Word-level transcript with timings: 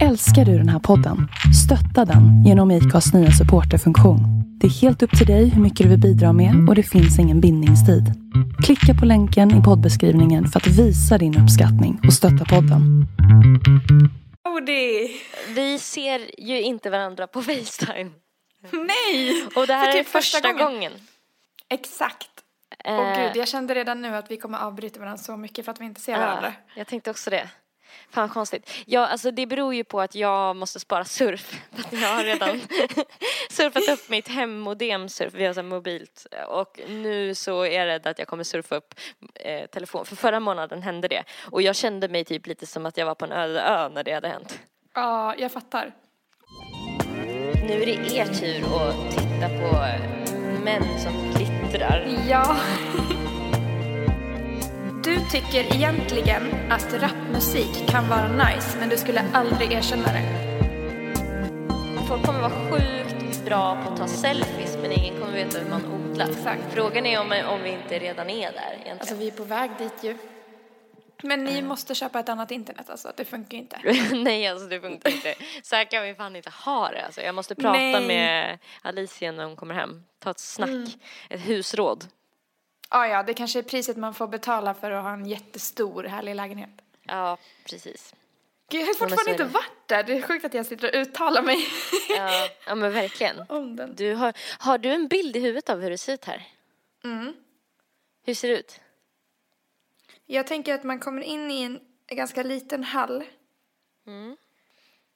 Älskar 0.00 0.44
du 0.44 0.58
den 0.58 0.68
här 0.68 0.78
podden? 0.78 1.28
Stötta 1.64 2.04
den 2.12 2.44
genom 2.46 2.70
IKAs 2.70 3.12
nya 3.14 3.30
supporterfunktion. 3.30 4.20
Det 4.60 4.66
är 4.66 4.70
helt 4.70 5.02
upp 5.02 5.18
till 5.18 5.26
dig 5.26 5.48
hur 5.48 5.62
mycket 5.62 5.84
du 5.84 5.88
vill 5.90 6.00
bidra 6.00 6.32
med 6.32 6.68
och 6.68 6.74
det 6.74 6.82
finns 6.82 7.18
ingen 7.18 7.40
bindningstid. 7.40 8.04
Klicka 8.64 8.94
på 9.00 9.06
länken 9.06 9.60
i 9.60 9.62
poddbeskrivningen 9.62 10.46
för 10.48 10.60
att 10.60 10.66
visa 10.66 11.18
din 11.18 11.38
uppskattning 11.42 12.00
och 12.06 12.12
stötta 12.12 12.44
podden. 12.44 13.06
Vi 15.54 15.78
ser 15.78 16.20
ju 16.48 16.60
inte 16.62 16.90
varandra 16.90 17.26
på 17.26 17.42
Facetime. 17.42 18.10
Nej! 18.72 19.46
Och 19.56 19.66
det 19.66 19.72
här 19.74 19.92
För 19.92 19.98
är 19.98 20.02
typ 20.02 20.12
första 20.12 20.36
första 20.38 20.52
gången. 20.52 20.72
gången. 20.74 20.92
Exakt. 21.70 22.28
Eh, 22.84 22.94
Och 22.96 23.16
gud, 23.16 23.30
jag 23.34 23.48
kände 23.48 23.74
redan 23.74 24.02
nu 24.02 24.16
att 24.16 24.30
vi 24.30 24.36
kommer 24.36 24.58
avbryta 24.58 25.00
varandra 25.00 25.18
så 25.18 25.36
mycket 25.36 25.64
för 25.64 25.72
att 25.72 25.80
vi 25.80 25.84
inte 25.84 26.00
ser 26.00 26.18
varandra. 26.18 26.52
ja, 26.66 26.72
jag 26.76 26.86
tänkte 26.86 27.10
också 27.10 27.30
det. 27.30 27.48
Fan 28.12 28.28
konstigt. 28.28 28.70
Ja, 28.86 29.06
alltså 29.06 29.30
det 29.30 29.46
beror 29.46 29.74
ju 29.74 29.84
på 29.84 30.00
att 30.00 30.14
jag 30.14 30.56
måste 30.56 30.80
spara 30.80 31.04
surf. 31.04 31.62
För 31.72 31.80
att 31.82 32.02
jag 32.02 32.08
har 32.08 32.24
redan 32.24 32.60
surfat 33.50 33.88
upp 33.88 34.08
mitt 34.08 34.28
hemmodem 34.28 35.08
surf 35.08 35.34
via 35.34 35.54
så 35.54 35.62
mobilt. 35.62 36.26
Och 36.48 36.80
nu 36.88 37.34
så 37.34 37.62
är 37.62 37.78
jag 37.78 37.86
rädd 37.86 38.06
att 38.06 38.18
jag 38.18 38.28
kommer 38.28 38.44
surfa 38.44 38.76
upp 38.76 38.94
eh, 39.34 39.66
telefon. 39.66 40.04
För 40.04 40.16
förra 40.16 40.40
månaden 40.40 40.82
hände 40.82 41.08
det. 41.08 41.24
Och 41.50 41.62
jag 41.62 41.76
kände 41.76 42.08
mig 42.08 42.24
typ 42.24 42.46
lite 42.46 42.66
som 42.66 42.86
att 42.86 42.96
jag 42.96 43.06
var 43.06 43.14
på 43.14 43.24
en 43.24 43.32
öde 43.32 43.60
ö 43.60 43.88
när 43.88 44.04
det 44.04 44.12
hade 44.12 44.28
hänt. 44.28 44.58
Ja, 44.94 45.34
jag 45.38 45.52
fattar. 45.52 45.92
Nu 47.68 47.82
är 47.82 47.86
det 47.86 48.14
er 48.16 48.26
tur 48.26 48.64
att 48.76 49.10
titta 49.10 49.48
på 49.48 49.86
män 50.64 50.98
som 50.98 51.32
glittrar. 51.34 52.18
Ja. 52.28 52.56
Du 55.04 55.20
tycker 55.30 55.74
egentligen 55.74 56.70
att 56.70 56.94
rapmusik 56.94 57.88
kan 57.88 58.08
vara 58.08 58.28
nice, 58.28 58.78
men 58.78 58.88
du 58.88 58.96
skulle 58.96 59.24
aldrig 59.34 59.72
erkänna 59.72 60.04
det. 60.04 60.22
Folk 62.08 62.26
kommer 62.26 62.40
vara 62.40 62.70
sjukt 62.70 63.44
bra 63.44 63.82
på 63.84 63.92
att 63.92 63.98
ta 63.98 64.06
selfies 64.08 64.76
men 64.82 64.92
ingen 64.92 65.20
kommer 65.20 65.32
veta 65.32 65.58
hur 65.58 65.70
man 65.70 65.82
odlar. 65.92 66.28
Exakt. 66.30 66.62
Frågan 66.74 67.06
är 67.06 67.20
om, 67.20 67.32
om 67.48 67.62
vi 67.62 67.70
inte 67.70 67.98
redan 67.98 68.30
är 68.30 68.52
där 68.52 68.70
egentligen. 68.72 68.98
Alltså, 69.00 69.14
vi 69.14 69.26
är 69.28 69.32
på 69.32 69.44
väg 69.44 69.70
dit 69.78 70.04
ju. 70.04 70.16
Men 71.22 71.44
ni 71.44 71.62
måste 71.62 71.94
köpa 71.94 72.20
ett 72.20 72.28
annat 72.28 72.50
internet 72.50 72.90
alltså, 72.90 73.12
det 73.16 73.24
funkar 73.24 73.56
ju 73.56 73.62
inte. 73.62 73.78
Nej 74.16 74.46
alltså 74.46 74.66
det 74.66 74.80
funkar 74.80 75.10
inte. 75.10 75.34
Så 75.62 75.76
här 75.76 75.84
kan 75.84 76.02
vi 76.02 76.14
fan 76.14 76.36
inte 76.36 76.50
ha 76.64 76.88
det 76.88 77.04
alltså. 77.04 77.20
Jag 77.20 77.34
måste 77.34 77.54
prata 77.54 77.78
Nej. 77.78 78.06
med 78.06 78.58
Alicia 78.82 79.32
när 79.32 79.44
hon 79.44 79.56
kommer 79.56 79.74
hem. 79.74 80.02
Ta 80.18 80.30
ett 80.30 80.38
snack, 80.40 80.68
Mm. 80.68 80.88
ett 81.30 81.40
husråd. 81.40 82.04
Ja, 82.92 83.08
ja, 83.08 83.22
det 83.22 83.34
kanske 83.34 83.58
är 83.58 83.62
priset 83.62 83.96
man 83.96 84.14
får 84.14 84.26
betala 84.26 84.74
för 84.74 84.90
att 84.90 85.02
ha 85.02 85.12
en 85.12 85.26
jättestor 85.26 86.04
härlig 86.04 86.34
lägenhet. 86.34 86.70
Ja, 87.02 87.38
precis. 87.64 88.14
Gud, 88.68 88.80
jag 88.80 88.86
har 88.86 88.94
fortfarande 88.94 89.30
inte 89.30 89.44
varit 89.44 89.88
där. 89.88 90.02
Det 90.02 90.12
är 90.12 90.22
sjukt 90.22 90.44
att 90.44 90.54
jag 90.54 90.66
sitter 90.66 90.88
och 90.88 90.94
uttalar 90.94 91.42
mig 91.42 91.66
Ja, 92.08 92.48
ja 92.66 92.74
men 92.74 92.92
verkligen. 92.92 93.36
om 93.48 93.76
den. 93.76 93.94
Du 93.94 94.14
har, 94.14 94.32
har 94.58 94.78
du 94.78 94.88
en 94.88 95.08
bild 95.08 95.36
i 95.36 95.40
huvudet 95.40 95.70
av 95.70 95.80
hur 95.80 95.90
det 95.90 95.98
ser 95.98 96.12
ut 96.12 96.24
här? 96.24 96.48
Mm. 97.04 97.34
Hur 98.24 98.34
ser 98.34 98.48
det 98.48 98.58
ut? 98.58 98.80
Jag 100.26 100.46
tänker 100.46 100.74
att 100.74 100.84
man 100.84 100.98
kommer 100.98 101.22
in 101.22 101.50
i 101.50 101.62
en 101.62 101.80
ganska 102.06 102.42
liten 102.42 102.84
hall. 102.84 103.24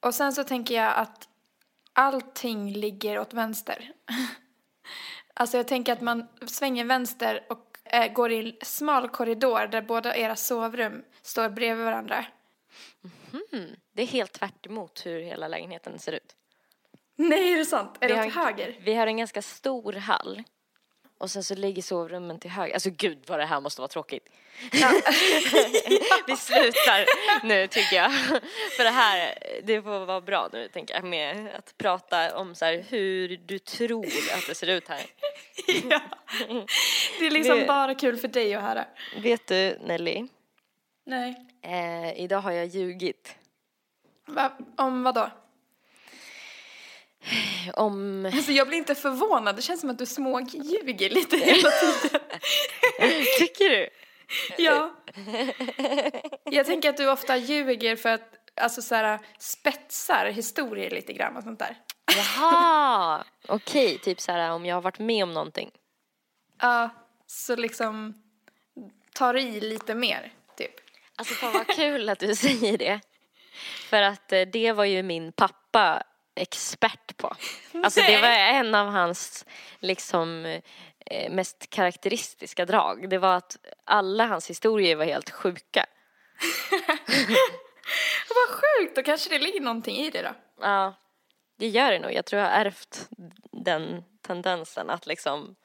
Och 0.01 0.15
sen 0.15 0.33
så 0.33 0.45
tänker 0.45 0.75
jag 0.75 0.95
att 0.95 1.29
allting 1.93 2.73
ligger 2.73 3.19
åt 3.19 3.35
vänster. 3.35 3.93
alltså 5.35 5.57
jag 5.57 5.69
tänker 5.69 5.93
att 5.93 6.01
man 6.01 6.27
svänger 6.47 6.85
vänster 6.85 7.47
och 7.49 7.66
eh, 7.91 8.13
går 8.13 8.33
i 8.33 8.39
en 8.39 8.53
smal 8.63 9.09
korridor 9.09 9.67
där 9.67 9.83
båda 9.83 10.17
era 10.17 10.37
sovrum 10.37 11.05
står 11.23 11.49
bredvid 11.49 11.85
varandra. 11.85 12.27
Det 13.95 14.03
är 14.03 14.07
helt 14.07 14.33
tvärt 14.33 14.67
emot 14.67 15.07
hur 15.07 15.21
hela 15.21 15.49
lägenheten 15.49 15.99
ser 15.99 16.13
ut. 16.13 16.37
Nej, 17.17 17.53
är 17.53 17.57
det 17.57 17.65
sant? 17.65 17.97
Är 18.01 18.09
Vi 18.09 18.15
det 18.15 18.27
åt 18.27 18.35
höger? 18.35 18.77
Vi 18.81 18.95
har 18.95 19.07
en 19.07 19.17
ganska 19.17 19.43
stor 19.43 19.93
hall. 19.93 20.43
Och 21.19 21.31
sen 21.31 21.45
så 21.45 21.55
ligger 21.55 21.83
sovrummen 21.83 22.41
till 22.41 22.51
höger. 22.51 22.75
Alltså 22.75 22.91
gud 22.91 23.19
vad 23.27 23.39
det 23.39 23.45
här 23.45 23.61
måste 23.61 23.81
vara 23.81 23.89
tråkigt. 23.89 24.29
Vi 26.27 26.37
slutar 26.37 27.07
nu 27.47 27.67
tycker 27.67 27.97
jag. 27.97 28.13
För 28.77 28.85
det 28.85 28.91
här, 28.91 29.39
det 29.63 29.83
får 29.83 30.07
vara 30.07 30.21
bra 30.21 30.49
nu 30.53 30.69
tänker 30.69 30.95
jag 30.95 31.05
med 31.05 31.55
att 31.59 31.79
prata 31.79 32.37
om 32.37 32.55
så 32.55 32.65
här 32.65 32.85
hur 32.89 33.37
du 33.47 33.59
tror 33.59 34.07
att 34.07 34.47
det 34.49 34.55
ser 34.55 34.67
ut 34.67 34.89
här. 34.89 35.07
ja. 35.91 36.01
Det 37.19 37.27
är 37.27 37.31
liksom 37.31 37.59
Det- 37.59 37.67
bara 37.67 37.95
kul 37.95 38.17
för 38.17 38.29
dig 38.29 38.55
att 38.55 38.63
höra. 38.63 38.85
Vet 39.23 39.47
du 39.47 39.79
Nelly, 39.85 40.27
Nej. 41.07 41.37
eh, 41.63 42.21
idag 42.21 42.41
har 42.41 42.53
jag 42.53 42.67
ljugit. 42.67 43.35
Va? 44.27 44.53
Om 44.77 45.03
vad 45.03 45.15
då? 45.15 45.31
Om, 47.75 48.27
Alltså 48.35 48.53
jag 48.53 48.69
blir 48.69 48.79
inte 48.79 48.95
förvånad. 48.95 49.57
Det 49.57 49.63
känns 49.63 49.81
som 49.81 49.91
att 49.91 49.99
du 49.99 50.07
småljuger 50.07 51.11
lite 51.11 51.37
hela 51.37 51.71
tiden. 51.71 52.21
tycker 53.39 53.69
du? 53.71 53.89
Ja. 54.59 54.95
Jag 56.45 56.67
tänker 56.67 56.91
att 56.91 56.97
du 56.97 57.11
ofta 57.11 57.37
ljuger 57.37 57.97
för 57.97 58.09
att 58.09 58.33
alltså 58.61 58.83
så 58.83 58.95
här, 58.95 59.19
spetsar 59.39 60.27
historier 60.27 60.91
lite 60.91 61.13
grann 61.13 61.37
och 61.37 61.43
sånt 61.43 61.59
där. 61.59 61.77
Jaha, 62.07 63.25
okej, 63.49 63.99
typ 63.99 64.21
så 64.21 64.33
här 64.33 64.51
om 64.51 64.67
jag 64.67 64.77
har 64.77 64.83
varit 64.83 64.99
med 64.99 65.23
om 65.23 65.33
någonting. 65.35 65.71
Ja, 66.61 66.91
så 67.27 67.57
liksom 67.57 68.15
tar 69.13 69.37
i 69.37 69.61
lite 69.61 69.95
mer, 69.95 70.33
typ. 70.57 70.75
Alltså 71.17 71.35
fan 71.35 71.53
vad 71.53 71.67
kul 71.67 72.09
att 72.09 72.19
du 72.19 72.35
säger 72.37 72.79
det. 72.79 73.01
För 73.89 74.03
att 74.03 74.33
eh, 74.33 74.41
det 74.41 74.73
var 74.73 74.85
ju 74.85 75.03
min 75.03 75.33
pappa 75.33 76.03
expert 76.35 77.17
på. 77.17 77.37
Alltså 77.85 78.01
det 78.01 78.21
var 78.21 78.29
en 78.29 78.75
av 78.75 78.87
hans 78.89 79.47
liksom 79.81 80.45
eh, 81.07 81.31
mest 81.31 81.71
karaktäristiska 81.71 82.65
drag. 82.67 83.11
Det 83.11 83.19
var 83.19 83.37
att 83.37 83.57
alla 83.85 84.27
hans 84.27 84.51
historier 84.51 84.97
var 84.97 85.05
helt 85.05 85.31
sjuka. 85.31 85.87
Vad 88.29 88.49
sjukt, 88.61 88.97
då 88.97 89.03
kanske 89.03 89.31
det 89.31 89.39
ligger 89.39 89.61
någonting 89.61 89.97
i 89.97 90.11
det 90.11 90.23
då. 90.23 90.35
Ja, 90.61 90.95
det 91.57 91.69
gör 91.69 91.93
det 91.93 91.99
nog. 91.99 92.13
Jag 92.13 92.25
tror 92.25 92.43
jag 92.43 92.49
har 92.49 92.57
ärvt 92.57 93.09
den 93.53 94.05
tendensen 94.23 94.91
att 94.91 95.07
liksom 95.07 95.57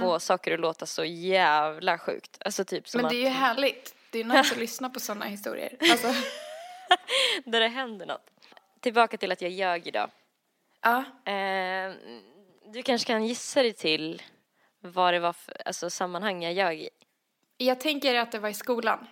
få 0.00 0.20
saker 0.20 0.54
att 0.54 0.60
låta 0.60 0.86
så 0.86 1.04
jävla 1.04 1.98
sjukt. 1.98 2.38
Alltså 2.44 2.64
typ 2.64 2.88
som 2.88 3.00
Men 3.00 3.10
det 3.10 3.16
är 3.16 3.20
ju 3.20 3.28
härligt. 3.28 3.94
Det 4.10 4.20
är 4.20 4.24
nice 4.24 4.38
att 4.40 4.56
lyssna 4.56 4.90
på 4.90 5.00
sådana 5.00 5.24
historier. 5.24 5.76
Alltså, 5.80 6.06
där 7.44 7.60
det 7.60 7.68
händer 7.68 8.06
något. 8.06 8.30
Tillbaka 8.80 9.16
till 9.16 9.32
att 9.32 9.42
jag 9.42 9.50
ljög 9.50 9.86
idag. 9.86 10.10
ja. 10.82 11.04
Eh, 11.32 11.92
du 12.72 12.82
kanske 12.82 13.06
kan 13.06 13.26
gissa 13.26 13.62
dig 13.62 13.72
till 13.72 14.22
vad 14.80 15.14
det 15.14 15.20
var 15.20 15.32
för 15.32 15.62
alltså, 15.64 15.90
sammanhang 15.90 16.42
jag 16.42 16.52
ljög 16.52 16.80
i. 16.80 16.88
Jag 17.56 17.80
tänker 17.80 18.14
att 18.14 18.32
det 18.32 18.38
var 18.38 18.48
i 18.48 18.54
skolan. 18.54 19.06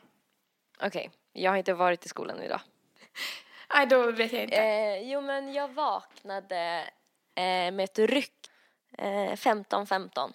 Okej, 0.82 1.10
jag 1.32 1.50
har 1.50 1.58
inte 1.58 1.74
varit 1.74 2.06
i 2.06 2.08
skolan 2.08 2.42
idag. 2.42 2.60
Nej, 3.74 3.86
då 3.86 4.10
vet 4.12 4.32
jag 4.32 4.42
inte. 4.42 4.56
Eh, 4.56 5.10
jo, 5.10 5.20
men 5.20 5.52
jag 5.52 5.68
vaknade 5.68 6.84
eh, 7.34 7.42
med 7.72 7.80
ett 7.80 7.98
ryck 7.98 8.32
eh, 8.98 9.04
15.15 9.32 10.32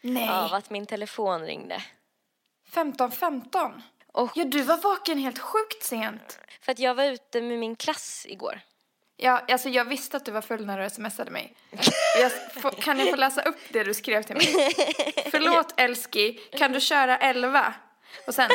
Nej. 0.00 0.28
av 0.28 0.54
att 0.54 0.70
min 0.70 0.86
telefon 0.86 1.40
ringde. 1.40 1.82
15, 2.68 3.10
15. 3.10 3.82
Och 4.12 4.30
Ja, 4.34 4.44
du 4.44 4.62
var 4.62 4.76
vaken 4.76 5.18
helt 5.18 5.38
sjukt 5.38 5.82
sent. 5.82 6.38
för 6.60 6.72
att 6.72 6.78
jag 6.78 6.94
var 6.94 7.04
ute 7.04 7.40
med 7.40 7.58
min 7.58 7.76
klass 7.76 8.26
igår. 8.28 8.60
Ja, 9.16 9.42
alltså 9.48 9.68
jag 9.68 9.84
visste 9.84 10.16
att 10.16 10.24
du 10.24 10.30
var 10.30 10.40
full 10.40 10.66
när 10.66 10.78
du 10.82 10.90
smsade 10.90 11.30
mig. 11.30 11.54
Jag, 12.18 12.32
kan 12.78 12.98
jag 12.98 13.10
få 13.10 13.16
läsa 13.16 13.42
upp 13.42 13.56
det 13.68 13.84
du 13.84 13.94
skrev 13.94 14.22
till 14.22 14.36
mig? 14.36 14.46
Förlåt 15.30 15.74
älski, 15.76 16.32
kan 16.32 16.72
du 16.72 16.80
köra 16.80 17.18
11? 17.18 17.74
Och 18.26 18.34
sen, 18.34 18.50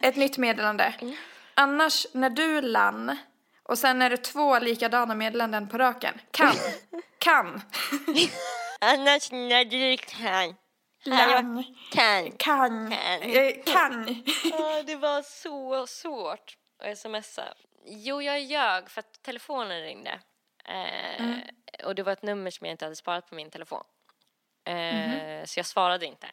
ett 0.00 0.16
nytt 0.16 0.38
meddelande. 0.38 0.94
Annars, 1.58 2.06
när 2.12 2.30
du 2.30 2.60
lann, 2.60 3.16
och 3.62 3.78
sen 3.78 4.02
är 4.02 4.10
det 4.10 4.16
två 4.16 4.58
likadana 4.58 5.14
meddelanden 5.14 5.68
på 5.68 5.78
raken. 5.78 6.20
Kan, 6.30 6.52
kan, 7.18 7.60
Annars 8.80 9.30
när 9.32 9.64
du 9.64 9.96
kan. 9.96 10.54
lann, 11.04 11.64
Kan. 11.92 12.30
kan, 12.32 12.90
Kan. 12.90 12.92
eh, 12.92 13.64
kan. 13.66 14.24
Ja, 14.44 14.82
det 14.82 14.96
var 14.96 15.22
så 15.22 15.86
svårt 15.86 16.56
att 16.82 16.98
smsa. 16.98 17.54
Jo, 17.84 18.22
jag 18.22 18.40
ljög 18.40 18.90
för 18.90 19.00
att 19.00 19.22
telefonen 19.22 19.82
ringde. 19.82 20.20
Eh, 20.64 21.36
Och 21.84 21.94
det 21.94 22.02
var 22.02 22.12
ett 22.12 22.22
nummer 22.22 22.50
som 22.50 22.66
jag 22.66 22.74
inte 22.74 22.84
hade 22.84 22.96
sparat 22.96 23.28
på 23.28 23.34
min 23.34 23.50
telefon. 23.50 23.84
Eh, 24.64 25.44
Så 25.44 25.58
jag 25.58 25.66
svarade 25.66 26.06
inte. 26.06 26.26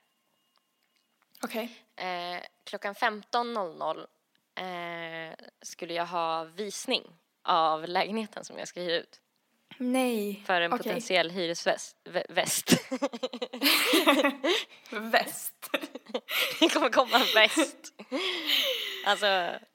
Okej. 1.43 1.71
Eh, 1.95 2.41
klockan 2.63 2.95
15.00 2.95 4.05
eh, 4.55 5.35
skulle 5.61 5.93
jag 5.93 6.05
ha 6.05 6.43
visning 6.43 7.03
av 7.43 7.87
lägenheten 7.87 8.45
som 8.45 8.57
jag 8.57 8.67
ska 8.67 8.81
hyra 8.81 8.95
ut 8.95 9.21
Nej. 9.77 10.43
för 10.45 10.61
en 10.61 10.73
Okej. 10.73 10.83
potentiell 10.83 11.31
hyresväst. 11.31 11.97
vä- 12.03 12.25
Väst. 12.29 12.71
Väst. 14.91 15.53
det 16.59 16.69
kommer 16.73 16.89
komma 16.89 17.17
en 17.17 17.25
väst. 17.35 17.93
Alltså, 19.05 19.25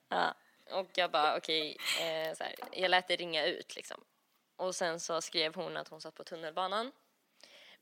ja. 0.09 0.33
Och 0.71 0.89
jag 0.95 1.11
bara 1.11 1.37
okej, 1.37 1.77
eh, 1.99 2.33
så 2.37 2.43
här, 2.43 2.55
jag 2.71 2.91
lät 2.91 3.07
det 3.07 3.15
ringa 3.15 3.45
ut 3.45 3.75
liksom. 3.75 4.03
Och 4.55 4.75
sen 4.75 4.99
så 4.99 5.21
skrev 5.21 5.55
hon 5.55 5.77
att 5.77 5.87
hon 5.87 6.01
satt 6.01 6.15
på 6.15 6.23
tunnelbanan. 6.23 6.91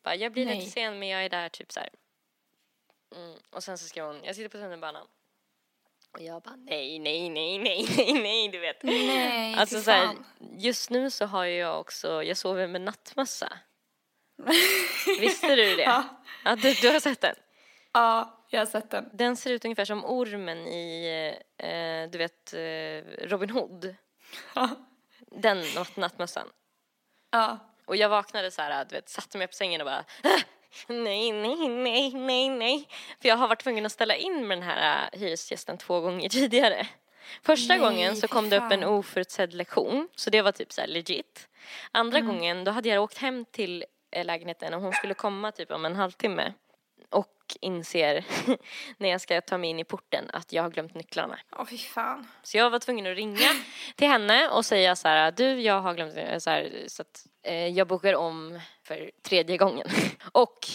Bara, 0.03 0.15
jag 0.15 0.31
blir 0.31 0.45
Nej. 0.45 0.59
lite 0.59 0.71
sen 0.71 0.99
men 0.99 1.07
jag 1.07 1.25
är 1.25 1.29
där 1.29 1.49
typ 1.49 1.71
så 1.71 1.79
här. 1.79 1.89
Mm. 3.15 3.37
Och 3.49 3.63
sen 3.63 3.77
så 3.77 3.85
skrev 3.87 4.05
hon, 4.05 4.23
jag 4.23 4.35
sitter 4.35 4.49
på 4.49 4.57
tunnelbanan. 4.57 5.07
Och 6.13 6.21
jag 6.21 6.41
bara 6.41 6.55
nej, 6.55 6.99
nej, 6.99 7.29
nej, 7.29 7.57
nej, 7.59 7.87
nej, 7.97 8.13
nej, 8.21 8.49
du 8.49 8.59
vet. 8.59 8.83
Nej, 8.83 9.55
Alltså 9.55 9.81
så 9.81 9.91
här, 9.91 10.15
just 10.57 10.89
nu 10.89 11.09
så 11.11 11.25
har 11.25 11.45
jag 11.45 11.79
också, 11.79 12.23
jag 12.23 12.37
sover 12.37 12.67
med 12.67 12.81
nattmössa. 12.81 13.53
Visste 15.19 15.55
du 15.55 15.75
det? 15.75 15.81
Ja. 15.81 16.03
Ja, 16.45 16.55
du, 16.55 16.73
du 16.73 16.89
har 16.89 16.99
sett 16.99 17.21
den? 17.21 17.35
Ja, 17.93 18.45
jag 18.49 18.59
har 18.61 18.65
sett 18.65 18.89
den. 18.91 19.09
Den 19.13 19.35
ser 19.37 19.51
ut 19.51 19.65
ungefär 19.65 19.85
som 19.85 20.05
ormen 20.05 20.57
i, 20.67 21.07
eh, 21.57 22.09
du 22.11 22.17
vet, 22.17 22.53
eh, 22.53 23.27
Robin 23.27 23.49
Hood. 23.49 23.95
Ja. 24.55 24.69
Den 25.31 25.61
natt- 25.63 25.97
nattmössan. 25.99 26.47
Ja. 27.31 27.57
Och 27.85 27.95
jag 27.95 28.09
vaknade 28.09 28.51
så 28.51 28.61
här, 28.61 28.85
du 28.85 28.95
vet, 28.95 29.09
satte 29.09 29.37
mig 29.37 29.47
på 29.47 29.53
sängen 29.53 29.81
och 29.81 29.85
bara 29.85 30.05
"Ah, 30.23 30.39
nej, 30.87 31.31
nej, 31.31 31.67
nej, 31.69 32.13
nej, 32.13 32.49
nej. 32.49 32.87
För 33.21 33.29
jag 33.29 33.37
har 33.37 33.47
varit 33.47 33.63
tvungen 33.63 33.85
att 33.85 33.91
ställa 33.91 34.15
in 34.15 34.47
med 34.47 34.57
den 34.57 34.63
här 34.67 35.09
äh, 35.13 35.19
hyresgästen 35.19 35.77
två 35.77 35.99
gånger 36.01 36.29
tidigare. 36.39 36.87
Första 37.43 37.73
Nej, 37.73 37.79
gången 37.83 38.15
så 38.15 38.27
kom 38.27 38.49
det 38.49 38.57
upp 38.57 38.71
en 38.71 38.83
oförutsedd 38.83 39.53
lektion, 39.53 40.07
så 40.15 40.29
det 40.29 40.41
var 40.41 40.51
typ 40.51 40.71
så 40.71 40.81
här 40.81 40.87
legit. 40.87 41.49
Andra 41.91 42.17
Mm. 42.17 42.27
gången, 42.35 42.63
då 42.63 42.71
hade 42.71 42.89
jag 42.89 43.03
åkt 43.03 43.17
hem 43.17 43.45
till 43.51 43.85
eh, 44.11 44.25
lägenheten 44.25 44.73
och 44.73 44.81
hon 44.81 44.93
skulle 44.93 45.13
komma 45.13 45.51
typ 45.51 45.71
om 45.71 45.85
en 45.85 45.95
halvtimme. 45.95 46.53
Och 47.09 47.57
inser 47.61 48.25
när 48.97 49.09
jag 49.09 49.21
ska 49.21 49.41
ta 49.41 49.57
mig 49.57 49.69
in 49.69 49.79
i 49.79 49.83
porten 49.83 50.29
att 50.33 50.53
jag 50.53 50.63
har 50.63 50.69
glömt 50.69 50.95
nycklarna. 50.95 51.39
Åh, 51.51 51.65
fy 51.65 51.77
fan. 51.77 52.27
Så 52.43 52.57
jag 52.57 52.69
var 52.69 52.79
tvungen 52.79 53.11
att 53.11 53.15
ringa 53.17 53.49
till 53.95 54.07
henne 54.07 54.49
och 54.49 54.65
säga 54.65 54.95
så 54.95 55.07
här, 55.07 55.31
du 55.31 55.61
jag 55.61 55.81
har 55.81 55.93
glömt 55.93 56.17
eh, 56.17 56.37
så 56.37 56.49
här, 56.49 56.71
så 56.87 57.01
att 57.01 57.25
eh, 57.43 57.67
jag 57.67 57.87
bokar 57.87 58.15
om 58.15 58.59
för 58.83 59.11
tredje 59.21 59.57
gången. 59.57 59.87
Och 60.31 60.67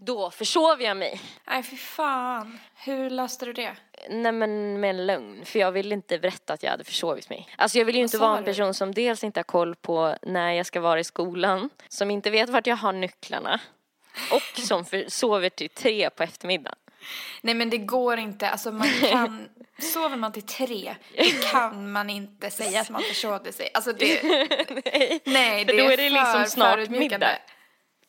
då 0.00 0.30
försov 0.30 0.82
jag 0.82 0.96
mig. 0.96 1.20
Nej, 1.46 1.62
fy 1.62 1.76
fan. 1.76 2.58
Hur 2.74 3.10
löste 3.10 3.44
du 3.44 3.52
det? 3.52 3.76
Nej 4.08 4.32
men 4.32 4.80
med 4.80 4.90
en 4.90 5.06
lögn, 5.06 5.44
för 5.44 5.58
jag 5.58 5.72
ville 5.72 5.94
inte 5.94 6.18
berätta 6.18 6.52
att 6.52 6.62
jag 6.62 6.70
hade 6.70 6.84
försovit 6.84 7.30
mig. 7.30 7.48
Alltså 7.56 7.78
jag 7.78 7.84
vill 7.84 7.96
ju 7.96 8.02
inte 8.02 8.18
vara 8.18 8.38
en 8.38 8.44
du? 8.44 8.50
person 8.50 8.74
som 8.74 8.94
dels 8.94 9.24
inte 9.24 9.40
har 9.40 9.44
koll 9.44 9.74
på 9.74 10.16
när 10.22 10.52
jag 10.52 10.66
ska 10.66 10.80
vara 10.80 11.00
i 11.00 11.04
skolan, 11.04 11.70
som 11.88 12.10
inte 12.10 12.30
vet 12.30 12.48
vart 12.48 12.66
jag 12.66 12.76
har 12.76 12.92
nycklarna 12.92 13.60
och 14.30 14.58
som 14.60 14.84
för, 14.84 15.04
sover 15.08 15.48
till 15.48 15.68
tre 15.70 16.10
på 16.10 16.22
eftermiddagen. 16.22 16.78
Nej, 17.40 17.54
men 17.54 17.70
det 17.70 17.78
går 17.78 18.18
inte. 18.18 18.48
Alltså, 18.50 18.72
man 18.72 18.88
kan... 19.10 19.48
Sover 19.80 20.16
man 20.16 20.32
till 20.32 20.42
tre, 20.46 20.94
det 21.16 21.50
kan 21.50 21.92
man 21.92 22.10
inte 22.10 22.50
säga 22.50 22.80
att 22.80 22.90
man 22.90 23.02
försovde 23.02 23.52
sig. 23.52 23.70
Alltså, 23.74 23.92
det... 23.92 24.22
Nej. 24.84 25.20
Nej, 25.24 25.64
För 25.66 25.72
det 25.72 25.82
då 25.82 25.90
är, 25.90 25.96
det 25.96 26.10
liksom 26.10 26.32
för 26.32 26.44
snart 26.44 26.88
middag. 26.90 27.38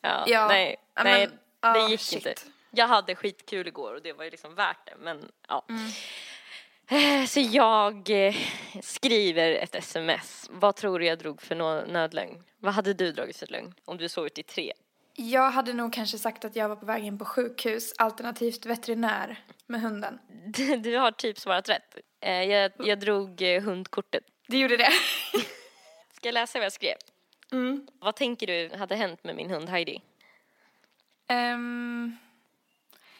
Ja, 0.00 0.24
Ja, 0.26 0.48
nej, 0.48 0.76
nej 1.04 1.26
men- 1.28 1.38
ja, 1.60 1.72
det 1.84 1.90
gick 1.90 2.00
shit. 2.00 2.26
inte. 2.26 2.34
Jag 2.70 2.86
hade 2.86 3.14
skitkul 3.14 3.68
igår 3.68 3.94
och 3.94 4.02
det 4.02 4.12
var 4.12 4.24
ju 4.24 4.30
liksom 4.30 4.54
värt 4.54 4.86
det, 4.86 4.94
men 4.98 5.28
ja. 5.48 5.64
Mm. 5.68 5.90
Eh, 7.20 7.26
Så 7.26 7.40
jag 7.40 8.10
eh, 8.28 8.34
skriver 8.82 9.50
ett 9.52 9.74
sms. 9.74 10.46
Vad 10.50 10.76
tror 10.76 10.98
du 10.98 11.06
jag 11.06 11.18
drog 11.18 11.42
för 11.42 11.54
nödlögn? 11.86 12.44
Vad 12.58 12.74
hade 12.74 12.94
du 12.94 13.12
dragit 13.12 13.36
för 13.36 13.46
lögn 13.46 13.74
om 13.84 13.96
du 13.96 14.08
sovit 14.08 14.38
i 14.38 14.42
tre? 14.42 14.72
Jag 15.14 15.50
hade 15.50 15.72
nog 15.72 15.92
kanske 15.92 16.18
sagt 16.18 16.44
att 16.44 16.56
jag 16.56 16.68
var 16.68 16.76
på 16.76 16.86
väg 16.86 17.04
in 17.04 17.18
på 17.18 17.24
sjukhus, 17.24 17.92
alternativt 17.98 18.66
veterinär 18.66 19.44
med 19.66 19.80
hunden. 19.80 20.18
Du, 20.78 20.96
har 20.96 21.10
typ 21.12 21.38
svarat 21.38 21.68
rätt. 21.68 21.96
Eh, 22.20 22.42
Jag, 22.42 22.72
jag 22.78 23.00
drog 23.00 23.42
eh, 23.42 23.62
hundkortet. 23.62 24.24
Du 24.46 24.58
gjorde 24.58 24.76
det? 24.76 24.90
Ska 26.12 26.28
jag 26.28 26.32
läsa 26.32 26.58
vad 26.58 26.64
jag 26.64 26.72
skrev? 26.72 26.96
Mm. 27.52 27.86
Vad 28.00 28.16
tänker 28.16 28.46
du 28.46 28.76
hade 28.78 28.96
hänt 28.96 29.24
med 29.24 29.36
min 29.36 29.50
hund 29.50 29.68
Heidi? 29.68 30.02
Ehm, 31.28 32.16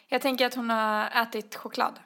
jag 0.08 0.22
tänker 0.22 0.46
att 0.46 0.54
hon 0.54 0.70
har 0.70 1.22
ätit 1.22 1.54
choklad. 1.56 2.00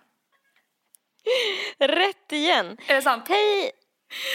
Rätt 1.78 2.32
igen! 2.32 2.76
Är 2.88 2.94
det 2.94 3.02
sant? 3.02 3.28
Hej! 3.28 3.70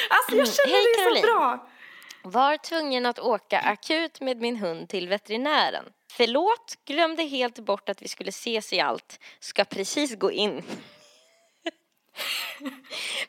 Alltså 0.10 0.36
jag 0.36 0.48
känner 0.48 0.74
Hej, 0.76 0.86
det 0.98 1.04
Caroline. 1.04 1.22
så 1.22 1.28
bra! 1.28 1.70
Var 2.24 2.58
tvungen 2.58 3.06
att 3.06 3.20
åka 3.20 3.60
akut 3.60 4.22
med 4.22 4.42
min 4.42 4.56
hund 4.58 4.90
till 4.90 5.08
veterinären. 5.10 5.86
Förlåt, 6.12 6.78
glömde 6.86 7.24
helt 7.24 7.60
bort 7.60 7.90
att 7.90 8.02
vi 8.02 8.08
skulle 8.08 8.30
ses 8.30 8.74
i 8.74 8.80
allt. 8.80 9.20
Ska 9.40 9.66
precis 9.66 10.16
gå 10.16 10.32
in. 10.32 10.64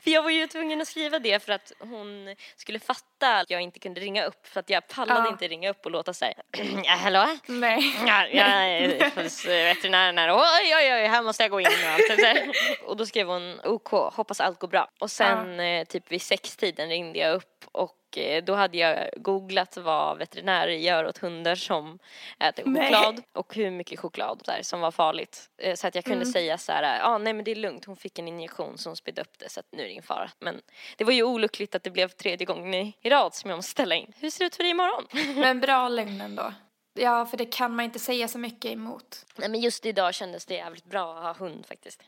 för 0.01 0.11
jag 0.11 0.23
var 0.23 0.31
ju 0.31 0.47
tvungen 0.47 0.81
att 0.81 0.89
skriva 0.89 1.19
det 1.19 1.43
för 1.45 1.53
att 1.53 1.73
hon 1.79 2.37
skulle 2.57 2.79
fatta 2.79 3.37
att 3.37 3.51
jag 3.51 3.61
inte 3.61 3.79
kunde 3.79 4.01
ringa 4.01 4.25
upp. 4.25 4.47
För 4.47 4.61
att 4.61 4.71
jag 4.71 4.89
pallade 4.89 5.21
Ja. 5.21 5.29
inte 5.29 5.49
ringa 5.49 5.71
upp 5.71 5.85
och 5.85 5.91
låta 5.91 6.15
så 6.15 6.25
här. 6.25 6.35
ja, 6.85 6.93
hallå? 6.93 7.27
Nej. 7.47 7.95
Ja, 8.07 8.27
jag 8.27 8.47
är 8.49 9.23
hos 9.23 9.47
veterinären 9.47 10.19
här. 10.19 10.33
Oj, 10.33 10.75
oj, 10.77 10.95
oj, 10.95 11.07
här 11.07 11.23
måste 11.23 11.43
jag 11.43 11.51
gå 11.51 11.61
in 11.61 11.67
och 11.67 11.91
allt. 11.91 12.47
Och 12.85 12.97
då 12.97 13.07
skrev 13.07 13.27
hon 13.27 13.61
OK, 13.65 13.91
hoppas 13.91 14.41
allt 14.41 14.59
går 14.59 14.69
bra. 14.69 14.91
Och 15.01 15.11
sen 15.11 15.61
eh, 15.61 15.85
typ 15.85 16.13
vid 16.13 16.23
sextiden 16.23 16.89
ringde 16.89 17.19
jag 17.19 17.35
upp 17.35 17.65
och 17.73 17.97
eh, 18.19 18.45
då 18.45 18.55
hade 18.55 18.79
jag 18.79 19.11
googlat 19.17 19.77
vad 19.77 20.19
veterinärer 20.19 20.73
gör 20.73 21.07
åt 21.07 21.19
hundar 21.19 21.55
som 21.55 21.99
äter 22.39 22.63
Nej. 22.67 22.85
choklad 22.85 23.23
och 23.33 23.55
hur 23.55 23.71
mycket 23.71 24.01
choklad 24.01 24.43
så 24.45 24.51
här, 24.51 24.63
som 24.63 24.81
var 24.81 24.91
farligt. 24.91 25.51
Eh, 25.59 25.75
Så 25.75 25.87
att 25.87 25.95
jag 25.95 26.05
kunde 26.05 26.27
säga 26.27 26.59
så 26.59 26.73
här, 26.73 26.99
ja 26.99 27.05
ah, 27.05 27.19
nej 27.19 27.33
men 27.33 27.45
det 27.45 27.51
är 27.51 27.55
lugnt, 27.57 27.85
hon 27.85 27.97
fick 27.97 28.19
en 28.19 28.29
injektion 28.29 28.79
som 28.79 28.97
spydde 28.97 29.21
upp 29.23 29.39
det 29.39 29.49
så 29.49 29.61
att 29.61 29.67
nu 29.73 29.79
är 29.83 29.85
det 29.85 29.91
ingen 29.91 30.03
fara. 30.03 30.31
Men 30.39 30.61
det 30.97 31.05
var 31.05 31.13
ju 31.13 31.23
olyckligt 31.23 31.75
att 31.75 31.83
det 31.83 31.91
blev 31.91 32.09
tredje 32.09 32.45
gången 32.47 32.75
i, 32.75 32.97
i 33.01 33.11
rad 33.11 33.35
som 33.35 33.51
jag 33.51 33.57
måste 33.57 33.71
ställa 33.71 33.95
in. 33.95 34.13
Hur 34.21 34.31
ser 34.31 34.39
det 34.45 34.47
ut 34.47 34.57
för 34.57 34.63
dig 34.63 34.71
imorgon? 34.71 35.05
Men 35.41 35.61
bra 35.61 35.89
lögn 35.89 36.21
ändå. 36.21 36.53
Ja, 36.95 37.27
för 37.27 37.37
det 37.37 37.45
kan 37.47 37.77
man 37.77 37.85
inte 37.85 37.99
säga 37.99 38.29
så 38.29 38.39
mycket 38.39 38.73
emot. 38.73 39.27
nej 39.37 39.49
men 39.49 39.61
just 39.61 39.87
idag 39.87 40.15
kändes 40.15 40.47
det 40.47 40.55
jävligt 40.55 40.85
bra 40.85 41.17
att 41.19 41.23
ha 41.39 41.47
hund 41.47 41.67
faktiskt. 41.67 42.03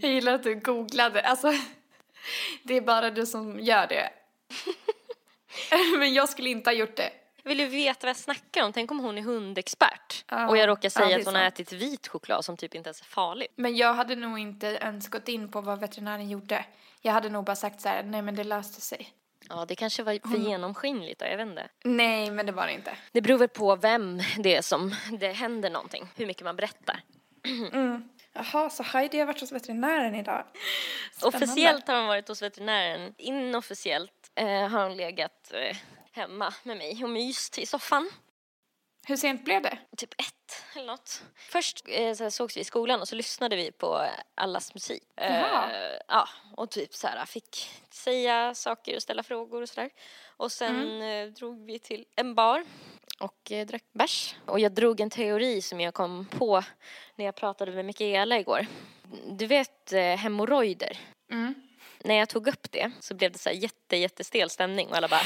Jag 0.00 0.10
gillar 0.10 0.32
att 0.34 0.42
du 0.42 0.54
googlade. 0.54 1.20
Alltså, 1.22 1.52
det 2.62 2.74
är 2.76 2.80
bara 2.80 3.10
du 3.10 3.26
som 3.26 3.60
gör 3.60 3.86
det. 3.86 4.10
Men 5.98 6.14
jag 6.14 6.28
skulle 6.28 6.50
inte 6.50 6.70
ha 6.70 6.74
gjort 6.74 6.96
det. 6.96 7.10
Vill 7.44 7.58
du 7.58 7.66
veta 7.66 7.98
vad 8.06 8.08
jag 8.08 8.16
snackar 8.16 8.62
om? 8.64 8.72
Tänk 8.72 8.90
om 8.90 8.98
hon 9.00 9.18
är 9.18 9.22
hundexpert 9.22 10.24
Ja. 10.28 10.48
och 10.48 10.56
jag 10.56 10.68
råkar 10.68 10.86
Ja, 10.86 10.90
säga 10.90 11.16
är 11.16 11.20
att 11.20 11.26
hon 11.26 11.34
har 11.34 11.42
ätit 11.42 11.72
vit 11.72 12.08
choklad 12.08 12.44
som 12.44 12.56
typ 12.56 12.74
inte 12.74 12.88
ens 12.88 13.00
är 13.00 13.04
farlig. 13.04 13.46
Men 13.56 13.76
jag 13.76 13.94
hade 13.94 14.16
nog 14.16 14.38
inte 14.38 14.66
ens 14.66 15.08
gått 15.08 15.28
in 15.28 15.50
på 15.50 15.60
vad 15.60 15.80
veterinären 15.80 16.30
gjorde. 16.30 16.64
Jag 17.00 17.12
hade 17.12 17.28
nog 17.28 17.44
bara 17.44 17.56
sagt 17.56 17.80
så 17.80 17.88
här, 17.88 18.02
nej 18.02 18.22
men 18.22 18.34
det 18.34 18.44
löste 18.44 18.80
sig. 18.80 19.12
Ja, 19.48 19.64
det 19.68 19.74
kanske 19.74 20.02
var 20.02 20.30
för 20.30 20.38
genomskinligt 20.38 21.20
då, 21.20 21.26
jag 21.26 21.36
vet 21.36 21.46
inte. 21.48 21.68
Nej, 21.84 22.30
men 22.30 22.46
det 22.46 22.52
var 22.52 22.66
det 22.66 22.72
inte. 22.72 22.96
Det 23.12 23.20
beror 23.20 23.38
väl 23.38 23.48
på 23.48 23.76
vem 23.76 24.20
det 24.38 24.54
är 24.56 24.62
som 24.62 24.94
det 25.20 25.32
händer 25.32 25.70
någonting, 25.70 26.06
hur 26.16 26.26
mycket 26.26 26.44
man 26.44 26.56
berättar. 26.56 27.02
Jaha, 28.32 28.70
så 28.70 28.82
Heidi 28.82 29.18
har 29.18 29.26
varit 29.26 29.40
hos 29.40 29.52
veterinären 29.52 30.14
idag. 30.14 30.44
Spännande. 31.16 31.36
Officiellt 31.38 31.88
har 31.88 31.96
hon 31.96 32.06
varit 32.06 32.28
hos 32.28 32.42
veterinären, 32.42 33.14
inofficiellt 33.18 34.30
eh, 34.34 34.68
har 34.68 34.82
hon 34.88 34.96
legat 34.96 35.52
eh, 35.54 35.76
hemma 36.12 36.54
med 36.62 36.76
mig 36.76 37.04
och 37.04 37.10
myst 37.10 37.58
i 37.58 37.66
soffan. 37.66 38.10
Hur 39.06 39.16
sent 39.16 39.44
blev 39.44 39.62
det? 39.62 39.78
Typ 39.96 40.12
ett 40.20 40.64
eller 40.76 40.86
något. 40.86 41.22
Först 41.36 41.82
eh, 41.88 42.14
så 42.14 42.30
sågs 42.30 42.56
vi 42.56 42.60
i 42.60 42.64
skolan 42.64 43.00
och 43.00 43.08
så 43.08 43.14
lyssnade 43.16 43.56
vi 43.56 43.72
på 43.72 44.06
allas 44.34 44.74
musik. 44.74 45.02
Eh, 45.16 45.36
Jaha. 45.40 45.70
ja, 46.08 46.28
och 46.56 46.70
typ 46.70 46.94
så 46.94 47.06
här 47.06 47.26
fick 47.26 47.70
säga 47.90 48.54
saker 48.54 48.96
och 48.96 49.02
ställa 49.02 49.22
frågor 49.22 49.62
och 49.62 49.68
sådär. 49.68 49.90
Och 50.36 50.52
sen 50.52 50.80
Mm. 50.80 51.28
eh, 51.28 51.32
drog 51.34 51.66
vi 51.66 51.78
till 51.78 52.04
en 52.16 52.34
bar 52.34 52.64
och 53.22 53.52
eh, 53.52 53.66
drack 53.66 53.84
bärs. 53.92 54.34
Och 54.46 54.60
jag 54.60 54.72
drog 54.72 55.00
en 55.00 55.10
teori 55.10 55.62
som 55.62 55.80
jag 55.80 55.94
kom 55.94 56.26
på 56.30 56.62
när 57.16 57.24
jag 57.24 57.34
pratade 57.34 57.72
med 57.72 57.84
Mikaela 57.84 58.38
igår. 58.38 58.66
Du 59.30 59.46
vet 59.46 59.92
eh, 59.92 60.02
hemorrojder? 60.02 60.98
Mm. 61.30 61.54
när 62.04 62.14
jag 62.14 62.28
tog 62.28 62.48
upp 62.48 62.72
det 62.72 62.90
så 63.00 63.14
blev 63.14 63.32
det 63.32 63.38
så 63.38 63.48
här 63.48 63.56
jätte, 63.56 63.96
jättestel 63.96 64.50
stämning 64.50 64.88
och 64.88 64.96
alla 64.96 65.08
bara 65.08 65.22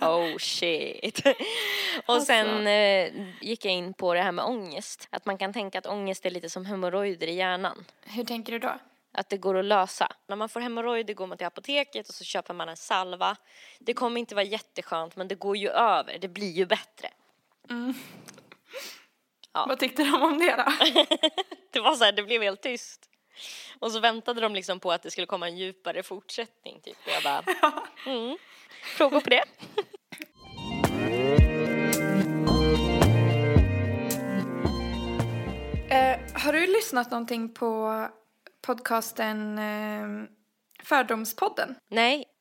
oh 0.10 0.38
shit. 0.38 1.26
Och 2.06 2.14
Alltså. 2.14 2.26
sen 2.26 2.66
eh, 2.66 3.12
gick 3.40 3.64
jag 3.64 3.74
in 3.74 3.94
på 3.94 4.14
det 4.14 4.22
här 4.22 4.32
med 4.32 4.44
ångest. 4.44 5.08
Att 5.10 5.26
man 5.26 5.38
kan 5.38 5.52
tänka 5.52 5.78
att 5.78 5.86
ångest 5.86 6.26
är 6.26 6.30
lite 6.30 6.50
som 6.50 6.66
hemorrojder 6.66 7.26
i 7.26 7.34
hjärnan. 7.34 7.84
Hur 8.04 8.24
tänker 8.24 8.52
du 8.52 8.58
då? 8.58 8.78
Att 9.16 9.28
det 9.28 9.36
går 9.36 9.58
att 9.58 9.64
lösa. 9.64 10.12
När 10.26 10.36
man 10.36 10.48
får 10.48 10.60
hemorrojder 10.60 11.14
går 11.14 11.26
man 11.26 11.38
till 11.38 11.46
apoteket 11.46 12.08
och 12.08 12.14
så 12.14 12.24
köper 12.24 12.54
man 12.54 12.68
en 12.68 12.76
salva. 12.76 13.36
Det 13.78 13.94
kommer 13.94 14.20
inte 14.20 14.34
vara 14.34 14.44
jätteskönt 14.44 15.16
men 15.16 15.28
det 15.28 15.34
går 15.34 15.56
ju 15.56 15.68
över. 15.68 16.18
Det 16.18 16.28
blir 16.28 16.52
ju 16.52 16.66
bättre. 16.66 17.08
Ja. 19.52 19.66
Vad 19.68 19.78
tyckte 19.78 20.04
de 20.04 20.22
om 20.22 20.38
det 20.38 20.56
då? 20.56 20.72
Det 21.70 21.80
var 21.80 21.94
så 21.94 22.04
här, 22.04 22.12
det 22.12 22.22
blev 22.22 22.42
helt 22.42 22.62
tyst. 22.62 23.10
Och 23.78 23.92
så 23.92 24.00
väntade 24.00 24.40
de 24.40 24.54
liksom 24.54 24.80
på 24.80 24.92
att 24.92 25.02
det 25.02 25.10
skulle 25.10 25.26
komma 25.26 25.48
en 25.48 25.56
djupare 25.56 26.02
fortsättning 26.02 26.80
typ. 26.80 26.96
Och 27.06 27.12
jag 27.12 27.22
bara, 27.22 27.42
mm. 28.06 28.36
Frågor 28.96 29.20
på 29.20 29.30
det? 29.30 29.44
Eh, 35.90 36.18
har 36.34 36.52
du 36.52 36.66
lyssnat 36.66 37.10
någonting 37.10 37.54
på 37.54 38.08
podcasten 38.66 39.58
eh, 39.58 40.28
Fördomspodden? 40.84 41.74
Nej. 41.90 42.24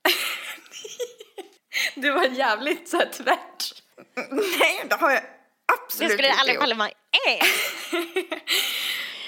Du 1.96 2.12
var 2.12 2.26
jävligt 2.26 2.90
så 2.90 2.98
här 2.98 3.06
tvärt. 3.06 3.74
Nej, 4.32 4.86
det 4.90 4.96
har 4.96 5.12
jag 5.12 5.22
absolut 5.80 6.10
Det 6.10 6.14
skulle 6.14 6.28
inte 6.28 6.40
aldrig 6.40 6.60
falla 6.60 6.76
mig 6.76 6.94
äh. 7.28 7.46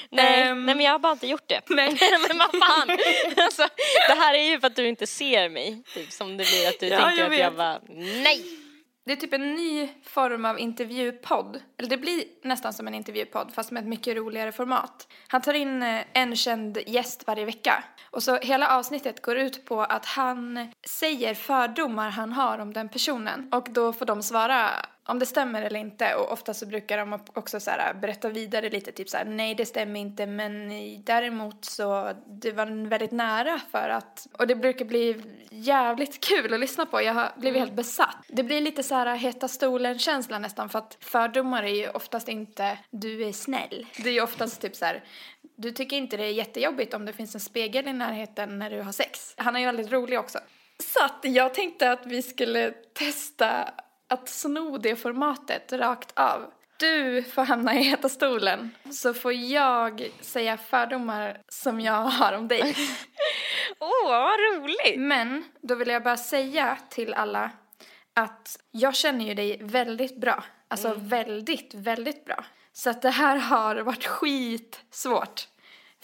Nej, 0.09 0.41
Ehm. 0.41 0.65
nej, 0.65 0.75
men 0.75 0.85
jag 0.85 0.91
har 0.91 0.99
bara 0.99 1.13
inte 1.13 1.27
gjort 1.27 1.47
det. 1.49 1.61
Nej. 1.69 1.97
men 2.27 2.37
vad 2.37 2.51
fan. 2.51 2.97
Alltså, 3.37 3.67
det 4.07 4.13
här 4.13 4.33
är 4.33 4.43
ju 4.43 4.59
för 4.59 4.67
att 4.67 4.75
du 4.75 4.87
inte 4.87 5.07
ser 5.07 5.49
mig. 5.49 5.83
Typ, 5.93 6.11
som 6.11 6.37
det 6.37 6.43
blir 6.43 6.67
att 6.69 6.79
du 6.79 6.87
Ja, 6.87 6.99
tänker 6.99 7.23
jag 7.23 7.33
att 7.33 7.39
jag 7.39 7.55
bara, 7.55 7.79
nej. 8.23 8.45
Det 9.07 9.13
är 9.13 9.17
typ 9.17 9.33
en 9.33 9.55
ny 9.55 9.89
form 10.03 10.45
av 10.45 10.59
intervjupodd. 10.59 11.61
Eller 11.77 11.89
det 11.89 11.97
blir 11.97 12.23
nästan 12.41 12.73
som 12.73 12.87
en 12.87 12.93
intervjupodd 12.93 13.51
fast 13.53 13.71
med 13.71 13.81
ett 13.81 13.89
mycket 13.89 14.17
roligare 14.17 14.51
format. 14.51 15.07
Han 15.27 15.41
tar 15.41 15.53
in 15.53 15.83
eh, 15.83 16.01
en 16.13 16.35
känd 16.35 16.77
gäst 16.87 17.27
varje 17.27 17.45
vecka. 17.45 17.83
Och 18.11 18.23
så 18.23 18.37
hela 18.37 18.77
avsnittet 18.77 19.21
går 19.21 19.37
ut 19.37 19.65
på 19.65 19.81
att 19.81 20.05
han 20.05 20.71
säger 20.87 21.33
fördomar 21.33 22.09
han 22.09 22.33
har 22.33 22.59
om 22.59 22.73
den 22.73 22.89
personen. 22.89 23.49
Och 23.51 23.67
då 23.71 23.93
får 23.93 24.05
de 24.05 24.23
svara 24.23 24.69
om 25.07 25.19
det 25.19 25.25
stämmer 25.25 25.61
eller 25.61 25.79
inte. 25.79 26.15
Och 26.15 26.31
ofta 26.31 26.53
så 26.53 26.65
brukar 26.65 26.97
de 26.97 27.19
också 27.33 27.59
så 27.59 27.71
här 27.71 27.93
berätta 27.93 28.29
vidare 28.29 28.69
lite 28.69 28.91
typ 28.91 29.09
så 29.09 29.17
här 29.17 29.25
nej 29.25 29.55
det 29.55 29.65
stämmer 29.65 29.99
inte 29.99 30.25
men 30.25 30.69
däremot 31.03 31.65
så 31.65 32.13
det 32.27 32.51
var 32.51 32.89
väldigt 32.89 33.11
nära 33.11 33.59
för 33.71 33.89
att 33.89 34.27
och 34.31 34.47
det 34.47 34.55
brukar 34.55 34.85
bli 34.85 35.21
jävligt 35.49 36.25
kul 36.25 36.53
att 36.53 36.59
lyssna 36.59 36.85
på. 36.85 37.01
Jag 37.01 37.13
har 37.13 37.31
blivit 37.35 37.59
helt 37.59 37.73
besatt. 37.73 38.17
Det 38.27 38.43
blir 38.43 38.61
lite 38.61 38.83
så 38.83 38.95
här 38.95 39.15
heta 39.15 39.47
stolen 39.47 39.99
känsla 39.99 40.39
nästan 40.39 40.69
för 40.69 40.79
att 40.79 40.97
fördomar 40.99 41.63
är 41.63 41.75
ju 41.75 41.89
oftast 41.89 42.27
inte 42.27 42.77
du 42.89 43.23
är 43.27 43.31
snäll. 43.31 43.85
Det 44.03 44.09
är 44.09 44.13
ju 44.13 44.21
oftast 44.21 44.61
typ 44.61 44.75
så 44.75 44.85
här 44.85 45.03
du 45.57 45.71
tycker 45.71 45.97
inte 45.97 46.17
det 46.17 46.23
är 46.23 46.31
jättejobbigt 46.31 46.93
om 46.93 47.05
det 47.05 47.13
finns 47.13 47.35
en 47.35 47.41
spegel 47.41 47.87
i 47.87 47.93
närheten 47.93 48.59
när 48.59 48.69
du 48.69 48.81
har 48.81 48.91
sex. 48.91 49.33
Han 49.37 49.55
är 49.55 49.59
ju 49.59 49.65
väldigt 49.65 49.91
rolig 49.91 50.19
också. 50.19 50.39
Så 50.79 51.05
att 51.05 51.19
jag 51.21 51.53
tänkte 51.53 51.91
att 51.91 52.05
vi 52.05 52.21
skulle 52.21 52.71
testa 52.93 53.73
att 54.09 54.29
sno 54.29 54.77
det 54.77 54.95
formatet 54.95 55.73
rakt 55.73 56.19
av. 56.19 56.51
Du 56.79 57.23
får 57.23 57.41
hamna 57.41 57.75
i 57.75 57.83
heta 57.83 58.09
stolen 58.09 58.71
så 58.91 59.13
får 59.13 59.33
jag 59.33 60.11
säga 60.21 60.57
fördomar 60.57 61.41
som 61.49 61.79
jag 61.79 61.93
har 61.93 62.33
om 62.33 62.47
dig. 62.47 62.75
Åh, 63.79 64.09
vad 64.09 64.39
roligt. 64.39 64.99
Men 64.99 65.43
då 65.61 65.75
vill 65.75 65.87
jag 65.87 66.03
bara 66.03 66.17
säga 66.17 66.77
till 66.89 67.13
alla 67.13 67.51
att 68.13 68.59
jag 68.71 68.95
känner 68.95 69.25
ju 69.25 69.33
dig 69.33 69.57
väldigt 69.61 70.17
bra. 70.17 70.43
Alltså 70.67 70.93
väldigt, 70.97 71.73
väldigt 71.73 72.25
bra. 72.25 72.45
Så 72.73 72.89
att 72.89 73.01
det 73.01 73.09
här 73.09 73.37
har 73.37 73.75
varit 73.75 74.05
skitsvårt 74.05 75.47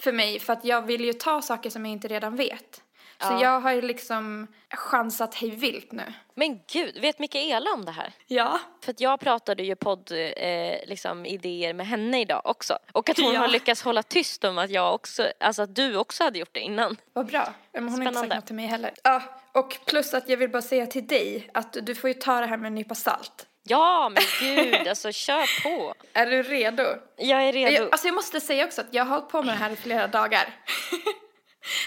för 0.00 0.12
mig 0.12 0.40
för 0.40 0.52
att 0.52 0.64
jag 0.64 0.82
vill 0.82 1.04
ju 1.04 1.12
ta 1.12 1.42
saker 1.42 1.70
som 1.70 1.86
jag 1.86 1.92
inte 1.92 2.08
redan 2.08 2.36
vet. 2.36 2.83
Så 3.20 3.32
Ja. 3.32 3.42
jag 3.42 3.60
har 3.60 3.72
ju 3.72 3.80
liksom 3.82 4.46
chansat 4.74 5.34
hej 5.34 5.50
vilt 5.50 5.92
nu. 5.92 6.02
Men 6.34 6.60
gud, 6.72 6.98
vet 7.00 7.18
Mikaela 7.18 7.70
om 7.70 7.84
det 7.84 7.92
här? 7.92 8.12
Ja. 8.26 8.60
För 8.84 8.90
att 8.92 9.00
jag 9.00 9.20
pratade 9.20 9.62
ju 9.62 9.76
podd, 9.76 10.12
eh, 10.36 10.76
liksom 10.86 11.26
idéer 11.26 11.74
med 11.74 11.86
henne 11.86 12.20
idag 12.20 12.40
också. 12.44 12.78
Och 12.92 13.10
att 13.10 13.18
hon 13.18 13.32
Ja. 13.34 13.40
har 13.40 13.48
lyckats 13.48 13.82
hålla 13.82 14.02
tyst 14.02 14.44
om 14.44 14.58
att 14.58 14.70
jag 14.70 14.94
också, 14.94 15.28
alltså 15.40 15.62
att 15.62 15.74
du 15.74 15.96
också 15.96 16.24
hade 16.24 16.38
gjort 16.38 16.52
det 16.54 16.60
innan. 16.60 16.96
Vad 17.12 17.26
bra. 17.26 17.52
Men 17.72 17.82
hon 17.88 17.92
har 17.92 17.98
inte 17.98 18.04
sagt 18.04 18.14
Spännande. 18.18 18.34
något 18.36 18.46
till 18.46 18.54
mig 18.54 18.66
heller. 18.66 18.90
Ja, 19.02 19.22
och 19.52 19.78
plus 19.86 20.14
att 20.14 20.28
jag 20.28 20.36
vill 20.36 20.50
bara 20.50 20.62
säga 20.62 20.86
till 20.86 21.06
dig 21.06 21.50
att 21.54 21.76
du 21.82 21.94
får 21.94 22.08
ju 22.08 22.14
ta 22.14 22.40
det 22.40 22.46
här 22.46 22.56
med 22.56 22.66
en 22.66 22.74
nypa 22.74 22.94
salt. 22.94 23.46
Ja, 23.66 24.08
men 24.14 24.22
gud, 24.40 24.88
alltså 24.88 25.12
kör 25.12 25.62
på. 25.62 25.94
Är 26.12 26.26
du 26.26 26.42
redo? 26.42 26.82
Jag 27.16 27.42
är 27.48 27.52
redo. 27.52 27.72
Jag, 27.72 27.92
alltså 27.92 28.06
jag 28.08 28.14
måste 28.14 28.40
säga 28.40 28.64
också 28.64 28.80
att 28.80 28.86
jag 28.90 29.04
har 29.04 29.10
hållit 29.16 29.28
på 29.28 29.42
med 29.42 29.54
det 29.54 29.58
här 29.58 29.70
i 29.70 29.76
flera 29.76 30.06
dagar. 30.06 30.48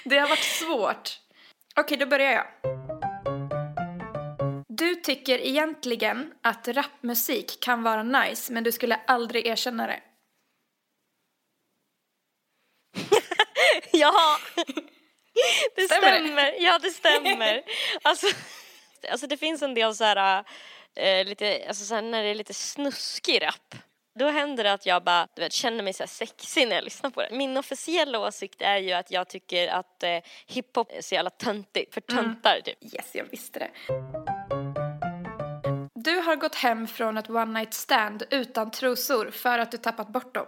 det 0.03 0.17
har 0.17 0.27
varit 0.27 0.43
svårt. 0.43 1.19
Okej, 1.75 1.97
då 1.97 2.05
börjar 2.05 2.31
jag. 2.31 2.47
Du 4.67 4.95
tycker 4.95 5.39
egentligen 5.39 6.33
att 6.41 6.67
rapmusik 6.67 7.59
kan 7.59 7.83
vara 7.83 8.03
nice, 8.03 8.53
men 8.53 8.63
du 8.63 8.71
skulle 8.71 8.95
aldrig 9.07 9.47
erkänna 9.47 9.87
det. 9.87 10.01
Ja, 13.91 14.37
det 15.75 15.81
Stämmer 15.81 16.19
stämmer. 16.19 16.55
Ja, 16.59 16.79
det 16.79 16.89
stämmer. 16.89 17.61
Alltså, 18.01 18.27
alltså 19.11 19.27
det 19.27 19.37
finns 19.37 19.61
en 19.61 19.73
del 19.73 19.95
så 19.95 20.03
här, 20.03 20.43
eh, 20.95 21.25
lite, 21.25 21.65
alltså 21.67 21.85
så 21.85 21.95
här, 21.95 22.01
när 22.01 22.23
det 22.23 22.29
är 22.29 22.35
lite 22.35 22.53
snuskig 22.53 23.41
rap. 23.41 23.75
Då 24.17 24.29
händer 24.29 24.63
det 24.63 24.73
att 24.73 24.85
jag 24.85 25.03
bara, 25.03 25.27
du 25.33 25.41
vet, 25.41 25.53
känner 25.53 25.83
mig 25.83 25.93
så 25.93 26.03
här 26.03 26.07
sexig 26.07 26.67
när 26.67 26.75
jag 26.75 26.83
lyssnar 26.83 27.09
på 27.09 27.21
det. 27.21 27.29
Min 27.31 27.57
officiella 27.57 28.19
åsikt 28.19 28.61
är 28.61 28.77
ju 28.77 28.91
att 28.91 29.11
jag 29.11 29.27
tycker 29.27 29.67
att 29.67 30.03
eh, 30.03 30.19
hiphop 30.47 30.91
är 30.91 31.01
så 31.01 31.15
jävla 31.15 31.29
töntigt, 31.29 31.93
för 31.93 32.01
töntar 32.01 32.61
typ. 32.65 32.93
Yes, 32.95 33.15
jag 33.15 33.25
visste 33.25 33.59
det. 33.59 33.71
Du 35.95 36.19
har 36.19 36.35
gått 36.35 36.55
hem 36.55 36.87
från 36.87 37.17
ett 37.17 37.29
one 37.29 37.59
night 37.59 37.73
stand 37.73 38.23
utan 38.29 38.71
trosor 38.71 39.31
för 39.31 39.59
att 39.59 39.71
du 39.71 39.77
tappat 39.77 40.07
bort 40.07 40.35
dem. 40.35 40.47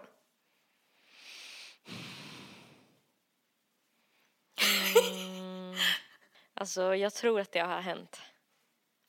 Alltså 6.54 6.96
jag 6.96 7.14
tror 7.14 7.40
att 7.40 7.52
det 7.52 7.60
har 7.60 7.82
hänt. 7.82 8.22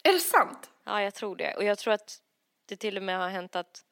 Är 0.03 0.13
det 0.13 0.21
sant? 0.21 0.71
Ja, 0.85 1.03
jag 1.03 1.15
tror 1.15 1.37
det. 1.37 1.55
Och 1.55 1.65
jag 1.65 1.79
tror 1.79 1.95
att 1.95 2.19
det 2.69 2.77
till 2.77 2.97
och 2.97 3.03
med 3.03 3.19
har 3.19 3.29
hänt 3.29 3.57
att 3.57 3.85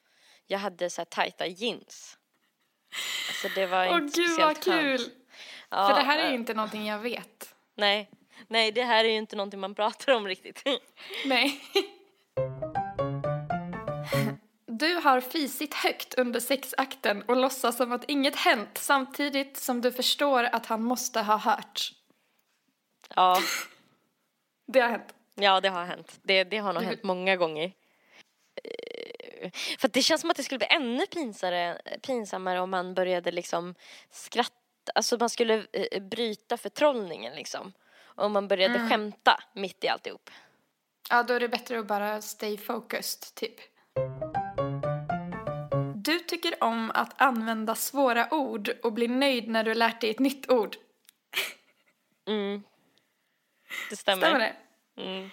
jag 0.51 0.59
hade 0.59 0.91
så 0.91 1.01
här 1.01 1.07
tajta 1.07 1.47
jeans. 1.47 2.19
Alltså 3.29 3.49
det 3.61 3.67
var 3.67 3.89
Åh 3.89 3.97
inte 3.99 4.21
gud 4.21 4.39
vad 4.39 4.57
speciellt 4.57 4.65
kul! 4.65 4.99
skönt. 4.99 5.13
Ja, 5.71 5.89
För 5.89 5.95
det 5.95 6.03
här 6.07 6.19
är 6.19 6.25
eh, 6.25 6.31
ju 6.31 6.35
inte 6.35 6.55
någonting 6.55 6.87
jag 6.87 6.99
vet. 6.99 7.55
Nej, 7.77 8.11
nej 8.49 8.73
det 8.73 8.85
här 8.85 9.05
är 9.05 9.09
ju 9.09 9.17
inte 9.17 9.37
någonting 9.37 9.61
man 9.61 9.75
pratar 9.75 10.13
om 10.13 10.27
riktigt. 10.29 10.63
Nej. 11.25 11.61
Du 14.67 14.95
har 14.95 15.21
fisit 15.21 15.75
högt 15.75 16.15
under 16.15 16.41
sexakten 16.41 17.23
och 17.23 17.37
låtsas 17.37 17.77
som 17.77 17.93
att 17.93 18.05
inget 18.11 18.37
hänt 18.37 18.79
samtidigt 18.79 19.57
som 19.57 19.81
du 19.81 19.93
förstår 19.93 20.45
att 20.45 20.67
han 20.67 20.83
måste 20.83 21.21
ha 21.21 21.37
hört. 21.37 21.93
Ja, 23.17 23.39
Det 24.67 24.81
har 24.81 24.89
hänt. 24.89 25.15
ja 25.35 25.61
det 25.61 25.69
har 25.69 25.85
hänt. 25.85 26.19
Det, 26.23 26.45
det 26.45 26.59
har 26.59 26.73
nog 26.73 26.83
hänt 26.83 27.03
många 27.03 27.37
gånger. 27.37 27.73
Eh, 29.41 29.51
För 29.79 29.89
det 29.89 30.03
känns 30.03 30.21
som 30.21 30.31
att 30.31 30.37
det 30.37 30.43
skulle 30.43 30.59
bli 30.59 30.67
ännu 30.71 31.07
pinsare, 31.07 31.81
pinsammare 32.03 32.61
om 32.61 32.71
man 32.71 32.95
började 32.95 33.31
liksom 33.33 33.75
skratta. 34.11 34.55
Alltså 34.95 35.17
man 35.21 35.31
skulle 35.31 35.67
eh, 35.73 36.03
bryta 36.03 36.57
förtrollningen 36.57 37.35
liksom. 37.35 37.73
Om 38.05 38.33
man 38.33 38.49
började 38.49 38.75
Mm. 38.75 38.89
skämta 38.89 39.41
mitt 39.55 39.85
i 39.85 39.89
alltihop. 39.89 40.31
Ja, 41.11 41.23
då 41.23 41.35
är 41.35 41.41
det 41.41 41.49
bättre 41.49 41.79
att 41.79 41.87
bara 41.87 42.23
stay 42.23 42.57
focused, 42.59 43.35
typ. 43.35 43.55
Du 45.95 46.19
tycker 46.19 46.65
om 46.65 46.91
att 46.95 47.21
använda 47.23 47.75
svåra 47.75 48.35
ord 48.35 48.71
och 48.83 48.93
blir 48.93 49.09
nöjd 49.09 49.49
när 49.49 49.65
du 49.65 49.75
lärt 49.75 50.01
dig 50.01 50.11
ett 50.11 50.19
nytt 50.19 50.51
ord. 50.51 50.77
Mm. 52.29 52.63
Det 53.91 53.97
stämmer. 53.97 54.23
Stämmer 54.27 54.39
det? 54.39 55.03
Mm. 55.03 55.31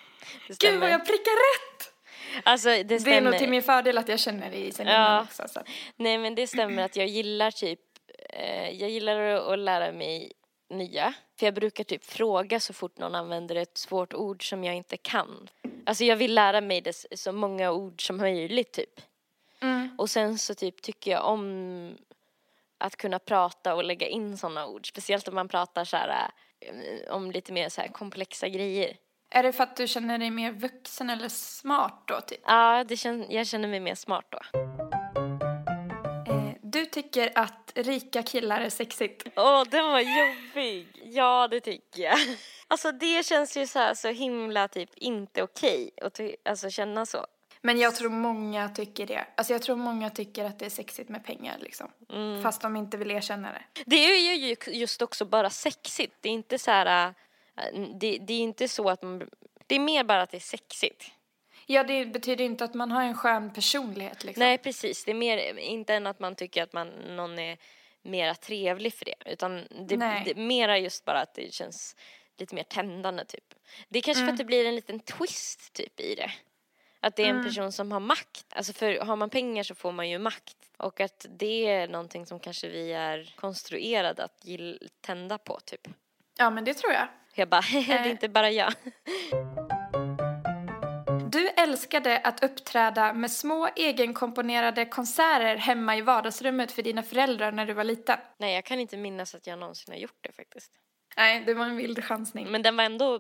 Det 0.47 0.53
stämmer. 0.55 0.71
Gud 0.73 0.81
vad 0.81 0.89
jag 0.91 1.05
prickar 1.05 1.31
rätt! 1.31 1.74
Alltså 2.43 2.69
det 2.69 2.83
Det 2.83 3.13
är 3.13 3.21
nog 3.21 3.37
till 3.37 3.49
min 3.49 3.63
fördel 3.63 3.97
att 3.97 4.07
jag 4.07 4.19
känner 4.19 4.51
det 4.51 4.57
i 4.57 4.71
sen 4.71 4.87
Ja. 4.87 4.93
innan 4.93 5.23
också. 5.23 5.43
Så. 5.47 5.61
Nej 5.95 6.17
men 6.17 6.35
det 6.35 6.47
stämmer 6.47 6.83
att 6.83 6.95
jag 6.95 7.07
gillar 7.07 7.51
typ, 7.51 7.79
eh, 8.29 8.69
jag 8.69 8.89
gillar 8.89 9.19
att, 9.53 9.59
lära 9.59 9.91
mig 9.91 10.31
nya. 10.69 11.13
För 11.39 11.45
jag 11.45 11.53
brukar 11.53 11.83
typ 11.83 12.05
fråga 12.05 12.59
så 12.59 12.73
fort 12.73 12.97
någon 12.97 13.15
använder 13.15 13.55
ett 13.55 13.77
svårt 13.77 14.13
ord 14.13 14.49
som 14.49 14.63
jag 14.63 14.75
inte 14.75 14.97
kan. 14.97 15.49
Alltså 15.85 16.03
jag 16.03 16.15
vill 16.15 16.33
lära 16.33 16.61
mig 16.61 16.81
det, 16.81 17.05
så 17.15 17.31
många 17.31 17.71
ord 17.71 18.07
som 18.07 18.17
möjligt 18.17 18.71
typ. 18.71 19.01
Mm. 19.61 19.95
Och 19.97 20.09
sen 20.09 20.37
så 20.37 20.55
typ 20.55 20.81
tycker 20.81 21.11
jag 21.11 21.25
om 21.25 21.97
att 22.77 22.95
kunna 22.95 23.19
prata 23.19 23.75
och 23.75 23.83
lägga 23.83 24.07
in 24.07 24.37
sådana 24.37 24.67
ord. 24.67 24.87
Speciellt 24.87 25.27
om 25.27 25.35
man 25.35 25.47
pratar 25.47 25.85
så 25.85 25.97
här 25.97 26.31
eh, 26.59 27.15
om 27.15 27.31
lite 27.31 27.53
mer 27.53 27.69
så 27.69 27.81
här 27.81 27.87
komplexa 27.87 28.47
grejer. 28.47 28.97
Är 29.35 29.43
det 29.43 29.53
för 29.53 29.63
att 29.63 29.75
du 29.75 29.87
känner 29.87 30.17
dig 30.17 30.31
mer 30.31 30.51
vuxen 30.51 31.09
eller 31.09 31.29
smart 31.29 32.03
då, 32.05 32.21
typ? 32.21 32.39
Ja, 32.45 32.83
det 32.87 32.97
kän, 32.97 33.25
jag 33.29 33.47
känner 33.47 33.67
mig 33.67 33.79
mer 33.79 33.95
smart 33.95 34.25
då. 34.29 34.39
Eh, 36.33 36.49
du 36.61 36.85
tycker 36.85 37.31
att 37.35 37.71
rika 37.75 38.23
killar 38.23 38.61
är 38.61 38.69
sexigt. 38.69 39.27
Åh, 39.35 39.63
den 39.71 39.85
var 39.85 39.99
jobbig. 39.99 40.87
Ja, 41.03 41.47
det 41.47 41.59
tycker 41.59 42.03
jag. 42.03 42.17
Alltså 42.67 42.91
det 42.91 43.25
känns 43.25 43.57
ju 43.57 43.67
så 43.67 43.79
här 43.79 43.93
så 43.93 44.07
himla 44.07 44.67
typ 44.67 44.89
inte 44.95 45.43
okej 45.43 45.91
att 46.01 46.13
ty- 46.13 46.35
alltså 46.45 46.69
känna 46.69 47.05
så. 47.05 47.25
Men 47.61 47.79
jag 47.79 47.95
tror 47.95 48.09
många 48.09 48.69
tycker 48.69 49.07
det. 49.07 49.25
Alltså 49.37 49.53
jag 49.53 49.61
tror 49.61 49.75
många 49.75 50.09
tycker 50.09 50.45
att 50.45 50.59
det 50.59 50.65
är 50.65 50.69
sexigt 50.69 51.09
med 51.09 51.25
pengar 51.25 51.57
liksom. 51.59 51.87
Fast 52.43 52.61
de 52.61 52.75
inte 52.75 52.97
vill 52.97 53.11
erkänna 53.11 53.51
det. 53.51 53.83
Det 53.85 53.95
är 53.95 54.17
ju 54.17 54.47
ju 54.47 54.55
just 54.67 55.01
också 55.01 55.25
bara 55.25 55.49
sexigt. 55.49 56.13
Det 56.21 56.29
är 56.29 56.33
inte 56.33 56.59
så 56.59 56.71
här, 56.71 57.07
äh, 57.07 57.13
det, 57.99 58.17
det 58.17 58.33
är 58.33 58.39
inte 58.39 58.67
så 58.67 58.89
att 58.89 59.01
man, 59.01 59.29
det 59.67 59.75
är 59.75 59.79
mer 59.79 60.03
bara 60.03 60.21
att 60.21 60.31
det 60.31 60.37
är 60.37 60.41
sexigt. 60.41 61.11
Ja, 61.65 61.83
det 61.83 62.05
betyder 62.05 62.45
inte 62.45 62.63
att 62.63 62.73
man 62.73 62.91
har 62.91 63.03
en 63.03 63.15
skön 63.17 63.53
personlighet 63.53 64.23
liksom. 64.23 64.43
Nej, 64.43 64.57
precis. 64.57 65.05
Det 65.05 65.11
är 65.11 65.15
mer, 65.15 65.57
inte 65.57 65.93
än 65.93 66.07
att 66.07 66.19
man 66.19 66.35
tycker 66.35 66.63
att 66.63 66.73
man, 66.73 66.87
någon 66.87 67.39
är 67.39 67.57
mera 68.01 68.35
trevlig 68.35 68.93
för 68.93 69.05
det. 69.05 69.15
Utan 69.25 69.67
det, 69.87 69.95
det 70.25 70.35
mera 70.35 70.77
just 70.77 71.05
bara 71.05 71.21
att 71.21 71.33
det 71.35 71.53
känns 71.53 71.95
lite 72.37 72.55
mer 72.55 72.63
tändande 72.63 73.25
typ. 73.25 73.53
Det 73.89 73.99
är 73.99 74.03
kanske 74.03 74.21
Mm. 74.23 74.27
för 74.27 74.33
att 74.33 74.37
det 74.37 74.43
blir 74.45 74.65
en 74.65 74.75
liten 74.75 74.99
twist 74.99 75.73
typ 75.73 75.99
i 75.99 76.15
det. 76.15 76.31
Att 76.99 77.15
det 77.15 77.23
är 77.23 77.27
en 77.29 77.35
Mm. 77.35 77.45
person 77.45 77.71
som 77.71 77.91
har 77.91 77.99
makt. 77.99 78.45
Alltså 78.49 78.73
för 78.73 78.99
har 78.99 79.15
man 79.15 79.29
pengar 79.29 79.63
så 79.63 79.75
får 79.75 79.91
man 79.91 80.09
ju 80.09 80.19
makt. 80.19 80.57
Och 80.77 80.99
att 80.99 81.25
det 81.29 81.67
är 81.67 81.87
någonting 81.87 82.25
som 82.25 82.39
kanske 82.39 82.67
vi 82.69 82.93
är 82.93 83.33
konstruerade 83.35 84.23
att 84.23 84.45
tända 85.01 85.37
på 85.37 85.59
typ. 85.59 85.87
Ja, 86.37 86.49
men 86.49 86.65
det 86.65 86.73
tror 86.73 86.93
jag. 86.93 87.07
Jag 87.35 87.49
bara, 87.49 87.61
det 87.71 87.91
är 87.93 88.05
Eh. 88.05 88.11
inte 88.11 88.29
bara 88.29 88.51
jag. 88.51 88.73
Du 91.31 91.47
älskade 91.49 92.17
att 92.19 92.43
uppträda 92.43 93.13
med 93.13 93.31
små 93.31 93.67
egenkomponerade 93.75 94.85
konserter 94.85 95.55
hemma 95.55 95.97
i 95.97 96.01
vardagsrummet 96.01 96.71
för 96.71 96.81
dina 96.81 97.03
föräldrar 97.03 97.51
när 97.51 97.65
du 97.65 97.73
var 97.73 97.83
liten. 97.83 98.17
Nej, 98.37 98.55
jag 98.55 98.65
kan 98.65 98.79
inte 98.79 98.97
minnas 98.97 99.35
att 99.35 99.47
jag 99.47 99.59
någonsin 99.59 99.93
har 99.93 99.99
gjort 99.99 100.17
det 100.21 100.31
faktiskt. 100.31 100.71
Nej, 101.17 101.43
det 101.45 101.53
var 101.53 101.65
en 101.65 101.77
vild 101.77 102.03
chansning. 102.03 102.47
Men 102.51 102.61
den 102.61 102.77
var 102.77 102.83
ändå, 102.83 103.19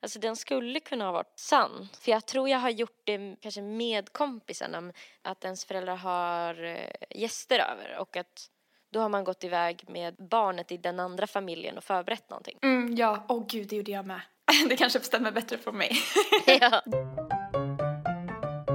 alltså 0.00 0.18
den 0.18 0.36
skulle 0.36 0.80
kunna 0.80 1.04
ha 1.04 1.12
varit 1.12 1.38
sann. 1.38 1.88
För 2.00 2.10
jag 2.10 2.26
tror 2.26 2.48
jag 2.48 2.58
har 2.58 2.70
gjort 2.70 3.00
det 3.04 3.36
kanske 3.40 3.62
med 3.62 4.12
kompisarna, 4.12 4.78
om 4.78 4.92
att 5.22 5.44
ens 5.44 5.64
föräldrar 5.64 5.96
har 5.96 6.64
eh, 6.64 6.90
gäster 7.10 7.58
över 7.58 7.96
och 7.98 8.16
att 8.16 8.46
då 8.94 9.00
har 9.00 9.08
man 9.08 9.24
gått 9.24 9.44
iväg 9.44 9.84
med 9.88 10.14
barnet 10.18 10.72
i 10.72 10.76
den 10.76 11.00
andra 11.00 11.26
familjen 11.26 11.76
och 11.76 11.84
förberett 11.84 12.30
någonting. 12.30 12.58
Mm, 12.62 12.94
ja, 12.96 13.24
åh 13.28 13.44
gud, 13.48 13.68
det 13.68 13.76
gjorde 13.76 13.90
jag 13.90 14.06
med. 14.06 14.20
Det 14.68 14.76
kanske 14.76 15.00
stämmer 15.00 15.32
bättre 15.32 15.58
för 15.58 15.72
mig. 15.72 15.92
ja. 16.46 16.82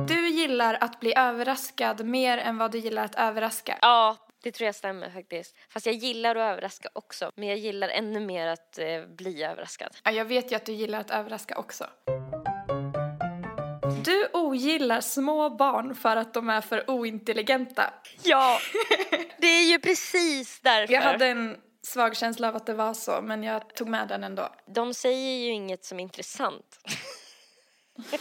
Du 0.08 0.30
gillar 0.30 0.78
att 0.82 1.00
bli 1.00 1.14
överraskad 1.18 2.06
mer 2.06 2.38
än 2.38 2.58
vad 2.58 2.72
du 2.72 2.78
gillar 2.78 3.06
att 3.06 3.16
överraska. 3.16 3.78
ja, 3.82 4.18
det 4.44 4.52
tror 4.52 4.66
jag 4.66 4.76
stämmer 4.76 5.10
faktiskt. 5.10 5.56
Fast 5.70 5.86
jag 5.86 5.96
gillar 5.96 6.36
att 6.36 6.52
överraska 6.54 6.90
också, 6.94 7.32
men 7.36 7.48
jag 7.48 7.58
gillar 7.58 7.90
ännu 7.90 8.20
mer 8.20 8.48
att 8.48 8.80
eh, 8.80 9.06
bli 9.08 9.44
överraskad. 9.44 9.98
Ja, 10.04 10.12
jag 10.12 10.26
vet 10.26 10.52
ju 10.52 10.56
att 10.56 10.66
du 10.66 10.74
gillar 10.74 11.00
att 11.00 11.12
överraska 11.12 11.58
också. 11.58 11.86
Du 14.04 14.30
ogillar 14.34 15.02
små 15.02 15.50
barn 15.50 15.96
för 15.96 16.16
att 16.16 16.34
de 16.34 16.50
är 16.50 16.62
för 16.62 16.90
ointelligenta. 16.90 17.94
Ja, 18.24 18.60
det 19.38 19.48
är 19.48 19.72
ju 19.72 19.80
precis 19.80 20.60
därför. 20.60 20.94
Jag 20.94 21.02
hade 21.02 21.26
en 21.28 21.58
svag 21.84 22.18
känsla 22.18 22.48
av 22.48 22.56
att 22.56 22.66
det 22.66 22.74
var 22.74 22.94
så, 22.94 23.22
men 23.22 23.44
jag 23.44 23.76
tog 23.76 23.88
med 23.88 24.08
den 24.08 24.24
ändå. 24.24 24.50
De 24.66 24.94
säger 24.94 25.46
ju 25.46 25.52
inget 25.52 25.86
som 25.86 26.00
är 26.00 26.04
intressant. 26.04 26.80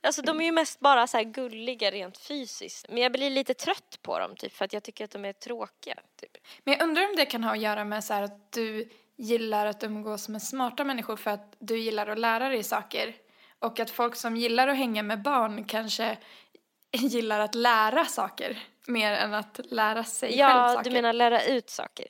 alltså 0.00 0.22
de 0.22 0.40
är 0.40 0.44
ju 0.44 0.52
mest 0.52 0.80
bara 0.80 1.06
så 1.06 1.16
här 1.16 1.24
gulliga 1.24 1.90
rent 1.90 2.18
fysiskt. 2.18 2.86
Men 2.88 2.98
jag 2.98 3.12
blir 3.12 3.30
lite 3.30 3.54
trött 3.54 3.98
på 4.02 4.18
dem 4.18 4.36
typ 4.36 4.52
för 4.52 4.64
att 4.64 4.72
jag 4.72 4.82
tycker 4.82 5.04
att 5.04 5.10
de 5.10 5.24
är 5.24 5.32
tråkiga. 5.32 5.94
Typ. 6.20 6.30
Men 6.64 6.74
jag 6.74 6.82
undrar 6.82 7.02
om 7.02 7.16
det 7.16 7.26
kan 7.26 7.44
ha 7.44 7.52
att 7.52 7.60
göra 7.60 7.84
med 7.84 8.04
så 8.04 8.14
att 8.14 8.52
du 8.52 8.88
gillar 9.16 9.66
att 9.66 9.84
umgås 9.84 10.28
med 10.28 10.42
smarta 10.42 10.84
människor 10.84 11.16
för 11.16 11.30
att 11.30 11.56
du 11.58 11.78
gillar 11.78 12.06
att 12.06 12.18
lära 12.18 12.48
dig 12.48 12.62
saker. 12.62 13.14
Och 13.60 13.80
att 13.80 13.90
folk 13.90 14.14
som 14.16 14.36
gillar 14.36 14.68
att 14.68 14.76
hänga 14.76 15.02
med 15.02 15.22
barn 15.22 15.64
kanske 15.64 16.18
gillar 16.92 17.40
att 17.40 17.54
lära 17.54 18.04
saker 18.04 18.58
mer 18.86 19.12
än 19.12 19.34
att 19.34 19.60
lära 19.64 20.04
sig 20.04 20.28
själv 20.28 20.38
Ja, 20.40 20.68
saker. 20.74 20.90
du 20.90 20.94
menar 20.96 21.12
lära 21.12 21.42
ut 21.44 21.70
saker. 21.70 22.06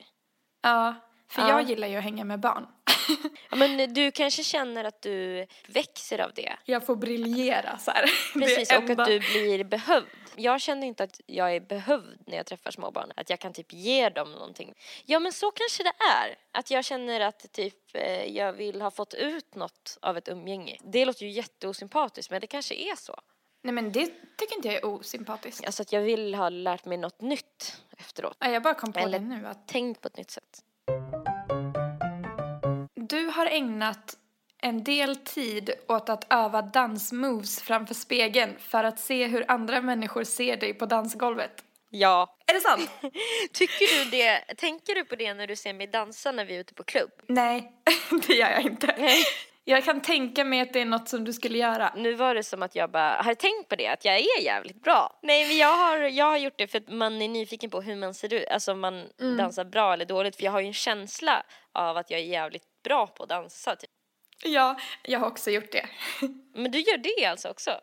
Ja, 0.61 0.95
för 1.29 1.41
Ja. 1.41 1.49
jag 1.49 1.61
gillar 1.61 1.87
ju 1.87 1.97
att 1.97 2.03
hänga 2.03 2.23
med 2.25 2.39
barn. 2.39 2.67
Ja, 3.49 3.55
men 3.55 3.93
du 3.93 4.11
kanske 4.11 4.43
känner 4.43 4.83
att 4.83 5.01
du 5.01 5.47
växer 5.67 6.19
av 6.19 6.31
det. 6.35 6.53
Jag 6.65 6.85
får 6.85 6.95
briljera 6.95 7.77
så 7.77 7.91
här. 7.91 8.05
Precis, 8.33 8.71
och 8.77 8.89
att 8.89 9.05
du 9.07 9.19
blir 9.19 9.63
behövd. 9.63 10.05
Jag 10.39 10.61
känner 10.61 10.87
inte 10.87 11.03
att 11.03 11.21
jag 11.25 11.55
är 11.55 11.59
behövd 11.59 12.23
när 12.27 12.37
jag 12.37 12.45
träffar 12.45 12.71
småbarn. 12.71 13.11
Att 13.15 13.29
jag 13.29 13.39
kan 13.39 13.53
typ 13.53 13.73
ge 13.73 14.09
dem 14.09 14.31
någonting. 14.31 14.73
Ja, 15.05 15.19
men 15.19 15.33
så 15.33 15.51
kanske 15.51 15.83
det 15.83 15.93
är. 16.23 16.35
Att 16.51 16.71
jag 16.71 16.85
känner 16.85 17.19
att 17.19 17.51
typ 17.51 17.75
eh, 17.95 18.23
jag 18.37 18.53
vill 18.53 18.81
ha 18.81 18.91
fått 18.91 19.13
ut 19.13 19.55
något 19.55 19.97
av 20.01 20.17
ett 20.17 20.27
umgänge. 20.27 20.77
Det 20.83 21.05
låter 21.05 21.25
ju 21.25 21.31
jätteosympatiskt, 21.31 22.31
men 22.31 22.41
det 22.41 22.47
kanske 22.47 22.75
är 22.75 22.95
så. 22.95 23.19
Nej 23.63 23.73
men 23.73 23.91
det 23.91 24.05
tycker 24.37 24.55
inte 24.55 24.67
jag 24.67 24.75
är 24.77 24.85
osympatiskt. 24.85 25.65
Alltså 25.65 25.81
att 25.81 25.91
jag 25.93 26.01
vill 26.01 26.35
ha 26.35 26.49
lärt 26.49 26.85
mig 26.85 26.97
något 26.97 27.21
nytt 27.21 27.81
efteråt. 27.97 28.37
Ja, 28.39 28.49
jag 28.49 28.63
bara 28.63 28.73
kom 28.73 28.93
på 28.93 28.99
Eller- 28.99 29.19
det 29.19 29.25
nu 29.25 29.47
att 29.47 29.67
Tänkt 29.67 30.01
på 30.01 30.07
ett 30.07 30.17
nytt 30.17 30.31
sätt. 30.31 30.63
du 32.95 33.25
har 33.25 33.45
ägnat 33.45 34.17
en 34.61 34.83
del 34.83 35.15
tid 35.15 35.71
åt 35.87 36.09
att 36.09 36.33
öva 36.33 36.61
dansmoves 36.61 37.61
framför 37.61 37.93
spegeln 37.93 38.55
för 38.59 38.83
att 38.83 38.99
se 38.99 39.27
hur 39.27 39.51
andra 39.51 39.81
människor 39.81 40.23
ser 40.23 40.57
dig 40.57 40.73
på 40.73 40.85
dansgolvet. 40.85 41.63
Ja. 41.89 42.35
Är 42.47 42.53
det 42.53 42.59
sant? 42.59 42.89
Tycker 43.53 44.03
du 44.03 44.09
det? 44.09 44.55
Tänker 44.57 44.95
du 44.95 45.05
på 45.05 45.15
det 45.15 45.33
när 45.33 45.47
du 45.47 45.55
ser 45.55 45.73
mig 45.73 45.87
dansa 45.87 46.31
när 46.31 46.45
vi 46.45 46.55
är 46.55 46.59
ute 46.59 46.73
på 46.73 46.83
klubb? 46.83 47.11
Nej, 47.27 47.71
det 48.27 48.33
gör 48.33 48.49
jag 48.49 48.61
inte. 48.61 48.95
Jag 49.63 49.85
kan 49.85 50.01
tänka 50.01 50.45
mig 50.45 50.59
att 50.59 50.73
det 50.73 50.81
är 50.81 50.85
något 50.85 51.09
som 51.09 51.23
du 51.23 51.33
skulle 51.33 51.57
göra. 51.57 51.93
Nu 51.95 52.13
var 52.13 52.35
det 52.35 52.43
som 52.43 52.63
att 52.63 52.75
jag 52.75 52.91
bara 52.91 53.21
har 53.21 53.33
tänkt 53.33 53.69
på 53.69 53.75
det, 53.75 53.87
att 53.87 54.05
jag 54.05 54.15
är 54.15 54.41
jävligt 54.43 54.83
bra. 54.83 55.19
Nej 55.21 55.47
men 55.47 55.57
jag 55.57 55.77
har, 55.77 55.97
jag 55.97 56.25
har 56.25 56.37
gjort 56.37 56.57
det 56.57 56.67
för 56.67 56.77
att 56.77 56.89
man 56.89 57.21
är 57.21 57.27
nyfiken 57.27 57.69
på 57.69 57.81
hur 57.81 57.95
man 57.95 58.13
ser 58.13 58.33
ut, 58.33 58.47
alltså 58.47 58.71
om 58.71 58.79
man 58.79 59.03
dansar 59.37 59.65
bra 59.65 59.93
eller 59.93 60.05
dåligt. 60.05 60.35
För 60.35 60.43
jag 60.43 60.51
har 60.51 60.59
ju 60.59 60.67
en 60.67 60.73
känsla 60.73 61.43
av 61.71 61.97
att 61.97 62.11
jag 62.11 62.19
är 62.19 62.23
jävligt 62.23 62.63
bra 62.83 63.07
på 63.07 63.23
att 63.23 63.29
dansa 63.29 63.75
typ. 63.75 63.89
Ja, 64.43 64.77
jag 65.03 65.19
har 65.19 65.27
också 65.27 65.51
gjort 65.51 65.71
det. 65.71 65.85
Men 66.55 66.71
du 66.71 66.79
gör 66.79 66.97
det 66.97 67.25
alltså 67.25 67.49
också? 67.49 67.81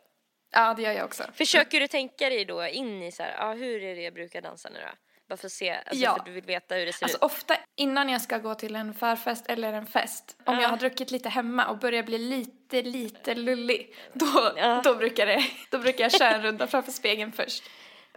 Ja, 0.53 0.75
det 0.75 0.83
gör 0.83 0.93
jag 0.93 1.05
också. 1.05 1.25
Försöker 1.35 1.81
du 1.81 1.89
tänka 1.89 2.29
dig 2.29 2.45
då 2.45 2.67
in 2.67 3.03
i 3.03 3.13
så 3.13 3.23
här, 3.23 3.35
ja 3.39 3.53
hur 3.53 3.83
är 3.83 3.95
det 3.97 4.03
jag 4.03 4.15
brukar 4.15 4.41
dansa 4.43 4.69
nu 4.69 4.79
då? 4.81 4.89
Bara 5.29 5.37
för 5.37 5.47
att 5.47 5.53
se, 5.53 5.71
alltså 5.71 6.05
Ja. 6.05 6.13
för 6.13 6.21
att 6.21 6.27
du 6.27 6.33
vill 6.33 6.45
veta 6.45 6.75
hur 6.75 6.87
det 6.87 6.93
ser 6.93 7.05
Alltså 7.05 7.19
ut. 7.19 7.23
ofta 7.23 7.57
innan 7.77 8.09
jag 8.09 8.21
ska 8.21 8.39
gå 8.39 8.55
till 8.55 8.77
en 8.77 8.95
förfest 8.95 9.47
eller 9.47 9.73
en 9.73 9.87
fest, 9.87 10.37
om 10.45 10.55
Ja. 10.55 10.63
jag 10.63 10.69
har 10.69 10.77
druckit 10.77 11.11
lite 11.11 11.29
hemma 11.29 11.67
och 11.67 11.79
börjar 11.79 12.03
bli 12.03 12.19
lite, 12.19 12.83
lite 12.83 13.35
lullig, 13.35 13.95
då, 14.13 14.53
Ja. 14.57 14.81
då, 14.85 14.95
brukar, 14.95 15.27
det, 15.27 15.45
då 15.71 15.79
brukar 15.79 16.05
jag 16.05 16.13
köra 16.13 16.31
en 16.31 16.43
runda 16.43 16.67
framför 16.67 16.93
spegeln 16.93 17.33
först. 17.33 17.63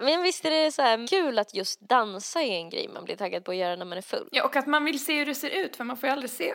Men 0.01 0.23
visst 0.23 0.45
är 0.45 0.51
det 0.51 0.71
så 0.71 0.81
här 0.81 1.07
kul 1.07 1.39
att 1.39 1.55
just 1.55 1.79
dansa 1.79 2.41
är 2.41 2.51
en 2.51 2.69
grej 2.69 2.87
man 2.87 3.05
blir 3.05 3.15
taggad 3.15 3.45
på 3.45 3.51
att 3.51 3.57
göra 3.57 3.75
när 3.75 3.85
man 3.85 3.97
är 3.97 4.01
full? 4.01 4.29
Ja, 4.31 4.43
och 4.43 4.55
att 4.55 4.67
man 4.67 4.85
vill 4.85 5.05
se 5.05 5.13
hur 5.17 5.25
det 5.25 5.35
ser 5.35 5.49
ut, 5.49 5.75
för 5.75 5.83
man 5.83 5.97
får 5.97 6.07
ju 6.09 6.13
aldrig 6.13 6.29
se, 6.29 6.53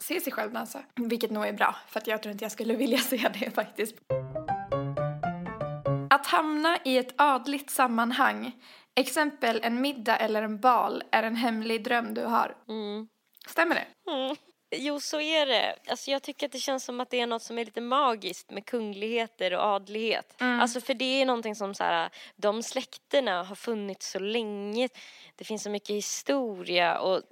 se 0.00 0.20
sig 0.20 0.32
själv 0.32 0.52
dansa. 0.52 0.82
Vilket 0.96 1.30
nog 1.30 1.46
är 1.46 1.52
bra, 1.52 1.76
för 1.88 2.00
att 2.00 2.06
jag 2.06 2.22
tror 2.22 2.32
inte 2.32 2.44
jag 2.44 2.52
skulle 2.52 2.74
vilja 2.84 2.98
se 2.98 3.30
det 3.40 3.50
faktiskt. 3.50 3.96
Att 6.10 6.26
hamna 6.26 6.78
i 6.84 6.98
ett 6.98 7.14
adligt 7.16 7.70
sammanhang, 7.70 8.52
exempel 9.00 9.60
en 9.62 9.80
middag 9.80 10.16
eller 10.16 10.42
en 10.42 10.60
bal, 10.60 11.02
är 11.12 11.22
en 11.22 11.36
hemlig 11.36 11.84
dröm 11.84 12.14
du 12.14 12.24
har. 12.24 12.56
Mm. 12.68 13.08
Stämmer 13.46 13.74
det? 13.74 14.12
Mm. 14.12 14.36
Jo, 14.70 15.00
så 15.00 15.20
är 15.20 15.46
det. 15.46 15.76
Alltså, 15.86 16.10
jag 16.10 16.22
tycker 16.22 16.46
att 16.46 16.52
det 16.52 16.58
känns 16.58 16.84
som 16.84 17.00
att 17.00 17.10
det 17.10 17.20
är 17.20 17.26
något 17.26 17.42
som 17.42 17.58
är 17.58 17.64
lite 17.64 17.80
magiskt 17.80 18.50
med 18.50 18.66
kungligheter 18.66 19.54
och 19.54 19.62
adlighet. 19.62 20.34
Alltså, 20.38 20.80
för 20.80 20.94
det 20.94 21.22
är 21.22 21.26
någonting 21.26 21.54
som 21.54 21.74
så 21.74 21.84
här, 21.84 22.10
de 22.36 22.62
släkterna 22.62 23.42
har 23.42 23.54
funnits 23.54 24.10
så 24.10 24.18
länge. 24.18 24.88
Det 25.36 25.44
finns 25.44 25.62
så 25.62 25.70
mycket 25.70 25.96
historia 25.96 26.98
och 26.98 27.22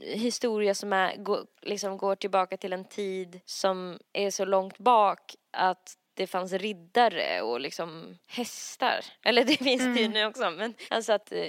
historia 0.00 0.74
som 0.74 0.92
är, 0.92 1.16
går, 1.16 1.46
liksom 1.62 1.96
går 1.96 2.14
tillbaka 2.14 2.56
till 2.56 2.72
en 2.72 2.84
tid 2.84 3.40
som 3.44 3.98
är 4.12 4.30
så 4.30 4.44
långt 4.44 4.78
bak 4.78 5.34
att 5.50 5.96
det 6.14 6.26
fanns 6.26 6.52
riddare 6.52 7.42
och 7.42 7.60
liksom 7.60 8.18
hästar. 8.26 9.04
Eller 9.24 9.44
det 9.44 9.56
finns 9.64 9.82
det 9.82 10.00
ju 10.02 10.08
nu 10.08 10.24
också. 10.26 10.50
Men 10.50 10.74
alltså 10.90 11.12
att 11.12 11.32
eh, 11.32 11.48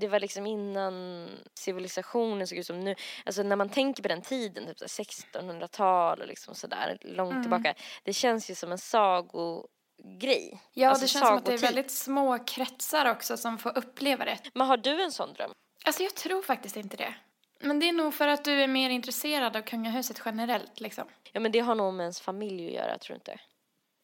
det 0.00 0.08
var 0.08 0.20
liksom 0.20 0.46
innan 0.46 1.28
civilisationen 1.54 2.46
såg 2.46 2.58
ut 2.58 2.66
som 2.66 2.80
nu. 2.80 2.94
Alltså 3.24 3.42
när 3.42 3.56
man 3.56 3.68
tänker 3.68 4.02
på 4.02 4.08
den 4.08 4.22
tiden, 4.22 4.66
typ 4.66 4.78
så 4.78 4.84
här 4.84 5.42
1600-tal 5.42 6.20
och 6.20 6.26
liksom 6.28 6.54
sådär 6.54 6.98
långt 7.00 7.42
tillbaka. 7.42 7.74
Det 8.04 8.12
känns 8.12 8.50
ju 8.50 8.54
som 8.54 8.72
en 8.72 8.78
sagogrej. 8.78 10.60
Ja, 10.72 10.88
Alltså 10.88 11.04
det 11.04 11.08
känns 11.08 11.26
som 11.26 11.36
att 11.36 11.44
det 11.44 11.52
är 11.52 11.58
sagotid. 11.58 11.74
väldigt 11.76 11.90
små 11.92 12.38
kretsar 12.44 13.10
också 13.10 13.36
som 13.36 13.58
får 13.58 13.78
uppleva 13.78 14.24
det. 14.24 14.38
Men 14.54 14.66
har 14.66 14.76
du 14.76 15.02
en 15.02 15.12
sån 15.12 15.32
dröm? 15.32 15.50
Alltså 15.84 16.02
jag 16.02 16.14
tror 16.14 16.42
faktiskt 16.42 16.76
inte 16.76 16.96
det. 16.96 17.14
Men 17.60 17.80
det 17.80 17.88
är 17.88 17.92
nog 17.92 18.14
för 18.14 18.28
att 18.28 18.44
du 18.44 18.52
är 18.62 18.66
mer 18.66 18.90
intresserad 18.90 19.56
av 19.56 19.62
kungahuset 19.62 20.22
generellt 20.24 20.80
liksom. 20.80 21.08
Ja 21.32 21.40
men 21.40 21.52
det 21.52 21.58
har 21.60 21.74
nog 21.74 21.94
med 21.94 22.04
ens 22.04 22.20
familj 22.20 22.66
att 22.66 22.72
göra, 22.74 22.98
tror 22.98 23.14
du 23.14 23.18
inte? 23.18 23.38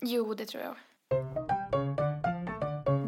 Jo, 0.02 0.34
det 0.34 0.46
tror 0.46 0.62
jag. 0.62 0.76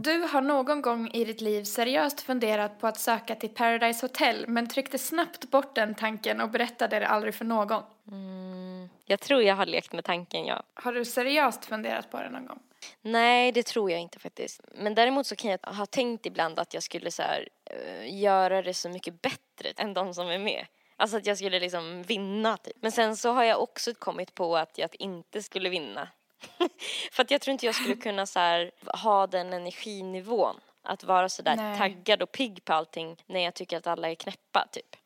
Du 0.03 0.19
har 0.21 0.41
någon 0.41 0.83
gång 0.83 1.11
i 1.11 1.25
ditt 1.25 1.41
liv 1.41 1.65
seriöst 1.65 2.21
funderat 2.21 2.81
på 2.81 2.87
att 2.87 2.99
söka 2.99 3.35
till 3.35 3.49
Paradise 3.49 4.07
Hotel 4.07 4.45
men 4.49 4.69
tryckte 4.69 4.99
snabbt 4.99 5.51
bort 5.51 5.75
den 5.75 5.95
tanken 5.95 6.41
och 6.41 6.51
berättade 6.51 6.99
det 6.99 7.07
aldrig 7.07 7.35
för 7.35 7.45
någon. 7.45 7.83
Mm, 8.11 8.89
jag 9.05 9.21
tror 9.21 9.43
jag 9.43 9.55
har 9.55 9.67
lekt 9.67 9.93
med 9.93 10.05
tanken, 10.05 10.47
ja. 10.47 10.63
Har 10.75 10.93
du 10.93 11.05
seriöst 11.05 11.65
funderat 11.65 12.11
på 12.11 12.17
det 12.17 12.31
någon 12.31 12.47
gång? 12.47 12.59
Nej, 13.03 13.53
det 13.53 13.63
tror 13.63 13.91
jag 13.91 14.01
inte 14.01 14.19
faktiskt. 14.19 14.61
Men 14.75 14.95
däremot 14.95 15.27
så 15.27 15.37
kan 15.37 15.51
jag 15.51 15.59
ha 15.59 15.87
tänkt 15.87 16.27
ibland 16.27 16.59
att 16.59 16.75
jag 16.75 16.83
skulle 16.83 17.11
så 17.11 17.23
här, 17.23 17.49
eh, 17.65 18.21
göra 18.21 18.63
det 18.63 18.75
så 18.75 18.89
mycket 18.89 19.23
bättre 19.23 19.73
än 19.77 19.95
de 19.95 20.15
som 20.15 20.29
är 20.29 20.39
med. 20.39 20.67
Alltså 20.97 21.17
att 21.17 21.27
jag 21.27 21.37
skulle 21.37 21.61
liksom 21.61 22.03
vinna 22.03 22.57
typ. 22.57 22.77
Men 22.81 22.93
sen 22.93 23.17
så 23.17 23.33
har 23.33 23.45
jag 23.45 23.63
också 23.63 23.95
kommit 23.95 24.35
på 24.35 24.57
att 24.57 24.79
jag 24.79 24.91
inte 24.99 25.43
skulle 25.43 25.69
vinna. 25.69 26.09
För 27.13 27.23
att 27.23 27.31
jag 27.31 27.41
tror 27.41 27.53
inte 27.53 27.67
jag 27.67 27.75
skulle 27.75 27.97
kunna 27.97 28.27
så 28.27 28.39
här, 28.39 28.71
ha 29.03 29.27
den 29.27 29.53
energinivån. 29.53 30.61
Att 30.83 31.05
vara 31.05 31.29
så 31.29 31.43
där 31.43 31.57
Nej. 31.57 31.79
taggad 31.79 32.23
och 32.23 32.33
pigg 32.33 32.65
på 32.65 32.73
allting 32.73 33.17
när 33.27 33.41
jag 33.41 33.55
tycker 33.55 33.77
att 33.77 33.87
alla 33.87 34.11
är 34.11 34.15
knäppa 34.15 34.69
typ. 34.73 34.97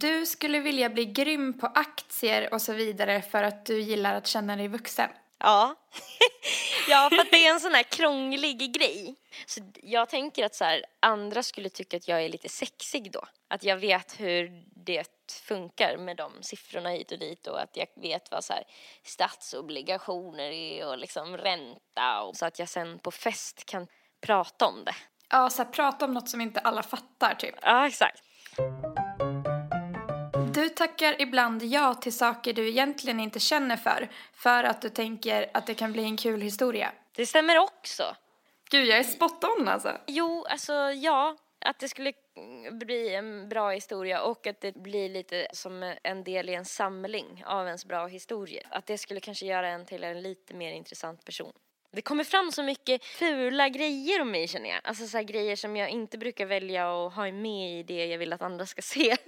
Du 0.00 0.26
skulle 0.26 0.60
vilja 0.60 0.90
bli 0.90 1.04
grym 1.04 1.58
på 1.58 1.66
aktier 1.66 2.54
och 2.54 2.62
så 2.62 2.72
vidare 2.72 3.22
för 3.22 3.42
att 3.42 3.66
du 3.66 3.80
gillar 3.80 4.14
att 4.14 4.26
känna 4.26 4.56
dig 4.56 4.68
vuxen. 4.68 5.10
Ja. 5.38 5.74
ja, 6.88 7.08
för 7.12 7.18
att 7.18 7.30
det 7.30 7.46
är 7.46 7.52
en 7.52 7.60
sån 7.60 7.74
här 7.74 7.82
krånglig 7.82 8.74
grej. 8.74 9.14
Så 9.46 9.60
jag 9.82 10.08
tänker 10.08 10.44
att 10.44 10.54
så 10.54 10.64
här, 10.64 10.84
andra 11.00 11.42
skulle 11.42 11.68
tycka 11.68 11.96
att 11.96 12.08
jag 12.08 12.24
är 12.24 12.28
lite 12.28 12.48
sexig 12.48 13.12
då. 13.12 13.24
Att 13.48 13.64
jag 13.64 13.76
vet 13.76 14.20
hur 14.20 14.64
det 14.74 15.04
funkar 15.32 15.96
med 15.96 16.16
de 16.16 16.42
siffrorna 16.42 16.88
hit 16.88 17.12
och 17.12 17.18
dit 17.18 17.46
och 17.46 17.60
att 17.60 17.76
jag 17.76 17.86
vet 17.96 18.30
vad 18.30 18.44
så 18.44 18.52
här, 18.52 18.64
statsobligationer 19.02 20.50
är 20.50 20.86
och 20.86 20.98
liksom 20.98 21.36
ränta 21.36 22.22
och 22.22 22.36
så 22.36 22.46
att 22.46 22.58
jag 22.58 22.68
sen 22.68 22.98
på 22.98 23.10
fest 23.10 23.64
kan 23.66 23.86
prata 24.20 24.66
om 24.66 24.84
det. 24.84 24.94
Ja, 25.30 25.50
så 25.50 25.62
här, 25.62 25.70
prata 25.70 26.04
om 26.04 26.14
något 26.14 26.28
som 26.28 26.40
inte 26.40 26.60
alla 26.60 26.82
fattar 26.82 27.34
typ. 27.34 27.54
Ja, 27.62 27.86
exakt. 27.86 28.22
Du 30.54 30.68
tackar 30.68 31.20
ibland 31.20 31.62
ja 31.62 31.94
till 31.94 32.16
saker 32.16 32.52
du 32.52 32.68
egentligen 32.68 33.20
inte 33.20 33.40
känner 33.40 33.76
för, 33.76 34.10
för 34.32 34.64
att 34.64 34.82
du 34.82 34.88
tänker 34.88 35.50
att 35.54 35.66
det 35.66 35.74
kan 35.74 35.92
bli 35.92 36.04
en 36.04 36.16
kul 36.16 36.40
historia. 36.40 36.92
Det 37.16 37.26
stämmer 37.26 37.58
också. 37.58 38.16
Gud, 38.70 38.86
jag 38.86 38.98
är 38.98 39.02
spot 39.02 39.44
on 39.44 39.68
alltså. 39.68 39.96
Jo, 40.06 40.46
alltså 40.50 40.72
ja, 40.92 41.36
att 41.64 41.78
det 41.78 41.88
skulle 41.88 42.12
bli 42.70 43.14
en 43.14 43.48
bra 43.48 43.70
historia 43.70 44.22
och 44.22 44.46
att 44.46 44.60
det 44.60 44.74
blir 44.74 45.08
lite 45.08 45.46
som 45.52 45.94
en 46.02 46.24
del 46.24 46.48
i 46.48 46.54
en 46.54 46.64
samling 46.64 47.42
av 47.46 47.66
ens 47.66 47.84
bra 47.84 48.06
historier. 48.06 48.66
Att 48.70 48.86
det 48.86 48.98
skulle 48.98 49.20
kanske 49.20 49.46
göra 49.46 49.68
en 49.68 49.86
till 49.86 50.04
en 50.04 50.22
lite 50.22 50.54
mer 50.54 50.72
intressant 50.72 51.24
person. 51.24 51.52
Det 51.92 52.02
kommer 52.02 52.24
fram 52.24 52.52
så 52.52 52.62
mycket 52.62 53.04
fula 53.04 53.68
grejer 53.68 54.20
om 54.20 54.30
mig 54.30 54.48
känner 54.48 54.70
jag. 54.70 54.80
Alltså 54.84 55.06
så 55.06 55.22
grejer 55.22 55.56
som 55.56 55.76
jag 55.76 55.90
inte 55.90 56.18
brukar 56.18 56.46
välja 56.46 57.06
att 57.06 57.14
ha 57.14 57.32
med 57.32 57.78
i 57.78 57.82
det 57.82 58.06
jag 58.06 58.18
vill 58.18 58.32
att 58.32 58.42
andra 58.42 58.66
ska 58.66 58.82
se. 58.82 59.16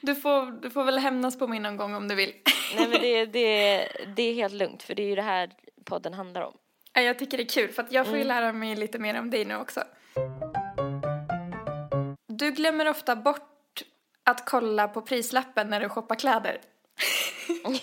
Du 0.00 0.14
får, 0.14 0.60
du 0.62 0.70
får 0.70 0.84
väl 0.84 0.98
hämnas 0.98 1.38
på 1.38 1.46
mig 1.46 1.58
någon 1.58 1.76
gång 1.76 1.94
om 1.94 2.08
du 2.08 2.14
vill. 2.14 2.34
Nej 2.76 2.88
men 2.88 3.00
det, 3.00 3.26
det, 3.32 3.88
det 4.16 4.22
är 4.22 4.34
helt 4.34 4.54
lugnt 4.54 4.82
för 4.82 4.94
det 4.94 5.02
är 5.02 5.06
ju 5.06 5.14
det 5.14 5.22
här 5.22 5.50
podden 5.84 6.14
handlar 6.14 6.42
om. 6.42 6.56
Ja, 6.92 7.02
Jag 7.02 7.18
tycker 7.18 7.36
det 7.36 7.42
är 7.42 7.48
kul 7.48 7.68
för 7.68 7.82
att 7.82 7.92
jag 7.92 8.06
får 8.06 8.16
ju 8.16 8.24
lära 8.24 8.52
mig 8.52 8.76
lite 8.76 8.98
mer 8.98 9.18
om 9.18 9.30
dig 9.30 9.44
nu 9.44 9.56
också. 9.56 9.82
Du 12.38 12.50
glömmer 12.50 12.88
ofta 12.88 13.16
bort 13.16 13.82
att 14.24 14.46
kolla 14.46 14.88
på 14.88 15.02
prislappen 15.02 15.70
när 15.70 15.80
du 15.80 15.88
shoppar 15.88 16.14
kläder. 16.14 16.60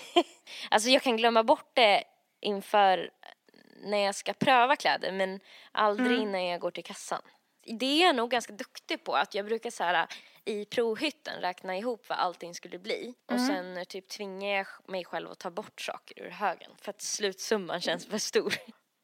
Alltså 0.70 0.88
jag 0.88 1.02
kan 1.02 1.16
glömma 1.16 1.44
bort 1.44 1.70
det 1.74 2.04
inför 2.40 3.10
när 3.82 3.98
jag 3.98 4.14
ska 4.14 4.32
pröva 4.32 4.76
kläder 4.76 5.12
men 5.12 5.40
aldrig 5.72 6.18
innan 6.18 6.44
jag 6.44 6.60
går 6.60 6.70
till 6.70 6.84
kassan. 6.84 7.22
Det 7.78 8.02
är 8.02 8.06
jag 8.06 8.16
nog 8.16 8.30
ganska 8.30 8.52
duktig 8.52 9.04
på 9.04 9.12
att 9.12 9.34
jag 9.34 9.46
brukar 9.46 9.70
så 9.70 9.84
här 9.84 10.06
i 10.44 10.64
provhytten 10.64 11.40
räkna 11.40 11.76
ihop 11.76 12.08
vad 12.08 12.18
allting 12.18 12.54
skulle 12.54 12.78
bli 12.78 13.14
och 13.32 13.40
sen 13.40 13.84
typ 13.88 14.08
tvingar 14.08 14.56
jag 14.56 14.66
mig 14.86 15.04
själv 15.04 15.30
att 15.30 15.38
ta 15.38 15.50
bort 15.50 15.80
saker 15.80 16.22
ur 16.22 16.30
högen 16.30 16.70
för 16.80 16.90
att 16.90 17.02
slutsumman 17.02 17.80
känns 17.80 18.06
för 18.06 18.18
stor. 18.18 18.54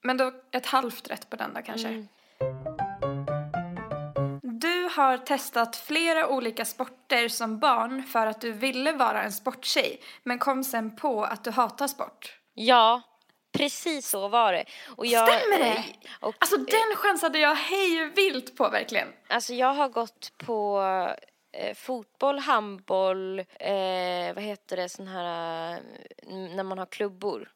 Men 0.03 0.17
då 0.17 0.33
ett 0.51 0.67
halvt 0.67 1.11
rätt 1.11 1.31
på 1.31 1.37
den 1.37 1.55
då 1.55 1.63
kanske. 1.63 1.89
Du 1.89 2.82
har 4.97 5.19
testat 5.19 5.77
flera 5.77 6.29
olika 6.29 6.65
sporter 6.65 7.29
som 7.29 7.59
barn 7.59 8.03
för 8.03 8.27
att 8.27 8.41
du 8.41 8.53
ville 8.53 8.93
vara 8.93 9.23
en 9.23 9.33
sporttjej 9.33 10.01
men 10.23 10.39
kom 10.39 10.65
sen 10.65 10.97
på 10.97 11.25
att 11.25 11.45
du 11.45 11.51
hatar 11.51 11.87
sport. 11.87 12.39
Ja, 12.55 13.03
precis 13.53 14.09
så 14.09 14.29
var 14.29 14.53
det. 14.53 14.65
Och 14.97 15.07
jag, 15.07 15.29
Stämmer 15.29 15.59
det? 15.59 15.85
Och, 16.21 16.35
Alltså 16.39 16.57
den 16.57 16.97
chansade 16.97 17.39
jag 17.39 17.55
hej 17.55 18.13
vilt 18.17 18.57
på 18.57 18.69
verkligen. 18.69 19.09
Alltså 19.29 19.55
jag 19.55 19.75
har 19.75 19.89
gått 19.89 20.33
på 20.37 20.83
eh, 21.53 21.75
fotboll, 21.75 22.39
handboll, 22.39 23.39
eh, 23.39 24.35
vad 24.35 24.43
heter 24.43 24.77
det, 24.77 24.89
sån 24.89 25.09
här, 25.09 25.73
eh, 25.73 25.79
när 26.33 26.63
man 26.63 26.79
har 26.79 26.87
klubbor. 26.87 27.49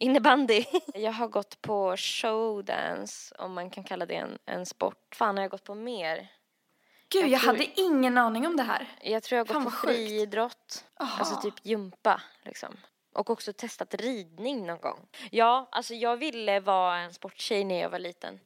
Innebandy. 0.00 0.64
Jag 0.94 1.12
har 1.12 1.28
gått 1.28 1.62
på 1.62 1.96
showdance, 1.96 3.34
om 3.38 3.52
man 3.52 3.70
kan 3.70 3.84
kalla 3.84 4.06
det 4.06 4.14
en, 4.14 4.38
en 4.46 4.66
sport. 4.66 5.14
Fan, 5.14 5.36
har 5.36 5.44
jag 5.44 5.50
gått 5.50 5.64
på 5.64 5.74
mer? 5.74 6.28
Gud, 7.10 7.22
Jag 7.22 7.30
jag, 7.30 7.40
tror- 7.40 7.52
hade 7.52 7.80
ingen 7.80 8.18
aning 8.18 8.46
om 8.46 8.56
det 8.56 8.62
här. 8.62 8.88
Jag 9.02 9.22
tror 9.22 9.36
jag 9.38 9.46
har 9.46 9.54
Fan, 9.54 9.64
gått 9.64 9.72
på 9.72 9.78
friidrott, 9.86 10.84
alltså 10.96 11.40
typ 11.40 11.54
gympa 11.66 12.22
liksom. 12.42 12.76
Och 13.14 13.30
också 13.30 13.52
testat 13.52 13.94
ridning 13.94 14.66
någon 14.66 14.80
gång. 14.80 15.06
Ja, 15.30 15.68
alltså 15.72 15.94
jag 15.94 16.16
ville 16.16 16.60
vara 16.60 16.98
en 16.98 17.14
sporttjej 17.14 17.64
när 17.64 17.80
jag 17.80 17.90
var 17.90 17.98
liten. 17.98 18.40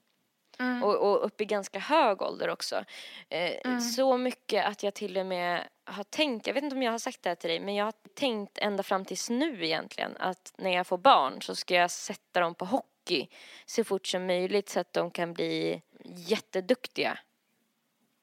Mm. 0.59 0.83
Och, 0.83 0.95
och 0.97 1.27
upp 1.27 1.41
i 1.41 1.45
ganska 1.45 1.79
hög 1.79 2.23
ålder 2.23 2.49
också. 2.49 2.85
Eh, 3.29 3.53
Mm. 3.65 3.81
Så 3.81 4.17
mycket 4.17 4.67
att 4.67 4.83
jag 4.83 4.95
till 4.95 5.19
och 5.19 5.27
med 5.27 5.69
har 5.85 6.05
tänkt, 6.05 6.47
jag 6.47 6.55
vet 6.55 6.65
inte 6.65 6.77
om 6.77 6.83
jag 6.83 6.93
har 6.93 6.99
sagt 6.99 7.23
det 7.23 7.29
här 7.31 7.35
till 7.35 7.51
dig, 7.51 7.61
men 7.61 7.75
jag 7.75 7.85
har 7.85 7.95
tänkt 8.15 8.59
ända 8.59 8.83
fram 8.83 9.05
tills 9.05 9.31
nu 9.31 9.65
egentligen 9.67 10.17
att 10.19 10.53
när 10.59 10.71
jag 10.71 10.87
får 10.87 10.99
barn 10.99 11.43
så 11.43 11.55
ska 11.55 11.75
jag 11.75 11.91
sätta 11.91 12.41
dem 12.41 12.55
på 12.55 12.65
hockey 12.65 13.29
så 13.67 13.85
fort 13.85 14.07
som 14.07 14.27
möjligt 14.27 14.69
så 14.69 14.81
att 14.81 14.93
de 14.93 15.11
kan 15.11 15.33
bli 15.33 15.83
jätteduktiga. 16.05 17.19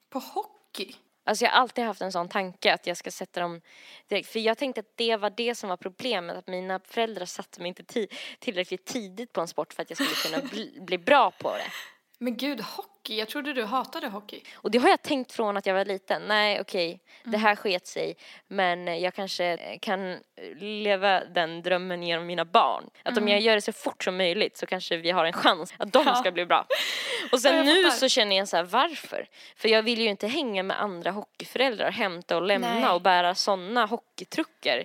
På 0.10 0.20
hockey? 0.20 0.96
Alltså 1.24 1.46
jag 1.46 1.52
har 1.52 1.60
alltid 1.60 1.84
haft 1.86 2.02
en 2.02 2.12
sån 2.12 2.30
tanke 2.30 2.74
att 2.74 2.88
jag 2.88 2.98
ska 2.98 3.12
sätta 3.12 3.40
dem 3.40 3.62
direkt. 4.08 4.30
För 4.30 4.40
jag 4.40 4.58
tänkte 4.58 4.80
att 4.80 4.92
det 4.98 5.16
var 5.16 5.30
det 5.30 5.56
som 5.56 5.70
var 5.70 5.78
problemet. 5.78 6.36
Att 6.38 6.48
mina 6.48 6.80
föräldrar 6.80 7.26
satte 7.26 7.62
mig 7.62 7.68
inte 7.68 7.84
ti- 7.84 8.08
tillräckligt 8.40 8.86
tidigt 8.86 9.34
på 9.34 9.42
en 9.42 9.48
sport 9.48 9.74
för 9.74 9.82
att 9.82 9.90
jag 9.90 9.98
skulle 9.98 10.38
kunna 10.38 10.50
bli, 10.50 10.78
bli 10.82 10.98
bra 10.98 11.32
på 11.32 11.52
det. 11.52 11.72
Men 12.18 12.38
gud, 12.38 12.62
hockey? 12.62 12.99
Jag 13.18 13.28
trodde 13.30 13.54
du 13.54 13.64
hatade 13.64 14.08
hockey. 14.08 14.42
Och 14.56 14.72
det 14.72 14.78
har 14.78 14.90
jag 14.90 15.02
tänkt 15.02 15.32
från 15.32 15.58
att 15.58 15.66
jag 15.66 15.74
var 15.74 15.86
liten. 15.86 16.22
Nej, 16.28 16.62
okej, 16.62 17.00
det 17.24 17.28
Mm. 17.30 17.42
här 17.42 17.56
sket 17.56 17.88
sig. 17.88 18.16
Men 18.48 19.02
jag 19.02 19.14
kanske 19.14 19.78
kan 19.82 20.18
leva 20.60 21.24
den 21.26 21.62
drömmen 21.62 22.04
genom 22.04 22.26
mina 22.26 22.46
barn. 22.46 22.90
Att 23.04 23.18
om 23.18 23.28
jag 23.28 23.40
gör 23.40 23.56
det 23.56 23.62
så 23.62 23.74
fort 23.74 24.04
som 24.04 24.18
möjligt 24.18 24.58
så 24.58 24.66
kanske 24.66 24.98
vi 24.98 25.12
har 25.12 25.26
en 25.26 25.34
chans 25.34 25.74
att 25.80 25.94
de 25.94 26.00
Mm. 26.02 26.14
Ja. 26.14 26.20
ska 26.20 26.32
bli 26.32 26.46
bra. 26.46 26.66
Och 27.32 27.40
sen 27.40 27.66
nu 27.66 27.84
fattar. 27.84 27.96
så 27.98 28.10
känner 28.10 28.36
jag 28.38 28.48
så 28.48 28.58
här, 28.58 28.64
varför? 28.64 29.28
För 29.56 29.70
jag 29.70 29.84
vill 29.84 30.00
ju 30.02 30.08
inte 30.08 30.28
hänga 30.28 30.64
med 30.64 30.82
andra 30.82 31.12
hockeyföräldrar, 31.12 31.92
hämta 31.92 32.36
och 32.36 32.42
lämna 32.44 32.74
Nej. 32.74 32.90
och 32.90 33.02
bära 33.02 33.36
sådana 33.36 33.86
hockeytruckar 33.86 34.78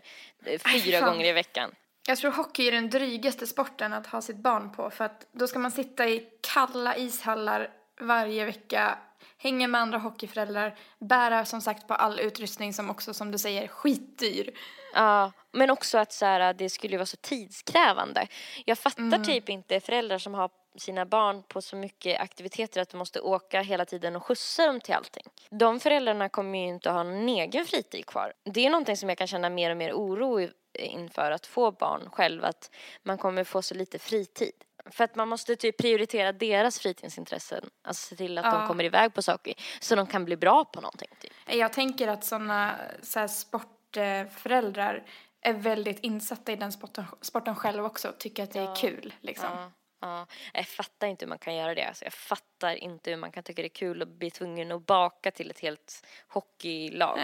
eh, 0.44 0.60
Aj, 0.64 0.80
fyra 0.80 1.00
fan. 1.00 1.08
gånger 1.12 1.24
i 1.26 1.32
veckan. 1.32 1.70
Jag 2.06 2.18
tror 2.18 2.30
hockey 2.30 2.68
är 2.68 2.72
den 2.72 2.90
drygaste 2.90 3.46
sporten 3.46 3.92
att 3.92 4.06
ha 4.06 4.20
sitt 4.22 4.36
barn 4.36 4.72
på 4.72 4.90
för 4.90 5.04
att 5.04 5.26
då 5.32 5.46
ska 5.46 5.58
man 5.58 5.70
sitta 5.70 6.08
i 6.08 6.28
kalla 6.54 6.96
ishallar 6.96 7.70
varje 8.00 8.44
vecka, 8.44 8.98
hänga 9.38 9.68
med 9.68 9.80
andra 9.80 9.98
hockeyföräldrar, 9.98 10.78
bära 10.98 11.44
som 11.44 11.60
sagt 11.60 11.88
på 11.88 11.94
all 11.94 12.20
utrustning 12.20 12.74
som 12.74 12.90
också 12.90 13.14
som 13.14 13.30
du 13.30 13.38
säger 13.38 13.68
skitdyr. 13.68 14.50
Ja, 14.94 15.32
men 15.52 15.70
också 15.70 15.98
att 15.98 16.12
så 16.12 16.26
här, 16.26 16.54
det 16.54 16.70
skulle 16.70 16.96
vara 16.96 17.06
så 17.06 17.16
tidskrävande. 17.16 18.26
Jag 18.64 18.78
fattar 18.78 19.02
Mm. 19.02 19.24
typ 19.24 19.48
inte 19.48 19.80
föräldrar 19.80 20.18
som 20.18 20.34
har 20.34 20.50
sina 20.78 21.06
barn 21.06 21.42
på 21.48 21.62
så 21.62 21.76
mycket 21.76 22.20
aktiviteter 22.20 22.80
att 22.80 22.90
de 22.90 22.96
måste 22.96 23.20
åka 23.20 23.60
hela 23.62 23.84
tiden 23.84 24.16
och 24.16 24.26
skjutsa 24.26 24.66
dem 24.66 24.80
till 24.80 24.94
allting. 24.94 25.24
De 25.50 25.80
föräldrarna 25.80 26.28
kommer 26.28 26.58
ju 26.58 26.64
inte 26.66 26.90
att 26.90 26.96
ha 26.96 27.02
någon 27.02 27.28
egen 27.28 27.64
fritid 27.64 28.06
kvar. 28.06 28.32
Det 28.44 28.66
är 28.66 28.70
någonting 28.70 28.96
som 28.96 29.08
jag 29.08 29.18
kan 29.18 29.26
känna 29.26 29.50
mer 29.50 29.70
och 29.70 29.76
mer 29.76 29.92
oro 29.92 30.48
inför 30.78 31.30
att 31.30 31.46
få 31.46 31.70
barn 31.70 32.10
själv, 32.12 32.44
att 32.44 32.70
man 33.02 33.18
kommer 33.18 33.44
få 33.44 33.62
så 33.62 33.74
lite 33.74 33.98
fritid. 33.98 34.52
För 34.90 35.04
att 35.04 35.14
man 35.14 35.28
måste 35.28 35.56
typ 35.56 35.76
prioritera 35.78 36.32
deras 36.32 36.78
fritidsintressen, 36.78 37.70
alltså 37.82 38.08
se 38.08 38.16
till 38.16 38.38
att 38.38 38.44
Ja. 38.44 38.58
de 38.58 38.66
kommer 38.66 38.84
iväg 38.84 39.14
på 39.14 39.22
saker 39.22 39.54
så 39.80 39.94
de 39.94 40.06
kan 40.06 40.24
bli 40.24 40.36
bra 40.36 40.64
på 40.64 40.80
någonting. 40.80 41.08
Typ. 41.20 41.32
Jag 41.46 41.72
tänker 41.72 42.08
att 42.08 42.24
sådana 42.24 42.74
så 43.02 43.28
sportföräldrar 43.28 45.02
är 45.40 45.52
väldigt 45.52 46.00
insatta 46.00 46.52
i 46.52 46.56
den 46.56 46.72
sporten, 46.72 47.04
sporten 47.20 47.54
själv 47.56 47.84
också 47.84 48.08
och 48.08 48.18
tycker 48.18 48.42
att 48.42 48.52
det 48.52 48.58
är 48.58 48.62
Ja. 48.64 48.74
kul 48.74 49.14
liksom. 49.20 49.48
Ja, 49.52 49.70
ja. 50.00 50.26
Jag 50.52 50.66
fattar 50.68 51.06
inte 51.06 51.24
hur 51.24 51.28
man 51.28 51.38
kan 51.38 51.54
göra 51.54 51.74
det. 51.74 51.84
Alltså, 51.84 52.04
jag 52.04 52.12
fattar 52.14 52.74
inte 52.74 53.10
hur 53.10 53.16
man 53.16 53.32
kan 53.32 53.42
tycka 53.42 53.62
det 53.62 53.66
är 53.66 53.74
kul 53.74 54.02
att 54.02 54.08
bli 54.08 54.30
tvungen 54.30 54.72
att 54.72 54.86
baka 54.86 55.30
till 55.30 55.50
ett 55.50 55.60
helt 55.60 56.06
hockeylag 56.28 57.18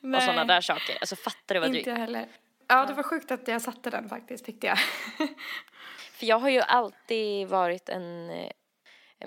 Nej, 0.00 0.16
och 0.18 0.22
sådana 0.22 0.44
där 0.44 0.60
saker. 0.60 0.96
Alltså 1.00 1.16
fattar 1.16 1.54
du 1.54 1.60
vad 1.60 1.66
Inte 1.68 1.72
drygt? 1.76 1.86
jag 1.86 1.96
heller. 1.96 2.28
Ja, 2.68 2.86
det 2.86 2.92
var 2.94 3.02
sjukt 3.02 3.30
att 3.30 3.48
jag 3.48 3.62
satte 3.62 3.90
den 3.90 4.08
faktiskt 4.08 4.44
tyckte 4.44 4.66
jag. 4.66 4.78
För 6.20 6.26
jag 6.26 6.38
har 6.38 6.48
ju 6.48 6.60
alltid 6.60 7.48
varit 7.48 7.88
en 7.88 8.30
eh, 8.30 8.50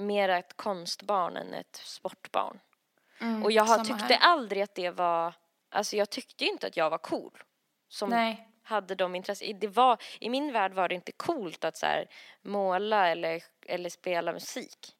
mer 0.01 0.29
ett 0.29 0.58
konstbarn 0.58 1.38
än 1.38 1.53
ett 1.53 1.75
sportbarn. 1.75 2.60
Mm, 3.21 3.43
Och 3.43 3.51
jag 3.51 3.63
har, 3.63 3.77
tyckte 3.84 4.13
här. 4.13 4.17
aldrig 4.21 4.62
att 4.63 4.75
det 4.75 4.89
var, 4.89 5.34
alltså 5.69 5.95
jag 5.97 6.10
tyckte 6.10 6.43
ju 6.43 6.49
inte 6.49 6.67
att 6.67 6.77
jag 6.77 6.89
var 6.89 6.97
cool. 6.97 7.43
Som 7.89 8.10
Nej. 8.10 8.47
hade 8.63 8.95
de 8.95 9.15
intressen. 9.15 9.60
Det 9.60 9.67
var, 9.67 9.97
I 10.19 10.29
min 10.29 10.51
värld 10.53 10.73
var 10.73 10.89
det 10.89 10.95
inte 10.95 11.12
coolt 11.12 11.63
att 11.63 11.77
så 11.77 11.86
här, 11.86 12.08
måla 12.41 13.08
eller, 13.10 13.43
eller 13.65 13.89
spela 13.89 14.34
musik. 14.34 14.95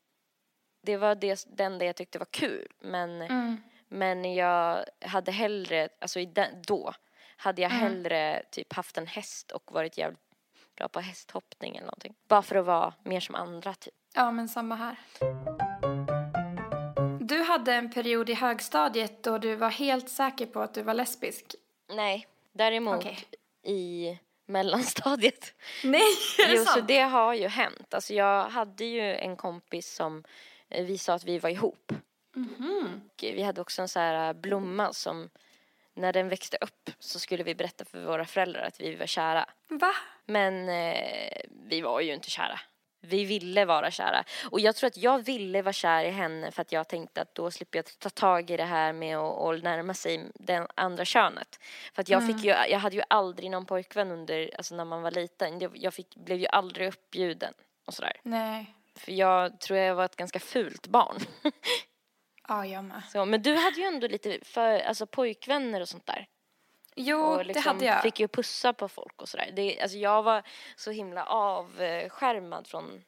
Det 0.82 0.98
var 0.98 1.16
det, 1.16 1.46
den 1.48 1.78
det 1.80 1.86
jag 1.86 1.96
tyckte 1.96 2.20
var 2.20 2.28
kul. 2.32 2.68
Men, 2.80 3.22
Mm. 3.22 3.64
men 3.88 4.34
jag 4.36 4.86
hade 5.02 5.32
hellre, 5.32 5.90
alltså 6.02 6.26
den, 6.26 6.62
då, 6.68 6.94
hade 7.38 7.62
jag 7.62 7.72
Mm. 7.72 7.84
hellre 7.84 8.44
typ 8.52 8.74
haft 8.74 8.98
en 8.98 9.08
häst 9.08 9.52
och 9.52 9.72
varit 9.72 9.98
jävligt 9.98 10.20
bra 10.76 10.88
på 10.88 11.00
hästhoppning 11.00 11.76
eller 11.76 11.86
någonting. 11.86 12.16
Bara 12.28 12.42
för 12.42 12.56
att 12.56 12.66
vara 12.66 12.94
mer 13.04 13.20
som 13.20 13.36
andra 13.36 13.74
typ. 13.74 13.94
Ja, 14.14 14.32
men 14.32 14.50
samma 14.50 14.76
här. 14.76 14.96
Du 17.20 17.42
hade 17.44 17.74
en 17.74 17.92
period 17.92 18.30
i 18.30 18.34
högstadiet 18.34 19.24
då 19.24 19.38
du 19.38 19.56
var 19.56 19.70
helt 19.70 20.10
säker 20.10 20.46
på 20.46 20.60
att 20.62 20.74
du 20.74 20.82
var 20.82 20.94
lesbisk. 20.94 21.56
Nej, 21.90 22.28
däremot 22.52 22.96
Okej. 22.96 23.20
i 23.64 24.18
mellanstadiet. 24.46 25.54
Nej, 25.84 26.02
är 26.40 26.48
det 26.48 26.56
Jo, 26.56 26.66
så 26.66 26.72
sant? 26.72 26.88
det 26.88 27.00
har 27.00 27.34
ju 27.34 27.48
hänt. 27.48 27.94
Alltså 27.94 28.14
jag 28.14 28.50
hade 28.50 28.86
ju 28.86 29.16
en 29.16 29.38
kompis 29.38 29.96
som 29.96 30.24
eh, 30.70 30.86
vi 30.86 30.98
sa 30.98 31.14
att 31.14 31.24
vi 31.24 31.40
var 31.40 31.50
ihop. 31.50 31.92
Mhm. 32.36 33.02
Och 33.06 33.24
vi 33.24 33.42
hade 33.42 33.62
också 33.62 33.82
en 33.82 33.88
så 33.90 34.00
här 34.00 34.28
eh, 34.28 34.34
blomma 34.34 34.94
som 34.94 35.30
när 35.94 36.14
den 36.14 36.30
växte 36.30 36.58
upp 36.62 36.90
så 37.00 37.20
skulle 37.20 37.44
vi 37.44 37.56
berätta 37.56 37.86
för 37.86 38.06
våra 38.06 38.26
föräldrar 38.26 38.62
att 38.62 38.82
vi 38.82 38.96
var 38.96 39.06
kära. 39.06 39.46
Va? 39.70 39.94
Men 40.26 40.70
eh, 40.70 41.42
vi 41.70 41.82
var 41.82 42.02
ju 42.02 42.14
inte 42.14 42.30
kära. 42.30 42.60
Vi 43.06 43.26
ville 43.26 43.66
vara 43.66 43.92
kära. 43.92 44.24
Och 44.52 44.60
jag 44.60 44.76
tror 44.76 44.88
att 44.88 44.98
jag 44.98 45.26
ville 45.26 45.62
vara 45.62 45.74
kär 45.74 46.06
i 46.06 46.10
henne 46.10 46.52
för 46.52 46.62
att 46.62 46.72
jag 46.72 46.88
tänkte 46.88 47.22
att 47.22 47.36
då 47.36 47.52
slipper 47.52 47.78
jag 47.78 48.00
ta 48.00 48.10
tag 48.10 48.52
i 48.52 48.58
det 48.58 48.64
här 48.64 48.94
med 48.94 49.18
att, 49.18 49.64
närma 49.64 49.94
sig 49.94 50.26
den 50.36 50.68
andra 50.76 51.06
könet. 51.06 51.60
För 51.94 52.02
att 52.02 52.10
jag 52.10 52.28
fick 52.28 52.46
ju, 52.46 52.50
jag 52.50 52.80
hade 52.80 52.96
ju 52.96 53.02
aldrig 53.08 53.52
någon 53.52 53.66
pojkvän 53.66 54.12
under, 54.12 54.50
alltså 54.58 54.76
när 54.76 54.86
man 54.86 55.02
var 55.02 55.12
liten. 55.12 55.60
Jag, 55.60 55.72
jag 55.78 55.94
fick, 55.94 56.16
blev 56.16 56.40
ju 56.40 56.48
aldrig 56.48 56.88
uppbjuden 56.88 57.54
och 57.86 57.94
sådär. 57.94 58.20
Nej. 58.24 58.76
För 58.96 59.12
jag 59.12 59.60
tror 59.60 59.80
jag 59.80 59.96
var 59.96 60.06
ett 60.06 60.16
ganska 60.16 60.40
fult 60.40 60.88
barn. 60.88 61.18
Ja, 62.48 62.66
jag 62.66 62.84
med. 62.84 63.02
Så, 63.12 63.26
men 63.26 63.42
du 63.42 63.56
hade 63.56 63.76
ju 63.80 63.84
ändå 63.84 64.08
lite 64.08 64.40
för, 64.42 64.80
alltså 64.80 65.06
pojkvänner 65.08 65.82
och 65.82 65.90
sånt 65.90 66.06
där. 66.06 66.28
Jo, 66.96 67.42
liksom 67.44 67.64
det 67.64 67.70
hade 67.70 67.86
jag. 67.86 68.02
fick 68.02 68.20
ju 68.20 68.28
pussa 68.28 68.74
på 68.74 68.88
folk 68.88 69.22
och 69.22 69.30
sådär. 69.30 69.52
Det, 69.56 69.82
alltså 69.82 69.98
jag 69.98 70.24
var 70.24 70.44
så 70.76 70.92
himla 70.92 71.26
avskärmad 71.26 72.68
från 72.68 73.04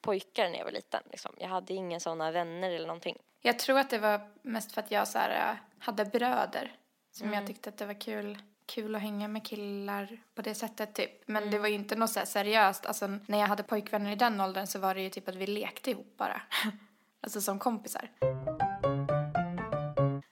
pojkar 0.00 0.50
när 0.50 0.58
jag 0.58 0.64
var 0.64 0.72
liten. 0.72 1.02
Liksom. 1.10 1.32
Jag 1.38 1.48
hade 1.48 1.74
inga 1.74 2.00
sådana 2.00 2.30
vänner 2.30 2.70
eller 2.70 2.86
någonting. 2.86 3.16
Jag 3.40 3.58
tror 3.58 3.78
att 3.78 3.90
det 3.90 3.98
var 3.98 4.20
mest 4.42 4.72
för 4.72 4.80
att 4.80 4.90
jag 4.90 5.08
så 5.08 5.18
här, 5.18 5.50
äh, 5.50 5.56
hade 5.78 6.04
bröder. 6.04 6.72
Som 7.10 7.26
Mm. 7.26 7.38
jag 7.38 7.46
tyckte 7.46 7.68
att 7.68 7.78
det 7.78 7.86
var 7.86 8.00
kul, 8.00 8.38
kul 8.66 8.94
att 8.94 9.02
hänga 9.02 9.28
med 9.28 9.46
killar 9.46 10.18
på 10.34 10.42
det 10.42 10.54
sättet 10.54 10.94
typ. 10.94 11.10
Men 11.28 11.36
Mm. 11.42 11.50
det 11.50 11.58
var 11.58 11.68
ju 11.68 11.74
inte 11.74 11.96
något 11.96 12.10
så 12.10 12.20
seriöst. 12.26 12.86
Alltså 12.86 13.06
när 13.06 13.38
jag 13.38 13.46
hade 13.46 13.62
pojkvänner 13.62 14.12
i 14.12 14.16
den 14.16 14.40
åldern 14.40 14.66
så 14.66 14.78
var 14.78 14.94
det 14.94 15.00
ju 15.02 15.10
typ 15.10 15.28
att 15.28 15.34
vi 15.34 15.46
lekte 15.46 15.90
ihop 15.90 16.14
bara. 16.16 16.42
alltså 17.20 17.40
som 17.40 17.58
kompisar. 17.58 18.10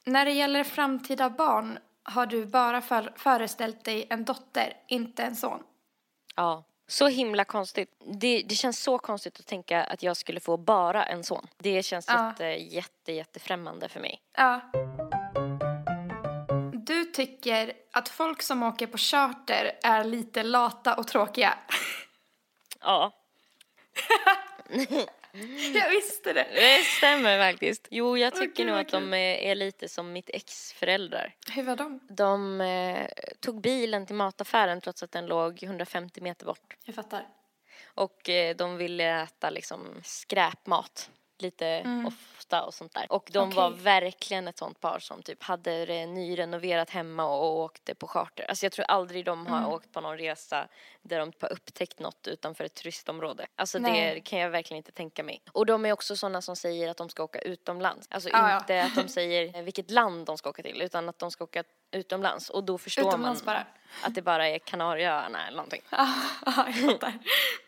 När 0.07 0.25
det 0.25 0.31
gäller 0.33 0.64
framtida 0.64 1.31
barn 1.31 1.79
har 2.03 2.27
du 2.27 2.47
bara 2.47 2.81
för, 2.83 3.12
föreställt 3.16 3.85
dig 3.85 4.07
en 4.11 4.25
dotter, 4.25 4.73
inte 4.87 5.23
en 5.23 5.37
son. 5.37 5.62
Ja. 6.37 6.64
Så 6.88 7.07
himla 7.09 7.45
konstigt. 7.45 7.90
Det, 8.21 8.42
det 8.42 8.55
känns 8.55 8.83
så 8.83 8.99
konstigt 8.99 9.40
att 9.40 9.47
tänka 9.47 9.85
att 9.85 10.03
jag 10.03 10.16
skulle 10.16 10.40
få 10.40 10.57
bara 10.57 11.05
en 11.05 11.25
son. 11.25 11.47
Det 11.59 11.83
känns 11.83 12.09
Ja. 12.09 12.29
jätte, 12.29 12.45
jätte, 12.45 13.12
jättefrämmande 13.12 13.88
för 13.88 14.01
mig. 14.01 14.21
Ja. 14.37 14.61
Du 16.73 17.05
tycker 17.05 17.73
att 17.92 18.09
folk 18.09 18.42
som 18.42 18.62
åker 18.62 18.87
på 18.87 18.99
charter 18.99 19.73
är 19.83 20.05
lite 20.05 20.42
lata 20.42 20.95
och 20.95 21.09
tråkiga. 21.09 21.55
Ja, 22.81 23.12
Jag 25.75 25.90
visste 25.90 26.33
det. 26.33 26.46
det 26.55 26.85
stämmer 26.85 27.38
faktiskt. 27.51 27.88
Jo, 27.90 28.18
jag 28.18 28.35
tycker 28.35 28.64
gud, 28.64 28.66
nog 28.66 28.79
att 28.81 28.88
de 28.88 29.14
är 29.14 29.55
lite 29.55 29.88
som 29.88 30.12
mitt 30.12 30.31
ex 30.31 30.72
föräldrar. 30.72 31.35
Hur 31.51 31.62
var 31.62 31.77
de? 31.77 32.01
De 32.09 32.61
eh, 32.61 33.07
tog 33.40 33.61
bilen 33.61 34.07
till 34.07 34.16
mataffären 34.16 34.81
trots 34.81 35.03
att 35.03 35.12
den 35.12 35.27
låg 35.27 35.62
150 35.62 36.20
meter 36.20 36.46
bort. 36.46 36.77
Jag 36.85 36.94
fattar. 36.94 37.27
Och 37.85 38.29
eh, 38.29 38.57
de 38.57 38.77
ville 38.77 39.22
äta 39.22 39.51
liksom 39.51 40.01
skräpmat 40.05 41.11
lite 41.42 42.03
ofta 42.07 42.64
och 42.64 42.75
sånt 42.75 42.94
där. 42.94 43.07
Och 43.12 43.29
de 43.33 43.51
var 43.51 43.70
Okej. 43.70 43.81
verkligen 43.83 44.49
ett 44.49 44.59
sånt 44.59 44.81
par 44.81 44.99
som 44.99 45.22
typ 45.22 45.42
hade 45.42 45.87
det 45.87 46.07
nyrenoverat 46.07 46.90
hemma 46.90 47.25
och 47.25 47.57
åkte 47.57 47.94
på 47.94 48.07
charter. 48.07 48.44
Alltså 48.49 48.66
jag 48.66 48.72
tror 48.72 48.85
aldrig 48.87 49.25
de 49.25 49.46
har 49.46 49.75
åkt 49.75 49.92
på 49.92 50.01
någon 50.01 50.18
resa 50.18 50.68
där 51.03 51.18
de 51.18 51.33
har 51.40 51.53
upptäckt 51.53 51.99
något 51.99 52.27
utanför 52.29 52.64
ett 52.64 52.75
turistområde. 52.75 53.46
Alltså 53.57 53.79
Nej. 53.79 54.14
det 54.14 54.20
kan 54.20 54.38
jag 54.38 54.51
verkligen 54.51 54.77
inte 54.79 54.92
tänka 54.92 55.22
mig. 55.22 55.42
Och 55.53 55.66
de 55.66 55.87
är 55.87 55.92
också 55.92 56.16
sådana 56.16 56.42
som 56.42 56.57
säger 56.57 56.88
att 56.88 56.96
de 56.96 57.09
ska 57.09 57.22
åka 57.22 57.38
utomlands. 57.38 58.09
Alltså 58.11 58.29
Ja, 58.29 58.51
ja. 58.51 58.57
inte 58.59 58.83
att 58.83 58.94
de 58.94 59.09
säger 59.09 59.62
vilket 59.62 59.90
land 59.90 60.27
de 60.27 60.38
ska 60.38 60.49
åka 60.51 60.62
till 60.62 60.83
utan 60.83 61.09
att 61.09 61.18
de 61.18 61.31
ska 61.31 61.44
åka 61.44 61.64
utomlands. 61.90 62.51
Och 62.51 62.64
då 62.64 62.79
förstår 62.79 63.09
Utomlands 63.09 63.44
man 63.44 63.55
bara. 63.55 63.66
att 64.03 64.14
det 64.14 64.22
bara 64.22 64.49
är 64.49 64.59
Kanarieöarna 64.59 65.46
eller 65.46 65.57
någonting. 65.57 65.83
Ja, 65.90 66.09
jag 66.66 66.75
fattar. 66.92 67.18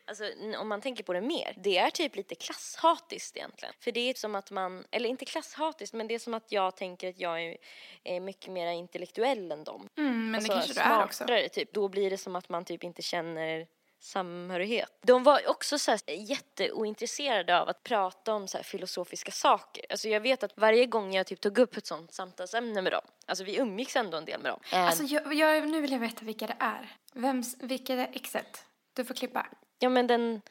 Alltså 0.06 0.24
om 0.58 0.68
man 0.68 0.80
tänker 0.80 1.04
på 1.04 1.12
det 1.12 1.20
mer, 1.20 1.54
det 1.56 1.78
är 1.78 1.90
typ 1.90 2.16
lite 2.16 2.34
klasshatiskt 2.34 3.36
egentligen. 3.36 3.74
För 3.80 3.92
det 3.92 4.00
är 4.10 4.14
som 4.14 4.34
att 4.34 4.50
man, 4.50 4.84
eller 4.90 5.08
inte 5.08 5.24
klasshatiskt, 5.24 5.94
men 5.94 6.08
det 6.08 6.14
är 6.14 6.18
som 6.18 6.34
att 6.34 6.52
jag 6.52 6.76
tänker 6.76 7.08
att 7.08 7.20
jag 7.20 7.42
är, 7.42 7.56
är 8.04 8.20
mycket 8.20 8.52
mer 8.52 8.72
intellektuell 8.72 9.52
än 9.52 9.64
dem. 9.64 9.88
Mm, 9.98 10.30
men 10.30 10.32
det 10.32 10.36
Alltså, 10.36 10.52
kanske 10.52 10.72
du 10.74 10.80
är 10.80 11.04
också. 11.04 11.24
typ. 11.52 11.72
Då 11.72 11.88
blir 11.88 12.10
det 12.10 12.18
som 12.18 12.36
att 12.36 12.48
man 12.48 12.64
typ 12.64 12.84
inte 12.84 13.02
känner 13.02 13.66
samhörighet. 14.00 14.98
De 15.02 15.22
var 15.22 15.48
också 15.48 15.78
så 15.78 15.90
här 15.90 16.00
jätteointresserade 16.08 17.60
av 17.60 17.68
att 17.68 17.82
prata 17.82 18.34
om 18.34 18.48
så 18.48 18.58
här 18.58 18.64
filosofiska 18.64 19.32
saker. 19.32 19.84
Alltså 19.90 20.08
jag 20.08 20.20
vet 20.20 20.42
att 20.42 20.52
varje 20.56 20.86
gång 20.86 21.14
jag 21.14 21.26
typ 21.26 21.40
tog 21.40 21.58
upp 21.58 21.76
ett 21.76 21.86
sånt 21.86 22.12
samtalsämne 22.12 22.82
med 22.82 22.92
dem, 22.92 23.02
alltså 23.26 23.44
vi 23.44 23.58
umgicks 23.58 23.96
ändå 23.96 24.16
en 24.16 24.24
del 24.24 24.40
med 24.40 24.52
dem. 24.52 24.60
Alltså, 24.72 25.02
jag, 25.02 25.34
jag, 25.34 25.68
nu 25.68 25.80
vill 25.80 25.92
jag 25.92 25.98
veta 25.98 26.24
vilka 26.24 26.46
det 26.46 26.56
är. 26.58 26.96
Vems, 27.12 27.56
vilka 27.60 27.94
är 27.94 28.10
exet? 28.12 28.64
Du 28.92 29.04
får 29.04 29.14
klippa. 29.14 29.46
Ja 29.78 29.88
men 29.88 30.06
den 30.06 30.42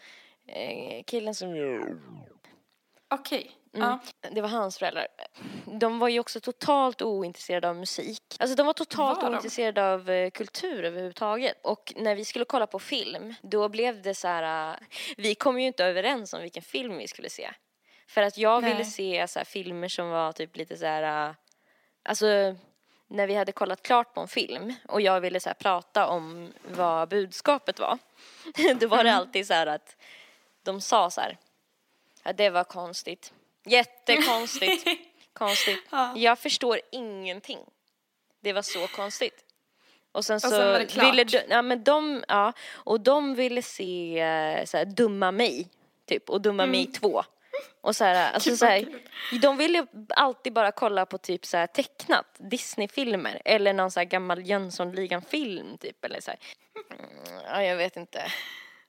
eh, 0.47 1.03
killen 1.03 1.35
som 1.35 1.53
Okej. 3.09 3.56
Mm. 3.77 3.89
Ja. 4.21 4.29
Det 4.31 4.41
var 4.41 4.49
hans 4.49 4.77
föräldrar. 4.77 5.07
De 5.65 5.99
var 5.99 6.07
ju 6.07 6.19
också 6.19 6.39
totalt 6.41 7.01
ointresserade 7.01 7.69
av 7.69 7.75
musik. 7.75 8.23
Alltså 8.39 8.55
de 8.55 8.65
var 8.65 8.73
totalt 8.73 9.17
Var 9.21 9.29
de? 9.29 9.33
ointresserade 9.35 9.93
av 9.93 10.09
eh, 10.09 10.29
kultur 10.31 10.83
överhuvudtaget. 10.83 11.57
Och 11.61 11.93
när 11.95 12.15
vi 12.15 12.25
skulle 12.25 12.45
kolla 12.45 12.67
på 12.67 12.79
film, 12.79 13.33
då 13.41 13.69
blev 13.69 14.01
det 14.01 14.15
så 14.15 14.27
här... 14.27 14.71
eh, 14.73 14.77
vi 15.17 15.35
kom 15.35 15.59
ju 15.59 15.67
inte 15.67 15.85
överens 15.85 16.33
om 16.33 16.41
vilken 16.41 16.63
film 16.63 16.97
vi 16.97 17.07
skulle 17.07 17.29
se. 17.29 17.49
För 18.07 18.21
att 18.21 18.37
jag 18.37 18.61
Nej. 18.63 18.71
ville 18.71 18.85
se 18.85 19.27
så 19.27 19.39
här, 19.39 19.45
filmer 19.45 19.87
som 19.87 20.09
var 20.09 20.31
typ 20.31 20.55
lite 20.57 20.77
så 20.77 20.85
här... 20.85 21.27
eh, 21.29 21.35
Alltså, 22.03 22.25
när 23.07 23.27
vi 23.27 23.35
hade 23.35 23.51
kollat 23.51 23.81
klart 23.83 24.13
på 24.13 24.21
en 24.21 24.27
film 24.27 24.73
och 24.87 25.01
jag 25.01 25.21
ville 25.21 25.39
så 25.39 25.49
här, 25.49 25.53
prata 25.53 26.07
om 26.07 26.53
vad 26.63 27.09
budskapet 27.09 27.79
var. 27.79 27.97
Då 28.79 28.87
var 28.87 28.97
det 29.03 29.09
Mm. 29.09 29.19
alltid 29.19 29.47
så 29.47 29.53
här 29.53 29.67
att 29.67 29.95
de 30.63 30.81
sa 30.81 31.09
så 31.09 31.21
här. 31.21 31.37
Ja, 32.23 32.33
det 32.33 32.49
var 32.49 32.63
konstigt. 32.63 33.33
Jättekonstigt. 33.67 34.87
konstigt. 35.33 35.83
Ja. 35.89 36.13
Jag 36.15 36.39
förstår 36.39 36.79
ingenting. 36.91 37.59
Det 38.39 38.53
var 38.53 38.61
så 38.61 38.87
konstigt. 38.87 39.43
Och 40.11 40.25
sen 40.25 40.41
så 40.41 40.49
sen 40.49 40.71
var 40.71 40.79
det 40.79 40.85
klart. 40.85 41.05
ville 41.05 41.23
de, 41.23 41.41
ja 41.49 41.61
men 41.61 41.83
de, 41.83 42.23
ja, 42.27 42.53
och 42.71 43.01
de 43.01 43.35
ville 43.35 43.61
se 43.61 44.19
eh, 44.19 44.65
så 44.65 44.77
här, 44.77 44.85
Dumma 44.85 45.31
mig, 45.31 45.67
typ, 46.05 46.29
och 46.29 46.41
Dumma 46.41 46.65
mig 46.65 46.85
två. 46.85 47.23
Och 47.81 47.95
så 47.95 48.03
här, 48.03 48.33
alltså 48.33 48.57
så 48.57 48.65
här, 48.65 48.85
de 49.41 49.57
ville 49.57 49.85
alltid 50.09 50.53
bara 50.53 50.71
kolla 50.71 51.05
på 51.05 51.17
typ 51.17 51.45
så 51.45 51.57
här 51.57 51.67
tecknat, 51.67 52.25
Disney-filmer 52.37 53.41
eller 53.45 53.73
någon 53.73 53.91
så 53.91 53.99
här 53.99 54.05
gammal 54.05 54.49
Jönssonligan-film 54.49 55.77
typ 55.77 56.05
eller 56.05 56.21
så 56.21 56.31
här. 56.31 56.39
Mm, 56.91 57.41
ja, 57.45 57.63
jag 57.63 57.77
vet 57.77 57.97
inte. 57.97 58.31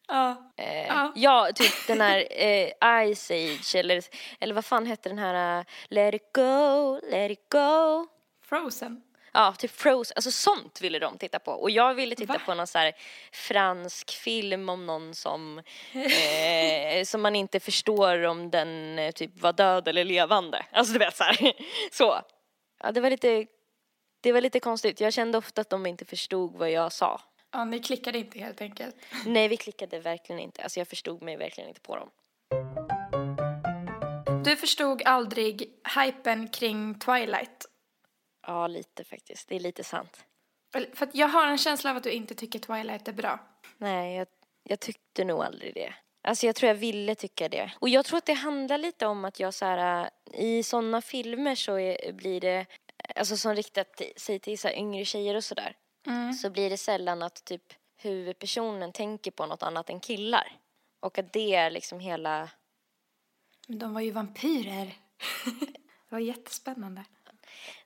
Ja. 0.08 0.52
Eh, 0.56 0.86
Ja. 0.86 1.12
ja. 1.14 1.48
typ 1.54 1.86
den 1.86 2.00
här 2.00 2.26
eh, 2.30 3.14
Ice 3.14 3.30
Age 3.30 3.74
eller, 3.74 4.02
eller 4.40 4.54
vad 4.54 4.64
fan 4.64 4.86
hette 4.86 5.08
den 5.08 5.18
här 5.18 5.58
uh, 5.58 5.64
Let 5.88 6.14
it 6.14 6.32
go, 6.32 7.00
let 7.10 7.30
it 7.30 7.46
go. 7.50 8.06
Frozen. 8.44 9.02
Ja, 9.32 9.54
typ 9.58 9.70
Frozen. 9.70 10.12
Alltså 10.16 10.30
sånt 10.30 10.80
ville 10.80 10.98
de 10.98 11.18
titta 11.18 11.38
på. 11.38 11.52
Och 11.52 11.70
jag 11.70 11.94
ville 11.94 12.14
titta 12.16 12.32
Va? 12.32 12.40
på 12.46 12.54
någon 12.54 12.66
så 12.66 12.78
här 12.78 12.92
fransk 13.32 14.10
film 14.10 14.68
om 14.68 14.86
någon 14.86 15.14
som, 15.14 15.58
eh, 15.92 17.04
som 17.04 17.22
man 17.22 17.36
inte 17.36 17.60
förstår 17.60 18.22
om 18.24 18.50
den 18.50 18.98
eh, 18.98 19.10
typ 19.12 19.40
var 19.40 19.52
död 19.52 19.88
eller 19.88 20.04
levande. 20.04 20.66
Alltså 20.72 20.92
du 20.92 20.98
vet 20.98 21.16
så 21.16 21.24
här. 21.24 21.52
Så. 21.92 22.20
Ja, 22.82 22.92
det 22.92 23.00
var 23.00 23.10
lite, 23.10 23.46
det 24.20 24.32
var 24.32 24.40
lite 24.40 24.60
konstigt. 24.60 25.00
Jag 25.00 25.12
kände 25.12 25.38
ofta 25.38 25.60
att 25.60 25.70
de 25.70 25.86
inte 25.86 26.04
förstod 26.04 26.56
vad 26.56 26.70
jag 26.70 26.92
sa. 26.92 27.20
Ja, 27.52 27.64
ni 27.64 27.80
klickade 27.80 28.18
inte 28.18 28.38
helt 28.38 28.60
enkelt. 28.60 28.96
Nej, 29.26 29.48
vi 29.48 29.56
klickade 29.56 30.00
verkligen 30.00 30.40
inte. 30.40 30.62
Alltså 30.62 30.80
jag 30.80 30.88
förstod 30.88 31.22
mig 31.22 31.36
verkligen 31.36 31.68
inte 31.68 31.80
på 31.80 31.96
dem. 31.96 32.10
Du 34.44 34.56
förstod 34.56 35.02
aldrig 35.04 35.72
hypen 35.96 36.48
kring 36.48 36.98
Twilight. 36.98 37.66
Ja, 38.46 38.66
lite 38.66 39.04
faktiskt. 39.04 39.48
Det 39.48 39.56
är 39.56 39.60
lite 39.60 39.84
sant. 39.84 40.24
För 40.72 41.08
jag 41.12 41.28
har 41.28 41.46
en 41.46 41.58
känsla 41.58 41.90
av 41.90 41.96
att 41.96 42.02
du 42.02 42.10
inte 42.10 42.34
tycker 42.34 42.58
Twilight 42.58 43.08
är 43.08 43.12
bra. 43.12 43.40
Nej, 43.78 44.16
jag, 44.16 44.26
jag 44.62 44.80
tyckte 44.80 45.24
nog 45.24 45.42
aldrig 45.42 45.74
det. 45.74 45.94
Alltså 46.22 46.46
jag 46.46 46.56
tror 46.56 46.68
jag 46.68 46.74
ville 46.74 47.14
tycka 47.14 47.48
det. 47.48 47.72
Och 47.78 47.88
jag 47.88 48.04
tror 48.04 48.18
att 48.18 48.26
det 48.26 48.32
handlar 48.32 48.78
lite 48.78 49.06
om 49.06 49.24
att 49.24 49.40
jag 49.40 49.54
så 49.54 49.64
här, 49.64 50.10
äh, 50.32 50.40
i 50.40 50.62
sådana 50.62 51.00
filmer 51.00 51.54
så 51.54 51.78
är, 51.78 52.12
blir 52.12 52.40
det, 52.40 52.66
alltså 53.14 53.36
som 53.36 53.54
riktat 53.54 54.02
sig 54.16 54.38
till 54.38 54.58
så 54.58 54.68
här 54.68 54.74
yngre 54.74 55.04
tjejer 55.04 55.34
och 55.34 55.44
sådär, 55.44 55.76
så 56.42 56.50
blir 56.50 56.70
det 56.70 56.76
sällan 56.76 57.22
att 57.22 57.44
typ 57.44 57.72
huvudpersonen 57.96 58.92
tänker 58.92 59.30
på 59.30 59.46
något 59.46 59.62
annat 59.62 59.90
än 59.90 60.00
killar. 60.00 60.52
Och 61.00 61.18
att 61.18 61.32
det 61.32 61.54
är 61.54 61.70
liksom 61.70 62.00
hela, 62.00 62.50
Men 63.68 63.78
de 63.78 63.94
var 63.94 64.00
ju 64.00 64.10
vampyrer. 64.10 64.94
Det 66.08 66.14
var 66.14 66.18
jättespännande. 66.18 67.04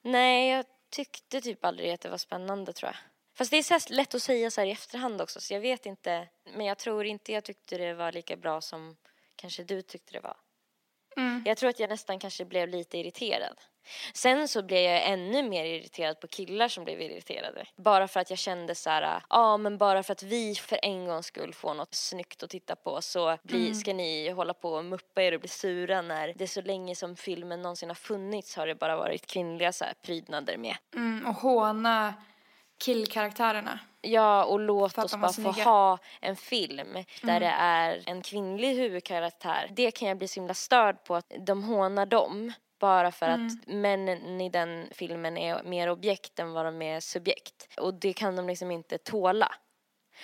Nej, 0.03 0.51
jag 0.51 0.67
tyckte 0.91 1.41
typ 1.41 1.65
aldrig 1.65 1.91
att 1.91 2.01
det 2.01 2.09
var 2.09 2.19
spännande 2.19 2.73
tror 2.73 2.89
jag. 2.89 2.97
Fast 3.35 3.51
det 3.51 3.57
är 3.57 3.79
så 3.79 3.95
lätt 3.95 4.15
att 4.15 4.23
säga 4.23 4.51
så 4.51 4.61
här 4.61 4.69
i 4.69 4.71
efterhand 4.71 5.21
också 5.21 5.41
så 5.41 5.55
jag 5.55 5.61
vet 5.61 5.87
inte. 5.87 6.29
Men 6.45 6.67
jag 6.67 6.79
tror 6.79 7.07
inte 7.07 7.33
jag 7.33 7.45
tyckte 7.45 7.79
det 7.79 7.95
var 7.95 8.13
lika 8.13 8.37
bra 8.37 8.61
som 8.61 8.97
kanske 9.37 9.65
du 9.65 9.83
tyckte 9.83 10.13
det 10.13 10.21
var. 10.21 10.37
Mm. 11.17 11.43
Jag 11.47 11.57
tror 11.57 11.71
att 11.71 11.81
jag 11.81 11.91
nästan 11.91 12.19
kanske 12.19 12.45
blev 12.45 12.69
lite 12.69 12.99
irriterad. 12.99 13.57
Sen 14.15 14.49
så 14.49 14.63
blev 14.63 14.83
jag 14.83 15.07
ännu 15.07 15.43
mer 15.43 15.65
irriterad 15.65 16.21
på 16.21 16.27
killar 16.27 16.69
som 16.69 16.85
blev 16.85 17.01
irriterade. 17.01 17.65
Bara 17.77 18.09
för 18.09 18.21
att 18.21 18.31
jag 18.31 18.39
kände 18.39 18.75
så 18.75 18.91
här, 18.91 19.03
ja 19.03 19.21
ah, 19.29 19.57
men 19.57 19.79
bara 19.79 20.03
för 20.03 20.13
att 20.13 20.23
vi 20.23 20.55
för 20.55 20.79
en 20.83 21.07
gångs 21.07 21.27
skull 21.27 21.55
får 21.55 21.75
något 21.75 21.95
snyggt 21.95 22.43
att 22.43 22.51
titta 22.51 22.77
på 22.77 23.03
så 23.03 23.37
bli, 23.43 23.61
Mm. 23.63 23.75
ska 23.75 23.93
ni 23.95 24.31
hålla 24.31 24.55
på 24.55 24.73
och 24.73 24.85
muppa 24.85 25.23
er 25.23 25.35
och 25.35 25.41
bli 25.41 25.49
sura 25.49 26.03
när 26.03 26.33
det 26.37 26.49
så 26.49 26.63
länge 26.63 26.95
som 26.97 27.17
filmen 27.17 27.63
någonsin 27.63 27.91
har 27.91 27.95
funnits 27.95 28.57
har 28.57 28.67
det 28.67 28.75
bara 28.75 28.97
varit 28.97 29.27
kvinnliga 29.27 29.73
så 29.73 29.85
här 29.85 29.95
prydnader 30.03 30.57
med. 30.57 30.77
Mm, 30.95 31.27
och 31.27 31.35
håna 31.35 32.15
killkaraktärerna. 32.83 33.79
Ja, 34.01 34.45
och 34.45 34.61
låt 34.61 34.99
oss 34.99 35.17
bara 35.17 35.33
få 35.33 35.51
ha 35.51 35.99
en 36.21 36.37
film 36.37 36.93
där 37.23 37.37
Mm. 37.37 37.41
det 37.41 37.55
är 37.59 38.03
en 38.07 38.23
kvinnlig 38.23 38.75
huvudkaraktär. 38.77 39.71
Det 39.71 39.91
kan 39.91 40.09
jag 40.09 40.19
bli 40.19 40.29
så 40.29 40.41
himla 40.41 40.55
störd 40.55 41.05
på 41.05 41.15
att 41.17 41.33
de 41.47 41.65
hånar 41.65 42.07
dem 42.07 42.53
bara 42.81 43.13
för 43.13 43.27
Mm. 43.27 43.47
att 43.47 43.67
männen 43.75 44.41
i 44.41 44.49
den 44.49 44.89
filmen 44.91 45.37
är 45.39 45.63
mer 45.63 45.89
objekt 45.91 46.39
än 46.39 46.53
vad 46.53 46.65
de 46.65 46.83
är 46.83 47.01
subjekt. 47.01 47.69
Och 47.81 47.95
det 47.95 48.13
kan 48.13 48.37
de 48.37 48.47
liksom 48.47 48.71
inte 48.71 48.99
tåla. 48.99 49.55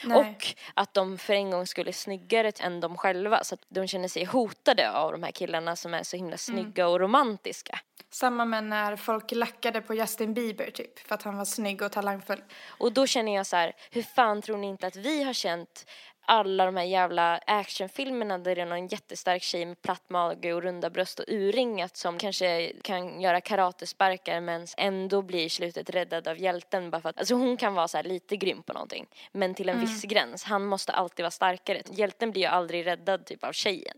Nej. 0.04 0.18
Och 0.18 0.46
att 0.74 0.94
de 0.94 1.18
för 1.18 1.34
en 1.34 1.50
gång 1.50 1.66
skulle 1.66 1.90
är 1.90 1.92
snyggare 1.92 2.52
än 2.61 2.80
de 2.80 2.96
själva 2.96 3.44
så 3.44 3.54
att 3.54 3.61
de 3.68 3.87
känner 3.87 4.08
sig 4.08 4.24
hotade 4.24 4.90
av 4.92 5.12
de 5.12 5.22
här 5.22 5.30
killarna 5.30 5.76
som 5.76 5.94
är 5.94 6.02
så 6.02 6.16
himla 6.16 6.28
Mm. 6.28 6.38
snygga 6.38 6.88
och 6.88 7.00
romantiska. 7.00 7.78
Samma 8.11 8.44
med 8.44 8.64
när 8.64 8.96
folk 8.96 9.32
lackade 9.32 9.80
på 9.80 9.94
Justin 9.94 10.34
Bieber 10.34 10.70
typ 10.70 10.98
för 10.98 11.14
att 11.14 11.22
han 11.22 11.37
var 11.37 11.44
snygg 11.44 11.82
och 11.82 11.92
talangfull. 11.92 12.42
Och 12.68 12.92
då 12.92 13.06
känner 13.06 13.34
jag 13.34 13.46
så 13.46 13.56
här, 13.56 13.72
hur 13.90 14.02
fan 14.02 14.42
tror 14.42 14.56
ni 14.56 14.66
inte 14.66 14.87
att 14.87 14.96
vi 14.96 15.22
har 15.22 15.32
känt 15.32 15.87
alla 16.29 16.64
de 16.64 16.77
här 16.77 16.85
jävla 16.85 17.41
actionfilmerna 17.47 18.38
där 18.38 18.55
det 18.55 18.62
är 18.62 18.67
någon 18.67 18.87
jättestark 18.87 19.43
tjej 19.43 19.67
med 19.67 19.83
platt 19.83 20.11
mage 20.11 20.53
och 20.53 20.62
runda 20.62 20.91
bröst 20.91 21.19
och 21.19 21.25
urringat 21.29 21.97
som 21.97 22.19
kanske 22.19 22.73
kan 22.83 23.21
göra 23.21 23.41
karatesparkar 23.41 24.41
men 24.41 24.67
ändå 24.77 25.23
blir 25.23 25.45
i 25.45 25.49
slutet 25.49 25.91
räddad 25.91 26.29
av 26.29 26.38
hjälten 26.38 26.91
bara 26.91 27.01
för 27.01 27.09
att, 27.09 27.19
alltså 27.19 27.35
hon 27.35 27.57
kan 27.57 27.75
vara 27.75 27.88
så 27.88 28.03
lite 28.03 28.37
grym 28.37 28.62
på 28.62 28.73
någonting 28.73 29.07
men 29.33 29.55
till 29.55 29.69
en 29.69 29.81
viss 29.81 30.03
gräns, 30.03 30.45
han 30.45 30.64
måste 30.64 30.93
alltid 30.93 31.23
vara 31.23 31.31
starkare. 31.31 31.83
Hjälten 31.91 32.31
blir 32.31 32.43
ju 32.43 32.49
aldrig 32.49 32.87
räddad 32.87 33.27
typ 33.27 33.45
av 33.45 33.53
tjejen 33.53 33.97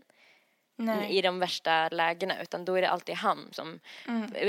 Nej. 0.85 1.17
i 1.17 1.21
de 1.21 1.39
värsta 1.39 1.89
lägena 1.89 2.41
utan 2.41 2.65
då 2.65 2.75
är 2.75 2.81
det 2.81 2.89
alltid 2.89 3.15
han 3.15 3.49
som 3.51 3.79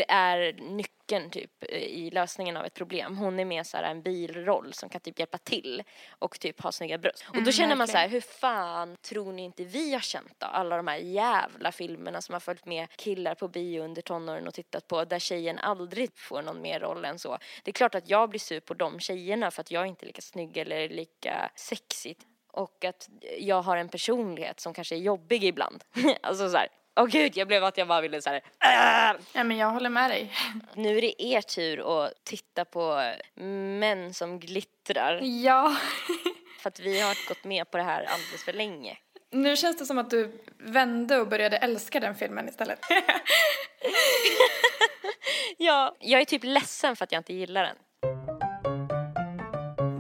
är 0.09 0.53
nyckeln 0.53 1.31
typ 1.31 1.65
i 1.73 2.11
lösningen 2.11 2.57
av 2.57 2.65
ett 2.65 2.75
problem. 2.75 3.17
Hon 3.17 3.41
är 3.41 3.45
mer 3.45 3.63
så 3.63 3.77
här 3.77 3.85
en 3.85 4.03
bilroll 4.03 4.73
som 4.73 4.89
kan 4.89 5.01
typ 5.01 5.19
hjälpa 5.19 5.39
till 5.39 5.83
och 6.11 6.41
typ 6.41 6.61
ha 6.61 6.73
snygga 6.73 6.99
bröst. 6.99 7.25
Och 7.29 7.35
då 7.35 7.41
Mm, 7.41 7.53
känner 7.53 7.77
man 7.77 7.89
så 7.89 7.97
här, 7.97 8.05
verkligen. 8.05 8.13
hur 8.23 8.39
fan 8.39 8.97
tror 8.97 9.33
ni 9.33 9.43
inte 9.43 9.65
vi 9.65 9.93
har 9.93 10.01
känt 10.01 10.35
då? 10.39 10.47
Alla 10.47 10.77
de 10.77 10.87
här 10.87 10.97
jävla 10.97 11.73
filmerna 11.73 12.21
som 12.21 12.33
har 12.33 12.41
följt 12.41 12.67
med 12.67 12.89
killar 12.97 13.35
på 13.35 13.49
bio 13.49 13.83
under 13.83 14.03
tonåren 14.03 14.47
och 14.49 14.55
tittat 14.55 14.89
på 14.89 15.05
där 15.05 15.19
tjejen 15.19 15.59
aldrig 15.59 16.11
får 16.19 16.43
någon 16.43 16.63
mer 16.63 16.81
roll 16.81 17.05
än 17.05 17.19
så. 17.19 17.39
Det 17.63 17.71
är 17.71 17.73
klart 17.73 17.95
att 17.95 18.09
jag 18.11 18.31
blir 18.31 18.41
sur 18.41 18.61
på 18.61 18.75
de 18.75 19.01
tjejerna 19.01 19.51
för 19.51 19.61
att 19.61 19.71
jag 19.71 19.87
inte 19.87 20.05
är 20.05 20.07
lika 20.07 20.23
snygg 20.23 20.57
eller 20.57 20.89
lika 20.89 21.51
sexig 21.57 22.17
och 22.53 22.85
att 22.85 23.09
jag 23.39 23.63
har 23.63 23.77
en 23.77 23.89
personlighet 23.89 24.61
som 24.61 24.75
kanske 24.75 24.95
är 24.95 24.99
jobbig 24.99 25.45
ibland. 25.45 25.85
alltså 26.23 26.49
så 26.51 26.57
här, 26.57 26.69
åh 27.01 27.07
gud, 27.07 27.37
jag 27.37 27.49
blev 27.49 27.65
att 27.65 27.79
jag 27.79 27.89
bara 27.89 28.01
ville 28.01 28.23
så 28.23 28.31
här, 28.31 28.43
"Åh!" 28.65 29.21
Ja, 29.33 29.45
men 29.45 29.57
jag 29.57 29.71
håller 29.71 29.91
med 29.91 30.11
dig. 30.11 30.33
nu 30.75 30.99
är 30.99 31.03
det 31.03 31.23
er 31.23 31.41
tur 31.41 32.05
att 32.05 32.25
titta 32.25 32.65
på 32.65 33.13
män 33.35 34.15
som 34.15 34.41
glittrar 34.41 35.21
Ja. 35.23 35.77
för 36.61 36.69
att 36.69 36.81
vi 36.81 37.01
har 37.01 37.29
gått 37.29 37.45
med 37.45 37.71
på 37.71 37.77
det 37.77 37.83
här 37.83 38.05
alldeles 38.05 38.45
för 38.45 38.53
länge. 38.53 38.99
Nu 39.31 39.57
känns 39.57 39.79
det 39.79 39.87
som 39.87 39.99
att 39.99 40.11
du 40.11 40.45
vände 40.59 41.19
och 41.19 41.29
började 41.29 41.57
älska 41.57 42.01
den 42.01 42.15
filmen 42.15 42.49
istället. 42.49 42.79
Ja, 45.57 45.97
jag 46.01 46.21
är 46.21 46.25
typ 46.25 46.45
ledsen 46.45 46.97
för 46.97 47.05
att 47.05 47.13
jag 47.13 47.21
inte 47.21 47.35
gillar 47.35 47.63
den. 47.65 47.77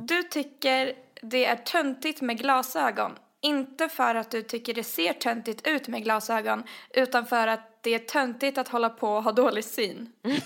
Du 0.06 0.22
tycker 0.22 0.94
det 1.22 1.44
är 1.44 1.56
töntigt 1.56 2.20
med 2.20 2.38
glasögon. 2.38 3.18
Inte 3.40 3.88
för 3.88 4.14
att 4.14 4.30
du 4.30 4.42
tycker 4.42 4.74
det 4.74 4.84
ser 4.84 5.12
töntigt 5.12 5.66
ut 5.66 5.88
med 5.88 6.04
glasögon, 6.04 6.62
utan 6.90 7.26
för 7.26 7.46
att 7.46 7.82
det 7.82 7.94
är 7.94 7.98
töntigt 7.98 8.58
att 8.58 8.68
hålla 8.68 8.90
på 8.90 9.08
och 9.08 9.22
ha 9.22 9.32
dålig 9.32 9.64
syn. 9.64 10.12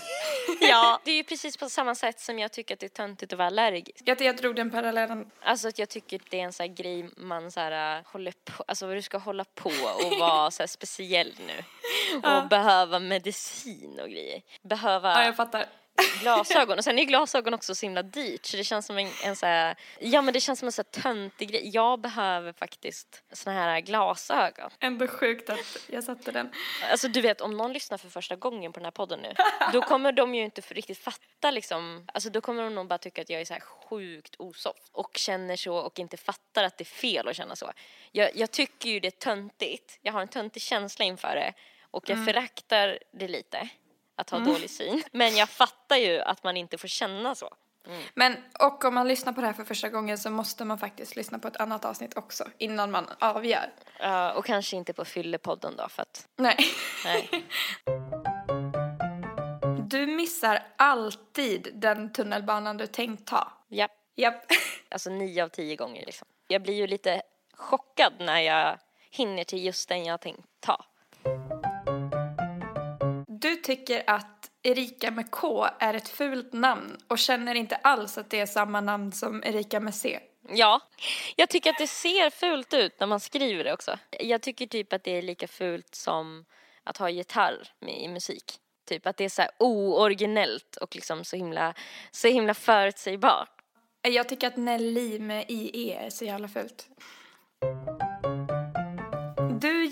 Ja, 0.61 0.99
det 1.03 1.11
är 1.11 1.15
ju 1.15 1.23
precis 1.23 1.57
på 1.57 1.69
samma 1.69 1.95
sätt 1.95 2.19
som 2.19 2.39
jag 2.39 2.51
tycker 2.51 2.73
att 2.73 2.79
det 2.79 2.85
är 2.85 2.89
töntigt 2.89 3.33
att 3.33 3.37
vara 3.37 3.47
allergisk. 3.47 4.01
Jag, 4.05 4.21
jag 4.21 4.37
drog 4.37 4.55
den 4.55 4.71
parallellen. 4.71 5.31
Alltså 5.41 5.67
att 5.67 5.79
jag 5.79 5.89
tycker 5.89 6.21
det 6.29 6.39
är 6.39 6.43
en 6.43 6.53
sån 6.53 6.63
här 6.63 6.75
grej 6.75 7.09
man 7.17 7.51
så 7.51 7.59
här 7.59 7.97
äh, 7.97 8.03
håller 8.05 8.33
på, 8.43 8.63
alltså 8.67 8.93
du 8.93 9.01
ska 9.01 9.17
hålla 9.17 9.43
på 9.43 9.69
och 10.05 10.19
vara 10.19 10.51
så 10.51 10.63
här 10.63 10.67
speciell 10.67 11.33
nu. 11.47 11.63
Och 12.29 12.47
behöva 12.47 12.99
medicin 12.99 13.99
och 13.99 14.09
grejer. 14.09 14.41
Behöva 14.61 15.13
Ja, 15.13 15.25
jag 15.25 15.35
fattar. 15.35 15.65
Glasögon. 16.21 16.77
Och 16.77 16.83
sen 16.83 16.99
är 16.99 17.03
glasögon 17.03 17.53
också 17.53 17.75
så 17.75 17.85
himla 17.85 18.03
dyrt 18.03 18.45
så 18.45 18.57
det 18.57 18.63
känns 18.63 18.85
som 18.85 18.97
en, 18.97 19.09
en 19.23 19.35
så 19.35 19.45
här, 19.45 19.75
ja 19.99 20.21
men 20.21 20.33
det 20.33 20.39
känns 20.39 20.59
som 20.59 20.65
en 20.65 20.71
så 20.71 20.83
här 20.93 21.01
töntig 21.01 21.49
grej. 21.49 21.69
Jag 21.73 21.99
behöver 21.99 22.53
faktiskt 22.53 23.23
såna 23.31 23.55
här 23.55 23.79
glasögon. 23.79 24.69
Ändå 24.79 25.07
sjukt 25.07 25.49
att 25.49 25.77
jag 25.87 26.03
satte 26.03 26.31
den. 26.31 26.49
Alltså 26.91 27.07
du 27.07 27.21
vet 27.21 27.41
om 27.41 27.57
någon 27.57 27.73
lyssnar 27.73 27.97
för 27.97 28.09
första 28.09 28.35
gången 28.35 28.73
på 28.73 28.79
den 28.79 28.85
här 28.85 28.91
podden 28.91 29.19
nu 29.19 29.33
då 29.73 29.81
kommer 29.81 30.11
de 30.11 30.35
ju 30.35 30.43
inte 30.43 30.61
riktigt 30.61 30.97
fatta 30.97 31.51
liksom, 31.51 32.05
alltså 32.13 32.29
då 32.29 32.41
kommer 32.41 32.63
de 32.63 32.75
nog 32.75 32.87
bara 32.87 32.97
tycka 32.97 33.21
att 33.21 33.29
jag 33.29 33.41
är 33.41 33.45
så 33.45 33.53
här 33.53 33.61
sjukt 33.61 34.35
osoft 34.39 34.89
och 34.91 35.17
känner 35.17 35.55
så 35.55 35.75
och 35.75 35.99
inte 35.99 36.17
fattar 36.17 36.63
att 36.63 36.77
det 36.77 36.83
är 36.83 36.85
fel 36.85 37.27
att 37.27 37.35
känna 37.35 37.55
så. 37.55 37.71
Jag, 38.11 38.35
jag 38.35 38.51
tycker 38.51 38.89
ju 38.89 38.99
det 38.99 39.07
är 39.07 39.11
töntigt, 39.11 39.99
jag 40.01 40.13
har 40.13 40.21
en 40.21 40.27
töntig 40.27 40.61
känsla 40.61 41.05
inför 41.05 41.35
det 41.35 41.53
och 41.91 42.09
jag 42.09 42.25
föraktar 42.25 42.99
det 43.11 43.27
lite 43.27 43.69
att 44.17 44.29
ha 44.29 44.39
dålig 44.39 44.69
syn. 44.69 45.03
Men 45.11 45.35
jag 45.35 45.49
fattar 45.49 45.95
ju 45.95 46.21
att 46.21 46.43
man 46.43 46.57
inte 46.57 46.77
får 46.77 46.87
känna 46.87 47.35
så. 47.35 47.49
Men, 48.13 48.35
och 48.59 48.85
om 48.85 48.93
man 48.93 49.07
lyssnar 49.07 49.33
på 49.33 49.41
det 49.41 49.47
här 49.47 49.53
för 49.53 49.63
första 49.63 49.89
gången 49.89 50.17
så 50.17 50.29
måste 50.29 50.65
man 50.65 50.79
faktiskt 50.79 51.15
lyssna 51.15 51.39
på 51.39 51.47
ett 51.47 51.57
annat 51.57 51.85
avsnitt 51.85 52.17
också 52.17 52.45
innan 52.57 52.91
man 52.91 53.09
avgör. 53.19 53.73
Ja, 53.99 54.33
och 54.33 54.45
kanske 54.45 54.75
inte 54.75 54.93
på 54.93 55.05
fyllepodden 55.05 55.75
då 55.77 55.89
för 55.89 56.01
att, 56.01 56.27
Nej. 56.35 56.57
nej. 57.05 57.29
Du 59.89 60.07
missar 60.07 60.63
alltid 60.77 61.69
den 61.73 62.13
tunnelbanan 62.13 62.77
du 62.77 62.87
tänkt 62.87 63.27
ta. 63.27 63.51
Ja, 63.67 63.87
Japp. 64.15 64.45
alltså 64.89 65.09
nio 65.09 65.43
av 65.43 65.49
tio 65.49 65.75
gånger 65.75 66.05
liksom. 66.05 66.27
Jag 66.47 66.61
blir 66.61 66.73
ju 66.73 66.87
lite 66.87 67.21
chockad 67.53 68.13
när 68.19 68.39
jag 68.39 68.77
hinner 69.09 69.43
till 69.43 69.65
just 69.65 69.89
den 69.89 70.05
jag 70.05 70.21
tänkt 70.21 70.47
ta. 70.59 70.85
Du 73.41 73.55
tycker 73.55 74.03
att 74.07 74.51
Erika 74.63 75.11
med 75.11 75.31
K 75.31 75.67
är 75.79 75.93
ett 75.93 76.09
fult 76.09 76.53
namn 76.53 76.97
och 77.07 77.19
känner 77.19 77.55
inte 77.55 77.75
alls 77.75 78.17
att 78.17 78.29
det 78.29 78.39
är 78.39 78.45
samma 78.45 78.81
namn 78.81 79.11
som 79.11 79.43
Erika 79.43 79.79
med 79.79 79.95
C. 79.95 80.19
Ja, 80.49 80.79
jag 81.35 81.49
tycker 81.49 81.69
att 81.69 81.77
det 81.77 81.87
ser 81.87 82.29
fult 82.29 82.73
ut 82.73 82.99
när 82.99 83.07
man 83.07 83.19
skriver 83.19 83.63
det 83.63 83.73
också. 83.73 83.97
Jag 84.19 84.41
tycker 84.41 84.67
typ 84.67 84.93
att 84.93 85.03
det 85.03 85.11
är 85.11 85.21
lika 85.21 85.47
fult 85.47 85.95
som 85.95 86.45
att 86.83 86.97
ha 86.97 87.09
gitarr 87.09 87.67
med 87.79 88.01
i 88.01 88.07
musik. 88.07 88.53
Typ 88.85 89.07
att 89.07 89.17
det 89.17 89.25
är 89.25 89.29
så 89.29 89.41
här 89.41 89.51
ooriginellt 89.59 90.75
och 90.75 90.95
liksom 90.95 91.23
så 91.23 91.35
himla, 91.35 91.73
så 92.11 92.27
himla 92.27 92.53
förutsägbart. 92.53 93.61
Jag 94.01 94.29
tycker 94.29 94.47
att 94.47 94.57
Nelly 94.57 95.19
med 95.19 95.45
IE 95.47 96.05
är 96.05 96.09
så 96.09 96.25
jävla 96.25 96.47
fult. 96.47 96.87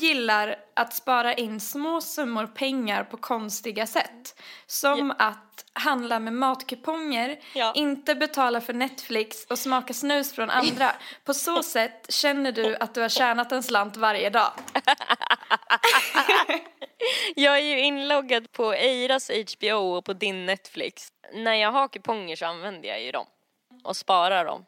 Gillar 0.05 0.55
att 0.73 0.93
spara 0.93 1.33
in 1.33 1.59
små 1.59 2.01
summor 2.01 2.47
pengar 2.47 3.03
på 3.03 3.17
konstiga 3.17 3.87
sätt. 3.87 4.41
Som 4.67 5.11
att 5.19 5.65
handla 5.73 6.19
med 6.19 6.33
matkuponger, 6.33 7.39
Ja. 7.53 7.71
inte 7.75 8.15
betala 8.15 8.61
för 8.61 8.73
Netflix 8.73 9.45
och 9.45 9.59
smaka 9.59 9.93
snus 9.93 10.33
från 10.33 10.49
andra. 10.49 10.91
På 11.25 11.33
så 11.33 11.63
sätt 11.63 12.05
känner 12.09 12.51
du 12.51 12.75
att 12.75 12.93
du 12.93 13.01
har 13.01 13.09
tjänat 13.09 13.51
en 13.51 13.63
slant 13.63 13.97
varje 13.97 14.29
dag. 14.29 14.51
Jag 17.35 17.55
är 17.57 17.61
ju 17.61 17.79
inloggad 17.79 18.51
på 18.51 18.73
Eiras 18.73 19.31
HBO 19.31 19.95
och 19.97 20.05
på 20.05 20.13
din 20.13 20.45
Netflix. 20.45 21.07
När 21.33 21.53
jag 21.53 21.71
har 21.71 21.87
kuponger 21.87 22.35
så 22.35 22.45
använder 22.45 22.89
jag 22.89 23.03
ju 23.03 23.11
dem 23.11 23.25
och 23.83 23.97
sparar 23.97 24.45
dem. 24.45 24.65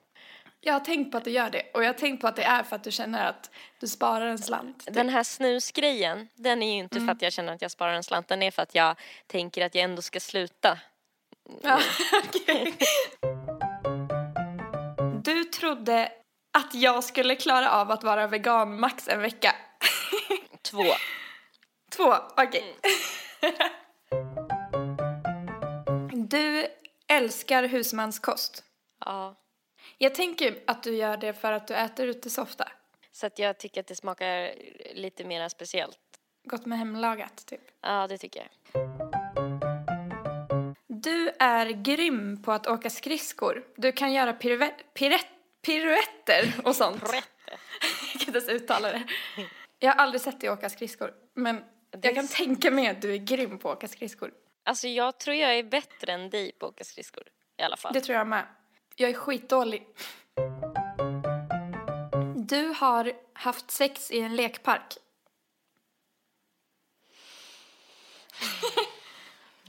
Jag 0.61 0.73
har 0.73 0.79
tänkt 0.79 1.11
på 1.11 1.17
att 1.17 1.23
du 1.23 1.31
gör 1.31 1.49
det 1.49 1.71
och 1.73 1.83
jag 1.83 1.87
har 1.87 1.93
tänkt 1.93 2.21
på 2.21 2.27
att 2.27 2.35
det 2.35 2.43
är 2.43 2.63
för 2.63 2.75
att 2.75 2.83
du 2.83 2.91
känner 2.91 3.29
att 3.29 3.51
du 3.79 3.87
sparar 3.87 4.25
en 4.25 4.37
slant. 4.37 4.87
Den 4.91 5.09
här 5.09 5.23
snusgrejen, 5.23 6.27
den 6.35 6.63
är 6.63 6.73
ju 6.73 6.79
inte 6.79 6.99
för 6.99 7.11
att 7.11 7.21
jag 7.21 7.33
känner 7.33 7.53
att 7.53 7.61
jag 7.61 7.71
sparar 7.71 7.93
en 7.93 8.03
slant, 8.03 8.27
den 8.27 8.43
är 8.43 8.51
för 8.51 8.61
att 8.61 8.75
jag 8.75 8.99
tänker 9.27 9.65
att 9.65 9.75
jag 9.75 9.83
ändå 9.83 10.01
ska 10.01 10.19
sluta. 10.19 10.79
Ja, 11.61 11.79
okej. 12.25 12.73
Du 15.23 15.43
trodde 15.43 16.11
att 16.57 16.73
jag 16.73 17.03
skulle 17.03 17.35
klara 17.35 17.71
av 17.71 17.91
att 17.91 18.03
vara 18.03 18.27
vegan 18.27 18.79
max 18.79 19.07
en 19.07 19.21
vecka. 19.21 19.55
Två. 20.61 20.83
Två, 21.95 22.15
okej. 22.37 22.75
Du 26.29 26.67
älskar 27.07 27.63
husmanskost. 27.63 28.63
Ja. 29.05 29.35
Jag 29.99 30.15
tänker 30.15 30.59
att 30.67 30.83
du 30.83 30.95
gör 30.95 31.17
det 31.17 31.33
för 31.33 31.51
att 31.51 31.67
du 31.67 31.73
äter 31.73 32.07
ute 32.07 32.29
så 32.29 32.41
ofta. 32.41 32.71
Så 33.11 33.27
att 33.27 33.39
jag 33.39 33.57
tycker 33.57 33.81
att 33.81 33.87
det 33.87 33.95
smakar 33.95 34.53
lite 34.95 35.23
mer 35.23 35.49
speciellt. 35.49 35.99
Gott 36.43 36.65
med 36.65 36.77
hemlagat, 36.77 37.45
typ. 37.45 37.61
Ja, 37.81 38.07
det 38.07 38.17
tycker 38.17 38.39
jag. 38.39 38.49
Du 40.87 41.29
är 41.39 41.65
grym 41.65 42.43
på 42.43 42.51
att 42.51 42.67
åka 42.67 42.89
skridskor. 42.89 43.63
Du 43.75 43.91
kan 43.91 44.13
göra 44.13 44.33
piruet, 44.33 44.93
piruet, 44.93 45.27
piruetter 45.65 46.53
och 46.63 46.75
sånt. 46.75 47.03
Rätt. 47.03 47.29
Jag 48.13 48.21
kan 48.21 48.35
inte 48.35 48.39
ens 48.39 48.49
uttala 48.61 48.91
det. 48.91 49.03
Jag 49.79 49.91
har 49.91 50.03
aldrig 50.03 50.21
sett 50.21 50.41
dig 50.41 50.49
åka 50.49 50.69
skridskor, 50.69 51.13
men 51.33 51.63
jag 52.01 52.15
kan 52.15 52.27
tänka 52.27 52.71
mig 52.71 52.87
att 52.87 53.01
du 53.01 53.13
är 53.13 53.17
grym 53.17 53.59
på 53.59 53.71
att 53.71 53.77
åka 53.77 53.87
skridskor. 53.87 54.31
Alltså 54.63 54.87
jag 54.87 55.19
tror 55.19 55.35
jag 55.35 55.57
är 55.57 55.63
bättre 55.63 56.11
än 56.11 56.29
dig 56.29 56.51
på 56.51 56.65
att 56.65 56.71
åka 56.71 56.83
skridskor. 56.83 57.23
I 57.57 57.63
alla 57.63 57.77
fall. 57.77 57.93
Det 57.93 58.01
tror 58.01 58.17
jag 58.17 58.27
med. 58.27 58.45
Jag 58.99 59.09
är 59.09 59.13
skitdålig. 59.13 59.87
Du 62.35 62.67
har 62.67 63.13
haft 63.33 63.71
sex 63.71 64.11
i 64.11 64.19
en 64.19 64.35
lekpark. 64.35 64.97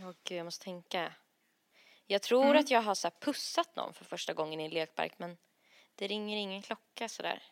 Åh 0.01 0.13
gud, 0.25 0.39
jag 0.39 0.45
måste 0.45 0.65
tänka. 0.65 1.13
Jag 2.07 2.23
tror 2.23 2.57
att 2.57 2.71
jag 2.71 2.83
har 2.83 2.95
så 2.95 3.11
pussat 3.21 3.77
någon 3.77 3.95
för 3.95 4.05
första 4.05 4.35
gången 4.35 4.61
i 4.61 4.65
en 4.65 4.71
lekpark 4.71 5.13
men 5.17 5.37
det 5.95 6.07
ringer 6.07 6.37
ingen 6.37 6.63
klocka 6.63 7.09
sådär. 7.09 7.43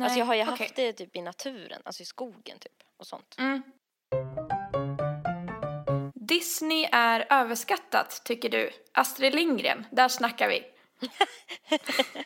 alltså 0.00 0.18
jag 0.18 0.26
har 0.26 0.34
ju 0.34 0.42
okej. 0.42 0.56
haft 0.56 0.76
det 0.76 0.92
typ 0.92 1.16
i 1.16 1.22
naturen, 1.22 1.82
alltså 1.84 2.02
i 2.02 2.06
skogen 2.06 2.58
typ 2.58 2.82
och 2.96 3.06
sånt. 3.06 3.36
Mm. 3.38 3.62
Disney 6.14 6.88
är 6.92 7.26
överskattat, 7.30 8.22
tycker 8.24 8.48
du. 8.48 8.70
Astrid 8.92 9.34
Lindgren, 9.34 9.86
där 9.90 10.08
snackar 10.08 10.48
vi. 10.48 10.73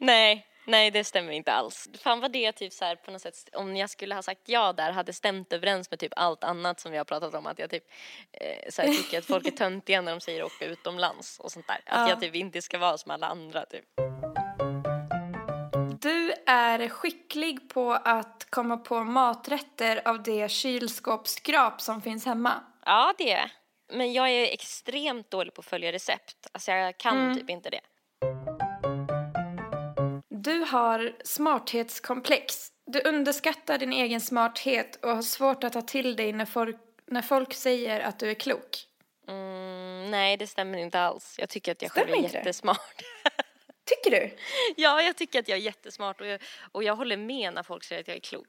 Nej, 0.00 0.46
nej 0.66 0.90
det 0.90 1.04
stämmer 1.04 1.32
inte 1.32 1.52
alls. 1.52 1.88
Fan 2.02 2.20
vad 2.20 2.32
det 2.32 2.52
typ 2.52 2.72
så 2.72 2.84
här 2.84 2.96
på 2.96 3.10
något 3.10 3.22
sätt, 3.22 3.48
om 3.52 3.76
jag 3.76 3.90
skulle 3.90 4.14
ha 4.14 4.22
sagt 4.22 4.40
ja 4.44 4.72
där 4.72 4.92
hade 4.92 5.12
stämt 5.12 5.52
överens 5.52 5.90
med 5.90 6.00
typ 6.00 6.12
allt 6.16 6.44
annat 6.44 6.80
som 6.80 6.92
vi 6.92 6.98
har 6.98 7.04
pratat 7.04 7.34
om 7.34 7.46
att 7.46 7.58
jag 7.58 7.70
typ 7.70 7.84
eh, 8.32 8.70
så 8.70 8.82
här, 8.82 8.88
tycker 8.88 9.18
att 9.18 9.26
folk 9.26 9.46
är 9.46 9.50
töntiga 9.50 10.00
när 10.00 10.12
de 10.12 10.20
säger 10.20 10.44
åka 10.44 10.64
utomlands 10.64 11.38
och 11.40 11.52
sånt 11.52 11.66
där. 11.66 11.80
Att 11.86 11.88
Ja. 12.00 12.08
jag 12.08 12.20
typ 12.20 12.34
inte 12.34 12.62
ska 12.62 12.78
vara 12.78 12.98
som 12.98 13.10
alla 13.10 13.26
andra 13.26 13.66
typ. 13.66 13.84
Du 16.00 16.32
är 16.46 16.88
skicklig 16.88 17.70
på 17.70 17.92
att 17.92 18.46
komma 18.50 18.76
på 18.76 19.04
maträtter 19.04 20.08
av 20.08 20.22
det 20.22 20.50
kylskåpsskrap 20.50 21.80
som 21.80 22.02
finns 22.02 22.26
hemma. 22.26 22.52
Ja 22.84 23.14
det 23.18 23.32
är 23.32 23.38
jag. 23.38 23.50
Men 23.92 24.12
jag 24.12 24.30
är 24.30 24.44
extremt 24.44 25.30
dålig 25.30 25.54
på 25.54 25.60
att 25.60 25.66
följa 25.66 25.92
recept. 25.92 26.46
Alltså 26.52 26.70
jag 26.70 26.98
kan 26.98 27.38
typ 27.38 27.50
inte 27.50 27.70
det. 27.70 27.80
Du 30.28 30.58
har 30.58 31.16
smarthetskomplex. 31.24 32.72
Du 32.86 33.00
underskattar 33.04 33.78
din 33.78 33.92
egen 33.92 34.20
smarthet 34.20 35.04
och 35.04 35.10
har 35.10 35.22
svårt 35.22 35.64
att 35.64 35.72
ta 35.72 35.82
till 35.82 36.16
dig 36.16 36.32
när 36.32 36.44
folk, 36.44 36.76
när 37.06 37.22
folk 37.22 37.54
säger 37.54 38.00
att 38.00 38.18
du 38.18 38.30
är 38.30 38.34
klok. 38.34 38.86
Mm, 39.28 40.10
nej 40.10 40.36
det 40.36 40.46
stämmer 40.46 40.78
inte 40.78 41.00
alls. 41.00 41.36
Jag 41.38 41.48
tycker 41.48 41.72
att 41.72 41.82
jag 41.82 41.90
själv 41.90 42.06
Stämmer 42.06 42.22
är 42.22 42.24
inte 42.24 42.36
jättesmart. 42.36 43.02
Tycker 43.84 44.10
du? 44.10 44.36
ja 44.76 45.02
jag 45.02 45.16
tycker 45.16 45.38
att 45.38 45.48
jag 45.48 45.58
är 45.58 45.62
jättesmart 45.62 46.20
och 46.20 46.26
jag, 46.26 46.40
och 46.72 46.82
jag 46.84 46.96
håller 46.96 47.16
med 47.16 47.54
när 47.54 47.62
folk 47.62 47.84
säger 47.84 48.00
att 48.00 48.08
jag 48.08 48.16
är 48.16 48.20
klok. 48.20 48.48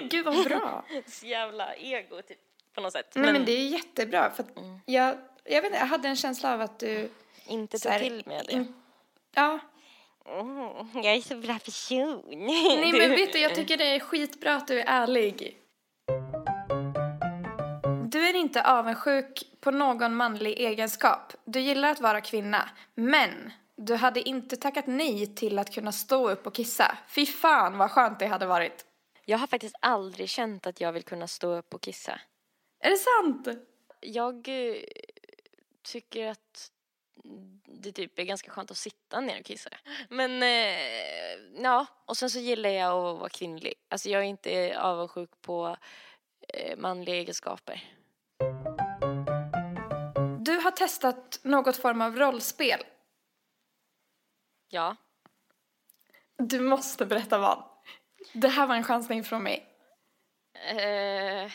Gud 0.10 0.24
vad 0.24 0.44
bra. 0.44 0.84
Så 1.06 1.26
jävla 1.26 1.74
ego 1.74 2.22
typ 2.22 2.38
på 2.74 2.80
något 2.80 2.92
sätt. 2.92 3.12
Nej 3.14 3.32
men 3.32 3.44
det 3.44 3.52
är 3.52 3.66
jättebra 3.68 4.30
för 4.30 4.42
att 4.42 4.50
jag, 4.86 5.16
jag 5.44 5.62
vet 5.62 5.64
inte, 5.64 5.78
jag 5.78 5.86
hade 5.86 6.08
en 6.08 6.16
känsla 6.16 6.54
av 6.54 6.60
att 6.60 6.78
du... 6.78 7.10
inte 7.46 7.88
här, 7.90 7.98
till 7.98 8.18
av 8.26 8.42
det. 8.46 8.52
in- 8.52 8.74
Ja. 9.34 9.58
Mm, 10.26 11.04
jag 11.04 11.14
är 11.16 11.20
så 11.20 11.36
bra 11.36 11.58
person. 11.58 12.22
Nej 12.28 12.92
men 12.92 13.10
vet 13.10 13.32
du, 13.32 13.38
jag 13.38 13.54
tycker 13.54 13.76
det 13.76 13.84
är 13.84 14.00
skitbra 14.00 14.54
att 14.54 14.68
du 14.68 14.80
är 14.80 14.84
ärlig. 14.86 15.58
Du 18.04 18.26
är 18.28 18.34
inte 18.34 18.62
avundsjuk 18.62 19.42
på 19.60 19.70
någon 19.70 20.14
manlig 20.16 20.58
egenskap. 20.60 21.32
Du 21.44 21.60
gillar 21.60 21.90
att 21.90 22.00
vara 22.00 22.20
kvinna. 22.20 22.68
Men 22.94 23.52
du 23.76 23.94
hade 23.94 24.28
inte 24.28 24.56
tackat 24.56 24.86
nej 24.86 25.34
till 25.34 25.58
att 25.58 25.74
kunna 25.74 25.92
stå 25.92 26.30
upp 26.30 26.46
och 26.46 26.54
kissa. 26.54 26.98
Fy 27.08 27.26
fan 27.26 27.78
vad 27.78 27.90
skönt 27.90 28.18
det 28.18 28.26
hade 28.26 28.46
varit. 28.46 28.84
Jag 29.24 29.38
har 29.38 29.46
faktiskt 29.46 29.74
aldrig 29.80 30.28
känt 30.28 30.66
att 30.66 30.80
jag 30.80 30.92
vill 30.92 31.02
kunna 31.02 31.26
stå 31.28 31.54
upp 31.54 31.74
och 31.74 31.80
kissa. 31.82 32.20
Är 32.82 32.90
det 32.90 32.96
sant? 32.96 33.48
Jag 34.00 34.48
eh, 34.48 34.82
tycker 35.82 36.26
att 36.26 36.70
det 37.64 37.92
typ 37.92 38.18
är 38.18 38.22
ganska 38.22 38.50
skönt 38.50 38.70
att 38.70 38.76
sitta 38.76 39.20
ner 39.20 39.40
och 39.40 39.44
kissa. 39.44 39.70
Men 40.08 40.42
eh, 40.42 41.62
ja, 41.62 41.86
och 42.06 42.16
sen 42.16 42.30
så 42.30 42.38
gillar 42.38 42.70
jag 42.70 42.92
att 42.92 43.18
vara 43.18 43.28
kvinnlig. 43.28 43.74
Alltså 43.88 44.08
jag 44.08 44.20
är 44.22 44.26
inte 44.26 44.80
avundsjuk 44.80 45.30
på 45.40 45.76
eh, 46.48 46.78
manliga 46.78 47.14
egenskaper. 47.14 47.84
Du 50.40 50.56
har 50.56 50.70
testat 50.70 51.40
något 51.42 51.76
form 51.76 52.00
av 52.00 52.16
rollspel. 52.16 52.84
Ja. 54.68 54.96
Du 56.38 56.60
måste 56.60 57.06
berätta 57.06 57.38
vad. 57.38 57.64
Det 58.32 58.48
här 58.48 58.66
var 58.66 58.74
en 58.74 58.84
chansning 58.84 59.24
från 59.24 59.42
mig. 59.42 59.66
Eh, 60.68 61.52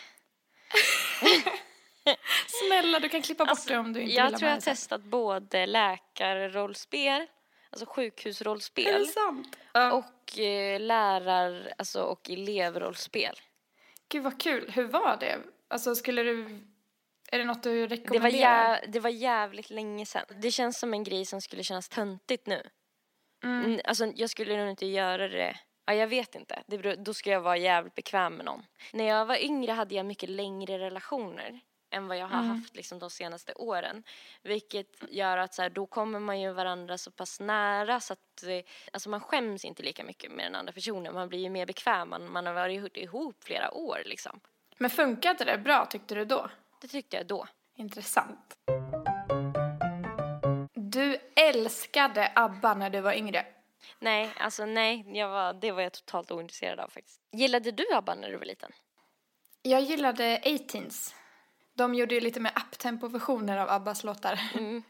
Snälla, 2.47 2.99
du 2.99 3.09
kan 3.09 3.21
klippa 3.21 3.45
bort 3.45 3.67
det 3.67 3.77
om 3.77 3.93
du 3.93 3.99
inte 4.01 4.07
vill 4.09 4.15
jag 4.15 4.37
tror 4.37 4.49
jag 4.49 4.55
har 4.55 4.61
testat 4.61 5.01
både 5.01 5.65
läkarrollspel, 5.65 7.27
alltså 7.69 7.85
Är 7.85 7.89
sjukhusrollspel 7.89 8.99
det 9.01 9.05
sant? 9.05 9.57
Och 9.93 10.39
eh, 10.39 10.79
lärar, 10.79 11.73
alltså 11.77 12.01
och 12.03 12.29
elevrollspel. 12.29 13.35
Gud 14.09 14.23
vad 14.23 14.41
kul. 14.41 14.71
Hur 14.75 14.87
var 14.87 15.17
det? 15.19 15.39
Alltså 15.67 15.95
skulle 15.95 16.23
du... 16.23 16.59
Är 17.31 17.39
det 17.39 17.45
något 17.45 17.63
du 17.63 17.87
Det 17.87 17.87
var, 17.87 17.97
rekommenderar? 17.97 18.75
jä- 18.77 18.85
det 18.87 18.99
var 18.99 19.09
jävligt 19.09 19.69
länge 19.69 20.05
sedan. 20.05 20.25
Det 20.41 20.51
känns 20.51 20.79
som 20.79 20.93
en 20.93 21.03
grej 21.03 21.25
som 21.25 21.41
skulle 21.41 21.63
kännas 21.63 21.89
töntigt 21.89 22.47
nu. 22.47 22.69
Mm. 23.43 23.79
Alltså 23.83 24.05
jag 24.15 24.29
skulle 24.29 24.57
nog 24.57 24.69
inte 24.69 24.85
göra 24.85 25.27
det. 25.27 25.57
Ja, 25.87 25.93
jag 25.93 26.07
vet 26.07 26.35
inte. 26.35 26.63
Det 26.67 26.77
beror, 26.77 26.95
då 26.95 27.13
ska 27.13 27.29
jag 27.29 27.41
vara 27.41 27.57
jävligt 27.57 27.95
bekväm 27.95 28.33
med 28.33 28.45
någon. 28.45 28.65
När 28.93 29.05
jag 29.05 29.25
var 29.25 29.43
yngre 29.43 29.71
hade 29.71 29.95
jag 29.95 30.05
mycket 30.05 30.29
längre 30.29 30.79
relationer 30.79 31.59
än 31.89 32.07
vad 32.07 32.17
jag 32.17 32.27
har 32.27 32.43
haft 32.43 32.75
liksom, 32.75 32.99
de 32.99 33.09
senaste 33.09 33.53
åren. 33.53 34.03
Vilket 34.43 35.03
gör 35.09 35.37
att 35.37 35.53
så 35.53 35.61
här, 35.61 35.69
då 35.69 35.85
kommer 35.85 36.19
man 36.19 36.41
ju 36.41 36.51
varandra 36.51 36.97
så 36.97 37.11
pass 37.11 37.39
nära 37.39 37.99
så 37.99 38.13
att 38.13 38.43
alltså, 38.93 39.09
man 39.09 39.19
skäms 39.19 39.65
inte 39.65 39.83
lika 39.83 40.03
mycket 40.03 40.31
med 40.31 40.45
den 40.45 40.55
andra 40.55 40.73
personen. 40.73 41.13
Man 41.13 41.29
blir 41.29 41.39
ju 41.39 41.49
mer 41.49 41.65
bekväm. 41.65 42.09
Man, 42.09 42.31
man 42.31 42.45
har 42.45 42.53
varit 42.53 42.97
ihop 42.97 43.43
flera 43.43 43.73
år 43.73 44.01
liksom. 44.05 44.39
Men 44.77 44.89
funkade 44.89 45.45
det 45.45 45.57
bra 45.57 45.85
tyckte 45.85 46.15
du 46.15 46.25
då? 46.25 46.49
Det 46.81 46.87
tyckte 46.87 47.17
jag 47.17 47.27
då. 47.27 47.47
Intressant. 47.75 48.57
Du 50.73 51.17
älskade 51.35 52.31
ABBA 52.35 52.73
när 52.73 52.89
du 52.89 53.01
var 53.01 53.13
yngre. 53.13 53.45
Nej, 53.99 54.29
alltså 54.37 54.65
nej, 54.65 55.03
jag 55.17 55.29
var, 55.29 55.53
det 55.53 55.71
var 55.71 55.81
jag 55.81 55.93
totalt 55.93 56.31
ointresserad 56.31 56.79
av 56.79 56.89
faktiskt. 56.89 57.21
Gillade 57.31 57.71
du 57.71 57.85
ABBA 57.93 58.15
när 58.15 58.29
du 58.29 58.37
var 58.37 58.45
liten? 58.45 58.71
Jag 59.61 59.81
gillade 59.81 60.37
18s. 60.43 61.13
De 61.73 61.95
gjorde 61.95 62.15
ju 62.15 62.21
lite 62.21 62.39
mer 62.39 62.51
uptempo-versioner 62.55 63.57
av 63.57 63.69
Abbas 63.69 64.03
låtar. 64.03 64.39
Mm. 64.53 64.83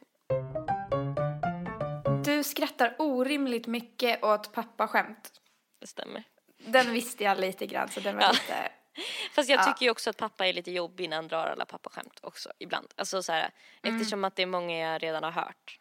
Du 2.23 2.43
skrattar 2.43 2.95
orimligt 2.99 3.67
mycket 3.67 4.23
åt 4.23 4.53
pappaskämt. 4.53 5.31
Det 5.79 5.87
stämmer. 5.87 6.23
Den 6.57 6.91
visste 6.93 7.23
jag 7.23 7.39
lite 7.39 7.65
grann 7.67 7.89
så 7.89 7.99
den 7.99 8.15
var 8.15 8.23
Ja. 8.23 8.31
lite... 8.31 8.69
Fast 9.35 9.49
jag 9.49 9.59
Ja. 9.59 9.63
tycker 9.63 9.85
ju 9.85 9.91
också 9.91 10.09
att 10.09 10.17
pappa 10.17 10.47
är 10.47 10.53
lite 10.53 10.71
jobbig 10.71 11.09
när 11.09 11.15
han 11.17 11.27
drar 11.27 11.45
alla 11.47 11.65
pappaskämt 11.65 12.19
också 12.23 12.51
ibland. 12.59 12.93
Alltså 12.95 13.23
så 13.23 13.31
här, 13.31 13.51
eftersom 13.83 14.23
att 14.23 14.35
det 14.35 14.41
är 14.41 14.45
många 14.47 14.77
jag 14.77 15.03
redan 15.03 15.23
har 15.23 15.31
hört. 15.31 15.79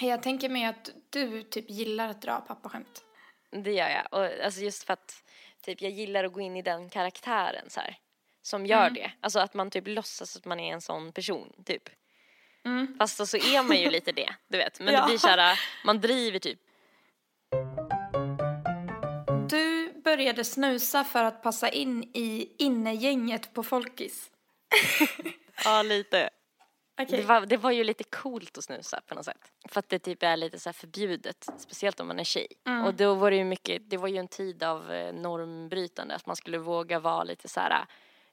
Jag 0.00 0.22
tänker 0.22 0.48
mig 0.48 0.64
att 0.64 0.90
du 1.10 1.42
typ 1.42 1.70
gillar 1.70 2.08
att 2.08 2.22
dra 2.22 2.40
pappaskämt. 2.40 3.04
Det 3.50 3.72
gör 3.72 3.88
jag. 3.88 4.06
Och, 4.10 4.44
alltså 4.44 4.60
just 4.60 4.84
för 4.84 4.92
att 4.92 5.22
typ, 5.62 5.82
jag 5.82 5.90
gillar 5.92 6.24
att 6.24 6.32
gå 6.32 6.40
in 6.40 6.56
i 6.56 6.62
den 6.62 6.90
karaktären 6.90 7.70
så 7.70 7.80
här. 7.80 7.96
Som 8.42 8.66
gör 8.66 8.90
det. 8.90 9.12
Alltså 9.20 9.38
att 9.38 9.54
man 9.54 9.70
typ 9.70 9.84
låtsas 9.86 10.36
att 10.36 10.44
man 10.44 10.60
är 10.60 10.72
en 10.72 10.80
sån 10.80 11.12
person 11.12 11.52
typ. 11.64 11.82
Fast 12.98 13.16
så, 13.16 13.26
så 13.26 13.36
är 13.36 13.62
man 13.62 13.76
ju 13.76 13.90
lite 13.96 14.12
det, 14.12 14.34
du 14.48 14.58
vet. 14.58 14.80
Men 14.80 14.94
Ja. 14.94 15.00
det 15.00 15.06
blir 15.06 15.18
så 15.18 15.28
här, 15.28 15.60
man 15.84 16.00
driver 16.00 16.38
typ. 16.38 16.58
Du 19.50 19.92
började 20.04 20.44
snusa 20.44 21.04
för 21.04 21.24
att 21.24 21.42
passa 21.42 21.68
in 21.68 22.02
i 22.14 22.54
innegänget 22.58 23.54
på 23.54 23.62
Folkis. 23.62 24.30
Ja, 25.64 25.82
lite. 25.82 26.30
Okej. 26.98 27.20
Det, 27.20 27.26
var, 27.26 27.46
det 27.46 27.56
var 27.56 27.70
ju 27.70 27.84
lite 27.84 28.04
coolt 28.04 28.58
att 28.58 28.64
snusa 28.64 29.00
på 29.06 29.14
något 29.14 29.24
sätt. 29.24 29.52
För 29.68 29.78
att 29.80 29.88
det 29.88 29.98
typ 29.98 30.22
är 30.22 30.36
lite 30.36 30.58
så 30.58 30.68
här 30.68 30.74
förbjudet, 30.74 31.48
speciellt 31.58 32.00
om 32.00 32.08
man 32.08 32.20
är 32.20 32.24
tjej. 32.24 32.46
Och 32.86 32.94
då 32.94 33.14
var 33.14 33.30
det 33.30 33.36
ju 33.36 33.44
mycket, 33.44 33.90
det 33.90 33.96
var 33.96 34.08
ju 34.08 34.16
en 34.16 34.28
tid 34.28 34.62
av 34.62 34.92
eh, 34.92 35.14
normbrytande, 35.14 36.14
att 36.14 36.26
man 36.26 36.36
skulle 36.36 36.58
våga 36.58 36.98
vara 36.98 37.24
lite 37.24 37.48
så 37.48 37.60
här, 37.60 37.86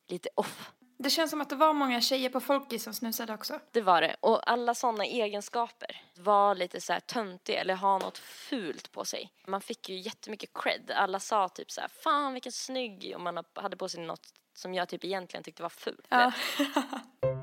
lite 0.08 0.30
off. 0.36 0.72
Det 0.98 1.10
känns 1.10 1.32
som 1.32 1.42
att 1.42 1.50
det 1.50 1.56
var 1.56 1.74
många 1.74 2.02
tjejer 2.02 2.30
på 2.30 2.40
Folkis 2.40 2.84
som 2.84 2.94
snusade 2.94 3.34
också. 3.34 3.60
Det 3.72 3.82
var 3.82 4.02
det. 4.02 4.16
Och 4.20 4.52
alla 4.52 4.76
sådana 4.76 5.06
egenskaper. 5.06 6.02
Var 6.18 6.56
lite 6.56 6.82
så 6.82 6.94
här 6.94 7.00
töntig 7.00 7.56
eller 7.56 7.76
ha 7.76 7.98
något 7.98 8.18
fult 8.18 8.92
på 8.92 9.06
sig. 9.06 9.32
Man 9.48 9.62
fick 9.62 9.90
ju 9.90 9.96
jättemycket 9.96 10.50
cred. 10.54 10.92
Alla 10.96 11.20
sa 11.20 11.50
typ 11.50 11.72
så 11.72 11.82
här, 11.82 11.88
fan 11.88 12.34
vilken 12.34 12.52
snygg. 12.52 13.14
Och 13.16 13.22
man 13.22 13.44
hade 13.54 13.78
på 13.78 13.90
sig 13.90 14.06
något 14.06 14.34
som 14.54 14.74
jag 14.74 14.90
typ 14.90 15.06
egentligen 15.06 15.44
tyckte 15.44 15.64
var 15.64 15.70
fult. 15.70 16.08
Ja. 16.10 16.32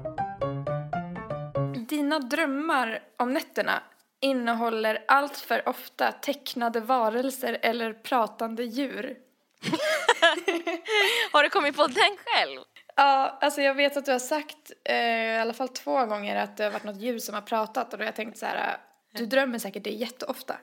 Dina 2.09 2.19
drömmar 2.19 3.03
om 3.17 3.33
nätterna 3.33 3.83
innehåller 4.21 5.05
allt 5.09 5.37
för 5.37 5.69
ofta 5.69 6.13
tecknade 6.13 6.81
varelser 6.81 7.59
eller 7.63 7.93
pratande 7.93 8.65
djur. 8.65 9.17
Har 11.33 11.43
du 11.43 11.51
kommit 11.51 11.77
på 11.77 11.87
den 11.87 12.17
själv? 12.27 12.61
Ja, 12.97 13.39
alltså 13.41 13.61
jag 13.61 13.75
vet 13.75 13.97
att 13.97 14.05
du 14.05 14.13
har 14.13 14.19
sagt 14.19 14.73
eh, 14.85 14.97
i 14.97 15.39
alla 15.39 15.53
fall 15.53 15.69
två 15.69 16.07
gånger 16.07 16.37
att 16.37 16.57
det 16.57 16.65
har 16.65 16.71
varit 16.71 16.85
något 16.85 17.01
djur 17.01 17.19
som 17.19 17.35
har 17.35 17.43
pratat 17.43 17.93
och 17.93 17.99
då 17.99 18.03
har 18.03 18.07
jag 18.07 18.17
tänkt 18.17 18.39
så 18.39 18.47
här, 18.47 18.77
du 19.13 19.27
drömmer 19.27 19.59
säkert 19.59 19.85
det 19.85 19.91
jätteofta. 19.91 20.57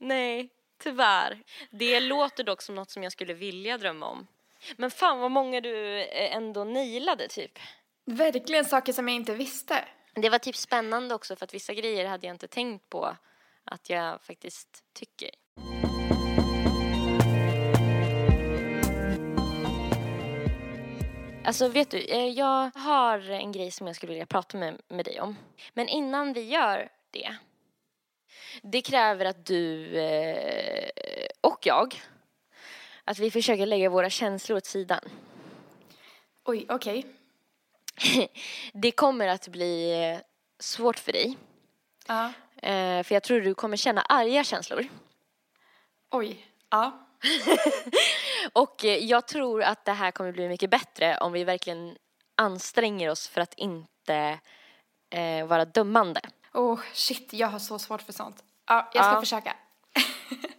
Nej, 0.00 0.50
tyvärr. 0.82 1.42
Det 1.70 2.00
låter 2.00 2.44
dock 2.44 2.62
som 2.62 2.74
något 2.74 2.90
som 2.90 3.02
jag 3.02 3.12
skulle 3.12 3.34
vilja 3.34 3.78
drömma 3.78 4.06
om. 4.06 4.26
Men 4.76 4.90
fan 4.90 5.18
vad 5.18 5.30
många 5.30 5.60
du 5.60 6.00
eh, 6.00 6.36
ändå 6.36 6.64
nailade 6.64 7.28
typ. 7.28 7.58
Verkligen 8.04 8.64
saker 8.64 8.92
som 8.92 9.08
jag 9.08 9.16
inte 9.16 9.34
visste. 9.34 9.84
Det 10.20 10.28
var 10.30 10.38
typ 10.38 10.56
spännande 10.56 11.14
också 11.14 11.36
för 11.36 11.44
att 11.44 11.54
vissa 11.54 11.74
grejer 11.74 12.06
hade 12.06 12.26
jag 12.26 12.34
inte 12.34 12.48
tänkt 12.48 12.88
på 12.88 13.16
att 13.64 13.90
jag 13.90 14.22
faktiskt 14.22 14.84
tycker. 14.92 15.30
Alltså 21.44 21.68
vet 21.68 21.90
du, 21.90 21.98
eh, 21.98 22.28
jag 22.28 22.70
har 22.74 23.30
en 23.30 23.52
grej 23.52 23.70
som 23.70 23.86
jag 23.86 23.96
skulle 23.96 24.12
vilja 24.12 24.26
prata 24.26 24.58
med, 24.58 24.80
med 24.88 25.04
dig 25.04 25.20
om. 25.20 25.36
Men 25.74 25.88
innan 25.88 26.32
vi 26.32 26.42
gör 26.42 26.88
det. 27.10 27.36
Det 28.62 28.82
kräver 28.82 29.24
att 29.24 29.46
du 29.46 29.96
eh, 29.98 30.88
och 31.40 31.58
jag, 31.66 31.94
att 33.04 33.18
vi 33.18 33.30
försöker 33.30 33.66
lägga 33.66 33.90
våra 33.90 34.10
känslor 34.10 34.58
åt 34.58 34.66
sidan. 34.66 35.00
Oj, 36.44 36.66
okej. 36.68 37.17
Det 38.72 38.90
kommer 38.90 39.28
att 39.28 39.48
bli 39.48 40.02
eh, 40.12 40.20
svårt 40.60 40.98
för 40.98 41.12
dig. 41.12 41.36
Ja. 42.06 42.32
Eh, 42.62 43.02
för 43.02 43.14
jag 43.14 43.22
tror 43.22 43.40
du 43.40 43.54
kommer 43.54 43.76
känna 43.76 44.00
arga 44.02 44.44
känslor. 44.44 44.88
Oj. 46.10 46.46
Ja. 46.70 47.06
Och 48.52 48.84
eh, 48.84 48.96
jag 49.04 49.28
tror 49.28 49.62
att 49.62 49.84
det 49.84 49.92
här 49.92 50.10
kommer 50.10 50.32
bli 50.32 50.48
mycket 50.48 50.70
bättre 50.70 51.18
om 51.18 51.32
vi 51.32 51.44
verkligen 51.44 51.96
anstränger 52.36 53.10
oss 53.10 53.28
för 53.28 53.40
att 53.40 53.54
inte 53.54 54.38
eh, 55.10 55.46
vara 55.46 55.64
dömande. 55.64 56.20
Oh, 56.54 56.80
shit, 56.92 57.32
jag 57.32 57.48
har 57.48 57.58
så 57.58 57.78
svårt 57.78 58.02
för 58.02 58.12
sånt. 58.12 58.44
Ja, 58.66 58.90
jag 58.94 59.04
ska 59.04 59.14
Ja. 59.14 59.20
försöka. 59.20 59.56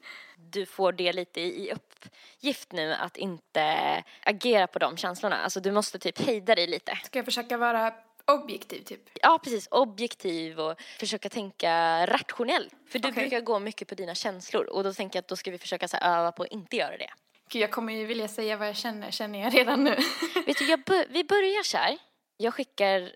Du 0.51 0.65
får 0.65 0.91
det 0.91 1.13
lite 1.13 1.41
i 1.41 1.73
uppgift 1.73 2.71
nu 2.71 2.93
att 2.93 3.17
inte 3.17 4.03
agera 4.23 4.67
på 4.67 4.79
de 4.79 4.97
känslorna. 4.97 5.37
Alltså 5.37 5.59
du 5.59 5.71
måste 5.71 5.99
typ 5.99 6.19
hejda 6.19 6.55
dig 6.55 6.67
lite. 6.67 6.99
Ska 7.03 7.19
jag 7.19 7.25
försöka 7.25 7.57
vara 7.57 7.93
objektiv, 8.25 8.83
typ? 8.83 9.01
Ja, 9.21 9.39
precis. 9.43 9.67
Objektiv 9.71 10.59
och 10.59 10.81
försöka 10.99 11.29
tänka 11.29 12.05
rationellt. 12.05 12.73
För 12.87 12.99
du 12.99 13.09
Okej. 13.09 13.21
brukar 13.21 13.41
gå 13.41 13.59
mycket 13.59 13.87
på 13.87 13.95
dina 13.95 14.15
känslor 14.15 14.65
och 14.65 14.83
då 14.83 14.93
tänker 14.93 15.17
jag 15.17 15.21
att 15.21 15.27
då 15.27 15.35
ska 15.35 15.51
vi 15.51 15.57
försöka 15.57 15.87
så 15.87 15.97
här, 15.97 16.19
öva 16.19 16.31
på 16.31 16.43
att 16.43 16.51
inte 16.51 16.75
göra 16.75 16.97
det. 16.97 17.09
Gud, 17.49 17.61
jag 17.61 17.71
kommer 17.71 17.93
ju 17.93 18.05
vilja 18.05 18.27
säga 18.27 18.57
vad 18.57 18.67
jag 18.67 18.75
känner, 18.75 19.11
känner 19.11 19.39
jag 19.39 19.55
redan 19.55 19.83
nu. 19.83 19.97
Vet 20.45 20.57
du, 20.57 20.69
jag 20.69 20.79
vi 21.09 21.23
börjar 21.23 21.63
så 21.63 21.77
här. 21.77 21.97
Jag 22.37 22.53
skickar 22.53 23.15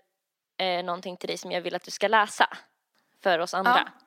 eh, 0.56 0.84
någonting 0.84 1.16
till 1.16 1.28
dig 1.28 1.38
som 1.38 1.52
jag 1.52 1.60
vill 1.60 1.74
att 1.74 1.84
du 1.84 1.90
ska 1.90 2.08
läsa 2.08 2.48
för 3.22 3.38
oss 3.38 3.54
andra. 3.54 3.82
Ja. 3.86 4.04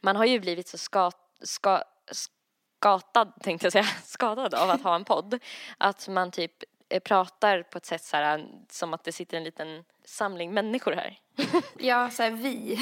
Man 0.00 0.16
har 0.16 0.24
ju 0.24 0.40
blivit 0.40 0.68
så 0.68 0.78
ska, 0.78 1.10
ska, 1.40 1.82
skatad, 2.10 3.32
tänkte 3.42 3.66
jag 3.66 3.72
säga, 3.72 3.84
skadad 4.04 4.54
av 4.54 4.70
att 4.70 4.82
ha 4.82 4.94
en 4.94 5.04
podd. 5.04 5.38
Att 5.78 6.08
man 6.08 6.30
typ 6.30 6.52
eh, 6.88 7.00
pratar 7.00 7.62
på 7.62 7.78
ett 7.78 7.86
sätt 7.86 8.04
så 8.04 8.16
här, 8.16 8.48
som 8.68 8.94
att 8.94 9.04
det 9.04 9.12
sitter 9.12 9.36
en 9.36 9.44
liten 9.44 9.84
samling 10.04 10.54
människor 10.54 10.92
här. 10.92 11.18
Ja, 11.78 12.10
så 12.10 12.22
här 12.22 12.30
vi. 12.30 12.78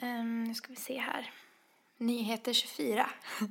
Um, 0.00 0.44
nu 0.44 0.54
ska 0.54 0.68
vi 0.68 0.76
se 0.76 0.98
här. 0.98 1.30
Nyheter 1.98 2.52
24. 2.52 3.10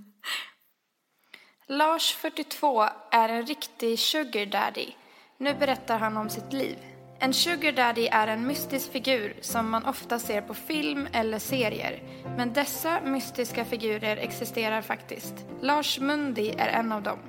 Lars, 1.68 2.14
42, 2.14 2.90
är 3.12 3.30
en 3.30 3.46
riktig 3.46 4.00
sugar 4.00 4.46
daddy. 4.46 4.92
Nu 5.38 5.54
berättar 5.54 6.00
han 6.00 6.18
om 6.18 6.30
sitt 6.30 6.54
liv. 6.54 6.93
En 7.24 7.34
sugar 7.34 7.72
daddy 7.72 8.08
är 8.12 8.28
en 8.28 8.48
mystisk 8.48 8.92
figur 8.92 9.34
som 9.42 9.70
man 9.70 9.86
ofta 9.86 10.20
ser 10.20 10.42
på 10.42 10.54
film 10.54 11.08
eller 11.14 11.40
serier. 11.40 12.04
Men 12.38 12.54
dessa 12.54 13.02
mystiska 13.02 13.66
figurer 13.66 14.18
existerar 14.18 14.82
faktiskt. 14.82 15.34
Lars 15.62 16.00
Mundi 16.00 16.56
är 16.58 16.68
en 16.68 16.92
av 16.92 17.04
dem. 17.04 17.20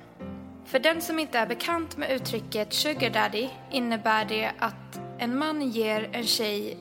För 0.64 0.78
den 0.78 1.00
som 1.00 1.18
inte 1.18 1.38
är 1.38 1.46
bekant 1.46 1.96
med 1.96 2.10
uttrycket 2.10 2.72
sugar 2.72 3.10
daddy 3.10 3.48
innebär 3.70 4.24
det 4.24 4.50
att 4.58 5.00
en 5.18 5.38
man 5.38 5.70
ger 5.70 6.08
en 6.12 6.24
tjej 6.24 6.76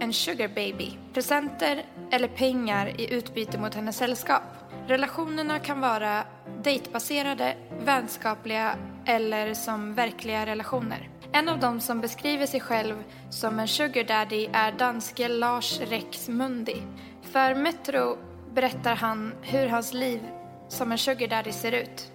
en 0.00 0.12
sugar 0.12 0.48
baby, 0.48 0.90
presenter 1.14 1.84
eller 2.10 2.28
pengar 2.28 3.00
i 3.00 3.14
utbyte 3.14 3.58
mot 3.58 3.74
hennes 3.74 3.96
sällskap. 3.96 4.42
Relationerna 4.86 5.58
kan 5.58 5.80
vara 5.80 6.24
dejtbaserade, 6.62 7.56
vänskapliga 7.80 8.76
eller 9.06 9.54
som 9.54 9.94
verkliga 9.94 10.46
relationer. 10.46 11.08
En 11.36 11.48
av 11.48 11.58
dem 11.58 11.80
som 11.80 12.00
beskriver 12.00 12.46
sig 12.46 12.60
själv 12.60 12.94
som 13.30 13.58
en 13.58 13.68
sugar 13.68 14.04
daddy 14.04 14.48
är 14.52 14.72
danske 14.72 15.28
Lars 15.28 15.80
Rex 15.80 16.28
Mundi. 16.28 16.82
För 17.22 17.54
Metro 17.54 18.18
berättar 18.54 18.94
han 18.94 19.32
hur 19.42 19.66
hans 19.66 19.92
liv 19.92 20.20
som 20.68 20.92
en 20.92 20.98
sugar 20.98 21.28
daddy 21.28 21.52
ser 21.52 21.72
ut. 21.72 22.12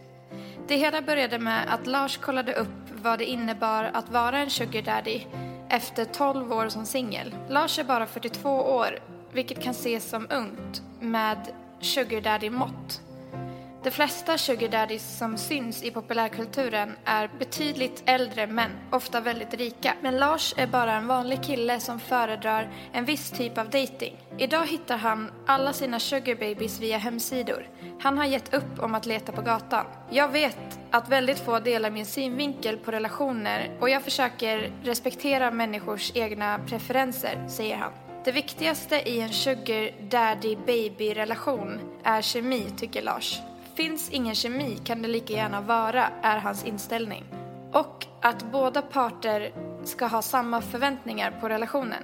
Det 0.68 0.76
hela 0.76 1.02
började 1.02 1.40
med 1.40 1.74
att 1.74 1.88
Lars 1.88 2.18
kollade 2.18 2.54
upp 2.54 3.02
vad 3.04 3.20
det 3.20 3.26
innebar 3.26 3.84
att 3.84 4.10
vara 4.10 4.40
en 4.40 4.50
sugar 4.50 4.82
daddy 4.82 5.22
efter 5.70 6.06
12 6.06 6.54
år 6.54 6.70
som 6.70 6.86
singel. 6.86 7.36
Lars 7.50 7.80
är 7.80 7.84
bara 7.84 8.06
42 8.06 8.50
år, 8.50 9.00
vilket 9.34 9.64
kan 9.64 9.72
ses 9.72 10.10
som 10.10 10.28
ungt 10.30 10.82
med 11.00 11.38
sugar 11.80 12.22
daddy-mått. 12.22 13.02
De 13.84 13.92
flesta 13.92 14.38
sugar 14.38 14.70
daddies 14.70 15.18
som 15.18 15.38
syns 15.38 15.84
i 15.84 15.92
populärkulturen 15.92 16.96
är 17.06 17.30
betydligt 17.40 18.04
äldre 18.06 18.48
män, 18.48 18.72
ofta 18.92 19.22
väldigt 19.22 19.54
rika. 19.54 19.94
Men 20.02 20.18
Lars 20.18 20.54
är 20.58 20.68
bara 20.68 20.94
en 20.94 21.08
vanlig 21.08 21.44
kille 21.44 21.80
som 21.80 22.00
föredrar 22.00 22.72
en 22.92 23.06
viss 23.06 23.32
typ 23.32 23.58
av 23.58 23.70
dating. 23.70 24.18
Idag 24.38 24.66
hittar 24.68 24.98
han 24.98 25.32
alla 25.46 25.74
sina 25.74 26.00
sugar 26.00 26.36
babies 26.36 26.80
via 26.80 26.98
hemsidor. 26.98 27.70
Han 28.02 28.18
har 28.18 28.26
gett 28.26 28.54
upp 28.54 28.80
om 28.80 28.96
att 28.96 29.06
leta 29.06 29.32
på 29.32 29.42
gatan. 29.42 29.86
Jag 30.10 30.30
vet 30.30 30.80
att 30.92 31.10
väldigt 31.10 31.40
få 31.40 31.60
delar 31.60 31.92
min 31.92 32.06
synvinkel 32.06 32.78
på 32.78 32.92
relationer 32.92 33.78
och 33.80 33.90
jag 33.90 34.04
försöker 34.04 34.72
respektera 34.84 35.52
människors 35.52 36.12
egna 36.16 36.60
preferenser, 36.68 37.48
säger 37.48 37.78
han. 37.78 37.92
Det 38.26 38.32
viktigaste 38.32 39.10
i 39.10 39.20
en 39.20 39.30
sugar 39.30 40.10
daddy 40.10 40.56
baby 40.56 41.14
relation 41.14 41.80
är 42.04 42.22
kemi, 42.22 42.66
tycker 42.78 43.02
Lars. 43.02 43.42
Finns 43.76 44.10
ingen 44.10 44.36
kemi 44.36 44.78
kan 44.84 45.02
det 45.02 45.08
lika 45.08 45.34
gärna 45.34 45.62
vara, 45.62 46.08
är 46.22 46.38
hans 46.38 46.66
inställning. 46.66 47.24
Och 47.74 48.06
att 48.22 48.52
båda 48.52 48.82
parter 48.82 49.52
ska 49.84 50.06
ha 50.06 50.22
samma 50.22 50.62
förväntningar 50.62 51.32
på 51.42 51.50
relationen. 51.50 52.04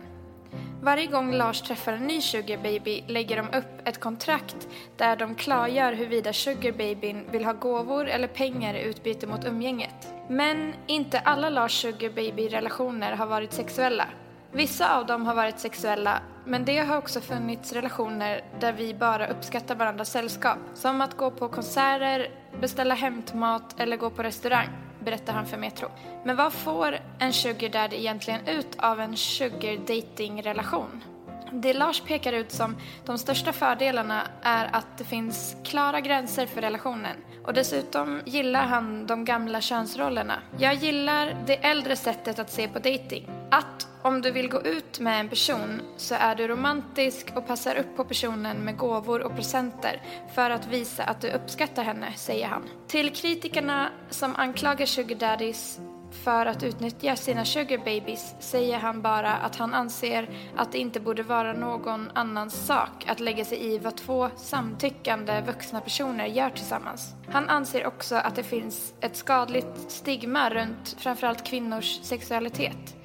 Varje 0.81 1.05
gång 1.05 1.33
Lars 1.33 1.61
träffar 1.61 1.93
en 1.93 2.07
ny 2.07 2.21
sugar 2.21 2.57
baby 2.57 3.03
lägger 3.07 3.37
de 3.37 3.57
upp 3.57 3.87
ett 3.87 3.99
kontrakt 3.99 4.67
där 4.97 5.15
de 5.15 5.35
klargör 5.35 5.93
huruvida 5.93 6.33
sugarbabyn 6.33 7.31
vill 7.31 7.45
ha 7.45 7.53
gåvor 7.53 8.07
eller 8.07 8.27
pengar 8.27 8.73
i 8.73 8.83
utbyte 8.83 9.27
mot 9.27 9.45
umgänget. 9.45 10.13
Men 10.29 10.73
inte 10.87 11.19
alla 11.19 11.49
Lars 11.49 11.71
sugar 11.71 12.09
baby-relationer 12.09 13.11
har 13.11 13.25
varit 13.25 13.53
sexuella. 13.53 14.07
Vissa 14.51 14.97
av 14.97 15.05
dem 15.05 15.25
har 15.25 15.35
varit 15.35 15.59
sexuella, 15.59 16.21
men 16.47 16.65
det 16.65 16.77
har 16.77 16.97
också 16.97 17.21
funnits 17.21 17.73
relationer 17.73 18.41
där 18.59 18.73
vi 18.73 18.93
bara 18.93 19.27
uppskattar 19.27 19.75
varandras 19.75 20.09
sällskap. 20.09 20.57
Som 20.73 21.01
att 21.01 21.17
gå 21.17 21.31
på 21.31 21.49
konserter, 21.49 22.31
beställa 22.61 22.95
hämtmat 22.95 23.79
eller 23.79 23.97
gå 23.97 24.09
på 24.09 24.23
restaurang, 24.23 24.67
berättar 24.99 25.33
han 25.33 25.45
för 25.45 25.57
Metro. 25.57 25.87
Men 26.25 26.35
vad 26.35 26.53
får 26.53 26.99
en 27.19 27.33
sugar 27.33 27.69
daddy 27.69 27.95
egentligen 27.95 28.47
ut 28.47 28.75
av 28.77 28.99
en 28.99 29.17
sugar 29.17 29.77
dating-relation? 29.87 31.03
Det 31.51 31.73
Lars 31.73 32.01
pekar 32.01 32.33
ut 32.33 32.51
som 32.51 32.75
de 33.05 33.17
största 33.17 33.53
fördelarna 33.53 34.27
är 34.41 34.69
att 34.71 34.97
det 34.97 35.03
finns 35.03 35.55
klara 35.63 36.01
gränser 36.01 36.45
för 36.45 36.61
relationen 36.61 37.17
och 37.45 37.53
dessutom 37.53 38.21
gillar 38.25 38.63
han 38.63 39.07
de 39.07 39.25
gamla 39.25 39.61
könsrollerna. 39.61 40.39
Jag 40.57 40.73
gillar 40.73 41.35
det 41.45 41.55
äldre 41.55 41.95
sättet 41.95 42.39
att 42.39 42.51
se 42.51 42.67
på 42.67 42.79
dating. 42.79 43.29
Att 43.51 43.87
om 44.01 44.21
du 44.21 44.31
vill 44.31 44.49
gå 44.49 44.61
ut 44.61 44.99
med 44.99 45.19
en 45.19 45.29
person 45.29 45.81
så 45.97 46.15
är 46.15 46.35
du 46.35 46.47
romantisk 46.47 47.27
och 47.35 47.47
passar 47.47 47.75
upp 47.75 47.95
på 47.95 48.03
personen 48.03 48.57
med 48.57 48.77
gåvor 48.77 49.21
och 49.21 49.35
presenter 49.35 50.01
för 50.35 50.49
att 50.49 50.67
visa 50.67 51.03
att 51.03 51.21
du 51.21 51.31
uppskattar 51.31 51.83
henne, 51.83 52.13
säger 52.15 52.47
han. 52.47 52.63
Till 52.87 53.15
kritikerna 53.15 53.89
som 54.09 54.35
anklagar 54.35 54.85
sugar 54.85 55.15
daddies 55.15 55.79
för 56.11 56.45
att 56.45 56.63
utnyttja 56.63 57.15
sina 57.15 57.45
sugar 57.45 57.77
babies 57.77 58.35
säger 58.39 58.77
han 58.79 59.01
bara 59.01 59.33
att 59.33 59.55
han 59.55 59.73
anser 59.73 60.29
att 60.55 60.71
det 60.71 60.77
inte 60.77 60.99
borde 60.99 61.23
vara 61.23 61.53
någon 61.53 62.11
annans 62.13 62.65
sak 62.67 63.05
att 63.07 63.19
lägga 63.19 63.45
sig 63.45 63.73
i 63.73 63.77
vad 63.77 63.97
två 63.97 64.29
samtyckande 64.35 65.41
vuxna 65.41 65.81
personer 65.81 66.25
gör 66.25 66.49
tillsammans. 66.49 67.15
Han 67.29 67.49
anser 67.49 67.87
också 67.87 68.15
att 68.15 68.35
det 68.35 68.43
finns 68.43 68.93
ett 69.01 69.15
skadligt 69.15 69.91
stigma 69.91 70.49
runt 70.49 70.95
framförallt 70.99 71.43
kvinnors 71.43 71.99
sexualitet. 72.01 72.95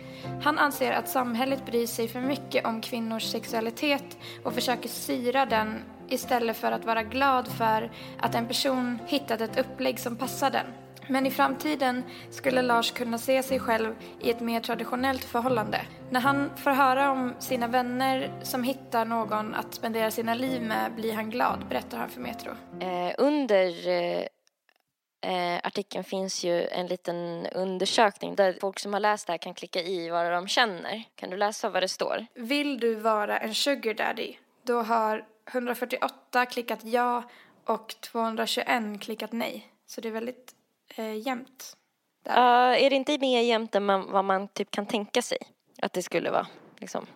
Han 0.43 0.59
anser 0.59 0.93
att 0.93 1.09
samhället 1.09 1.67
bryr 1.67 1.87
sig 1.87 2.09
för 2.09 2.21
mycket 2.21 2.67
om 2.67 2.81
kvinnors 2.81 3.23
sexualitet 3.23 4.19
och 4.45 4.55
försöker 4.55 4.89
styra 4.89 5.47
den 5.47 5.83
istället 6.09 6.57
för 6.57 6.73
att 6.73 6.85
vara 6.85 7.03
glad 7.03 7.49
för 7.49 7.91
att 8.21 8.35
en 8.35 8.47
person 8.47 8.99
hittat 9.07 9.41
ett 9.41 9.59
upplägg 9.59 10.01
som 10.01 10.17
passar 10.17 10.51
den. 10.51 10.67
Men 11.09 11.27
i 11.27 11.31
framtiden 11.31 12.05
skulle 12.31 12.63
Lars 12.63 12.91
kunna 12.91 13.19
se 13.19 13.43
sig 13.43 13.61
själv 13.61 13.95
i 14.21 14.31
ett 14.31 14.41
mer 14.41 14.61
traditionellt 14.61 15.25
förhållande. 15.25 15.81
När 16.11 16.21
han 16.21 16.57
får 16.57 16.71
höra 16.71 17.11
om 17.11 17.35
sina 17.39 17.69
vänner 17.69 18.33
som 18.43 18.63
hittar 18.63 19.05
någon 19.05 19.55
att 19.55 19.75
spendera 19.75 20.11
sina 20.11 20.35
liv 20.35 20.63
med 20.63 20.95
blir 20.95 21.13
han 21.13 21.31
glad, 21.31 21.67
berättar 21.69 21.99
han 21.99 22.11
för 22.11 22.21
Metro. 22.21 22.51
Eh, 22.81 23.15
under 23.19 23.89
eh, 23.89 24.27
eh, 25.27 25.61
artikeln 25.65 26.05
finns 26.05 26.45
ju 26.45 26.67
en 26.67 26.87
liten 26.87 27.47
undersökning 27.47 28.35
där 28.35 28.57
folk 28.61 28.79
som 28.79 28.93
har 28.93 29.01
läst 29.01 29.27
det 29.27 29.33
här 29.33 29.39
kan 29.39 29.55
klicka 29.55 29.83
i 29.83 30.11
vad 30.11 30.33
de 30.33 30.49
känner. 30.49 31.03
Kan 31.15 31.31
du 31.31 31.37
läsa 31.37 31.71
vad 31.71 31.83
det 31.83 31.89
står? 31.89 32.27
Vill 32.35 32.81
du 32.81 32.95
vara 32.95 33.39
en 33.39 33.55
sugar 33.55 33.95
daddy? 33.95 34.35
Då 34.63 34.83
har 34.83 35.25
148 35.53 36.47
klickat 36.47 36.81
ja 36.83 37.23
och 37.65 37.95
221 38.01 39.01
klickat 39.01 39.33
nej. 39.33 39.69
Så 39.87 40.01
det 40.01 40.09
är 40.09 40.13
väldigt 40.13 40.55
eh, 40.97 41.15
jämnt. 41.27 41.77
Där. 42.25 42.73
Uh, 42.73 42.85
är 42.85 42.91
det 42.91 42.97
inte 42.97 43.19
mer 43.19 43.43
jämnt 43.43 43.75
än 43.75 43.85
man, 43.85 44.13
vad 44.13 44.25
man 44.25 44.49
typ 44.49 44.71
kan 44.71 44.87
tänka 44.87 45.23
sig 45.23 45.39
att 45.83 45.93
det 45.93 46.03
skulle 46.03 46.31
vara? 46.31 46.47
Liksom? 46.79 47.07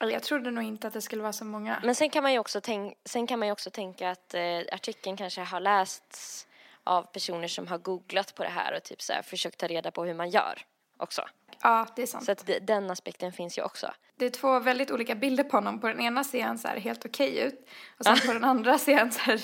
Eller 0.00 0.12
jag 0.12 0.22
trodde 0.22 0.50
nog 0.50 0.64
inte 0.64 0.86
att 0.86 0.92
det 0.92 1.00
skulle 1.00 1.22
vara 1.22 1.32
så 1.32 1.44
många. 1.44 1.80
Men 1.84 1.94
sen 1.94 2.10
kan 2.10 2.22
man 2.22 2.32
ju 2.32 2.38
också, 2.38 2.60
tänk, 2.60 2.98
sen 3.04 3.26
kan 3.26 3.38
man 3.38 3.48
ju 3.48 3.52
också 3.52 3.70
tänka 3.70 4.10
att 4.10 4.34
eh, 4.34 4.58
artikeln 4.72 5.16
kanske 5.16 5.40
har 5.40 5.60
lästs 5.60 6.46
av 6.84 7.02
personer 7.02 7.48
som 7.48 7.66
har 7.66 7.78
googlat 7.78 8.34
på 8.34 8.42
det 8.42 8.48
här 8.48 8.76
och 8.76 8.82
typ 8.82 9.02
så 9.02 9.12
här, 9.12 9.22
försökt 9.22 9.58
ta 9.58 9.66
reda 9.66 9.90
på 9.90 10.04
hur 10.04 10.14
man 10.14 10.30
gör 10.30 10.62
också. 11.00 11.22
Ja, 11.62 11.86
det 11.96 12.02
är 12.02 12.06
sant. 12.06 12.24
Så 12.24 12.32
att 12.32 12.46
det, 12.46 12.58
den 12.58 12.90
aspekten 12.90 13.32
finns 13.32 13.58
ju 13.58 13.62
också. 13.62 13.92
Det 14.16 14.26
är 14.26 14.30
två 14.30 14.58
väldigt 14.58 14.90
olika 14.90 15.14
bilder 15.14 15.44
på 15.44 15.56
honom. 15.56 15.80
På 15.80 15.86
den 15.86 16.00
ena 16.00 16.24
ser 16.24 16.42
han 16.42 16.58
så 16.58 16.68
här 16.68 16.76
helt 16.76 17.06
okej 17.06 17.38
ut 17.38 17.68
och 17.98 18.04
sen 18.04 18.18
på 18.26 18.32
den 18.32 18.44
andra 18.44 18.78
ser 18.78 18.98
han 18.98 19.12
så 19.12 19.20
här 19.20 19.40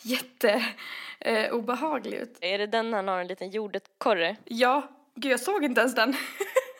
jätte 0.00 0.64
eh, 1.18 1.54
ut. 2.04 2.38
Är 2.40 2.58
det 2.58 2.66
den 2.66 2.92
han 2.92 3.08
har 3.08 3.18
en 3.18 3.26
liten 3.26 3.50
jordekorre? 3.50 4.36
Ja, 4.44 4.88
gud 5.14 5.32
jag 5.32 5.40
såg 5.40 5.64
inte 5.64 5.80
ens 5.80 5.94
den. 5.94 6.16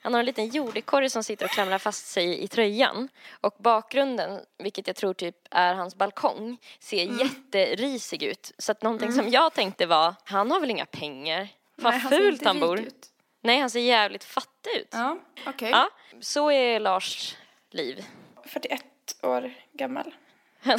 Han 0.03 0.15
har 0.15 0.21
en 0.21 0.27
liten 0.27 0.49
jordekorre 0.49 1.11
som 1.11 1.25
sitter 1.25 1.45
och 1.45 1.51
klamrar 1.51 1.79
fast 1.79 2.07
sig 2.07 2.43
i 2.43 2.49
tröjan. 2.49 3.09
Och 3.41 3.55
bakgrunden, 3.59 4.41
vilket 4.59 4.87
jag 4.87 4.97
tror 4.97 5.15
typ 5.15 5.37
är 5.51 5.75
hans 5.75 5.95
balkong, 5.95 6.59
ser 6.79 7.03
Mm. 7.05 7.19
jätterisig 7.19 8.23
ut. 8.23 8.53
Så 8.59 8.73
att 8.73 8.83
någonting 8.83 9.13
som 9.13 9.29
jag 9.29 9.53
tänkte 9.55 9.87
var, 9.87 10.15
han 10.25 10.51
har 10.51 10.61
väl 10.61 10.71
inga 10.71 10.87
pengar? 10.87 11.49
Vad 11.77 12.03
fult 12.03 12.45
han 12.45 12.61
bor. 12.61 12.81
ut. 12.81 13.07
Nej, 13.47 13.61
han 13.61 13.71
ser 13.71 13.81
jävligt 13.81 14.25
fattig 14.25 14.71
ut. 14.77 14.89
Ja, 14.91 15.19
okej. 15.47 15.71
Ja, 15.71 15.89
så 16.21 16.51
är 16.51 16.81
Lars 16.81 17.37
liv. 17.71 18.05
41 18.45 18.83
år 19.23 19.55
gammal. 19.73 20.15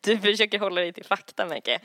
Du 0.00 0.18
försöker 0.18 0.58
hålla 0.58 0.80
dig 0.80 0.92
till 0.92 1.04
fakta, 1.04 1.46
jag. 1.72 1.80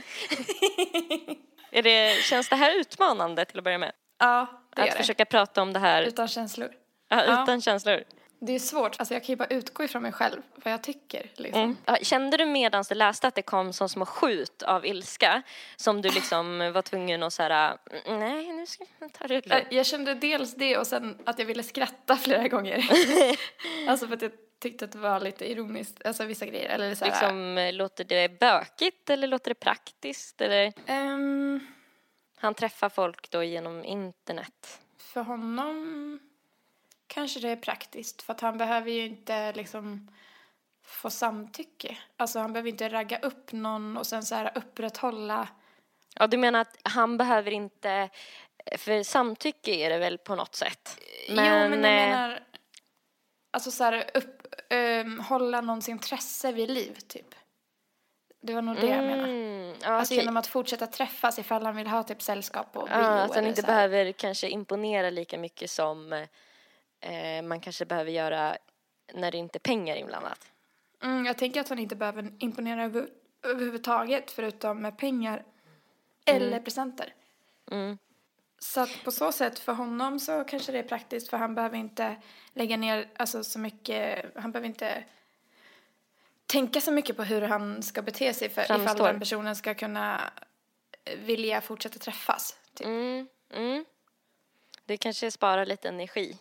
är 1.71 1.81
det, 1.83 2.23
känns 2.23 2.49
det 2.49 2.55
här 2.55 2.79
utmanande 2.79 3.45
till 3.45 3.57
att 3.57 3.63
börja 3.63 3.77
med? 3.77 3.91
Ja, 4.19 4.47
det 4.75 4.81
att 4.81 4.87
gör 4.87 4.93
det. 4.93 4.97
försöka 5.01 5.25
prata 5.25 5.61
om 5.61 5.73
det 5.73 5.79
här 5.79 6.03
Utan 6.03 6.27
känslor. 6.27 6.71
ja, 7.07 7.25
Ja. 7.25 7.43
utan 7.43 7.61
känslor. 7.61 8.03
Det 8.43 8.53
är 8.53 8.59
svårt. 8.59 8.95
Alltså 8.99 9.13
jag 9.13 9.23
kan 9.23 9.33
ju 9.33 9.35
bara 9.37 9.47
utgå 9.47 9.83
ifrån 9.83 10.01
mig 10.03 10.11
själv, 10.11 10.41
vad 10.55 10.73
jag 10.73 10.83
tycker. 10.83 11.31
Liksom. 11.35 11.61
Mm. 11.87 12.03
Kände 12.03 12.37
du 12.37 12.45
medans 12.45 12.87
du 12.87 12.95
läste 12.95 13.27
att 13.27 13.35
det 13.35 13.41
kom 13.41 13.73
som 13.73 13.89
små 13.89 14.05
skjut 14.05 14.63
av 14.63 14.85
ilska 14.85 15.41
som 15.75 16.01
du 16.01 16.09
liksom 16.09 16.71
var 16.73 16.81
tvungen 16.81 17.23
att 17.23 17.33
säga 17.33 17.77
nej 18.05 18.51
nu 18.53 18.65
ska 18.65 18.85
jag 18.99 19.13
ta 19.13 19.27
det 19.27 19.47
lugnt. 19.47 19.67
jag 19.71 19.85
kände 19.85 20.13
dels 20.13 20.55
det 20.55 20.77
och 20.77 20.87
sen 20.87 21.17
att 21.25 21.39
jag 21.39 21.45
ville 21.45 21.63
skratta 21.63 22.17
flera 22.17 22.47
gånger. 22.47 22.85
alltså 23.87 24.07
för 24.07 24.13
att 24.15 24.21
jag 24.21 24.31
tyckte 24.59 24.85
att 24.85 24.91
det 24.91 24.97
var 24.97 25.19
lite 25.19 25.51
ironiskt, 25.51 26.05
alltså 26.05 26.25
vissa 26.25 26.45
grejer. 26.45 26.69
Eller 26.69 26.95
så 26.95 27.05
här, 27.05 27.11
Liksom, 27.11 27.57
eh, 27.57 27.73
låter 27.73 28.03
det 28.03 28.39
bökigt 28.39 29.09
eller 29.09 29.27
låter 29.27 29.51
det 29.51 29.55
praktiskt? 29.59 30.41
Eller? 30.41 30.73
ehm, 30.85 31.59
Han 32.37 32.53
träffar 32.53 32.89
folk 32.89 33.29
då 33.31 33.43
genom 33.43 33.85
internet. 33.85 34.79
för 34.97 35.21
honom 35.21 36.19
kanske 37.13 37.39
det 37.39 37.49
är 37.49 37.55
praktiskt 37.55 38.21
för 38.21 38.33
att 38.33 38.41
han 38.41 38.57
behöver 38.57 38.91
ju 38.91 39.05
inte 39.05 39.53
liksom 39.53 40.11
få 40.83 41.09
samtycke. 41.09 41.97
Alltså 42.17 42.39
han 42.39 42.53
behöver 42.53 42.69
inte 42.69 42.89
ragga 42.89 43.19
upp 43.19 43.51
någon 43.51 43.97
och 43.97 44.07
sen 44.07 44.23
så 44.23 44.35
här 44.35 44.51
upprätthålla 44.55 45.47
Ja, 46.15 46.27
du 46.27 46.37
menar 46.37 46.61
att 46.61 46.77
han 46.83 47.17
behöver 47.17 47.51
inte, 47.51 48.09
för 48.77 49.03
samtycke 49.03 49.71
är 49.71 49.89
det 49.89 49.97
väl 49.97 50.17
på 50.17 50.35
något 50.35 50.55
sätt? 50.55 50.99
jo, 51.27 51.35
men 51.35 51.45
jag 51.45 51.63
eh, 51.63 51.79
menar 51.79 52.43
alltså 53.51 53.71
så 53.71 53.83
här 53.83 54.11
upp, 54.13 54.47
ehm, 54.69 55.19
hålla 55.19 55.61
någons 55.61 55.89
intresse 55.89 56.51
vid 56.51 56.71
liv 56.71 56.97
typ. 57.07 57.35
Det 58.41 58.53
var 58.53 58.61
nog 58.61 58.75
det 58.75 58.87
jag 58.87 59.03
menade. 59.03 59.31
Mm, 59.31 59.75
ja, 59.81 59.87
Alltså 59.87 60.13
genom 60.13 60.37
att 60.37 60.47
fortsätta 60.47 60.87
träffas 60.87 61.39
ifall 61.39 61.65
han 61.65 61.75
vill 61.75 61.87
ha 61.87 62.03
typ 62.03 62.21
sällskap 62.21 62.77
och 62.77 62.87
bio 62.87 62.93
Ja, 62.93 63.07
att 63.07 63.35
han 63.35 63.47
inte 63.47 63.61
så 63.61 63.67
behöver 63.67 64.11
kanske 64.11 64.49
imponera 64.49 65.09
lika 65.09 65.37
mycket 65.37 65.71
som 65.71 66.27
eh, 67.01 67.41
man 67.41 67.59
kanske 67.59 67.85
behöver 67.85 68.11
göra 68.11 68.57
när 69.13 69.31
det 69.31 69.37
inte 69.37 69.57
är 69.57 69.59
pengar 69.59 69.95
inblandat. 69.95 70.47
Mm, 71.03 71.25
jag 71.25 71.37
tänker 71.37 71.61
att 71.61 71.69
han 71.69 71.79
inte 71.79 71.95
behöver 71.95 72.33
imponera 72.39 72.83
över, 72.83 73.09
överhuvudtaget 73.43 74.31
förutom 74.31 74.81
med 74.81 74.97
pengar 74.97 75.43
eller 76.25 76.59
presenter. 76.59 77.13
Mm. 77.71 77.97
Så 78.59 78.81
att 78.81 79.03
på 79.03 79.11
så 79.11 79.31
sätt 79.31 79.59
för 79.59 79.73
honom 79.73 80.19
så 80.19 80.43
kanske 80.43 80.71
det 80.71 80.79
är 80.79 80.83
praktiskt 80.83 81.29
för 81.29 81.37
han 81.37 81.55
behöver 81.55 81.77
inte 81.77 82.15
lägga 82.53 82.77
ner 82.77 83.09
alltså, 83.17 83.43
så 83.43 83.59
mycket, 83.59 84.25
han 84.35 84.51
behöver 84.51 84.67
inte 84.67 85.03
tänka 86.45 86.81
så 86.81 86.91
mycket 86.91 87.17
på 87.17 87.23
hur 87.23 87.41
han 87.41 87.83
ska 87.83 88.01
bete 88.01 88.33
sig 88.33 88.49
för 88.49 88.61
ifall 88.61 88.81
Framstår. 88.81 89.07
den 89.07 89.19
personen 89.19 89.55
ska 89.55 89.73
kunna 89.73 90.31
vilja 91.17 91.61
fortsätta 91.61 91.99
träffas. 91.99 92.57
Typ. 92.73 92.87
Mm, 92.87 93.27
mm. 93.53 93.85
Det 94.85 94.97
kanske 94.97 95.31
sparar 95.31 95.65
lite 95.65 95.89
energi. 95.89 96.37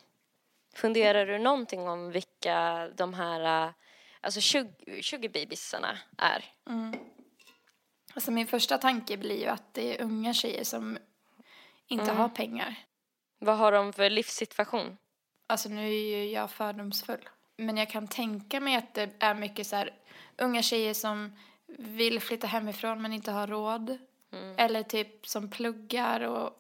Funderar 0.75 1.27
du 1.27 1.39
någonting 1.39 1.89
om 1.89 2.11
vilka 2.11 2.89
de 2.89 3.15
här 3.15 3.67
eh, 3.67 3.73
alltså 4.21 4.41
sug- 4.41 5.05
sugarbabysarna 5.05 5.99
är? 6.19 6.45
Alltså 8.15 8.31
min 8.31 8.47
första 8.47 8.79
tanke 8.79 9.17
blir 9.17 9.41
ju 9.41 9.47
att 9.47 9.75
det 9.75 9.97
är 9.99 10.03
unga 10.05 10.35
tjejer 10.35 10.65
som 10.65 10.99
inte 11.89 12.13
har 12.13 12.29
pengar. 12.29 12.75
Vad 13.39 13.57
har 13.59 13.73
de 13.73 13.93
för 13.93 14.11
livssituation? 14.11 14.97
Alltså 15.47 15.69
nu 15.69 15.87
är 15.87 16.17
ju 16.19 16.31
jag 16.31 16.51
fördomsfull. 16.51 17.29
Men 17.57 17.77
jag 17.77 17.91
kan 17.91 18.09
tänka 18.09 18.61
mig 18.61 18.77
att 18.77 18.95
det 18.95 19.11
är 19.19 19.35
mycket 19.35 19.67
så 19.67 19.77
här 19.77 19.95
unga 20.39 20.63
tjejer 20.63 20.95
som 20.95 21.37
vill 21.79 22.21
flytta 22.21 22.47
hemifrån 22.47 23.03
men 23.03 23.13
inte 23.13 23.33
har 23.33 23.47
råd. 23.47 23.99
Eller 24.57 24.83
typ 24.83 25.27
som 25.27 25.51
pluggar 25.51 26.21
och 26.21 26.57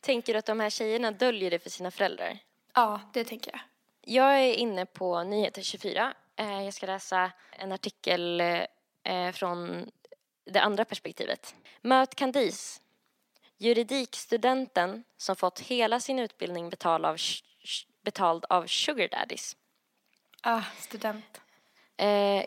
Tänker 0.00 0.32
du 0.32 0.38
att 0.38 0.46
de 0.46 0.60
här 0.60 0.70
tjejerna 0.70 1.10
döljer 1.10 1.50
det 1.50 1.58
för 1.58 1.70
sina 1.70 1.90
föräldrar? 1.90 2.38
Ja, 2.74 3.00
det 3.12 3.24
tänker 3.24 3.52
jag. 3.52 3.60
Jag 4.04 4.40
är 4.40 4.54
inne 4.54 4.86
på 4.86 5.22
Nyheter 5.22 5.62
24. 5.62 6.14
Eh, 6.36 6.62
Jag 6.64 6.74
ska 6.74 6.86
läsa 6.86 7.32
en 7.50 7.72
artikel 7.72 8.40
eh, 9.02 9.32
från 9.32 9.90
det 10.44 10.60
andra 10.60 10.84
perspektivet. 10.84 11.54
Möt 11.82 12.14
Candice, 12.14 12.80
juridikstudenten 13.58 15.04
som 15.16 15.36
fått 15.36 15.60
hela 15.60 16.00
sin 16.00 16.18
utbildning 16.18 16.70
betald 16.70 17.06
av, 17.06 17.16
betald 18.04 18.44
av 18.48 18.66
sugar 18.66 19.08
daddies. 19.08 19.56
Ah, 20.42 20.62
student. 20.78 21.40
Eh, 21.96 22.44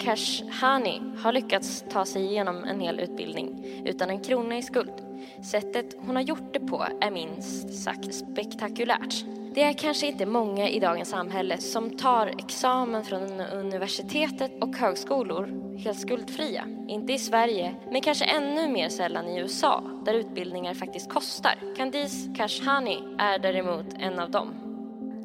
Kashhani 0.00 1.02
har 1.22 1.32
lyckats 1.32 1.84
ta 1.90 2.04
sig 2.04 2.24
igenom 2.24 2.64
en 2.64 2.80
hel 2.80 3.00
utbildning 3.00 3.64
utan 3.86 4.10
en 4.10 4.24
krona 4.24 4.58
i 4.58 4.62
skuld. 4.62 5.09
Sättet 5.42 5.96
hon 5.98 6.16
har 6.16 6.22
gjort 6.22 6.52
det 6.52 6.60
på 6.60 6.86
är 7.00 7.10
minst 7.10 7.74
sagt 7.74 8.14
spektakulärt. 8.14 9.24
Det 9.54 9.62
är 9.62 9.72
kanske 9.72 10.06
inte 10.06 10.26
många 10.26 10.68
i 10.68 10.80
dagens 10.80 11.08
samhälle 11.08 11.58
som 11.58 11.90
tar 11.90 12.26
examen 12.26 13.04
från 13.04 13.40
universitetet 13.40 14.62
och 14.62 14.76
högskolor 14.76 15.70
helt 15.80 16.00
skuldfria. 16.00 16.64
Inte 16.88 17.12
i 17.12 17.18
Sverige, 17.18 17.74
men 17.90 18.00
kanske 18.00 18.24
ännu 18.24 18.68
mer 18.68 18.88
sällan 18.88 19.28
i 19.28 19.40
USA, 19.40 19.82
där 20.04 20.14
utbildningar 20.14 20.74
faktiskt 20.74 21.10
kostar. 21.10 21.54
Candice 21.76 22.36
Kashani 22.36 22.98
är 23.18 23.38
däremot 23.38 23.86
en 23.98 24.18
av 24.18 24.30
dem. 24.30 24.59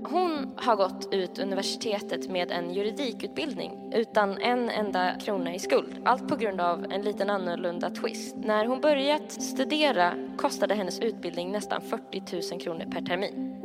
Hon 0.10 0.54
har 0.56 0.76
gått 0.76 1.14
ut 1.14 1.40
universitetet 1.40 2.30
med 2.30 2.52
en 2.52 2.74
juridikutbildning 2.74 3.92
utan 3.94 4.38
en 4.38 4.70
enda 4.70 5.20
krona 5.20 5.56
i 5.56 5.60
skuld. 5.60 6.02
Allt 6.06 6.28
på 6.28 6.36
grund 6.36 6.62
av 6.62 6.86
en 6.92 7.02
liten 7.02 7.30
annorlunda 7.30 7.90
twist. 7.90 8.36
När 8.36 8.66
hon 8.66 8.82
börjat 8.82 9.32
studera 9.32 10.14
kostade 10.38 10.76
hennes 10.76 11.00
utbildning 11.00 11.52
nästan 11.52 11.82
40 11.82 12.52
000 12.52 12.62
kronor 12.62 12.86
per 12.92 13.02
termin 13.02 13.56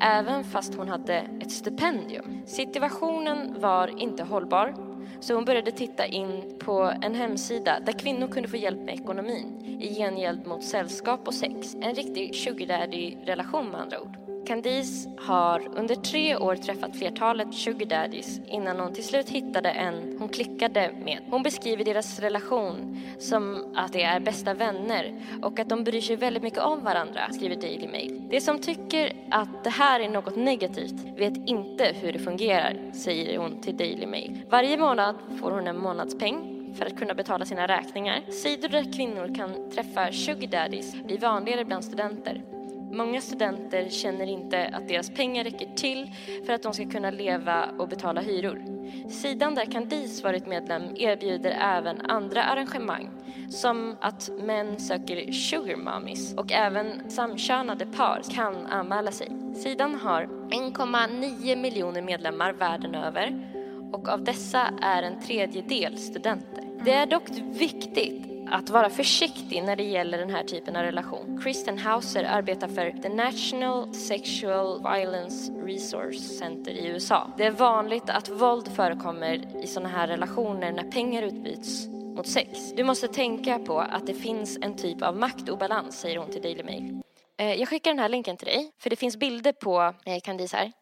även 0.00 0.44
fast 0.44 0.74
hon 0.74 0.88
hade 0.88 1.14
ett 1.14 1.50
stipendium. 1.50 2.42
Situationen 2.46 3.60
var 3.60 4.00
inte 4.00 4.22
hållbar 4.22 4.74
så 5.20 5.34
hon 5.34 5.44
började 5.44 5.72
titta 5.72 6.06
in 6.06 6.58
på 6.58 6.92
en 7.02 7.14
hemsida 7.14 7.80
där 7.80 7.92
kvinnor 7.92 8.28
kunde 8.28 8.48
få 8.48 8.56
hjälp 8.56 8.80
med 8.80 8.94
ekonomin 8.94 9.78
i 9.80 9.94
gengäld 9.94 10.46
mot 10.46 10.64
sällskap 10.64 11.28
och 11.28 11.34
sex. 11.34 11.74
En 11.80 11.94
riktig 11.94 12.34
sugardaddy-relation 12.34 13.70
med 13.70 13.80
andra 13.80 14.00
ord. 14.00 14.25
Candice 14.46 15.08
har 15.18 15.68
under 15.76 15.94
tre 15.94 16.36
år 16.36 16.56
träffat 16.56 16.96
flertalet 16.96 17.54
sugar 17.54 17.86
daddies 17.86 18.40
innan 18.46 18.80
hon 18.80 18.92
till 18.92 19.04
slut 19.04 19.28
hittade 19.28 19.70
en 19.70 20.16
hon 20.18 20.28
klickade 20.28 20.90
med. 21.04 21.18
Hon 21.30 21.42
beskriver 21.42 21.84
deras 21.84 22.18
relation 22.18 23.00
som 23.18 23.72
att 23.76 23.92
de 23.92 24.02
är 24.02 24.20
bästa 24.20 24.54
vänner 24.54 25.22
och 25.42 25.60
att 25.60 25.68
de 25.68 25.84
bryr 25.84 26.00
sig 26.00 26.16
väldigt 26.16 26.42
mycket 26.42 26.58
om 26.58 26.84
varandra, 26.84 27.32
skriver 27.32 27.56
Daily 27.56 27.88
Mail. 27.88 28.22
De 28.30 28.40
som 28.40 28.58
tycker 28.58 29.12
att 29.30 29.64
det 29.64 29.70
här 29.70 30.00
är 30.00 30.08
något 30.08 30.36
negativt 30.36 31.02
vet 31.16 31.36
inte 31.36 31.92
hur 32.00 32.12
det 32.12 32.18
fungerar, 32.18 32.90
säger 32.92 33.38
hon 33.38 33.60
till 33.60 33.76
Daily 33.76 34.06
Mail. 34.06 34.42
Varje 34.50 34.76
månad 34.76 35.16
får 35.40 35.50
hon 35.50 35.66
en 35.66 35.78
månadspeng 35.78 36.52
för 36.78 36.86
att 36.86 36.98
kunna 36.98 37.14
betala 37.14 37.44
sina 37.44 37.68
räkningar. 37.68 38.20
Sidor 38.28 38.68
där 38.68 38.92
kvinnor 38.92 39.34
kan 39.34 39.70
träffa 39.70 40.12
sugar 40.12 40.48
daddies 40.48 40.94
blir 41.04 41.18
vanligare 41.18 41.64
bland 41.64 41.84
studenter. 41.84 42.55
Många 42.90 43.20
studenter 43.20 43.88
känner 43.88 44.26
inte 44.26 44.70
att 44.72 44.88
deras 44.88 45.10
pengar 45.10 45.44
räcker 45.44 45.74
till 45.74 46.10
för 46.46 46.52
att 46.52 46.62
de 46.62 46.72
ska 46.74 46.88
kunna 46.88 47.10
leva 47.10 47.68
och 47.78 47.88
betala 47.88 48.20
hyror. 48.20 48.62
Sidan 49.08 49.54
där 49.54 49.64
Candice 49.64 50.24
varit 50.24 50.46
medlem 50.46 50.82
erbjuder 50.96 51.50
även 51.60 52.00
andra 52.00 52.44
arrangemang 52.44 53.10
som 53.50 53.96
att 54.00 54.30
män 54.40 54.80
söker 54.80 55.32
sugar 55.32 55.76
mommies 55.76 56.34
och 56.34 56.52
även 56.52 57.10
samkönade 57.10 57.86
par 57.86 58.22
kan 58.34 58.66
anmäla 58.66 59.12
sig. 59.12 59.28
Sidan 59.54 59.94
har 59.94 60.22
1,9 60.22 61.56
miljoner 61.56 62.02
medlemmar 62.02 62.52
världen 62.52 62.94
över 62.94 63.52
och 63.92 64.08
av 64.08 64.24
dessa 64.24 64.70
är 64.82 65.02
en 65.02 65.20
tredjedel 65.20 65.98
studenter. 65.98 66.64
Det 66.84 66.92
är 66.92 67.06
dock 67.06 67.28
viktigt 67.52 68.35
att 68.50 68.70
vara 68.70 68.90
försiktig 68.90 69.62
när 69.62 69.76
det 69.76 69.82
gäller 69.82 70.18
den 70.18 70.30
här 70.30 70.42
typen 70.42 70.76
av 70.76 70.82
relation. 70.82 71.40
Kristen 71.42 71.78
Hauser 71.78 72.24
arbetar 72.24 72.68
för 72.68 72.90
The 73.02 73.08
National 73.08 73.94
Sexual 73.94 74.82
Violence 74.82 75.52
Resource 75.52 76.20
Center 76.38 76.70
i 76.70 76.86
USA. 76.86 77.30
Det 77.38 77.44
är 77.44 77.50
vanligt 77.50 78.10
att 78.10 78.28
våld 78.28 78.68
förekommer 78.68 79.62
i 79.62 79.66
sådana 79.66 79.88
här 79.88 80.08
relationer 80.08 80.72
när 80.72 80.90
pengar 80.90 81.22
utbyts 81.22 81.86
mot 81.86 82.26
sex. 82.26 82.72
Du 82.76 82.84
måste 82.84 83.08
tänka 83.08 83.58
på 83.58 83.80
att 83.80 84.06
det 84.06 84.14
finns 84.14 84.58
en 84.62 84.76
typ 84.76 85.02
av 85.02 85.16
maktobalans, 85.16 86.00
säger 86.00 86.18
hon 86.18 86.30
till 86.30 86.42
Daily 86.42 86.62
Mail. 86.62 87.02
Eh, 87.38 87.54
jag 87.54 87.68
skickar 87.68 87.90
den 87.90 87.98
här 87.98 88.08
länken 88.08 88.36
till 88.36 88.46
dig, 88.46 88.72
för 88.78 88.90
det 88.90 88.96
finns 88.96 89.16
bilder 89.16 89.52
på 89.52 89.94
eh, 90.04 90.20
Candice 90.20 90.56
här. 90.56 90.72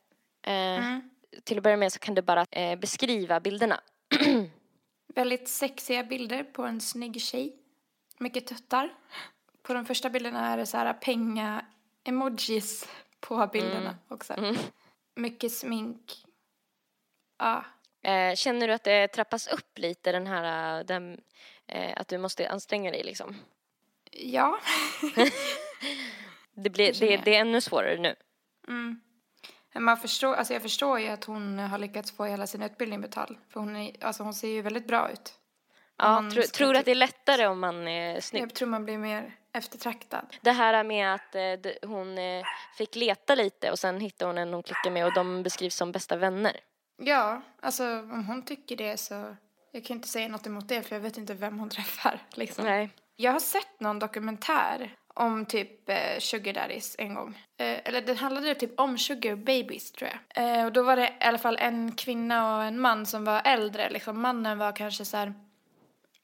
Eh, 0.46 0.84
mm. 0.84 1.00
Till 1.44 1.56
att 1.56 1.64
börja 1.64 1.76
med 1.76 1.92
så 1.92 1.98
kan 1.98 2.14
du 2.14 2.22
bara 2.22 2.46
beskriva 2.80 3.40
bilderna. 3.40 3.80
Väldigt 5.14 5.48
sexiga 5.48 6.04
bilder 6.04 6.44
på 6.44 6.62
en 6.62 6.80
snygg 6.80 7.20
tjej. 7.20 7.56
Mycket 8.18 8.46
tuttar. 8.46 8.94
På 9.62 9.74
de 9.74 9.86
första 9.86 10.10
bilderna 10.10 10.52
är 10.52 10.56
det 10.56 10.66
så 10.66 10.76
här 10.76 10.92
penga-emojis 10.92 12.88
på 13.20 13.48
bilderna 13.52 13.80
mm. 13.80 13.94
också. 14.08 14.32
Mm. 14.32 14.56
Mycket 15.14 15.52
smink. 15.52 16.24
Ja. 17.38 17.64
Eh, 18.02 18.34
känner 18.34 18.68
du 18.68 18.74
att 18.74 18.84
det 18.84 19.08
trappas 19.08 19.46
upp 19.46 19.78
lite 19.78 20.12
den 20.12 20.26
här, 20.26 20.84
den, 20.84 21.20
eh, 21.66 21.92
att 21.96 22.08
du 22.08 22.18
måste 22.18 22.48
anstränga 22.48 22.90
dig 22.90 23.02
liksom? 23.04 23.36
Ja. 24.10 24.60
det, 26.54 26.70
blir, 26.70 26.92
det, 27.00 27.16
det, 27.16 27.36
är 27.36 27.40
ännu 27.40 27.60
svårare 27.60 27.96
nu. 27.96 28.16
Mm. 28.68 29.00
Man 29.78 29.96
förstår, 29.96 30.34
alltså 30.34 30.52
jag 30.52 30.62
förstår 30.62 31.00
ju 31.00 31.08
att 31.08 31.24
hon 31.24 31.58
har 31.58 31.78
lyckats 31.78 32.10
få 32.12 32.24
hela 32.24 32.46
sin 32.46 32.62
utbildning 32.62 33.00
betald. 33.00 33.38
För 33.48 33.60
hon, 33.60 33.76
är, 33.76 34.04
alltså 34.04 34.22
hon 34.22 34.34
ser 34.34 34.48
ju 34.48 34.62
väldigt 34.62 34.86
bra 34.86 35.10
ut. 35.10 35.34
Ja, 35.98 36.30
tro, 36.32 36.42
tror 36.42 36.72
du 36.72 36.78
att 36.78 36.84
det 36.84 36.90
är 36.90 36.94
lättare 36.94 37.46
om 37.46 37.60
man 37.60 37.88
är 37.88 38.20
snygg? 38.20 38.42
Jag 38.42 38.54
tror 38.54 38.68
man 38.68 38.84
blir 38.84 38.98
mer 38.98 39.34
eftertraktad. 39.52 40.36
Det 40.40 40.52
här 40.52 40.84
med 40.84 41.14
att 41.14 41.34
eh, 41.34 41.88
hon 41.88 42.18
eh, 42.18 42.44
fick 42.78 42.96
leta 42.96 43.34
lite 43.34 43.70
och 43.70 43.78
sen 43.78 44.00
hittade 44.00 44.28
hon 44.28 44.38
en 44.38 44.52
hon 44.52 44.62
klickade 44.62 44.90
med 44.90 45.06
och 45.06 45.14
de 45.14 45.42
beskrivs 45.42 45.76
som 45.76 45.92
bästa 45.92 46.16
vänner. 46.16 46.60
Ja, 46.96 47.42
alltså 47.60 47.84
om 47.84 48.24
hon 48.26 48.44
tycker 48.44 48.76
det 48.76 48.96
så 48.96 49.36
jag 49.72 49.84
kan 49.84 49.96
inte 49.96 50.08
säga 50.08 50.28
något 50.28 50.46
emot 50.46 50.68
det 50.68 50.82
för 50.82 50.96
jag 50.96 51.00
vet 51.00 51.18
inte 51.18 51.34
vem 51.34 51.58
hon 51.58 51.68
träffar. 51.68 52.20
Liksom. 52.34 52.64
Nej. 52.64 52.90
Jag 53.16 53.32
har 53.32 53.40
sett 53.40 53.80
någon 53.80 53.98
dokumentär 53.98 54.96
om 55.14 55.46
typ 55.46 55.88
eh, 55.88 56.18
sugar 56.18 56.52
daddies 56.52 56.96
en 56.98 57.14
gång. 57.14 57.38
Eh, 57.56 57.78
eller 57.84 58.00
det 58.00 58.14
handlade 58.14 58.54
typ 58.54 58.80
om 58.80 58.98
sugar 58.98 59.36
babies 59.36 59.92
tror 59.92 60.10
jag. 60.10 60.58
Eh, 60.58 60.66
och 60.66 60.72
då 60.72 60.82
var 60.82 60.96
det 60.96 61.08
i 61.20 61.24
alla 61.24 61.38
fall 61.38 61.56
en 61.60 61.92
kvinna 61.92 62.56
och 62.56 62.64
en 62.64 62.80
man 62.80 63.06
som 63.06 63.24
var 63.24 63.42
äldre. 63.44 63.90
Liksom 63.90 64.20
mannen 64.20 64.58
var 64.58 64.72
kanske 64.72 65.04
så 65.04 65.16
här 65.16 65.34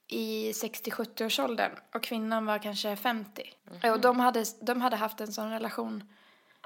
i 0.08 0.52
60-70 0.52 1.26
års 1.26 1.38
åldern 1.38 1.72
och 1.94 2.02
kvinnan 2.02 2.46
var 2.46 2.58
kanske 2.58 2.96
50. 2.96 3.42
Mm 3.42 3.80
-hmm. 3.80 3.90
Och 3.92 4.00
de 4.00 4.20
hade, 4.20 4.44
de 4.60 4.80
hade 4.80 4.96
haft 4.96 5.20
en 5.20 5.32
sån 5.32 5.50
relation 5.50 6.12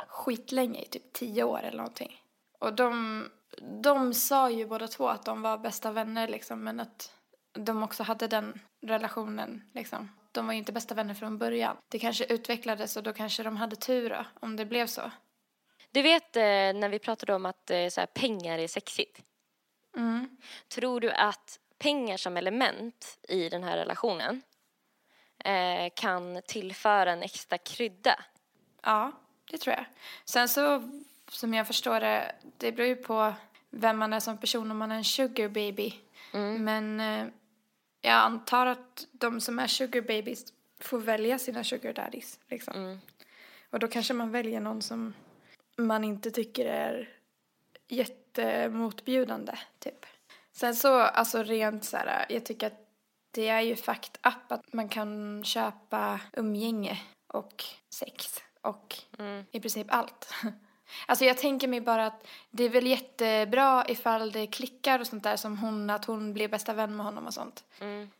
skitlänge, 0.08 0.80
i 0.82 0.86
typ 0.86 1.12
10 1.12 1.44
år 1.44 1.60
eller 1.62 1.76
någonting. 1.76 2.22
Och 2.58 2.74
de, 2.74 3.24
de 3.82 4.14
sa 4.14 4.50
ju 4.50 4.66
båda 4.66 4.88
två 4.88 5.08
att 5.08 5.24
de 5.24 5.42
var 5.42 5.58
bästa 5.58 5.92
vänner 5.92 6.28
liksom 6.28 6.64
men 6.64 6.80
att 6.80 7.12
de 7.52 7.82
också 7.82 8.02
hade 8.02 8.26
den 8.26 8.60
relationen 8.80 9.62
liksom 9.74 10.08
de 10.34 10.46
var 10.46 10.52
ju 10.52 10.58
inte 10.58 10.72
bästa 10.72 10.94
vänner 10.94 11.14
från 11.14 11.38
början. 11.38 11.76
Det 11.88 11.98
kanske 11.98 12.24
utvecklades 12.24 12.96
och 12.96 13.02
då 13.02 13.12
kanske 13.12 13.42
de 13.42 13.56
hade 13.56 13.76
tur 13.76 14.10
då, 14.10 14.24
om 14.40 14.56
det 14.56 14.64
blev 14.64 14.86
så. 14.86 15.10
Du 15.90 16.02
vet 16.02 16.36
eh, 16.36 16.42
när 16.42 16.88
vi 16.88 16.98
pratade 16.98 17.34
om 17.34 17.46
att 17.46 17.70
eh, 17.70 17.88
så 17.88 18.00
här, 18.00 18.06
pengar 18.06 18.58
är 18.58 18.68
sexigt. 18.68 19.22
Mm. 19.96 20.36
Tror 20.68 21.00
du 21.00 21.10
att 21.10 21.58
pengar 21.78 22.16
som 22.16 22.36
element 22.36 23.18
i 23.28 23.48
den 23.48 23.64
här 23.64 23.76
relationen 23.76 24.42
eh, 25.38 25.92
kan 25.96 26.42
tillföra 26.46 27.12
en 27.12 27.22
extra 27.22 27.58
krydda? 27.58 28.18
Ja, 28.82 29.12
det 29.50 29.58
tror 29.58 29.76
jag. 29.76 29.84
Sen 30.24 30.48
så, 30.48 30.90
som 31.28 31.54
jag 31.54 31.66
förstår 31.66 32.00
det, 32.00 32.34
det 32.58 32.72
beror 32.72 32.88
ju 32.88 32.96
på 32.96 33.34
vem 33.70 33.98
man 33.98 34.12
är 34.12 34.20
som 34.20 34.38
person 34.38 34.70
om 34.70 34.78
man 34.78 34.92
är 34.92 34.96
en 34.96 35.04
sugar 35.04 35.48
baby. 35.48 35.94
Mm. 36.32 36.64
Men 36.64 37.00
jag 38.04 38.14
antar 38.14 38.66
att 38.66 39.06
de 39.12 39.40
som 39.40 39.58
är 39.58 39.66
sugar 39.66 40.00
babies 40.00 40.52
får 40.80 40.98
välja 40.98 41.38
sina 41.38 41.64
sugar 41.64 41.92
daddies. 41.92 42.40
Liksom. 42.48 42.74
Mm. 42.76 42.98
Och 43.70 43.78
då 43.78 43.88
kanske 43.88 44.14
man 44.14 44.30
väljer 44.30 44.60
någon 44.60 44.82
som 44.82 45.14
man 45.76 46.04
inte 46.04 46.30
tycker 46.30 46.64
är 46.66 47.08
jättemotbjudande, 47.88 49.58
typ. 49.78 50.06
Sen 50.52 50.74
så, 50.74 50.98
alltså 50.98 51.42
rent 51.42 51.84
så 51.84 51.96
här, 51.96 52.26
jag 52.28 52.46
tycker 52.46 52.66
att 52.66 52.88
det 53.30 53.48
är 53.48 53.60
ju 53.60 53.76
fakt 53.76 54.16
up 54.16 54.52
att 54.52 54.72
man 54.72 54.88
kan 54.88 55.44
köpa 55.44 56.20
umgänge 56.32 57.02
och 57.26 57.64
sex 57.90 58.42
och 58.60 58.96
mm. 59.18 59.44
i 59.50 59.60
princip 59.60 59.86
allt. 59.90 60.34
Alltså 61.06 61.24
jag 61.24 61.38
tänker 61.38 61.68
mig 61.68 61.80
bara 61.80 62.06
att 62.06 62.26
det 62.50 62.64
är 62.64 62.68
väl 62.68 62.86
jättebra 62.86 63.84
ifall 63.88 64.32
det 64.32 64.46
klickar 64.46 64.98
och 64.98 65.06
sånt 65.06 65.24
där 65.24 65.36
som 65.36 65.58
hon, 65.58 65.90
att 65.90 66.04
hon 66.04 66.32
blir 66.32 66.48
bästa 66.48 66.72
vän 66.72 66.96
med 66.96 67.06
honom 67.06 67.26
och 67.26 67.34
sånt. 67.34 67.64
Mm. 67.80 68.10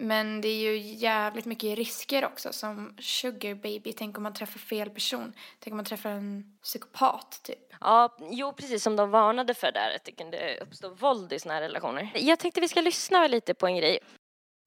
Men 0.00 0.40
det 0.40 0.48
är 0.48 0.58
ju 0.58 0.78
jävligt 0.78 1.44
mycket 1.44 1.78
risker 1.78 2.24
också 2.24 2.52
som 2.52 2.94
sugar 3.00 3.54
baby. 3.54 3.92
Tänk 3.92 4.16
om 4.16 4.22
man 4.22 4.34
träffar 4.34 4.58
fel 4.58 4.90
person. 4.90 5.32
Tänk 5.58 5.72
om 5.72 5.76
man 5.76 5.84
träffar 5.84 6.10
en 6.10 6.58
psykopat 6.62 7.40
typ. 7.42 7.74
Ja, 7.80 8.16
jo 8.30 8.52
precis 8.52 8.82
som 8.82 8.96
de 8.96 9.10
varnade 9.10 9.54
för 9.54 9.72
där 9.72 9.96
att 9.96 10.04
det 10.04 10.12
kunde 10.12 10.58
uppstå 10.60 10.88
våld 10.88 11.32
i 11.32 11.38
såna 11.38 11.54
här 11.54 11.60
relationer. 11.60 12.12
Jag 12.14 12.38
tänkte 12.38 12.60
vi 12.60 12.68
ska 12.68 12.80
lyssna 12.80 13.26
lite 13.26 13.54
på 13.54 13.66
en 13.66 13.76
grej. 13.76 13.98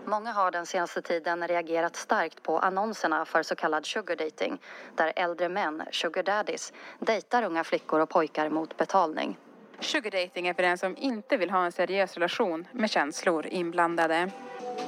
Många 0.06 0.32
har 0.32 0.52
den 0.52 0.66
senaste 0.66 1.02
tiden 1.02 1.48
reagerat 1.48 1.96
starkt 1.96 2.44
på 2.44 2.60
annonserna 2.60 3.26
för 3.26 3.44
så 3.44 3.56
kallad 3.56 3.86
sugar 3.86 4.16
dating 4.16 4.62
där 4.96 5.14
äldre 5.16 5.50
män, 5.50 5.84
sugar 5.92 6.24
daddies, 6.24 6.74
dejtar 7.00 7.44
unga 7.44 7.64
flickor 7.64 8.00
och 8.00 8.10
pojkar 8.10 8.50
mot 8.50 8.78
betalning. 8.78 9.38
Sugar 9.82 10.12
dating 10.12 10.48
är 10.48 10.54
för 10.54 10.64
den 10.64 10.78
som 10.78 10.98
inte 10.98 11.38
vill 11.38 11.50
ha 11.50 11.66
en 11.66 11.72
seriös 11.72 12.14
relation 12.14 12.68
med 12.72 12.90
känslor 12.90 13.48
inblandade. 13.48 14.32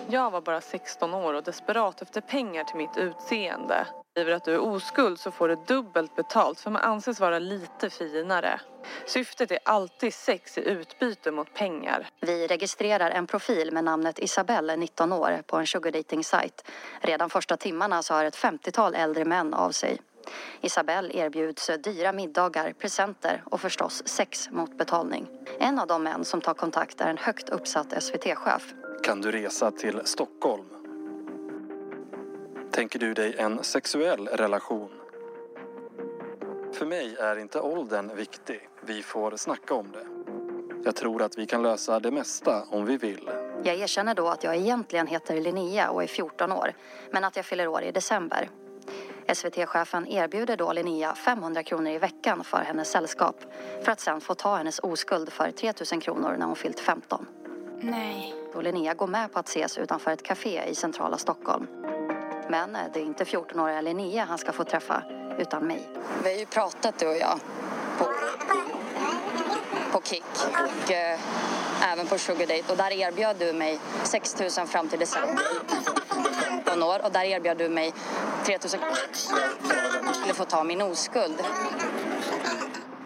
Jag 0.09 0.31
var 0.31 0.41
bara 0.41 0.61
16 0.61 1.13
år 1.13 1.33
och 1.33 1.43
desperat 1.43 2.01
efter 2.01 2.21
pengar 2.21 2.63
till 2.63 2.75
mitt 2.75 2.97
utseende. 2.97 3.87
Skriver 4.11 4.31
att 4.31 4.45
du 4.45 4.53
är 4.53 4.59
oskuld 4.59 5.19
så 5.19 5.31
får 5.31 5.47
du 5.47 5.55
dubbelt 5.67 6.15
betalt 6.15 6.59
för 6.59 6.71
man 6.71 6.81
anses 6.81 7.19
vara 7.19 7.39
lite 7.39 7.89
finare. 7.89 8.61
Syftet 9.05 9.51
är 9.51 9.59
alltid 9.65 10.13
sex 10.13 10.57
i 10.57 10.61
utbyte 10.61 11.31
mot 11.31 11.53
pengar. 11.53 12.09
Vi 12.21 12.47
registrerar 12.47 13.11
en 13.11 13.27
profil 13.27 13.71
med 13.71 13.83
namnet 13.83 14.19
Isabelle, 14.19 14.75
19 14.75 15.13
år, 15.13 15.41
på 15.47 15.57
en 15.57 15.67
sugardating-sajt. 15.67 16.69
Redan 17.01 17.29
första 17.29 17.57
timmarna 17.57 18.03
så 18.03 18.13
har 18.13 18.25
ett 18.25 18.37
50-tal 18.37 18.95
äldre 18.95 19.25
män 19.25 19.53
av 19.53 19.71
sig. 19.71 19.99
Isabelle 20.61 21.17
erbjuds 21.17 21.71
dyra 21.83 22.11
middagar, 22.11 22.73
presenter 22.73 23.43
och 23.45 23.61
förstås 23.61 24.07
sex 24.07 24.49
mot 24.51 24.77
betalning. 24.77 25.27
En 25.59 25.79
av 25.79 25.87
de 25.87 26.03
män 26.03 26.25
som 26.25 26.41
tar 26.41 26.53
kontakt 26.53 27.01
är 27.01 27.09
en 27.09 27.17
högt 27.17 27.49
uppsatt 27.49 28.03
SVT-chef. 28.03 28.73
Kan 29.03 29.21
du 29.21 29.31
resa 29.31 29.71
till 29.71 30.01
Stockholm? 30.05 30.65
Tänker 32.71 32.99
du 32.99 33.13
dig 33.13 33.35
en 33.37 33.63
sexuell 33.63 34.27
relation? 34.27 34.89
För 36.73 36.85
mig 36.85 37.15
är 37.19 37.39
inte 37.39 37.61
åldern 37.61 38.15
viktig. 38.15 38.69
Vi 38.81 39.03
får 39.03 39.37
snacka 39.37 39.73
om 39.73 39.91
det. 39.91 40.05
Jag 40.85 40.95
tror 40.95 41.21
att 41.21 41.37
vi 41.37 41.45
kan 41.45 41.61
lösa 41.61 41.99
det 41.99 42.11
mesta 42.11 42.63
om 42.69 42.85
vi 42.85 42.97
vill. 42.97 43.29
Jag 43.63 43.75
erkänner 43.75 44.15
då 44.15 44.27
att 44.27 44.43
jag 44.43 44.55
egentligen 44.55 45.07
heter 45.07 45.41
Linnea 45.41 45.89
och 45.89 46.03
är 46.03 46.07
14 46.07 46.51
år, 46.51 46.73
men 47.11 47.23
att 47.23 47.35
jag 47.35 47.45
fyller 47.45 47.67
år 47.67 47.81
i 47.83 47.91
december. 47.91 48.49
SVT-chefen 49.35 50.07
erbjuder 50.07 50.57
då 50.57 50.73
Linnea 50.73 51.15
500 51.15 51.63
kronor 51.63 51.91
i 51.91 51.97
veckan 51.97 52.43
för 52.43 52.57
hennes 52.57 52.91
sällskap 52.91 53.35
för 53.83 53.91
att 53.91 53.99
sen 53.99 54.21
få 54.21 54.35
ta 54.35 54.55
hennes 54.55 54.79
oskuld 54.79 55.33
för 55.33 55.51
3 55.51 55.73
000 55.91 56.01
kronor 56.01 56.35
när 56.39 56.45
hon 56.45 56.55
fyllt 56.55 56.79
15. 56.79 57.25
Nej. 57.79 58.35
Och 58.53 58.63
Linnea 58.63 58.93
går 58.93 59.07
med 59.07 59.33
på 59.33 59.39
att 59.39 59.49
ses 59.49 59.77
utanför 59.77 60.11
ett 60.11 60.23
café 60.23 60.63
i 60.69 60.75
centrala 60.75 61.17
Stockholm. 61.17 61.67
Men 62.49 62.77
det 62.93 62.99
är 62.99 63.03
inte 63.03 63.23
14-åriga 63.23 63.81
Linnea 63.81 64.25
han 64.25 64.37
ska 64.37 64.51
få 64.51 64.63
träffa, 64.63 65.03
utan 65.39 65.67
mig. 65.67 65.89
Vi 66.23 66.31
har 66.31 66.39
ju 66.39 66.45
pratat 66.45 66.99
du 66.99 67.07
och 67.07 67.17
jag 67.17 67.39
på, 67.97 68.05
på 69.91 70.01
Kik 70.01 70.23
och 70.51 70.91
eh, 70.91 71.19
även 71.83 72.07
på 72.07 72.17
Sugar 72.17 72.47
Date 72.47 72.71
och 72.71 72.77
där 72.77 72.91
erbjöd 72.91 73.35
du 73.39 73.53
mig 73.53 73.79
6 74.03 74.39
000 74.57 74.67
fram 74.67 74.87
till 74.87 74.99
december. 74.99 75.43
År, 76.83 77.05
och 77.05 77.11
där 77.11 77.23
erbjöd 77.23 77.57
du 77.57 77.69
mig 77.69 77.93
3 78.45 78.57
000 78.57 78.69
skulle 80.13 80.33
få 80.33 80.45
ta 80.45 80.63
min 80.63 80.81
oskuld. 80.81 81.43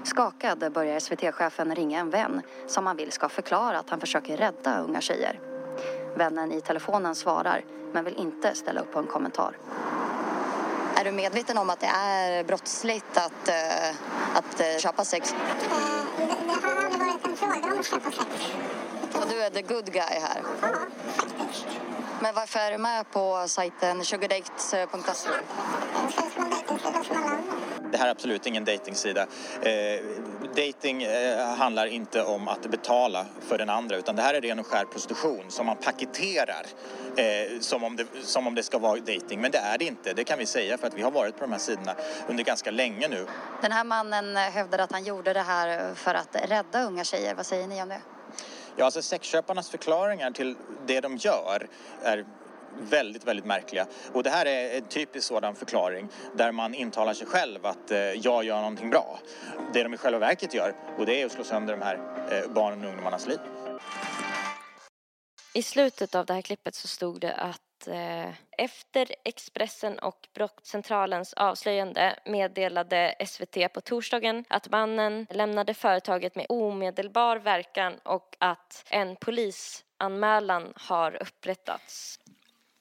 Skakad 0.04 0.72
börjar 0.74 1.00
SVT-chefen 1.00 1.76
ringa 1.76 2.00
en 2.00 2.10
vän 2.10 2.42
som 2.68 2.88
han 2.88 2.98
vill 2.98 3.12
ska 3.12 3.30
förklara 3.30 3.80
att 3.80 3.90
han 3.90 4.00
försöker 4.00 4.38
rädda 4.38 4.82
unga 4.82 5.02
tjejer. 5.02 5.40
Vännen 6.16 6.52
i 6.52 6.62
telefonen 6.62 7.16
svarar 7.16 7.66
men 7.94 8.06
vill 8.06 8.16
inte 8.16 8.56
ställa 8.56 8.82
upp 8.82 8.92
på 8.92 9.00
en 9.00 9.08
kommentar. 9.08 9.58
Är 10.96 11.06
du 11.06 11.12
medveten 11.12 11.58
om 11.58 11.70
att 11.70 11.80
det 11.80 11.88
är 11.88 12.44
brottsligt 12.44 13.18
att, 13.18 13.50
uh, 13.50 13.90
att 14.38 14.62
uh, 14.62 14.80
köpa 14.80 15.06
sex? 15.06 15.36
Det 16.18 16.68
har 16.68 16.86
aldrig 16.86 17.00
varit 17.00 17.28
en 17.28 17.36
fråga 17.36 17.74
om 17.74 17.80
att 17.80 17.86
köpa 17.86 18.12
sex. 18.12 18.54
Och 19.14 19.26
du 19.30 19.42
är 19.44 19.50
the 19.50 19.62
good 19.62 19.86
guy 19.86 20.02
här? 20.02 20.42
Men 22.22 22.36
varför 22.36 22.60
är 22.60 22.72
du 22.72 22.78
med 22.78 23.12
på 23.12 23.46
sajten 23.48 24.06
sugardates.se? 24.06 25.30
Det 27.92 27.98
här 27.98 28.08
är 28.08 28.12
absolut 28.12 28.46
ingen 28.46 28.66
dejtingsida. 28.66 29.22
Eh, 29.62 30.06
dating 30.56 31.04
eh, 31.04 31.56
handlar 31.58 31.86
inte 31.86 32.24
om 32.24 32.48
att 32.48 32.72
betala 32.72 33.26
för 33.48 33.58
den 33.58 33.70
andra 33.70 33.98
utan 33.98 34.16
det 34.16 34.22
här 34.22 34.34
är 34.34 34.42
ren 34.42 34.60
och 34.60 34.68
skär 34.68 34.86
prostitution 34.86 35.46
som 35.48 35.66
man 35.66 35.76
paketerar 35.76 36.66
eh, 37.16 37.60
som, 37.60 37.84
om 37.84 37.96
det, 37.96 38.06
som 38.24 38.48
om 38.48 38.56
det 38.56 38.64
ska 38.64 38.78
vara 38.78 39.00
dating. 39.00 39.42
Men 39.42 39.52
det 39.52 39.58
är 39.58 39.78
det 39.78 39.86
inte, 39.86 40.14
det 40.14 40.24
kan 40.24 40.40
vi 40.40 40.46
säga 40.46 40.78
för 40.78 40.88
att 40.88 40.94
vi 40.94 41.02
har 41.02 41.12
varit 41.12 41.36
på 41.36 41.42
de 41.42 41.52
här 41.52 41.60
sidorna 41.60 41.96
under 42.28 42.44
ganska 42.44 42.72
länge 42.72 43.08
nu. 43.08 43.28
Den 43.62 43.72
här 43.72 43.84
mannen 43.84 44.36
hävdar 44.38 44.80
att 44.80 44.92
han 44.92 45.04
gjorde 45.04 45.34
det 45.34 45.42
här 45.42 45.96
för 45.96 46.14
att 46.14 46.36
rädda 46.50 46.84
unga 46.84 47.04
tjejer. 47.04 47.36
Vad 47.36 47.46
säger 47.46 47.68
ni 47.68 47.82
om 47.82 47.90
det? 47.90 48.02
Ja, 48.80 48.86
alltså 48.86 49.02
sexköparnas 49.02 49.70
förklaringar 49.70 50.32
till 50.32 50.56
det 50.86 51.02
de 51.02 51.18
gör 51.18 51.68
är 52.04 52.26
väldigt, 52.80 53.28
väldigt 53.28 53.46
märkliga. 53.46 53.88
Och 54.14 54.24
det 54.24 54.30
här 54.30 54.46
är 54.46 54.78
en 54.78 54.88
typisk 54.88 55.28
sådan 55.28 55.56
förklaring 55.56 56.08
där 56.34 56.52
man 56.52 56.74
intalar 56.74 57.14
sig 57.14 57.28
själv 57.28 57.66
att 57.66 57.92
eh, 57.92 58.00
jag 58.00 58.44
gör 58.44 58.58
någonting 58.58 58.90
bra. 58.90 59.20
Det 59.74 59.84
de 59.84 59.94
i 59.94 59.98
själva 59.98 60.20
verket 60.20 60.54
gör, 60.54 60.76
och 60.98 61.06
det 61.06 61.22
är 61.22 61.26
att 61.26 61.32
slå 61.32 61.44
sönder 61.44 61.78
de 61.78 61.84
här 61.84 61.96
eh, 62.32 62.52
barnen 62.52 62.84
och 62.84 62.90
ungdomarnas 62.90 63.28
liv. 63.28 63.40
I 65.54 65.64
slutet 65.64 66.16
av 66.16 66.26
det 66.26 66.34
här 66.34 66.42
klippet 66.42 66.76
så 66.76 66.88
stod 66.88 67.22
det 67.22 67.34
att 67.34 67.62
eh, 67.88 68.30
efter 68.58 69.16
Expressen 69.24 70.00
och 70.00 70.28
Brottscentralens 70.34 71.34
avslöjande 71.34 72.20
meddelade 72.26 73.16
SVT 73.28 73.74
på 73.74 73.82
torsdagen 73.82 74.46
att 74.50 74.70
mannen 74.70 75.28
lämnade 75.30 75.74
företaget 75.74 76.36
med 76.36 76.46
omedelbar 76.50 77.38
verkan 77.38 77.94
och 78.04 78.36
att 78.40 78.86
en 78.90 79.16
polisanmälan 79.16 80.74
har 80.76 81.22
upprättats. 81.22 82.20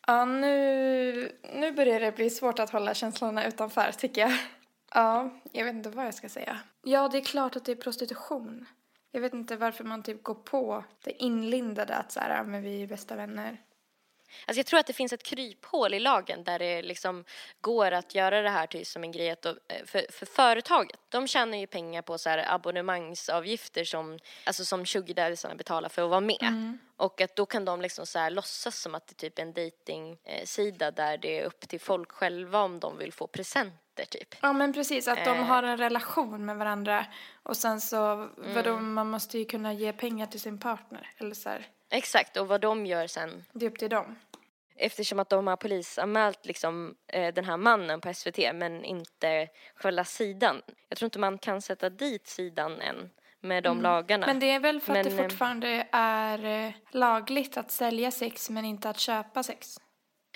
Ja, 0.07 0.25
nu, 0.25 1.39
nu 1.55 1.73
börjar 1.73 2.01
det 2.01 2.13
bli 2.13 2.31
svårt 2.31 2.59
att 2.59 2.71
hålla 2.71 2.95
känslorna 2.95 3.47
utanför, 3.47 3.93
tycker 3.93 4.21
jag. 4.21 4.33
Ja, 4.95 5.31
jag 5.53 5.65
vet 5.65 5.75
inte 5.75 5.91
vad 5.91 6.07
jag 6.07 6.15
ska 6.15 6.29
säga. 6.29 6.59
Ja, 6.83 7.09
det 7.09 7.19
är 7.19 7.25
klart 7.25 7.57
att 7.57 7.65
det 7.65 7.73
är 7.73 7.77
prostitution. 7.77 8.67
Jag 9.11 9.21
vet 9.21 9.35
inte 9.35 9.57
varför 9.57 9.85
man 9.85 10.03
typ 10.03 10.23
går 10.23 10.35
på 10.35 10.85
det 11.05 11.23
inlindade 11.23 11.95
att 11.95 12.13
så 12.13 12.21
här, 12.21 12.45
men 12.45 12.63
vi 12.63 12.83
är 12.83 12.87
bästa 12.87 13.17
vänner. 13.17 13.59
Alltså 14.47 14.59
jag 14.59 14.67
tror 14.67 14.81
att 14.81 14.87
det 14.87 14.93
finns 14.93 15.13
ett 15.13 15.23
kryphål 15.23 15.95
i 15.95 16.01
lagen 16.01 16.45
där 16.45 16.59
det 16.59 16.83
liksom 16.83 17.25
går 17.61 17.93
att 17.93 18.15
göra 18.15 18.43
det 18.43 18.51
här 18.51 18.67
till 18.67 18.87
som 18.87 19.05
en 19.05 19.13
grej 19.13 19.31
att 19.31 19.43
då, 19.43 19.55
för, 19.87 20.13
för 20.13 20.27
företaget. 20.27 21.01
De 21.09 21.27
tjänar 21.29 21.59
ju 21.59 21.67
pengar 21.67 22.03
på 22.03 22.19
så 22.19 22.29
här 22.31 22.55
abonnemangsavgifter 22.55 23.85
som, 23.85 24.19
alltså 24.45 24.65
som 24.65 24.87
sugardaddiesarna 24.87 25.55
betalar 25.55 25.89
för 25.89 26.03
att 26.03 26.11
vara 26.11 26.21
med. 26.21 26.43
Mm. 26.43 26.79
Och 26.97 27.21
att 27.21 27.37
då 27.37 27.47
kan 27.47 27.65
de 27.65 27.81
liksom 27.81 28.07
så 28.07 28.19
här 28.19 28.31
låtsas 28.31 28.79
som 28.81 28.95
att 28.95 29.07
det 29.07 29.13
är 29.13 29.31
typ 29.31 29.39
en 29.39 29.53
dejtingsida 29.53 30.91
där 30.91 31.19
det 31.19 31.39
är 31.41 31.45
upp 31.45 31.69
till 31.69 31.81
folk 31.81 32.13
själva 32.13 32.61
om 32.63 32.81
de 32.81 32.99
vill 32.99 33.13
få 33.13 33.27
presenter 33.27 34.05
typ. 34.11 34.35
Ja 34.43 34.53
men 34.53 34.73
precis, 34.73 35.09
att 35.09 35.25
de 35.25 35.39
Eh. 35.39 35.45
har 35.45 35.63
en 35.63 35.77
relation 35.79 36.45
med 36.47 36.57
varandra 36.57 37.07
och 37.43 37.57
sen 37.57 37.81
så, 37.81 38.29
vadå, 38.37 38.77
man 38.77 39.11
måste 39.11 39.39
ju 39.39 39.45
kunna 39.45 39.73
ge 39.73 39.93
pengar 39.93 40.27
till 40.27 40.41
sin 40.41 40.59
partner. 40.59 41.11
Eller 41.17 41.35
så 41.35 41.49
här, 41.49 41.67
Exakt, 41.91 42.37
och 42.37 42.49
vad 42.49 42.61
de 42.61 42.87
gör 42.87 43.07
sen 43.07 43.45
det 43.53 43.67
är 43.67 43.71
upp 43.71 43.79
till 43.79 43.91
dem. 43.91 44.17
eftersom 44.77 45.19
att 45.19 45.29
de 45.29 45.47
har 45.47 45.57
polisanmält 45.57 46.47
liksom, 46.47 46.95
eh, 47.07 47.35
den 47.35 47.45
här 47.45 47.57
mannen 47.57 48.01
på 48.01 48.15
SVT 48.15 48.53
men 48.55 48.85
inte 48.85 49.49
själva 49.75 50.05
sidan. 50.05 50.63
Jag 50.89 50.99
tror 50.99 51.07
inte 51.07 51.19
man 51.19 51.39
kan 51.39 51.63
sätta 51.63 51.91
dit 51.91 52.27
sidan 52.27 52.81
än 52.81 53.11
med 53.41 53.63
de 53.63 53.83
lagarna. 53.83 54.27
Men 54.27 54.39
det 54.39 54.51
är 54.51 54.61
väl 54.61 54.81
för 54.81 54.93
att 54.93 55.05
Men, 55.05 55.17
det 55.17 55.23
eh, 55.23 55.29
fortfarande 55.29 55.87
är 55.93 56.67
eh, 56.67 56.73
lagligt 56.91 57.57
att 57.57 57.71
sälja 57.71 58.11
sex 58.11 58.51
men 58.51 58.65
inte 58.65 58.91
att 58.91 58.99
köpa 58.99 59.43
sex. 59.43 59.81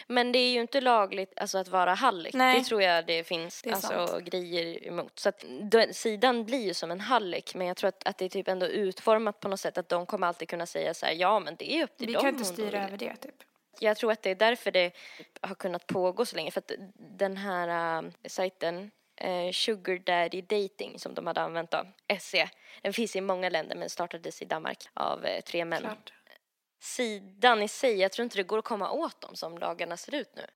Men 0.07 0.33
det 0.33 0.39
är 0.39 0.53
ju 0.53 0.61
inte 0.61 0.81
lagligt 0.81 1.33
alltså, 1.37 1.59
att 1.59 1.69
vara 1.69 1.95
hallick. 1.95 2.35
Nej. 2.35 2.59
Det 2.59 2.65
tror 2.65 2.83
jag 2.83 3.07
det 3.07 3.25
finns 3.25 3.63
Det 3.63 3.71
alltså, 3.73 4.07
sant. 4.07 4.25
grejer 4.25 4.87
emot. 4.87 5.19
Så 5.19 5.29
att 5.29 5.45
den, 5.61 5.95
sidan 5.95 6.45
blir 6.45 6.67
ju 6.67 6.75
som 6.75 6.91
en 6.91 7.01
hallick 7.01 7.55
men 7.55 7.67
jag 7.67 7.77
tror 7.77 7.89
att, 7.89 8.09
att 8.09 8.19
det 8.19 8.25
är 8.25 8.29
typ 8.29 8.49
ändå 8.49 8.67
utformat 8.67 9.41
på 9.41 9.49
något 9.49 9.61
sätt 9.61 9.79
att 9.79 9.89
de 9.89 10.07
kommer 10.07 10.27
alltid 10.27 10.49
kunna 10.49 10.67
säga 10.67 10.95
så 10.95 11.07
här 11.07 11.13
ja 11.13 11.41
men 11.41 11.57
det 11.59 11.73
är 11.73 11.85
upp 11.85 11.97
till 11.97 12.07
Vi 12.07 12.13
dem 12.13 12.23
kan 12.23 12.29
inte 12.35 12.45
styra 12.45 12.71
vill." 12.71 12.81
över 12.81 12.97
det 12.97 13.17
typ. 13.17 13.35
Jag 13.83 13.97
tror 13.97 14.13
att 14.13 14.23
det 14.23 14.31
är 14.31 14.35
därför 14.35 14.71
det 14.71 14.93
har 15.41 15.55
kunnat 15.55 15.87
pågå 15.87 16.27
så 16.27 16.37
länge. 16.37 16.51
För 16.51 16.61
att 16.61 16.73
den 16.95 17.37
här 17.37 17.99
äh, 18.03 18.11
sajten 18.27 18.91
eh, 19.17 19.53
Sugar 19.53 19.99
Daddy 19.99 20.43
Dating 20.43 20.99
som 20.99 21.15
de 21.15 21.27
hade 21.27 21.41
använt 21.41 21.71
då, 21.71 21.87
SE, 22.21 22.49
den 22.83 22.93
finns 22.93 23.17
i 23.17 23.21
många 23.21 23.49
länder 23.49 23.77
men 23.77 23.91
startades 23.91 24.43
i 24.43 24.45
Danmark 24.45 24.79
av 24.95 25.25
eh, 25.25 25.41
tre 25.41 25.65
män. 25.65 25.81
Klart. 25.81 26.13
Sidan 26.81 27.63
i 27.63 27.69
sig, 27.69 27.97
jag 27.97 28.13
tror 28.13 28.25
inte 28.25 28.37
det 28.37 28.43
går 28.43 28.59
att 28.59 28.65
komma 28.65 28.91
åt 28.91 29.21
dem 29.21 29.37
som 29.37 29.59
lagarna 29.59 29.97
ser 29.97 30.15
ut 30.15 30.37
nu. 30.37 30.47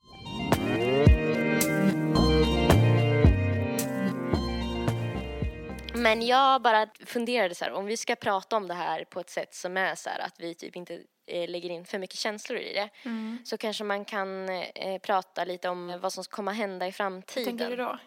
Men 5.94 6.26
jag 6.26 6.62
bara 6.62 6.86
funderade 7.06 7.54
så 7.54 7.64
här, 7.64 7.72
om 7.72 7.86
vi 7.86 7.96
ska 7.96 8.16
prata 8.16 8.56
om 8.56 8.68
det 8.68 8.74
här 8.74 9.04
på 9.04 9.20
ett 9.20 9.30
sätt 9.30 9.54
som 9.54 9.76
är 9.76 9.94
så 9.94 10.10
här 10.10 10.18
att 10.18 10.40
vi 10.40 10.54
typ 10.54 10.76
inte 10.76 11.00
eh, 11.26 11.48
lägger 11.50 11.70
in 11.70 11.84
för 11.84 11.98
mycket 11.98 12.16
känslor 12.18 12.58
i 12.58 12.74
det 12.74 12.90
Mm. 13.04 13.38
så 13.44 13.56
kanske 13.58 13.84
man 13.84 14.04
kan 14.04 14.48
eh, 14.48 14.98
prata 15.00 15.44
lite 15.44 15.68
om 15.68 15.98
vad 16.00 16.12
som 16.12 16.24
kommer 16.24 16.52
hända 16.52 16.86
i 16.86 16.88
Hur 16.88 16.92
framtiden. 16.92 17.44
tänker 17.44 17.70
du 17.70 17.76
då? 17.76 17.98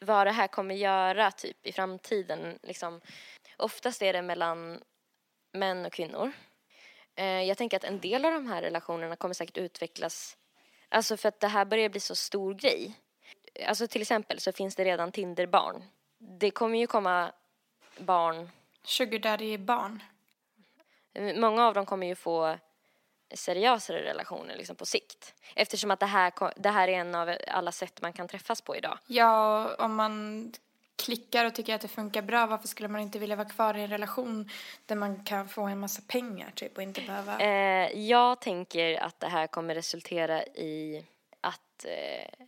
Vad 0.00 0.26
det 0.26 0.30
här 0.30 0.46
kommer 0.46 0.74
göra 0.74 1.30
typ 1.30 1.66
i 1.66 1.72
framtiden. 1.72 2.58
Liksom. 2.62 3.00
Oftast 3.56 4.02
är 4.02 4.12
det 4.12 4.22
mellan 4.22 4.80
män 5.52 5.86
och 5.86 5.92
kvinnor. 5.92 6.32
Eh, 7.14 7.42
jag 7.42 7.58
tänker 7.58 7.76
att 7.76 7.84
en 7.84 8.00
del 8.00 8.24
av 8.24 8.32
de 8.32 8.46
här 8.46 8.62
relationerna 8.62 9.16
kommer 9.16 9.34
säkert 9.34 9.58
utvecklas, 9.58 10.36
alltså 10.88 11.16
för 11.16 11.28
att 11.28 11.40
det 11.40 11.48
här 11.48 11.64
börjar 11.64 11.88
bli 11.88 12.00
så 12.00 12.14
stor 12.14 12.54
grej. 12.54 12.98
Alltså 13.66 13.86
till 13.86 14.02
exempel 14.02 14.40
så 14.40 14.52
finns 14.52 14.76
det 14.76 14.84
redan 14.84 15.12
Tinderbarn. 15.12 15.84
Det 16.18 16.50
kommer 16.50 16.78
ju 16.78 16.86
komma 16.86 17.32
barn 17.98 18.48
Sugar 18.84 19.18
daddy 19.18 19.54
är 19.54 19.58
barn. 19.58 20.02
Många 21.34 21.66
av 21.66 21.74
dem 21.74 21.86
kommer 21.86 22.06
ju 22.06 22.14
få 22.14 22.58
seriösare 23.34 24.02
relationer 24.02 24.56
liksom 24.56 24.76
på 24.76 24.86
sikt. 24.86 25.34
Eftersom 25.54 25.90
att 25.90 26.00
det 26.00 26.06
här, 26.06 26.32
det 26.56 26.70
här 26.70 26.88
är 26.88 26.92
en 26.92 27.14
av 27.14 27.36
alla 27.48 27.72
sätt 27.72 28.02
man 28.02 28.12
kan 28.12 28.28
träffas 28.28 28.60
på 28.60 28.76
idag. 28.76 28.98
Ja, 29.06 29.74
om 29.74 29.94
man 29.94 30.52
klickar 30.96 31.44
och 31.44 31.54
tycker 31.54 31.74
att 31.74 31.80
det 31.80 31.88
funkar 31.88 32.22
bra, 32.22 32.46
varför 32.46 32.68
skulle 32.68 32.88
man 32.88 33.00
inte 33.00 33.18
vilja 33.18 33.36
vara 33.36 33.48
kvar 33.48 33.76
i 33.76 33.82
en 33.82 33.90
relation 33.90 34.50
där 34.86 34.96
man 34.96 35.24
kan 35.24 35.48
få 35.48 35.62
en 35.62 35.78
massa 35.80 36.02
pengar 36.06 36.50
typ 36.54 36.76
och 36.76 36.82
inte 36.82 37.00
behöva... 37.00 37.40
Eh, 37.40 37.98
jag 38.00 38.40
tänker 38.40 39.02
att 39.02 39.20
det 39.20 39.28
här 39.28 39.46
kommer 39.46 39.74
resultera 39.74 40.44
i 40.44 41.06
att 41.40 41.84
eh, 41.84 42.46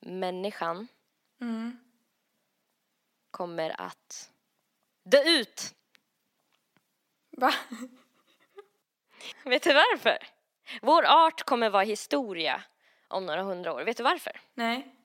människan 0.00 0.88
Mm. 1.40 1.78
kommer 3.30 3.80
att 3.80 4.30
dö 5.04 5.22
ut. 5.24 5.74
Va? 7.30 7.54
Vet 9.44 9.62
du 9.62 9.74
varför? 9.74 10.18
Vår 10.82 11.04
art 11.06 11.42
kommer 11.42 11.70
vara 11.70 11.82
historia 11.82 12.62
om 13.08 13.26
några 13.26 13.42
hundra 13.42 13.72
år. 13.72 13.84
Vet 13.84 13.96
du 13.96 14.02
varför? 14.02 14.40
Nej. 14.54 14.95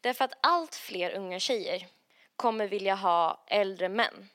Därför 0.00 0.24
att 0.24 0.34
allt 0.40 0.74
fler 0.74 1.14
unga 1.16 1.40
tjejer 1.40 1.86
kommer 2.36 2.66
vilja 2.68 2.94
ha 2.94 3.44
äldre 3.46 3.88
män. 3.88 4.28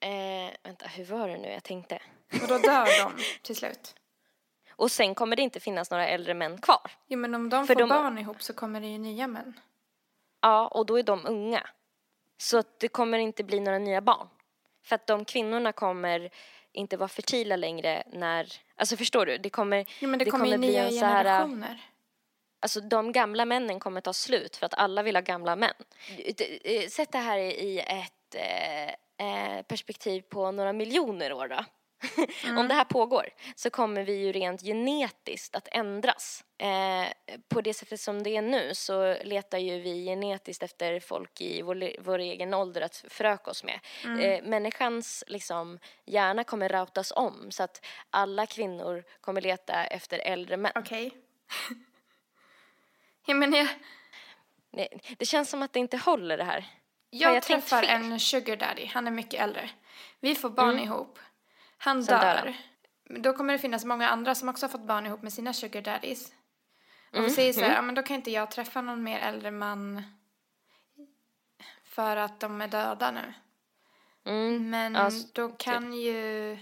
Eh, 0.00 0.54
vänta, 0.62 0.86
hur 0.86 1.04
var 1.04 1.28
det 1.28 1.38
nu 1.38 1.48
jag 1.48 1.62
tänkte? 1.64 2.02
Och 2.42 2.48
då 2.48 2.58
dör 2.58 3.04
de 3.04 3.22
till 3.42 3.56
slut. 3.56 3.94
Och 4.70 4.90
sen 4.90 5.14
kommer 5.14 5.36
det 5.36 5.42
inte 5.42 5.60
finnas 5.60 5.90
några 5.90 6.08
äldre 6.08 6.34
män 6.34 6.60
kvar. 6.60 6.90
Jo 7.06 7.18
men 7.18 7.34
om 7.34 7.48
de 7.48 7.66
För 7.66 7.74
får 7.74 7.80
de- 7.80 7.88
barn 7.88 8.18
ihop 8.18 8.42
så 8.42 8.52
kommer 8.52 8.80
det 8.80 8.86
ju 8.86 8.98
nya 8.98 9.26
män. 9.26 9.60
Ja, 10.40 10.66
och 10.68 10.86
då 10.86 10.98
är 10.98 11.02
de 11.02 11.26
unga. 11.26 11.66
Så 12.38 12.58
att 12.58 12.80
det 12.80 12.88
kommer 12.88 13.18
inte 13.18 13.44
bli 13.44 13.60
några 13.60 13.78
nya 13.78 14.00
barn. 14.00 14.28
För 14.84 14.94
att 14.94 15.06
de 15.06 15.24
kvinnorna 15.24 15.72
kommer 15.72 16.30
inte 16.72 16.96
vara 16.96 17.08
fertila 17.08 17.56
längre 17.56 18.02
när... 18.12 18.52
Alltså 18.76 18.96
förstår 18.96 19.26
du? 19.26 19.38
Det 19.38 19.50
kommer, 19.50 19.86
Jo 20.00 20.08
men 20.08 20.18
det, 20.18 20.24
kommer 20.30 20.46
ju 20.46 20.58
bli 20.58 20.68
nya 20.68 20.84
en 20.84 20.92
så 20.92 21.04
här... 21.04 21.24
generationer. 21.24 21.80
Alltså 22.62 22.80
de 22.80 23.12
gamla 23.12 23.44
männen 23.44 23.80
kommer 23.80 24.00
ta 24.00 24.12
slut 24.12 24.56
för 24.56 24.66
att 24.66 24.74
alla 24.74 25.02
vill 25.02 25.16
ha 25.16 25.20
gamla 25.20 25.56
män. 25.56 25.74
Sätt 26.88 27.12
det 27.12 27.18
här 27.18 27.38
i 27.38 27.78
ett 27.78 28.34
eh, 28.34 28.88
eh, 29.26 29.62
perspektiv 29.62 30.20
på 30.20 30.50
några 30.50 30.72
miljoner 30.72 31.32
år 31.32 31.48
då. 31.48 31.64
Om 32.58 32.68
det 32.68 32.74
här 32.74 32.84
pågår 32.84 33.28
så 33.56 33.70
kommer 33.70 34.02
vi 34.02 34.12
ju 34.12 34.32
rent 34.32 34.62
genetiskt 34.62 35.56
att 35.56 35.68
ändras. 35.70 36.44
Eh, 36.58 37.38
på 37.48 37.60
det 37.60 37.74
sättet 37.74 38.00
som 38.00 38.22
det 38.22 38.36
är 38.36 38.42
nu 38.42 38.74
så 38.74 39.16
letar 39.24 39.58
ju 39.58 39.80
vi 39.80 40.04
genetiskt 40.04 40.62
efter 40.62 41.00
folk 41.00 41.40
i 41.40 41.62
vår, 41.62 42.00
vår 42.02 42.18
egen 42.18 42.54
ålder 42.54 42.80
att 42.80 43.04
föröka 43.08 43.50
oss 43.50 43.64
med. 43.64 43.80
Eh, 44.04 44.44
människans 44.44 45.24
liksom, 45.26 45.78
hjärna 46.04 46.44
kommer 46.44 46.68
rautas 46.68 47.12
om 47.16 47.50
så 47.50 47.62
att 47.62 47.84
alla 48.10 48.46
kvinnor 48.46 49.04
kommer 49.20 49.40
leta 49.40 49.84
efter 49.84 50.18
äldre 50.18 50.56
män. 50.56 50.72
Okej. 50.74 51.10
ja 53.26 53.34
men 53.34 53.52
jag, 53.52 53.68
Nej, 54.70 54.88
det 55.18 55.26
känns 55.26 55.50
som 55.50 55.62
att 55.62 55.72
det 55.72 55.78
inte 55.78 55.96
håller 55.96 56.36
det 56.38 56.44
här. 56.44 56.66
Jag, 57.10 57.34
jag 57.36 57.42
träffar 57.42 57.82
en 57.82 58.20
sugar 58.20 58.56
daddy. 58.56 58.86
Han 58.86 59.06
är 59.06 59.10
mycket 59.10 59.40
äldre. 59.40 59.70
Vi 60.20 60.34
får 60.34 60.50
barn 60.50 60.70
Mm. 60.70 60.84
ihop. 60.84 61.18
Han 61.78 62.04
Sen 62.04 62.20
dör 62.20 62.34
dör. 62.44 62.54
Då 63.20 63.32
kommer 63.32 63.52
det 63.52 63.58
finnas 63.58 63.84
många 63.84 64.08
andra 64.08 64.34
som 64.34 64.48
också 64.48 64.66
har 64.66 64.70
fått 64.70 64.86
barn 64.86 65.06
ihop 65.06 65.22
med 65.22 65.32
sina 65.32 65.52
sugar 65.52 65.82
daddies. 65.82 66.32
Och 67.10 67.18
Mm, 67.18 67.30
säger 67.30 67.52
så 67.52 67.60
här, 67.60 67.74
ja 67.74 67.82
men 67.82 67.94
då 67.94 68.02
kan 68.02 68.16
inte 68.16 68.30
jag 68.30 68.50
träffa 68.50 68.80
någon 68.80 69.02
mer 69.02 69.18
äldre 69.20 69.50
man 69.50 70.02
för 71.84 72.16
att 72.16 72.40
de 72.40 72.60
är 72.60 72.68
döda 72.68 73.10
nu. 73.10 73.34
Mm. 74.24 74.70
Men 74.70 74.96
s- 74.96 75.32
då 75.32 75.48
kan 75.48 75.92
ju... 75.94 76.58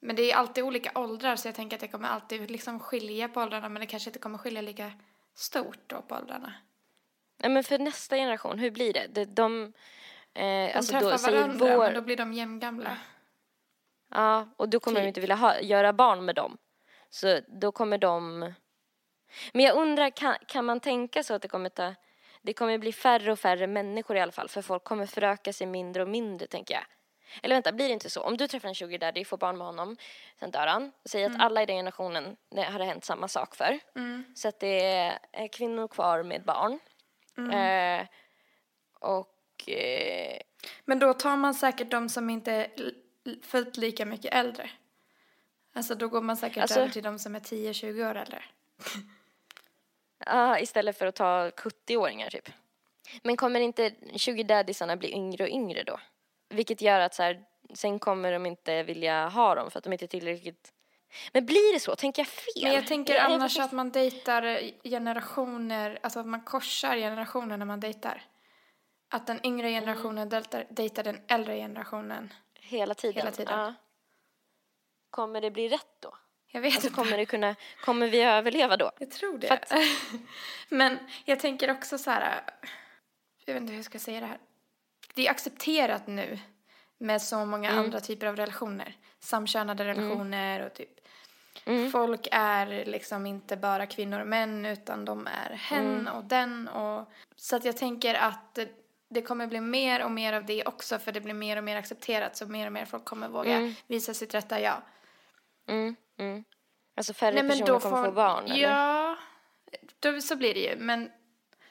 Men 0.00 0.16
det 0.16 0.32
är 0.32 0.36
alltid 0.36 0.64
olika 0.64 0.90
åldrar 0.98 1.36
så 1.36 1.48
jag 1.48 1.54
tänker 1.54 1.76
att 1.76 1.80
det 1.80 1.88
kommer 1.88 2.08
alltid 2.08 2.50
liksom 2.50 2.80
skilja 2.80 3.28
på 3.28 3.40
åldrarna 3.40 3.68
men 3.68 3.80
det 3.80 3.86
kanske 3.86 4.10
inte 4.10 4.18
kommer 4.18 4.38
skilja 4.38 4.60
lika 4.62 4.92
stort 5.38 5.78
då 5.86 6.02
på 6.02 6.14
åldrarna. 6.14 6.52
Nej, 7.38 7.50
men 7.50 7.64
för 7.64 7.78
nästa 7.78 8.16
generation, 8.16 8.58
hur 8.58 8.70
blir 8.70 8.92
det? 8.92 9.06
de, 9.06 9.24
de, 9.24 9.72
eh, 10.34 10.42
De 10.42 10.72
alltså 10.76 10.92
träffar 10.92 11.30
då, 11.30 11.36
varandra 11.36 11.76
vår, 11.76 11.84
men 11.84 11.94
då 11.94 12.00
blir 12.00 12.16
de 12.16 12.32
jämngamla. 12.32 12.96
Ja, 14.10 14.48
och 14.56 14.68
då 14.68 14.80
kommer 14.80 15.00
de 15.00 15.02
Typ. 15.02 15.08
inte 15.08 15.20
vilja 15.20 15.36
ha, 15.36 15.60
göra 15.60 15.92
barn 15.92 16.24
med 16.24 16.34
dem. 16.34 16.58
Så 17.10 17.40
då 17.48 17.72
kommer 17.72 17.98
de... 17.98 18.38
Men 19.52 19.64
jag 19.64 19.76
undrar, 19.76 20.10
kan, 20.10 20.36
kan 20.46 20.64
man 20.64 20.80
tänka 20.80 21.22
så 21.22 21.34
att 21.34 21.42
det 21.42 21.48
kommer 21.48 21.68
ta... 21.68 21.94
Det 22.42 22.52
kommer 22.52 22.78
bli 22.78 22.92
färre 22.92 23.32
och 23.32 23.38
färre 23.38 23.66
människor 23.66 24.16
i 24.16 24.20
alla 24.20 24.32
fall, 24.32 24.48
för 24.48 24.62
folk 24.62 24.84
kommer 24.84 25.06
föröka 25.06 25.52
sig 25.52 25.66
mindre 25.66 26.02
och 26.02 26.08
mindre, 26.08 26.46
tänker 26.46 26.74
jag. 26.74 26.84
Eller 27.42 27.54
vänta, 27.56 27.72
blir 27.72 27.86
det 27.88 27.92
inte 27.92 28.10
så? 28.10 28.22
Om 28.22 28.36
du 28.36 28.48
träffar 28.48 28.68
en 28.68 28.74
sugar 28.74 28.98
daddy, 28.98 29.24
får 29.24 29.36
barn 29.36 29.58
med 29.58 29.66
honom, 29.66 29.96
sen 30.40 30.50
dör 30.50 30.66
han. 30.66 30.92
Säg 31.04 31.24
att 31.24 31.40
alla 31.40 31.62
i 31.62 31.66
den 31.66 31.76
generationen 31.76 32.36
har 32.56 32.78
det 32.78 32.84
hänt 32.84 33.04
samma 33.04 33.28
sak 33.28 33.54
för. 33.56 33.78
Mm. 33.96 34.24
Så 34.36 34.48
att 34.48 34.60
det 34.60 34.80
är 35.32 35.48
kvinnor 35.48 35.88
kvar 35.88 36.22
med 36.22 36.42
barn. 36.44 36.78
Mm. 37.38 38.00
Eh, 38.00 38.06
och... 39.00 39.68
Eh, 39.68 40.40
Men 40.84 40.98
då 40.98 41.14
tar 41.14 41.36
man 41.36 41.54
säkert 41.54 41.90
de 41.90 42.08
som 42.08 42.30
inte 42.30 42.52
är 42.52 42.70
fullt 43.42 43.76
lika 43.76 44.06
mycket 44.06 44.34
äldre. 44.34 44.70
Alltså 45.72 45.94
då 45.94 46.08
går 46.08 46.20
man 46.20 46.36
säkert 46.36 46.62
Alltså- 46.62 46.80
över 46.80 46.92
till 46.92 47.02
de 47.02 47.18
som 47.18 47.34
är 47.34 47.40
10-20 47.40 48.10
år 48.10 48.14
äldre. 48.14 48.42
Ja, 50.26 50.58
istället 50.58 50.98
för 50.98 51.06
att 51.06 51.14
ta 51.14 51.50
70-åringar 51.50 52.30
typ. 52.30 52.48
Men 53.22 53.36
kommer 53.36 53.60
inte 53.60 53.92
20 54.16 54.42
daddisarna 54.42 54.96
bli 54.96 55.12
yngre 55.12 55.44
och 55.44 55.50
yngre 55.50 55.82
då? 55.82 56.00
Vilket 56.48 56.80
gör 56.82 57.00
att 57.00 57.14
så 57.14 57.22
här, 57.22 57.44
sen 57.74 57.98
kommer 57.98 58.32
de 58.32 58.46
inte 58.46 58.82
vilja 58.82 59.28
ha 59.28 59.54
dem 59.54 59.70
för 59.70 59.78
att 59.78 59.84
de 59.84 59.92
inte 59.92 60.04
är 60.04 60.06
tillräckligt... 60.06 60.72
Men 61.32 61.46
blir 61.46 61.72
det 61.74 61.80
så? 61.80 61.96
Tänker 61.96 62.20
jag 62.22 62.26
fel? 62.28 62.62
Men 62.62 62.72
jag 62.72 62.86
tänker 62.86 63.14
jag 63.14 63.24
annars 63.24 63.40
faktiskt- 63.42 63.60
att 63.60 63.72
man 63.72 63.90
dejtar 63.90 64.60
generationer, 64.88 65.98
alltså 66.02 66.20
att 66.20 66.26
man 66.26 66.40
korsar 66.40 66.96
generationer 66.96 67.56
när 67.56 67.66
man 67.66 67.80
dejtar. 67.80 68.22
Att 69.10 69.26
den 69.26 69.46
yngre 69.46 69.68
Mm. 69.68 69.80
generationen 69.80 70.28
dejtar, 70.28 70.66
dejtar 70.70 71.02
den 71.02 71.20
äldre 71.28 71.56
generationen. 71.56 72.32
Hela 72.54 72.94
tiden? 72.94 73.16
Hela 73.16 73.30
tiden. 73.30 73.58
Ja. 73.60 73.74
Kommer 75.10 75.40
det 75.40 75.50
bli 75.50 75.68
rätt 75.68 75.96
då? 76.00 76.14
Jag 76.46 76.60
vet 76.60 76.72
Alltså 76.74 76.86
inte. 76.88 76.96
kommer 77.02 77.16
det 77.16 77.26
kunna... 77.26 77.54
Kommer 77.84 78.08
vi 78.08 78.22
överleva 78.22 78.76
då? 78.76 78.90
Jag 78.98 79.10
tror 79.10 79.38
det. 79.38 79.50
att- 79.50 79.72
Men 80.68 80.98
jag 81.24 81.40
tänker 81.40 81.70
också 81.70 81.98
så 81.98 82.10
här, 82.10 82.40
jag 83.44 83.54
vet 83.54 83.60
inte 83.60 83.70
hur 83.72 83.78
jag 83.78 83.84
ska 83.84 83.98
säga 83.98 84.20
det 84.20 84.26
här. 84.26 84.38
Det 85.18 85.26
är 85.26 85.30
accepterat 85.30 86.06
nu 86.06 86.38
med 86.98 87.22
så 87.22 87.44
många 87.44 87.70
Mm. 87.70 87.84
andra 87.84 88.00
typer 88.00 88.26
av 88.26 88.36
relationer. 88.36 88.96
Samkönade 89.20 89.84
relationer 89.84 90.66
och 90.66 90.74
typ 90.74 90.88
Mm. 91.64 91.90
Folk 91.90 92.28
är 92.32 92.84
liksom 92.84 93.26
inte 93.26 93.56
bara 93.56 93.86
kvinnor 93.86 94.20
och 94.20 94.26
män 94.26 94.66
utan 94.66 95.04
de 95.04 95.26
är 95.26 95.50
hen 95.54 95.86
Mm. 96.00 96.14
och 96.14 96.24
den 96.24 96.68
och 96.68 97.10
så 97.36 97.56
att 97.56 97.64
jag 97.64 97.76
tänker 97.76 98.14
att 98.14 98.58
det, 99.08 99.22
kommer 99.22 99.46
bli 99.46 99.60
mer 99.60 100.04
och 100.04 100.10
mer 100.10 100.32
av 100.32 100.44
det 100.46 100.64
också 100.64 100.98
för 100.98 101.12
det 101.12 101.20
blir 101.20 101.34
mer 101.34 101.56
och 101.56 101.64
mer 101.64 101.76
accepterat 101.76 102.36
så 102.36 102.46
mer 102.46 102.66
och 102.66 102.72
mer 102.72 102.84
folk 102.84 103.04
kommer 103.04 103.28
våga 103.28 103.56
Mm. 103.56 103.74
visa 103.86 104.14
sitt 104.14 104.34
rätta 104.34 104.60
jag. 104.60 104.82
Mm, 105.68 105.96
mm. 106.18 106.44
Alltså 106.96 107.14
färre 107.14 107.48
personer 107.48 107.80
kommer 107.80 108.04
få 108.06 108.12
barn, 108.12 108.44
eller? 108.44 108.62
Ja, 108.62 109.16
då, 110.00 110.20
så 110.20 110.36
blir 110.36 110.54
det 110.54 110.60
ju. 110.60 110.76
Men 110.76 111.10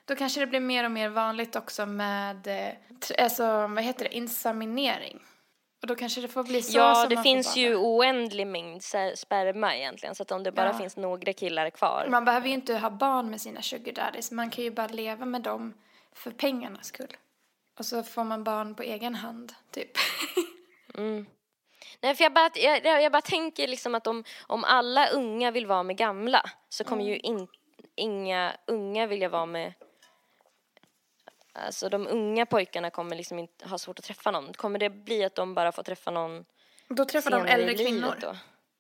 då 0.07 0.15
kanske 0.15 0.39
det 0.39 0.47
blir 0.47 0.59
mer 0.59 0.83
och 0.83 0.91
mer 0.91 1.09
vanligt 1.09 1.55
också 1.55 1.85
med, 1.85 2.47
eh, 2.47 3.23
alltså 3.23 3.43
vad 3.67 3.83
heter 3.83 4.03
det, 4.05 4.15
inseminering. 4.15 5.19
Och 5.81 5.87
då 5.87 5.95
kanske 5.95 6.21
det 6.21 6.27
får 6.27 6.43
bli 6.43 6.61
så 6.61 6.77
Ja, 6.77 7.07
det 7.09 7.23
finns 7.23 7.55
ju 7.57 7.75
oändlig 7.75 8.47
mängd 8.47 8.83
sperma 9.15 9.75
egentligen. 9.75 10.15
Så 10.15 10.23
att 10.23 10.31
om 10.31 10.43
det 10.43 10.51
bara 10.51 10.67
Ja. 10.67 10.73
finns 10.77 10.97
några 10.97 11.33
killar 11.33 11.69
kvar. 11.69 12.07
Man 12.09 12.25
behöver 12.25 12.47
ju 12.47 12.53
inte 12.53 12.77
ha 12.77 12.89
barn 12.89 13.29
med 13.29 13.41
sina 13.41 13.61
sugar 13.61 13.93
daddies. 13.93 14.31
Man 14.31 14.49
kan 14.49 14.63
ju 14.63 14.71
bara 14.71 14.87
leva 14.87 15.25
med 15.25 15.41
dem 15.41 15.73
för 16.13 16.31
pengarnas 16.31 16.85
skull. 16.87 17.17
Och 17.79 17.85
så 17.85 18.03
får 18.03 18.23
man 18.23 18.43
barn 18.43 18.75
på 18.75 18.83
egen 18.83 19.15
hand, 19.15 19.53
typ. 19.71 19.91
Mm. 20.97 21.25
Nej, 22.01 22.15
för 22.15 22.23
jag 22.23 22.33
bara, 22.33 22.49
jag 22.55 23.03
jag 23.03 23.11
bara 23.11 23.21
tänker 23.21 23.67
liksom 23.67 23.95
att 23.95 24.07
om, 24.07 24.23
om 24.47 24.63
alla 24.63 25.07
unga 25.09 25.51
vill 25.51 25.65
vara 25.65 25.83
med 25.83 25.97
gamla 25.97 26.41
så 26.69 26.83
kommer 26.83 27.01
Mm. 27.01 27.13
ju 27.13 27.19
in, 27.19 27.47
inga 27.95 28.53
unga 28.67 29.07
vilja 29.07 29.29
vara 29.29 29.45
med... 29.45 29.73
Alltså 31.65 31.89
de 31.89 32.07
unga 32.07 32.45
pojkarna 32.45 32.89
kommer 32.89 33.15
liksom 33.15 33.39
inte 33.39 33.67
ha 33.67 33.77
svårt 33.77 33.99
att 33.99 34.05
träffa 34.05 34.31
någon. 34.31 34.53
Kommer 34.53 34.79
det 34.79 34.89
bli 34.89 35.23
att 35.23 35.35
de 35.35 35.53
bara 35.53 35.71
får 35.71 35.83
träffa 35.83 36.11
någon 36.11 36.45
Då 36.89 37.05
träffar 37.05 37.31
de 37.31 37.45
äldre 37.45 37.73
kvinnor, 37.73 38.17
då? 38.21 38.35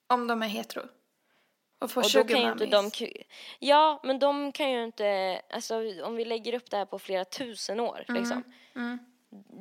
om 0.07 0.27
de 0.27 0.43
är 0.43 0.47
hetero. 0.47 0.81
Och 1.79 1.91
får 1.91 2.01
Och 2.01 2.11
då 2.13 2.23
kan 2.23 2.41
ju 2.41 2.51
inte 2.51 2.65
de... 2.65 2.91
Ja, 3.59 3.99
men 4.03 4.19
de 4.19 4.51
kan 4.51 4.71
ju 4.71 4.83
inte... 4.83 5.41
Alltså 5.49 5.75
om 6.03 6.15
vi 6.15 6.25
lägger 6.25 6.53
upp 6.53 6.69
det 6.69 6.77
här 6.77 6.85
på 6.85 6.99
flera 6.99 7.25
tusen 7.25 7.79
år 7.79 8.05
liksom. 8.07 8.43
Mm. 8.75 8.99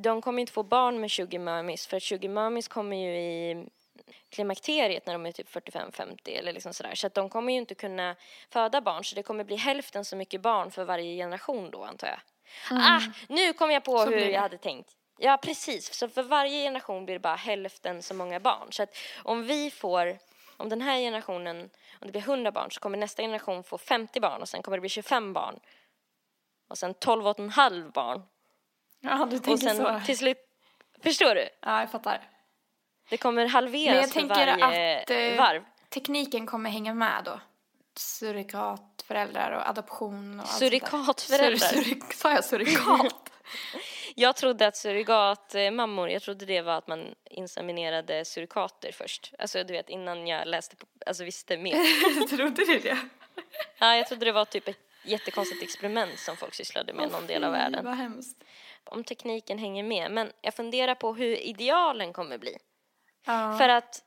De 0.02 0.22
kommer 0.22 0.40
inte 0.40 0.52
få 0.52 0.62
barn 0.62 1.00
med 1.00 1.10
20 1.10 1.38
mummies 1.38 1.86
för 1.86 2.00
20 2.00 2.28
mummies 2.28 2.68
kommer 2.68 2.96
ju 2.96 3.16
i 3.16 3.68
klimakteriet 4.28 5.06
när 5.06 5.12
de 5.12 5.26
är 5.26 5.32
typ 5.32 5.48
45-50 5.48 6.38
eller 6.38 6.52
liksom 6.52 6.74
sådär. 6.74 6.94
Så 6.94 7.06
att 7.06 7.14
de 7.14 7.28
kommer 7.28 7.52
ju 7.52 7.58
inte 7.58 7.74
kunna 7.74 8.16
föda 8.50 8.80
barn 8.80 9.04
så 9.04 9.14
det 9.14 9.22
kommer 9.22 9.44
bli 9.44 9.56
hälften 9.56 10.04
så 10.04 10.16
mycket 10.16 10.40
barn 10.40 10.70
för 10.70 10.84
varje 10.84 11.16
generation 11.16 11.70
då 11.70 11.84
antar 11.84 12.06
jag. 12.08 12.20
Ah, 12.70 13.01
nu 13.28 13.53
kom 13.53 13.70
jag 13.70 13.84
på 13.84 13.97
Mm. 13.99 14.12
Så 14.12 14.18
hur 14.24 14.30
jag 14.30 14.40
hade 14.40 14.59
tänkt. 14.59 14.90
Ja, 15.18 15.36
precis. 15.42 15.94
Så 15.94 16.09
för 16.09 16.22
varje 16.22 16.62
generation 16.64 17.05
blir 17.05 17.14
det 17.14 17.20
bara 17.20 17.34
hälften 17.36 18.03
så 18.03 18.14
många 18.14 18.40
barn. 18.40 18.68
Så 18.72 18.82
att 18.82 18.97
om 19.22 19.42
vi 19.47 19.70
får, 19.70 20.18
om 20.57 20.68
den 20.68 20.80
här 20.80 20.99
generationen, 20.99 21.70
om 22.01 22.07
det 22.07 22.12
blir 22.12 22.20
100 22.22 22.53
barn 22.53 22.70
så 22.70 22.80
kommer 22.80 22.99
nästa 22.99 23.22
generation 23.22 23.64
få 23.64 23.78
50 23.78 24.20
barn 24.20 24.42
och 24.42 24.49
sen 24.49 24.62
kommer 24.62 24.76
det 24.76 24.80
bli 24.80 24.88
25 24.90 25.32
barn. 25.32 25.61
Och 26.68 26.78
sen 26.78 26.94
12 26.94 27.26
och 27.28 27.40
en 27.40 27.51
halv 27.51 27.92
barn. 27.92 28.22
Ja, 29.01 29.26
du 29.30 29.36
Och 29.36 29.44
tänker 29.44 29.68
sen 29.68 29.76
så. 29.76 30.01
till 30.07 30.18
slut, 30.18 30.38
förstår 31.03 31.34
du? 31.34 31.49
Ja, 31.61 31.80
jag 31.80 31.90
fattar. 31.90 32.20
Det 33.09 33.16
kommer 33.16 33.47
halveras 33.47 33.86
Men 33.94 33.97
jag 33.97 34.09
för 34.11 34.20
tänker 34.20 34.59
varje 34.59 35.03
att 35.03 35.11
eh, 35.11 35.38
varv. 35.38 35.64
tekniken 35.88 36.47
kommer 36.47 36.70
hänga 36.70 36.94
med 36.94 37.24
då. 37.24 37.40
Surikatföräldrar 37.99 39.53
och 39.53 39.68
adoption 39.68 40.40
och 40.40 40.49
Surikatföräldrar? 40.49 41.68
Sur, 41.68 41.82
sur, 41.82 42.01
sa 42.14 42.32
jag 42.32 42.44
surikat? 42.44 43.30
Jag 44.18 44.36
trodde 44.36 44.66
att 44.66 44.76
surrogatmammor, 44.76 46.11
jag 46.11 46.22
trodde 46.22 46.47
det 46.47 46.62
var 46.62 46.72
att 46.72 46.88
man 46.88 47.14
inseminerade 47.30 48.24
surikater 48.24 48.92
först. 48.92 49.34
Alltså 49.38 49.64
du 49.64 49.72
vet 49.72 49.88
innan 49.88 50.26
jag 50.26 50.49
läste, 50.49 50.76
på, 50.76 50.86
alltså 51.07 51.24
visste 51.24 51.57
mer. 51.57 52.26
Trodde 52.36 52.64
du 52.64 52.78
det? 52.78 52.99
Ja, 53.78 53.97
jag 53.97 54.07
trodde 54.07 54.24
det 54.24 54.32
var 54.32 54.44
typ 54.44 54.68
ett 54.68 54.78
jättekonstigt 55.05 55.62
experiment 55.62 56.18
som 56.18 56.36
folk 56.36 56.55
sysslade 56.55 56.92
med 56.92 57.09
i 57.09 57.12
någon 57.12 57.26
del 57.26 57.44
av 57.44 57.53
världen. 57.53 57.84
Vad 57.84 57.94
hemskt. 57.94 58.44
Om 58.84 59.05
tekniken 59.05 59.59
hänger 59.59 59.82
med. 59.82 60.11
Men 60.11 60.32
jag 60.40 60.55
funderar 60.55 60.94
på 60.94 61.14
hur 61.14 61.36
idealen 61.36 62.12
kommer 62.12 62.38
bli. 62.38 62.57
Ja. 63.26 63.59
För 63.59 63.68
att 63.68 64.03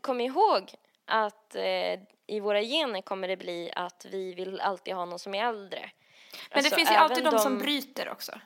kom 0.00 0.20
ihåg 0.20 0.74
att 1.04 1.54
eh, 1.54 2.00
i 2.32 2.40
våra 2.40 2.62
gener 2.62 3.00
kommer 3.00 3.28
det 3.28 3.36
bli 3.36 3.70
att 3.76 4.06
vi 4.10 4.34
vill 4.34 4.60
alltid 4.60 4.94
ha 4.94 5.04
någon 5.04 5.18
som 5.18 5.34
är 5.34 5.44
äldre. 5.48 5.80
Men 6.50 6.56
Alltså, 6.58 6.70
det 6.70 6.76
finns 6.76 6.90
ju 6.90 6.94
alltid 6.94 7.24
de, 7.24 7.38
som 7.38 7.58
bryter 7.58 8.08
också. 8.08 8.40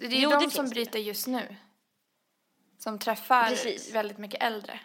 Det 0.00 0.06
är 0.06 0.10
ju 0.10 0.18
Jo, 0.20 0.30
de 0.30 0.40
som 0.40 0.50
finns 0.50 0.70
det. 0.70 0.74
bryter 0.74 0.98
just 0.98 1.26
nu. 1.26 1.56
Som 2.78 2.98
träffar 2.98 3.48
Precis. 3.48 3.94
väldigt 3.94 4.18
mycket 4.18 4.42
äldre. 4.42 4.80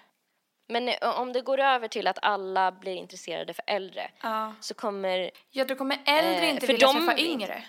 Men 0.67 0.89
eh, 0.89 1.19
om 1.19 1.33
det 1.33 1.41
går 1.41 1.59
över 1.59 1.87
till 1.87 2.07
att 2.07 2.19
alla 2.21 2.71
blir 2.71 2.95
intresserade 2.95 3.53
för 3.53 3.63
äldre 3.67 4.11
Ja. 4.23 4.53
så 4.61 4.73
kommer 4.73 5.31
Ja, 5.49 5.65
då 5.65 5.75
kommer 5.75 6.01
äldre 6.05 6.45
Eh, 6.45 6.49
inte 6.49 6.65
för 6.65 6.73
vilja 6.73 6.87
de- 6.87 6.95
träffa 7.07 7.17
yngre. 7.19 7.63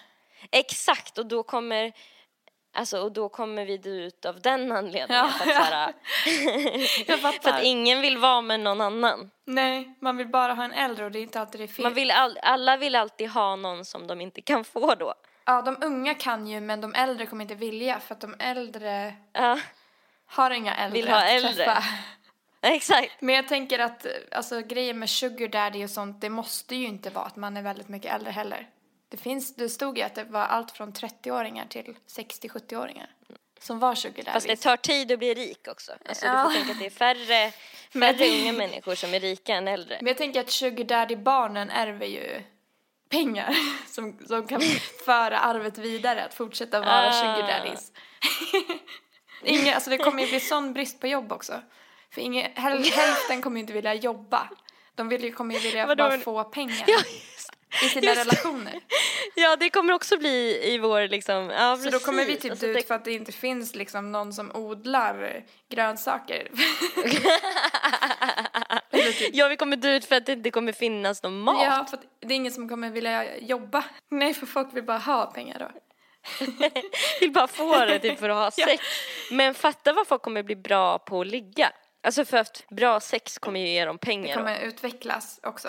Exakt, 0.50 1.18
och 1.18 1.26
då 1.26 1.42
kommer 1.42 1.92
Alltså, 2.72 2.98
och 3.00 3.12
då 3.12 3.28
kommer 3.28 3.64
vi 3.66 3.80
ut 3.84 4.24
av 4.24 4.40
den 4.40 4.72
anledningen. 4.72 5.24
Ja, 5.24 5.28
för, 5.28 5.50
att, 5.50 5.56
ja. 5.56 5.64
så 5.64 5.72
här, 5.72 5.92
Jag 7.06 7.18
för 7.42 7.50
att 7.50 7.62
ingen 7.62 8.00
vill 8.00 8.18
vara 8.18 8.40
med 8.40 8.60
någon 8.60 8.80
annan. 8.80 9.30
Nej, 9.44 9.94
man 10.00 10.16
vill 10.16 10.28
bara 10.28 10.54
ha 10.54 10.64
en 10.64 10.72
äldre 10.72 11.04
och 11.04 11.10
det 11.12 11.18
är 11.18 11.22
inte 11.22 11.40
alltid 11.40 11.60
det 11.60 11.64
är 11.64 11.68
fel. 11.68 11.82
Man 11.82 11.94
vill 11.94 12.10
all, 12.10 12.38
alla 12.42 12.76
vill 12.76 12.96
alltid 12.96 13.28
ha 13.30 13.56
någon 13.56 13.84
som 13.84 14.06
de 14.06 14.20
inte 14.20 14.40
kan 14.42 14.64
få 14.64 14.94
då. 14.94 15.14
Ja, 15.44 15.62
de 15.62 15.76
unga 15.80 16.14
kan 16.14 16.46
ju 16.46 16.60
men 16.60 16.80
de 16.80 16.94
äldre 16.94 17.26
kommer 17.26 17.42
inte 17.44 17.54
vilja 17.54 18.00
för 18.00 18.14
att 18.14 18.20
de 18.20 18.34
äldre 18.38 19.14
Ja, 19.32 19.58
har 20.26 20.50
inga 20.50 20.74
äldre 20.76 21.00
Vill 21.00 21.08
ha 21.08 21.16
att 21.16 21.30
äldre. 21.30 21.52
träffa. 21.52 21.82
exakt. 22.62 23.12
Men 23.20 23.34
jag 23.34 23.48
tänker 23.48 23.78
att 23.78 24.06
alltså, 24.30 24.60
grejer 24.60 24.94
med 24.94 25.10
sugar 25.10 25.48
daddy 25.48 25.84
och 25.84 25.90
sånt, 25.90 26.20
det 26.20 26.30
måste 26.30 26.76
ju 26.76 26.86
inte 26.86 27.10
vara 27.10 27.24
att 27.24 27.36
man 27.36 27.56
är 27.56 27.62
väldigt 27.62 27.88
mycket 27.88 28.14
äldre 28.14 28.30
heller. 28.30 28.68
Det, 29.10 29.16
finns, 29.16 29.54
det 29.54 29.68
stod 29.68 29.98
ju 29.98 30.04
att 30.04 30.14
det 30.14 30.24
var 30.24 30.40
allt 30.40 30.70
från 30.70 30.92
30-åringar 30.92 31.66
till 31.68 31.94
60-70-åringar 32.16 33.10
som 33.60 33.78
var 33.78 33.94
sugar 33.94 34.14
daddies. 34.16 34.32
Fast 34.32 34.46
det 34.46 34.56
tar 34.56 34.76
tid 34.76 35.12
att 35.12 35.18
bli 35.18 35.34
rik 35.34 35.68
också. 35.70 35.92
Alltså, 36.08 36.26
Du 36.26 36.32
Ja. 36.32 36.44
får 36.44 36.52
tänka 36.52 36.72
att 36.72 36.78
det 36.78 36.86
är 36.86 36.90
färre, 36.90 37.52
färre 37.92 38.40
unga 38.40 38.52
människor 38.52 38.94
som 38.94 39.14
är 39.14 39.20
rika 39.20 39.54
än 39.54 39.68
äldre. 39.68 39.98
Men 40.00 40.06
jag 40.06 40.16
tänker 40.16 40.40
att 40.40 40.50
sugar 40.50 40.84
daddy-barnen 40.84 41.70
ärver 41.70 42.06
ju 42.06 42.42
pengar 43.08 43.54
som, 43.88 44.18
som 44.26 44.46
kan 44.46 44.60
föra 45.04 45.38
arvet 45.38 45.78
vidare, 45.78 46.24
att 46.24 46.34
fortsätta 46.34 46.80
vara 46.80 47.08
Ah. 47.08 47.12
sugar 47.12 47.48
daddies. 47.48 47.92
Alltså 49.74 49.90
det 49.90 49.98
kommer 49.98 50.22
ju 50.22 50.28
bli 50.28 50.40
sån 50.40 50.72
brist 50.72 51.00
på 51.00 51.06
jobb 51.06 51.32
också. 51.32 51.60
För 52.10 52.20
ingen, 52.20 52.50
häl, 52.54 52.84
hälften 52.84 53.42
kommer 53.42 53.56
ju 53.56 53.60
inte 53.60 53.72
vilja 53.72 53.94
jobba. 53.94 54.48
De 54.94 55.08
vill 55.08 55.24
ju, 55.24 55.32
kommer 55.32 55.54
ju 55.54 55.60
vilja 55.60 55.86
Vadå? 55.86 56.04
bara 56.08 56.18
få 56.18 56.44
pengar 56.44 56.84
Ja, 56.86 56.98
i 57.84 57.88
sina 57.88 58.06
just 58.06 58.16
det. 58.30 58.36
relationer. 58.36 58.80
Ja, 59.34 59.56
det 59.56 59.70
kommer 59.70 59.92
också 59.92 60.18
bli 60.18 60.60
i 60.74 60.78
vår 60.78 61.08
liksom, 61.08 61.50
ja 61.50 61.76
Så 61.76 61.90
då 61.90 61.98
kommer 61.98 62.24
vi 62.24 62.34
precis. 62.34 62.42
typ 62.42 62.50
Alltså, 62.50 62.66
det- 62.66 62.78
ut 62.80 62.86
för 62.86 62.94
att 62.94 63.04
det 63.04 63.12
inte 63.12 63.32
finns 63.32 63.74
liksom 63.74 64.12
någon 64.12 64.32
som 64.32 64.56
odlar 64.56 65.44
grönsaker. 65.70 66.48
Typ 68.90 69.30
Ja, 69.32 69.48
vi 69.48 69.56
kommer 69.56 69.76
dö 69.76 69.96
ut 69.96 70.04
för 70.04 70.16
att 70.16 70.26
det 70.26 70.32
inte 70.32 70.50
kommer 70.50 70.72
finnas 70.72 71.22
någon 71.22 71.40
mat. 71.40 71.62
Ja, 71.64 71.86
för 71.90 71.96
att 71.96 72.04
det 72.20 72.26
är 72.34 72.36
ingen 72.36 72.52
som 72.52 72.68
kommer 72.68 72.90
vilja 72.90 73.38
jobba. 73.38 73.84
Nej, 74.08 74.34
för 74.34 74.46
folk 74.46 74.68
vill 74.72 74.84
bara 74.84 74.98
ha 74.98 75.26
pengar 75.26 75.58
då. 75.58 75.70
vill 77.20 77.32
bara 77.32 77.46
få 77.48 77.84
det 77.84 77.98
typ 77.98 78.18
för 78.18 78.28
att 78.28 78.36
ha 78.36 78.44
Ja. 78.56 78.66
sex. 78.66 78.84
Men 79.30 79.54
fatta 79.54 79.92
vad 79.92 80.06
folk 80.06 80.22
kommer 80.22 80.42
bli 80.42 80.56
bra 80.56 80.98
på 80.98 81.20
att 81.20 81.26
ligga. 81.26 81.72
Alltså 82.02 82.24
för 82.24 82.36
att 82.36 82.64
bra 82.70 83.00
sex 83.00 83.38
kommer 83.38 83.60
ju 83.60 83.68
ge 83.68 83.84
dem 83.84 83.96
Det 84.00 84.06
pengar. 84.06 84.36
då. 84.36 84.42
kommer 84.42 84.60
utvecklas 84.60 85.40
också. 85.42 85.68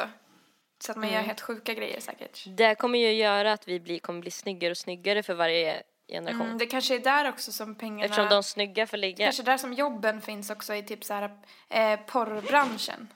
Så 0.84 0.91
att 0.91 0.97
man 0.97 1.09
gör 1.09 1.21
helt 1.21 1.41
sjuka 1.41 1.73
grejer 1.73 1.99
säkert. 1.99 2.43
Det 2.47 2.75
kommer 2.75 2.99
ju 2.99 3.13
göra 3.13 3.53
att 3.53 3.67
vi 3.67 3.79
blir, 3.79 3.99
kommer 3.99 4.21
bli 4.21 4.32
snyggare 4.32 4.71
och 4.71 4.77
snyggare 4.77 5.23
för 5.23 5.34
varje 5.34 5.84
generation. 6.07 6.45
Mm, 6.45 6.57
det 6.57 6.65
kanske 6.65 6.95
är 6.95 6.99
där 6.99 7.29
också 7.29 7.51
som 7.51 7.75
pengarna... 7.75 8.05
Eftersom 8.05 8.29
de 8.29 8.43
snygga 8.43 8.88
får 8.88 8.97
ligga. 8.97 9.25
Kanske 9.25 9.43
där 9.43 9.57
som 9.57 9.73
jobben 9.73 10.21
finns 10.21 10.49
också 10.49 10.73
i 10.73 10.84
typ 10.84 11.03
så 11.03 11.13
här 11.13 11.32
eh, 11.69 11.99
porrbranschen. 11.99 13.07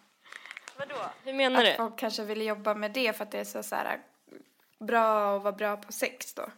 Vadå? 0.77 0.95
Hur 1.23 1.33
menar 1.33 1.59
Att 1.59 1.65
du? 1.65 1.75
folk 1.75 1.99
kanske 1.99 2.23
vill 2.23 2.41
jobba 2.41 2.73
med 2.73 2.91
det 2.91 3.13
för 3.13 3.23
att 3.23 3.31
det 3.31 3.39
är 3.39 3.43
så, 3.43 3.63
så 3.63 3.75
här 3.75 3.99
bra 4.79 5.35
att 5.35 5.43
vara 5.43 5.55
bra 5.55 5.77
på 5.77 5.91
sex 5.91 6.33
då. 6.33 6.49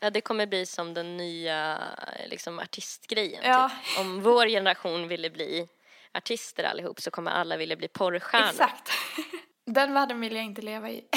Ja, 0.00 0.10
det 0.10 0.20
kommer 0.20 0.46
bli 0.46 0.66
som 0.66 0.94
den 0.94 1.16
nya 1.16 1.78
liksom, 2.26 2.58
artistgrejen. 2.58 3.42
Ja. 3.44 3.68
Typ. 3.68 4.00
Om 4.00 4.22
vår 4.22 4.46
generation 4.46 5.08
ville 5.08 5.30
bli 5.30 5.68
artister 6.12 6.64
allihop 6.64 7.00
så 7.00 7.10
kommer 7.10 7.30
alla 7.30 7.56
vilja 7.56 7.76
bli 7.76 7.88
porrstjärnor. 7.88 8.50
Exakt. 8.50 8.90
Den 9.66 9.94
världen 9.94 10.20
vill 10.20 10.36
jag 10.36 10.44
inte 10.44 10.62
leva 10.62 10.90
i. 10.90 11.04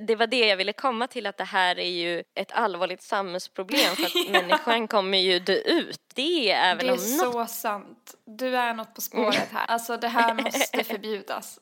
Det- 0.00 0.16
var 0.16 0.26
det 0.26 0.46
jag 0.48 0.56
ville 0.56 0.72
komma 0.72 1.06
till, 1.06 1.26
att 1.26 1.36
det 1.36 1.44
här 1.44 1.78
är 1.78 1.90
ju 1.90 2.22
ett 2.34 2.52
allvarligt 2.52 3.02
samhällsproblem 3.02 3.96
för 3.96 4.04
att 4.04 4.30
människan 4.30 4.88
kommer 4.88 5.18
ju 5.18 5.38
dö 5.38 5.54
ut. 5.54 6.00
Det 6.14 6.50
är 6.50 6.76
väl 6.76 6.86
Det 6.86 6.92
är 6.92 6.92
om 6.92 7.16
något. 7.32 7.50
så 7.50 7.54
sant. 7.54 8.14
Du 8.24 8.56
är 8.56 8.74
något 8.74 8.94
på 8.94 9.00
spåret 9.00 9.48
här. 9.52 9.66
Alltså 9.68 9.96
det 9.96 10.08
här 10.08 10.34
måste 10.34 10.84
förbjudas. 10.84 11.58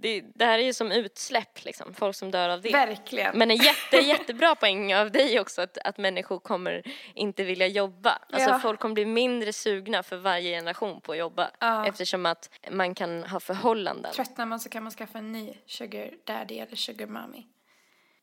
Det, 0.00 0.20
det 0.34 0.44
här 0.44 0.58
är 0.58 0.62
ju 0.62 0.72
som 0.72 0.92
utsläpp, 0.92 1.64
liksom. 1.64 1.94
folk 1.94 2.16
som 2.16 2.30
dör 2.30 2.48
av 2.48 2.60
det. 2.60 2.72
Verkligen. 2.72 3.38
Men 3.38 3.50
en 3.50 3.56
jätte, 3.56 3.96
jättebra 4.06 4.54
poäng 4.54 4.94
av 4.94 5.10
dig 5.10 5.40
också 5.40 5.62
att, 5.62 5.78
att 5.78 5.98
människor 5.98 6.38
kommer 6.38 6.82
inte 7.14 7.44
vilja 7.44 7.66
jobba. 7.66 8.18
Alltså 8.32 8.50
Ja. 8.50 8.58
folk 8.58 8.80
kommer 8.80 8.94
bli 8.94 9.04
mindre 9.06 9.52
sugna 9.52 10.02
för 10.02 10.16
varje 10.16 10.56
generation 10.58 11.00
på 11.00 11.12
att 11.12 11.18
jobba. 11.18 11.50
Ja. 11.60 11.86
Eftersom 11.86 12.26
att 12.26 12.50
man 12.70 12.94
kan 12.94 13.24
ha 13.24 13.40
förhållanden. 13.40 14.12
Tröttnar 14.12 14.46
man 14.46 14.60
så 14.60 14.68
kan 14.68 14.82
man 14.82 14.92
skaffa 14.92 15.18
en 15.18 15.32
ny 15.32 15.54
sugar 15.66 16.10
daddy 16.24 16.58
eller 16.58 16.76
sugar 16.76 17.06
mommy. 17.06 17.46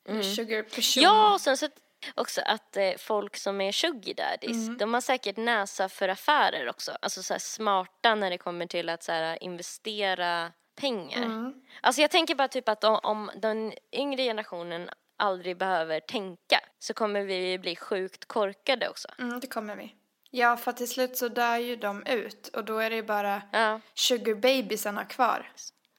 Eller 0.10 0.22
sugar 0.24 0.64
person. 0.64 1.04
Mm. 1.04 1.16
Ja, 1.16 1.34
och 1.34 1.42
sen 1.42 1.58
så 1.58 1.68
också 2.16 2.42
att 2.46 2.78
eh, 2.78 2.92
folk 2.98 3.36
som 3.38 3.62
är 3.62 3.72
sugar 3.72 4.14
daddies, 4.14 4.68
Mm. 4.68 4.78
de 4.78 4.94
har 4.94 5.02
säkert 5.02 5.38
näsa 5.38 5.90
för 5.90 6.10
affärer 6.10 6.70
också. 6.70 6.92
Alltså 7.02 7.24
så 7.24 7.34
här 7.34 7.40
smarta 7.40 8.16
när 8.16 8.30
det 8.30 8.38
kommer 8.38 8.66
till 8.66 8.90
att 8.90 9.04
så 9.04 9.12
här, 9.12 9.44
investera 9.44 10.52
pengar. 10.76 11.22
Mm. 11.24 11.54
Alltså 11.82 12.02
jag 12.02 12.12
tänker 12.12 12.36
bara 12.36 12.48
typ 12.48 12.70
att 12.70 12.84
om, 12.84 13.00
om 13.04 13.32
den 13.36 13.74
yngre 13.92 14.24
generationen 14.24 14.90
aldrig 15.18 15.58
behöver 15.58 16.00
tänka 16.00 16.60
så 16.80 16.94
kommer 16.94 17.22
vi 17.22 17.60
bli 17.60 17.76
sjukt 17.76 18.26
korkade 18.26 18.90
också. 18.90 19.08
Mm, 19.20 19.40
det 19.40 19.48
kommer 19.48 19.76
vi. 19.76 19.96
Ja, 20.30 20.58
för 20.58 20.72
till 20.72 20.90
slut 20.90 21.18
så 21.18 21.28
dör 21.28 21.58
ju 21.58 21.76
de 21.76 22.04
ut 22.06 22.48
och 22.48 22.66
då 22.66 22.78
är 22.78 22.90
det 22.90 22.96
ju 22.96 23.04
bara 23.04 23.42
Ja. 23.52 23.80
sugar 23.94 24.36
babysarna 24.36 25.06
kvar. 25.06 25.52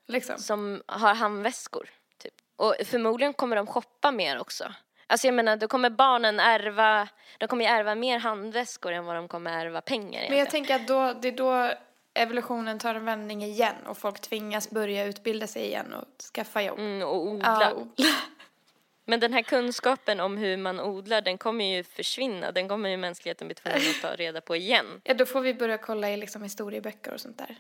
Liksom. 0.07 0.39
Som 0.39 0.83
har 0.87 1.15
handväskor. 1.15 1.89
Typ. 2.19 2.35
Och 2.57 2.75
förmodligen 2.85 3.35
kommer 3.35 3.57
de 3.57 3.67
shoppa 3.67 4.11
mer 4.13 4.39
också. 4.39 4.73
Alltså 5.07 5.27
jag 5.27 5.35
menar, 5.35 5.57
då 5.57 5.69
kommer 5.69 5.91
barnen 5.91 6.41
ärva, 6.41 7.09
de 7.39 7.47
kommer 7.49 7.65
ju 7.65 7.71
ärva 7.71 7.95
mer 7.95 8.19
handväskor 8.19 8.93
än 8.93 9.05
vad 9.05 9.17
de 9.17 9.29
kommer 9.29 9.51
ärva 9.65 9.81
pengar 9.81 10.11
Men 10.11 10.15
jag 10.23 10.33
egentligen. 10.33 10.67
tänker 10.67 10.75
att 10.75 10.89
då, 11.15 11.21
det 11.21 11.29
är 11.29 11.33
då 11.33 11.73
evolutionen 12.15 12.79
tar 12.79 12.95
en 12.95 13.05
vändning 13.05 13.43
igen 13.45 13.75
och 13.87 13.99
folk 13.99 14.21
tvingas 14.21 14.71
börja 14.71 15.05
utbilda 15.05 15.47
sig 15.47 15.65
igen 15.67 15.95
och 15.95 16.23
skaffa 16.35 16.63
jobb. 16.63 16.79
Mm, 16.79 17.09
och 17.09 17.27
odla. 17.27 17.59
Ja, 17.61 17.73
odla. 17.75 18.07
Men 19.07 19.21
den 19.21 19.33
här 19.33 19.43
kunskapen 19.43 20.21
om 20.21 20.37
hur 20.37 20.57
man 20.57 20.81
odlar, 20.81 21.21
den 21.21 21.39
kommer 21.39 21.65
ju 21.77 21.85
försvinna. 21.85 22.53
Den 22.53 22.69
kommer 22.69 22.89
ju 22.89 22.97
mänskligheten 22.97 23.49
bli 23.49 23.55
tvungen 23.55 23.81
att 23.91 24.03
ta 24.03 24.09
reda 24.17 24.41
på 24.41 24.57
igen. 24.57 25.01
Ja, 25.05 25.15
då 25.15 25.27
får 25.27 25.41
vi 25.41 25.55
börja 25.55 25.79
kolla 25.79 26.11
i 26.11 26.17
liksom 26.17 26.43
historieböcker 26.43 27.15
och 27.15 27.21
sånt 27.21 27.39
där. 27.39 27.57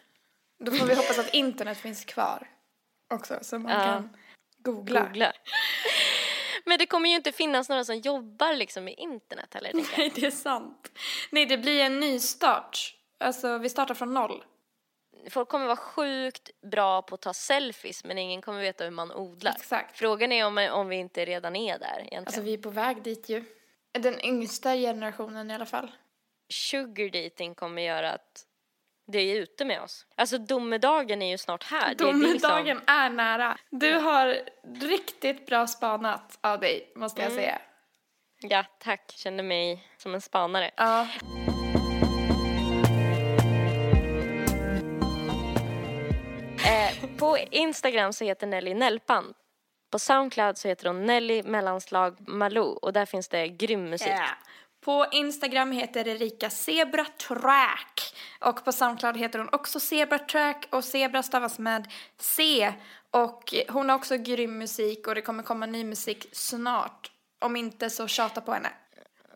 Då 0.59 0.73
får 0.73 0.87
vi 0.87 0.95
hoppas 0.95 1.19
att 1.19 1.35
internet 1.35 1.79
finns 1.79 2.05
kvar 2.05 2.49
också 3.15 3.39
så 3.43 3.59
man 3.59 3.73
Ja. 3.73 3.85
kan 3.85 4.17
googla. 4.59 5.01
Googla. 5.01 5.33
Men 6.65 6.79
det 6.79 6.87
kommer 6.87 7.09
ju 7.09 7.17
inte 7.17 7.33
finnas 7.33 7.69
några 7.69 7.85
som 7.85 7.97
jobbar 7.97 8.55
liksom 8.57 8.85
med 8.85 8.95
internet 8.99 9.55
heller. 9.55 9.73
Nej, 9.97 10.13
det 10.15 10.27
är 10.27 10.31
sant. 10.31 10.91
Nej, 11.31 11.47
det 11.47 11.59
blir 11.59 11.81
en 11.81 12.01
ny 12.01 12.19
start. 12.21 12.95
Alltså, 13.21 13.59
vi 13.59 13.69
startar 13.69 13.95
från 13.95 14.15
noll. 14.15 14.45
Folk 15.31 15.49
kommer 15.49 15.67
vara 15.67 15.77
sjukt 15.77 16.51
bra 16.71 17.03
på 17.03 17.15
att 17.15 17.21
ta 17.23 17.33
selfies 17.35 18.05
men 18.05 18.19
ingen 18.19 18.43
kommer 18.43 18.61
veta 18.61 18.85
hur 18.85 18.91
man 18.91 19.13
odlar. 19.13 19.53
Exakt. 19.53 19.99
Frågan 19.99 20.33
är 20.33 20.47
om, 20.47 20.59
om 20.73 20.89
vi 20.89 20.97
inte 20.97 21.25
redan 21.25 21.57
är 21.57 21.79
där 21.79 21.95
egentligen. 21.99 22.25
Alltså, 22.27 22.41
vi 22.41 22.55
är 22.55 22.59
på 22.59 22.71
väg 22.71 23.03
dit 23.03 23.29
ju. 23.29 23.45
Den 23.93 24.21
yngsta 24.25 24.75
generationen 24.75 25.51
i 25.51 25.55
alla 25.55 25.67
fall. 25.67 25.93
Sugar 26.53 27.23
dating 27.25 27.55
kommer 27.55 27.83
göra 27.83 28.11
att 28.13 28.47
det 29.07 29.19
är 29.19 29.37
ute 29.37 29.65
med 29.65 29.81
oss. 29.83 30.07
Alltså 30.17 30.39
domedagen 30.39 31.23
är 31.23 31.31
ju 31.31 31.39
snart 31.39 31.65
här. 31.65 31.95
Det- 31.95 32.05
det 32.05 32.11
är 32.11 32.13
liksom- 32.15 32.51
Domedagen 32.51 32.81
är 32.87 33.11
nära. 33.11 33.59
Du 33.71 33.93
har 33.93 34.39
riktigt 34.81 35.47
bra 35.47 35.67
spanat 35.67 36.39
av 36.41 36.61
dig, 36.61 36.93
måste 36.97 37.23
jag 37.23 37.33
säga. 37.33 37.59
Ja, 38.41 38.65
tack. 38.79 39.13
Känner 39.13 39.43
mig 39.43 39.89
som 39.97 40.15
en 40.15 40.21
spanare. 40.21 40.71
Ja. 40.77 41.09
På 47.35 47.49
Instagram 47.51 48.13
så 48.13 48.25
heter 48.25 48.47
Nelly 48.47 48.75
Nellpan. 48.75 49.35
På 49.91 49.99
Soundcloud 49.99 50.59
så 50.59 50.69
heter 50.69 50.87
hon 50.87 51.07
Nelly 51.07 51.43
mellanslag 51.43 52.29
Malou 52.29 52.79
och 52.83 52.93
där 52.93 53.07
finns 53.07 53.29
det 53.29 53.49
grym 53.49 53.91
musik. 53.91 54.09
Ja. 54.09 54.29
På 54.85 55.07
Instagram 55.13 55.73
heter 55.73 56.09
Erika 56.09 56.51
Zebra 56.51 57.05
Track 57.05 58.15
och 58.41 58.65
på 58.65 58.73
Soundcloud 58.73 59.17
heter 59.17 59.39
hon 59.39 59.49
också 59.53 59.81
Zebra 59.81 60.19
Track 60.19 60.67
och 60.71 60.85
Zebra 60.85 61.23
stavas 61.23 61.59
med 61.59 61.93
C 62.19 62.73
och 63.11 63.55
hon 63.69 63.89
har 63.89 63.97
också 63.97 64.17
grym 64.17 64.59
musik 64.59 65.07
och 65.07 65.15
det 65.15 65.23
kommer 65.23 65.43
komma 65.43 65.67
ny 65.67 65.85
musik 65.85 66.27
snart. 66.33 67.11
Om 67.41 67.57
inte 67.57 67.91
så 67.91 68.09
tjata 68.09 68.41
på 68.41 68.53
henne. 68.53 68.69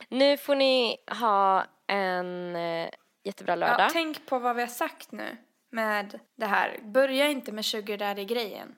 Nu 0.09 0.37
får 0.37 0.55
ni 0.55 0.97
ha 1.21 1.65
en 1.87 2.57
eh, 2.57 2.91
jättebra 3.25 3.55
lördag. 3.55 3.81
Ja, 3.81 3.91
tänk 3.93 4.27
på 4.27 4.39
vad 4.39 4.57
vi 4.57 4.63
har 4.63 4.69
sagt 4.69 5.13
nu 5.13 5.37
med 5.73 6.21
det 6.37 6.47
här. 6.47 6.79
Börja 6.83 7.29
inte 7.29 7.53
med 7.53 7.65
sugar 7.65 7.97
daddy-grejen. 7.97 8.77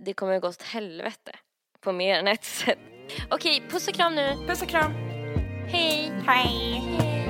Det 0.00 0.14
kommer 0.14 0.40
gå 0.40 0.48
åt 0.48 0.62
helvete 0.62 1.32
på 1.80 1.92
mer 1.92 2.18
än 2.18 2.28
ett 2.28 2.44
sätt. 2.44 2.78
Okej, 3.30 3.62
puss 3.68 3.88
och 3.88 3.94
kram 3.94 4.14
nu. 4.14 4.46
Puss 4.46 4.62
och 4.62 4.68
kram. 4.68 4.92
Hej! 5.68 6.12
Hej. 6.26 6.82
Hej. 6.98 7.25